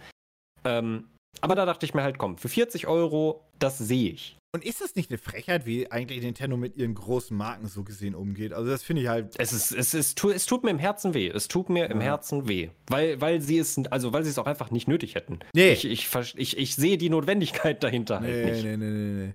Ähm, 0.66 1.10
aber 1.42 1.56
da 1.56 1.66
dachte 1.66 1.86
ich 1.86 1.94
mir 1.94 2.04
halt, 2.04 2.18
komm, 2.18 2.38
für 2.38 2.50
40 2.50 2.88
Euro, 2.88 3.46
das 3.60 3.78
sehe 3.78 4.12
ich. 4.12 4.36
Und 4.52 4.66
ist 4.66 4.82
das 4.82 4.96
nicht 4.96 5.12
eine 5.12 5.20
Frechheit, 5.20 5.68
wie 5.68 5.92
eigentlich 5.92 6.24
Nintendo 6.24 6.58
mit 6.58 6.76
ihren 6.76 6.96
großen 6.96 7.38
Marken 7.38 7.68
so 7.68 7.84
gesehen 7.84 8.16
umgeht? 8.16 8.52
Also 8.52 8.72
das 8.72 8.82
finde 8.82 9.04
ich 9.04 9.08
halt. 9.08 9.36
Es 9.38 9.54
ist, 9.54 9.72
es 9.72 9.94
ist, 9.94 10.24
es 10.26 10.46
tut 10.48 10.64
mir 10.64 10.72
im 10.72 10.80
Herzen 10.80 11.14
weh. 11.14 11.28
Es 11.30 11.48
tut 11.48 11.70
mir 11.70 11.86
im. 11.92 12.02
Herzen 12.02 12.48
weh. 12.48 12.70
Weil, 12.88 13.22
weil 13.22 13.42
sie 13.42 13.60
es, 13.60 13.78
also 13.92 14.12
weil 14.12 14.24
sie 14.24 14.32
es 14.32 14.40
auch 14.40 14.48
einfach 14.48 14.72
nicht 14.72 14.88
nötig 14.88 15.14
hätten. 15.14 15.40
Nee. 15.54 15.74
Ich, 15.74 15.86
ich, 15.86 16.10
ich, 16.36 16.58
ich 16.58 16.76
sehe 16.76 16.98
die 16.98 17.12
Notwendigkeit 17.12 17.84
dahinter 17.84 18.22
halt 18.22 18.30
Nee, 18.32 18.52
nicht. 18.52 18.64
nee, 18.64 18.78
nee, 18.78 18.86
nee, 18.90 19.26
nee. 19.28 19.34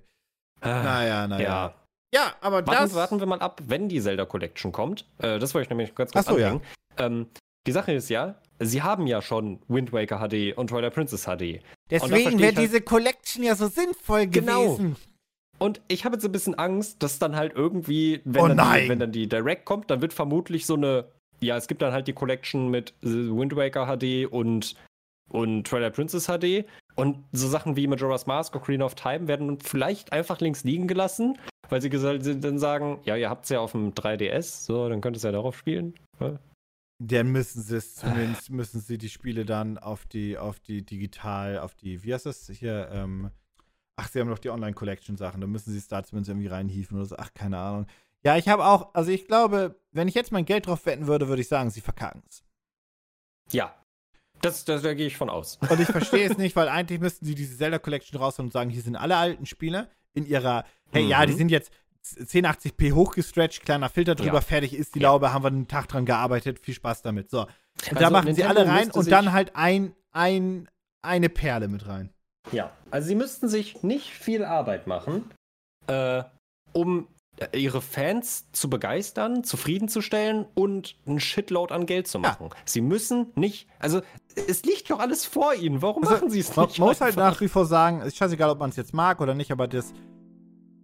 Ah, 0.59 0.83
Naja, 0.83 1.27
naja. 1.27 1.43
ja. 1.43 1.75
Ja, 2.13 2.35
aber 2.41 2.65
Warten, 2.67 2.83
das. 2.83 2.93
warten 2.93 3.19
wir 3.19 3.25
mal 3.25 3.39
ab, 3.39 3.61
wenn 3.67 3.87
die 3.89 4.01
Zelda 4.01 4.25
Collection 4.25 4.71
kommt. 4.73 5.05
Äh, 5.19 5.39
das 5.39 5.53
wollte 5.53 5.63
ich 5.65 5.69
nämlich 5.69 5.95
ganz 5.95 6.11
kurz 6.11 6.27
Ach 6.27 6.31
so, 6.33 6.37
ja. 6.39 6.59
Ähm, 6.97 7.27
die 7.67 7.71
Sache 7.71 7.93
ist 7.93 8.09
ja, 8.09 8.35
sie 8.59 8.81
haben 8.83 9.07
ja 9.07 9.21
schon 9.21 9.59
Wind 9.67 9.91
Waker 9.93 10.19
HD 10.19 10.55
und 10.57 10.67
Twilight 10.69 10.93
Princess 10.93 11.23
HD. 11.25 11.59
Deswegen 11.89 12.39
wäre 12.39 12.55
halt- 12.55 12.57
diese 12.57 12.81
Collection 12.81 13.43
ja 13.43 13.55
so 13.55 13.67
sinnvoll 13.67 14.27
Genau. 14.27 14.75
gewesen. 14.75 14.95
Und 15.57 15.81
ich 15.87 16.03
habe 16.03 16.15
jetzt 16.15 16.25
ein 16.25 16.31
bisschen 16.31 16.55
Angst, 16.55 17.01
dass 17.01 17.17
dann 17.19 17.35
halt 17.35 17.53
irgendwie, 17.55 18.21
wenn, 18.25 18.41
Oh 18.43 18.47
dann. 18.49 18.83
Die, 18.83 18.89
wenn 18.89 18.99
dann 18.99 19.11
die 19.11 19.27
Direct 19.29 19.65
kommt, 19.65 19.89
dann 19.89 20.01
wird 20.01 20.11
vermutlich 20.13 20.65
so 20.65 20.73
eine, 20.75 21.05
ja, 21.39 21.55
es 21.55 21.67
gibt 21.67 21.81
dann 21.81 21.93
halt 21.93 22.07
die 22.07 22.13
Collection 22.13 22.69
mit 22.69 22.93
Wind 23.01 23.55
Waker 23.55 23.85
HD 23.87 24.25
und, 24.29 24.75
und 25.29 25.63
Twilight 25.65 25.95
Princess 25.95 26.25
HD. 26.27 26.65
Und 26.95 27.23
so 27.31 27.47
Sachen 27.47 27.75
wie 27.77 27.87
Majora's 27.87 28.25
Mask, 28.25 28.55
Ocarina 28.55 28.85
of 28.85 28.95
Time 28.95 29.27
werden 29.27 29.59
vielleicht 29.59 30.11
einfach 30.11 30.39
links 30.41 30.63
liegen 30.65 30.87
gelassen, 30.87 31.37
weil 31.69 31.81
sie 31.81 31.89
dann 31.89 32.57
sagen, 32.59 32.99
ja, 33.03 33.15
ihr 33.15 33.29
habt 33.29 33.45
es 33.45 33.49
ja 33.49 33.59
auf 33.59 33.71
dem 33.73 33.93
3DS, 33.93 34.65
so, 34.65 34.87
dann 34.89 34.99
könnt 35.01 35.15
ihr 35.15 35.17
es 35.17 35.23
ja 35.23 35.31
darauf 35.31 35.57
spielen. 35.57 35.93
Dann 36.99 37.27
müssen 37.27 37.61
sie 37.61 37.75
es 37.75 37.95
zumindest, 37.95 38.49
müssen 38.49 38.79
sie 38.79 38.97
die 38.97 39.09
Spiele 39.09 39.45
dann 39.45 39.77
auf 39.77 40.05
die, 40.05 40.37
auf 40.37 40.59
die 40.59 40.85
digital, 40.85 41.59
auf 41.59 41.75
die, 41.75 42.03
wie 42.03 42.13
heißt 42.13 42.25
das 42.25 42.49
hier, 42.49 42.89
ähm, 42.91 43.31
ach, 43.97 44.07
sie 44.07 44.19
haben 44.21 44.29
noch 44.29 44.39
die 44.39 44.49
Online-Collection-Sachen, 44.49 45.41
da 45.41 45.47
müssen 45.47 45.71
sie 45.71 45.77
es 45.77 45.87
da 45.89 46.03
zumindest 46.03 46.29
irgendwie 46.29 46.47
reinhieven 46.47 46.97
oder 46.97 47.05
so, 47.05 47.17
ach, 47.17 47.33
keine 47.33 47.57
Ahnung. 47.57 47.87
Ja, 48.23 48.37
ich 48.37 48.47
habe 48.47 48.65
auch, 48.65 48.93
also 48.93 49.11
ich 49.11 49.27
glaube, 49.27 49.79
wenn 49.91 50.07
ich 50.07 50.15
jetzt 50.15 50.31
mein 50.31 50.45
Geld 50.45 50.67
drauf 50.67 50.85
wetten 50.85 51.05
würde, 51.07 51.27
würde 51.27 51.41
ich 51.41 51.47
sagen, 51.49 51.69
sie 51.69 51.81
verkacken 51.81 52.23
es. 52.29 52.43
Ja. 53.51 53.75
Das, 54.41 54.65
das, 54.65 54.81
da 54.81 54.93
gehe 54.93 55.07
ich 55.07 55.17
von 55.17 55.29
aus. 55.29 55.57
Und 55.69 55.79
ich 55.79 55.87
verstehe 55.87 56.29
es 56.29 56.37
nicht, 56.37 56.55
weil 56.55 56.67
eigentlich 56.69 56.99
müssten 56.99 57.25
sie 57.25 57.35
diese 57.35 57.57
Zelda 57.57 57.77
Collection 57.79 58.19
raushauen 58.19 58.47
und 58.47 58.51
sagen, 58.51 58.69
hier 58.69 58.81
sind 58.81 58.95
alle 58.95 59.15
alten 59.17 59.45
Spiele 59.45 59.89
in 60.13 60.25
ihrer, 60.25 60.65
hey, 60.91 61.03
Mhm. 61.03 61.09
ja, 61.09 61.25
die 61.25 61.33
sind 61.33 61.49
jetzt 61.49 61.71
1080p 62.05 62.93
hochgestretched, 62.93 63.63
kleiner 63.65 63.89
Filter 63.89 64.15
drüber, 64.15 64.35
Ja. 64.35 64.41
fertig 64.41 64.73
ist 64.75 64.95
die 64.95 64.99
Ja. 64.99 65.09
Laube, 65.09 65.33
haben 65.33 65.43
wir 65.43 65.47
einen 65.47 65.67
Tag 65.67 65.87
dran 65.87 66.05
gearbeitet, 66.05 66.59
viel 66.59 66.73
Spaß 66.73 67.01
damit. 67.01 67.29
So. 67.31 67.41
Und 67.41 67.49
da 67.91 67.97
Also 67.97 68.11
machen 68.11 68.25
sie 68.35 68.41
Nintendo 68.41 68.61
alle 68.61 68.69
rein 68.69 68.91
und 68.91 69.11
dann 69.11 69.31
halt 69.33 69.55
ein, 69.55 69.93
ein, 70.11 70.69
eine 71.01 71.29
Perle 71.29 71.67
mit 71.67 71.87
rein. 71.87 72.11
Ja, 72.51 72.71
also 72.91 73.07
sie 73.07 73.15
müssten 73.15 73.47
sich 73.47 73.81
nicht 73.83 74.11
viel 74.11 74.45
Arbeit 74.45 74.85
machen, 74.87 75.31
äh, 75.87 76.23
um 76.73 77.07
äh, 77.37 77.57
ihre 77.59 77.81
Fans 77.81 78.45
zu 78.51 78.69
begeistern, 78.69 79.43
zufriedenzustellen 79.43 80.45
und 80.53 80.95
einen 81.07 81.19
Shitload 81.19 81.73
an 81.73 81.85
Geld 81.87 82.07
zu 82.07 82.19
machen. 82.19 82.49
Sie 82.65 82.81
müssen 82.81 83.31
nicht, 83.35 83.67
also 83.79 84.01
es 84.47 84.63
liegt 84.63 84.89
doch 84.91 84.99
alles 84.99 85.25
vor 85.25 85.53
ihnen. 85.55 85.81
Warum 85.81 86.03
Also, 86.03 86.15
machen 86.15 86.29
sie 86.29 86.39
es 86.39 86.55
Man 86.55 86.67
nicht? 86.67 86.79
muss 86.79 87.01
halt 87.01 87.15
nach 87.17 87.41
wie 87.41 87.47
vor 87.47 87.65
sagen, 87.65 88.01
ist 88.01 88.15
scheißegal, 88.15 88.51
ob 88.51 88.59
man 88.59 88.69
es 88.69 88.75
jetzt 88.75 88.93
mag 88.93 89.19
oder 89.21 89.33
nicht, 89.33 89.51
aber 89.51 89.67
das. 89.67 89.91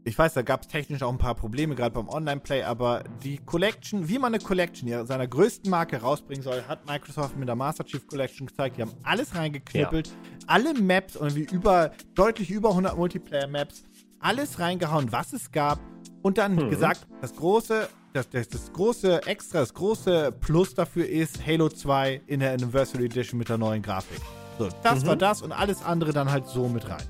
Ich 0.04 0.18
weiß, 0.18 0.34
da 0.34 0.42
gab 0.42 0.62
es 0.64 0.68
technisch 0.68 1.04
auch 1.04 1.12
ein 1.12 1.20
paar 1.20 1.36
Probleme, 1.36 1.76
gerade 1.76 1.94
beim 1.94 2.10
Online-Play, 2.10 2.64
aber 2.64 3.04
die 3.24 3.38
Collection, 3.38 4.10
wie 4.10 4.18
man 4.18 4.34
eine 4.34 4.44
Collection 4.44 4.90
ja, 4.90 5.06
seiner 5.06 5.28
größten 5.28 5.70
Marke 5.70 5.98
rausbringen 6.02 6.42
soll, 6.42 6.64
hat 6.68 6.88
Microsoft 6.88 7.38
mit 7.38 7.48
der 7.48 7.56
Master 7.56 7.86
Chief 7.86 8.06
Collection 8.08 8.48
gezeigt. 8.48 8.78
Die 8.78 8.82
haben 8.82 8.94
alles 9.04 9.36
reingeknüppelt, 9.36 10.12
alle 10.48 10.74
Maps 10.74 11.16
und 11.16 11.36
wie 11.36 11.44
über, 11.44 11.92
deutlich 12.16 12.50
über 12.50 12.70
100 12.70 12.98
Multiplayer-Maps, 12.98 13.84
alles 14.20 14.58
reingehauen, 14.60 15.12
was 15.12 15.34
es 15.34 15.52
gab. 15.52 15.80
Und 16.24 16.40
dann 16.40 16.56
Mhm. 16.56 16.70
gesagt, 16.72 17.06
das 17.22 17.36
große, 17.36 17.88
das, 18.14 18.28
das, 18.30 18.50
das 18.50 18.74
große 18.74 19.26
Extra, 19.28 19.60
das 19.60 19.74
große 19.74 20.32
Plus 20.40 20.74
dafür 20.74 21.08
ist 21.08 21.46
Halo 21.46 21.70
2 21.70 22.22
in 22.26 22.40
der 22.40 22.54
Anniversary 22.54 23.06
Edition 23.06 23.38
mit 23.38 23.50
der 23.50 23.60
neuen 23.60 23.84
Grafik. 23.84 24.20
So, 24.58 24.68
das 24.82 25.04
Mhm. 25.04 25.08
war 25.10 25.16
das 25.16 25.44
und 25.44 25.52
alles 25.52 25.84
andere 25.84 26.12
dann 26.12 26.32
halt 26.32 26.48
so 26.48 26.68
mit 26.68 26.90
rein. 26.90 27.04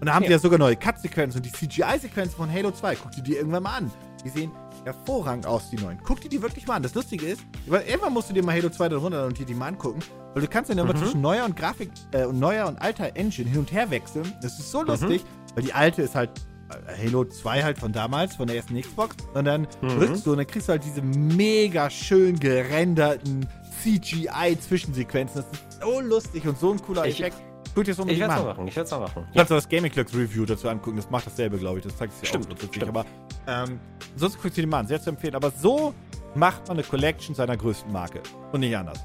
Und 0.00 0.06
da 0.06 0.14
haben 0.14 0.22
Ja. 0.24 0.28
die 0.28 0.32
ja 0.32 0.38
sogar 0.38 0.58
neue 0.58 0.76
Cut-Sequenzen 0.76 1.38
und 1.40 1.46
die 1.46 1.52
CGI-Sequenzen 1.52 2.36
von 2.36 2.52
Halo 2.52 2.70
2. 2.72 2.96
Guck 2.96 3.12
dir 3.12 3.22
die 3.22 3.34
irgendwann 3.36 3.62
mal 3.62 3.76
an. 3.76 3.90
Die 4.24 4.28
sehen 4.30 4.50
hervorragend 4.84 5.46
aus, 5.46 5.70
die 5.70 5.76
neuen. 5.76 5.98
Guck 6.04 6.20
dir 6.20 6.28
die 6.28 6.42
wirklich 6.42 6.66
mal 6.66 6.74
an. 6.76 6.82
Das 6.82 6.94
Lustige 6.94 7.26
ist, 7.26 7.42
weil 7.66 7.82
irgendwann 7.86 8.12
musst 8.12 8.28
du 8.30 8.34
dir 8.34 8.42
mal 8.44 8.54
Halo 8.54 8.68
2 8.70 8.88
dann 8.88 8.98
runterladen 8.98 9.30
und 9.32 9.38
dir 9.38 9.46
die 9.46 9.54
mal 9.54 9.68
angucken. 9.68 10.00
Weil 10.34 10.42
du 10.42 10.48
kannst 10.48 10.70
dann 10.70 10.78
immer 10.78 10.92
Mhm. 10.92 10.98
zwischen 10.98 11.20
neuer 11.20 11.44
und 11.44 11.56
Grafik, 11.56 11.90
äh, 12.12 12.24
und 12.24 12.38
neuer 12.38 12.66
und 12.66 12.80
alter 12.82 13.14
Engine 13.16 13.48
hin 13.48 13.60
und 13.60 13.72
her 13.72 13.90
wechseln. 13.90 14.30
Das 14.42 14.58
ist 14.58 14.70
so 14.70 14.80
Mhm. 14.82 14.88
lustig, 14.88 15.24
weil 15.54 15.64
die 15.64 15.72
alte 15.72 16.02
ist 16.02 16.14
halt 16.14 16.30
äh, 16.70 17.06
Halo 17.06 17.24
2 17.26 17.62
halt 17.62 17.78
von 17.78 17.92
damals, 17.92 18.36
von 18.36 18.46
der 18.46 18.56
ersten 18.56 18.80
Xbox. 18.80 19.16
Und 19.34 19.44
dann 19.44 19.68
Mhm. 19.82 19.88
drückst 19.98 20.26
du 20.26 20.32
und 20.32 20.38
dann 20.38 20.46
kriegst 20.46 20.66
du 20.68 20.72
halt 20.72 20.82
diese 20.84 21.02
mega 21.02 21.90
schön 21.90 22.40
gerenderten 22.40 23.46
CGI-Zwischensequenzen. 23.82 25.42
Das 25.42 25.60
ist 25.60 25.80
so 25.82 26.00
lustig 26.00 26.46
und 26.48 26.58
so 26.58 26.72
ein 26.72 26.80
cooler 26.80 27.06
Ich- 27.06 27.20
Effekt. 27.20 27.36
Guck 27.74 27.84
dir 27.84 27.90
das 27.90 27.96
Ich 27.96 28.00
unbedingt 28.02 28.20
werde 28.28 28.42
mal 28.42 28.44
machen. 28.54 28.68
Ich 28.68 28.76
werde 28.76 28.84
es 28.86 28.90
mal 28.92 29.00
machen. 29.00 29.26
Du 29.32 29.36
kannst 29.38 29.52
auch 29.52 29.56
das 29.56 29.68
Gaming 29.68 29.90
Clerks 29.90 30.14
Review 30.14 30.44
dazu 30.44 30.68
angucken, 30.68 30.96
das 30.96 31.10
macht 31.10 31.26
dasselbe, 31.26 31.58
glaube 31.58 31.78
ich. 31.78 31.84
Das 31.84 31.96
zeigt 31.96 32.12
dir 32.22 32.26
Stimmt, 32.26 32.52
auch 32.54 32.58
so 32.58 32.66
stimmt. 32.68 32.88
Aber 32.88 33.04
ähm, 33.46 33.80
sonst 34.16 34.40
guckst 34.40 34.56
du 34.56 34.62
dir 34.62 34.68
mal 34.68 34.80
an, 34.80 34.86
sehr 34.86 35.00
zu 35.02 35.10
empfehlen. 35.10 35.34
Aber 35.34 35.50
so 35.50 35.92
macht 36.34 36.68
man 36.68 36.76
eine 36.76 36.86
Collection 36.86 37.34
seiner 37.34 37.56
größten 37.56 37.90
Marke. 37.92 38.20
Und 38.52 38.60
nicht 38.60 38.76
anders. 38.76 39.04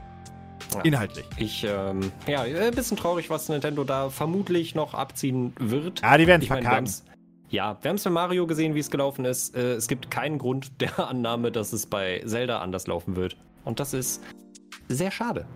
Ja. 0.76 0.82
Inhaltlich. 0.82 1.26
Ich, 1.38 1.64
ähm, 1.68 2.12
ja, 2.28 2.42
ein 2.44 2.76
bisschen 2.76 2.96
traurig, 2.96 3.30
was 3.32 3.50
Nintendo 3.50 3.84
da 3.84 4.10
vermutlich 4.12 4.76
noch 4.76 4.94
abziehen 4.94 5.54
wird. 5.60 6.02
Ja, 6.02 6.16
die 6.18 6.28
werden 6.28 6.42
es 6.42 6.44
Ich 6.44 6.50
verkacken. 6.50 6.76
haben's- 6.78 7.04
ja, 7.50 7.76
wir 7.82 7.90
haben 7.90 7.96
es 7.96 8.04
bei 8.04 8.12
Mario 8.12 8.46
gesehen, 8.46 8.76
wie 8.76 8.80
es 8.80 8.92
gelaufen 8.92 9.26
ist. 9.26 9.56
Äh, 9.56 9.74
es 9.74 9.88
gibt 9.88 10.12
keinen 10.12 10.38
Grund 10.38 10.72
der 10.82 11.00
Annahme, 11.10 11.52
dass 11.52 11.74
es 11.74 11.88
bei 11.88 12.22
Zelda 12.24 12.60
anders 12.60 12.86
laufen 12.86 13.16
wird. 13.16 13.36
Und 13.66 13.80
das 13.80 13.96
ist 13.96 14.22
sehr 14.88 15.10
schade. 15.10 15.48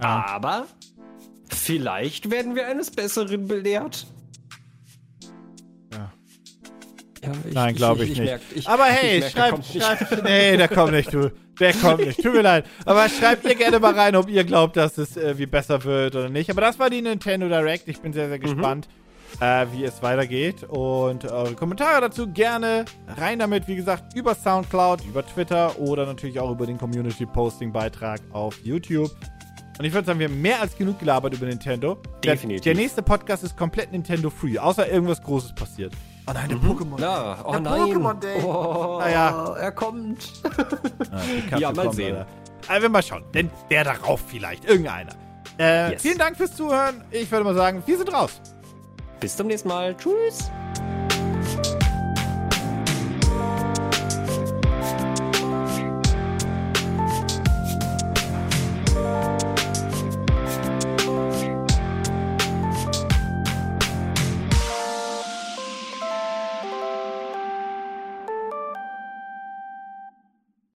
Ja. 0.00 0.24
Aber 0.28 0.66
vielleicht 1.54 2.30
werden 2.30 2.54
wir 2.54 2.66
eines 2.66 2.90
Besseren 2.90 3.46
belehrt. 3.48 4.06
Ja. 5.92 6.12
Ja, 7.22 7.32
ich- 7.48 7.54
Nein, 7.54 7.74
glaube 7.76 8.04
ich, 8.04 8.12
ich 8.12 8.18
nicht. 8.20 8.34
ich- 8.54 8.68
Aber 8.68 8.88
ich 8.88 8.94
hey, 8.94 9.20
merk, 9.20 9.32
der 9.34 9.40
schreibt, 9.40 9.66
schreibt, 10.08 10.24
nee, 10.24 10.56
der 10.56 10.68
kommt 10.68 10.92
nicht, 10.92 11.12
du. 11.12 11.30
Der 11.60 11.72
kommt 11.74 12.04
nicht, 12.04 12.20
tut 12.20 12.32
mir 12.32 12.42
leid. 12.42 12.64
Aber 12.86 13.08
schreibt 13.08 13.44
ihr 13.44 13.54
gerne 13.54 13.78
mal 13.78 13.94
rein, 13.94 14.16
ob 14.16 14.28
ihr 14.28 14.42
glaubt, 14.42 14.76
dass 14.76 14.98
es 14.98 15.16
äh, 15.16 15.38
wie 15.38 15.46
besser 15.46 15.84
wird 15.84 16.16
oder 16.16 16.28
nicht. 16.30 16.50
Aber 16.50 16.62
das 16.62 16.78
war 16.78 16.90
die 16.90 17.02
Nintendo 17.02 17.46
Direct. 17.48 17.86
Ich 17.88 18.00
bin 18.00 18.12
sehr, 18.12 18.24
Mhm. 18.26 18.30
sehr 18.30 18.38
gespannt, 18.40 18.88
äh, 19.38 19.66
wie 19.72 19.84
es 19.84 20.02
weitergeht. 20.02 20.64
Und 20.64 21.26
eure 21.30 21.54
Kommentare 21.54 22.00
dazu 22.00 22.26
gerne 22.26 22.86
rein 23.18 23.38
damit, 23.38 23.68
wie 23.68 23.76
gesagt, 23.76 24.16
über 24.16 24.34
Soundcloud, 24.34 25.04
über 25.04 25.24
Twitter 25.24 25.78
oder 25.78 26.06
natürlich 26.06 26.40
auch 26.40 26.50
über 26.50 26.66
den 26.66 26.78
Community-Posting-Beitrag 26.78 28.20
auf 28.32 28.58
YouTube. 28.64 29.10
Und 29.82 29.86
ich 29.88 29.92
würde 29.94 30.06
sagen, 30.06 30.20
wir 30.20 30.28
haben 30.28 30.40
mehr 30.40 30.60
als 30.60 30.76
genug 30.78 31.00
gelabert 31.00 31.34
über 31.34 31.44
Nintendo. 31.44 31.96
Der- 32.22 32.34
Definitiv. 32.34 32.62
Der 32.62 32.76
nächste 32.76 33.02
Podcast 33.02 33.42
ist 33.42 33.56
komplett 33.56 33.90
Nintendo-free, 33.90 34.56
außer 34.56 34.88
irgendwas 34.88 35.20
Großes 35.20 35.56
passiert. 35.56 35.92
Oh 36.28 36.30
nein, 36.32 36.50
der 36.50 36.58
Pokémon. 36.58 37.00
Ja, 37.00 37.44
oh 37.44 37.50
Der 37.50 37.60
nein. 37.62 37.80
Pokémon 37.80 38.20
Day. 38.20 38.40
Oh, 38.44 38.98
Naja. 39.00 39.56
er 39.58 39.72
kommt. 39.72 40.34
Ah, 41.10 41.58
Ja, 41.58 41.72
mal 41.72 41.86
kommt, 41.86 41.96
sehen. 41.96 42.14
Alter. 42.14 42.28
Also, 42.68 42.82
wir 42.82 42.88
mal 42.90 43.02
schauen. 43.02 43.24
Denn 43.34 43.50
der 43.72 43.82
darauf 43.82 44.20
vielleicht. 44.28 44.64
Irgendeiner. 44.66 45.14
Äh, 45.58 45.90
Yes. 45.94 46.02
Vielen 46.02 46.18
Dank 46.18 46.36
fürs 46.36 46.54
Zuhören. 46.54 47.02
Ich 47.10 47.28
würde 47.32 47.42
mal 47.44 47.56
sagen, 47.56 47.82
wir 47.84 47.98
sind 47.98 48.12
raus. 48.14 48.40
Bis 49.18 49.36
zum 49.36 49.48
nächsten 49.48 49.66
Mal. 49.66 49.96
Tschüss. 49.96 50.48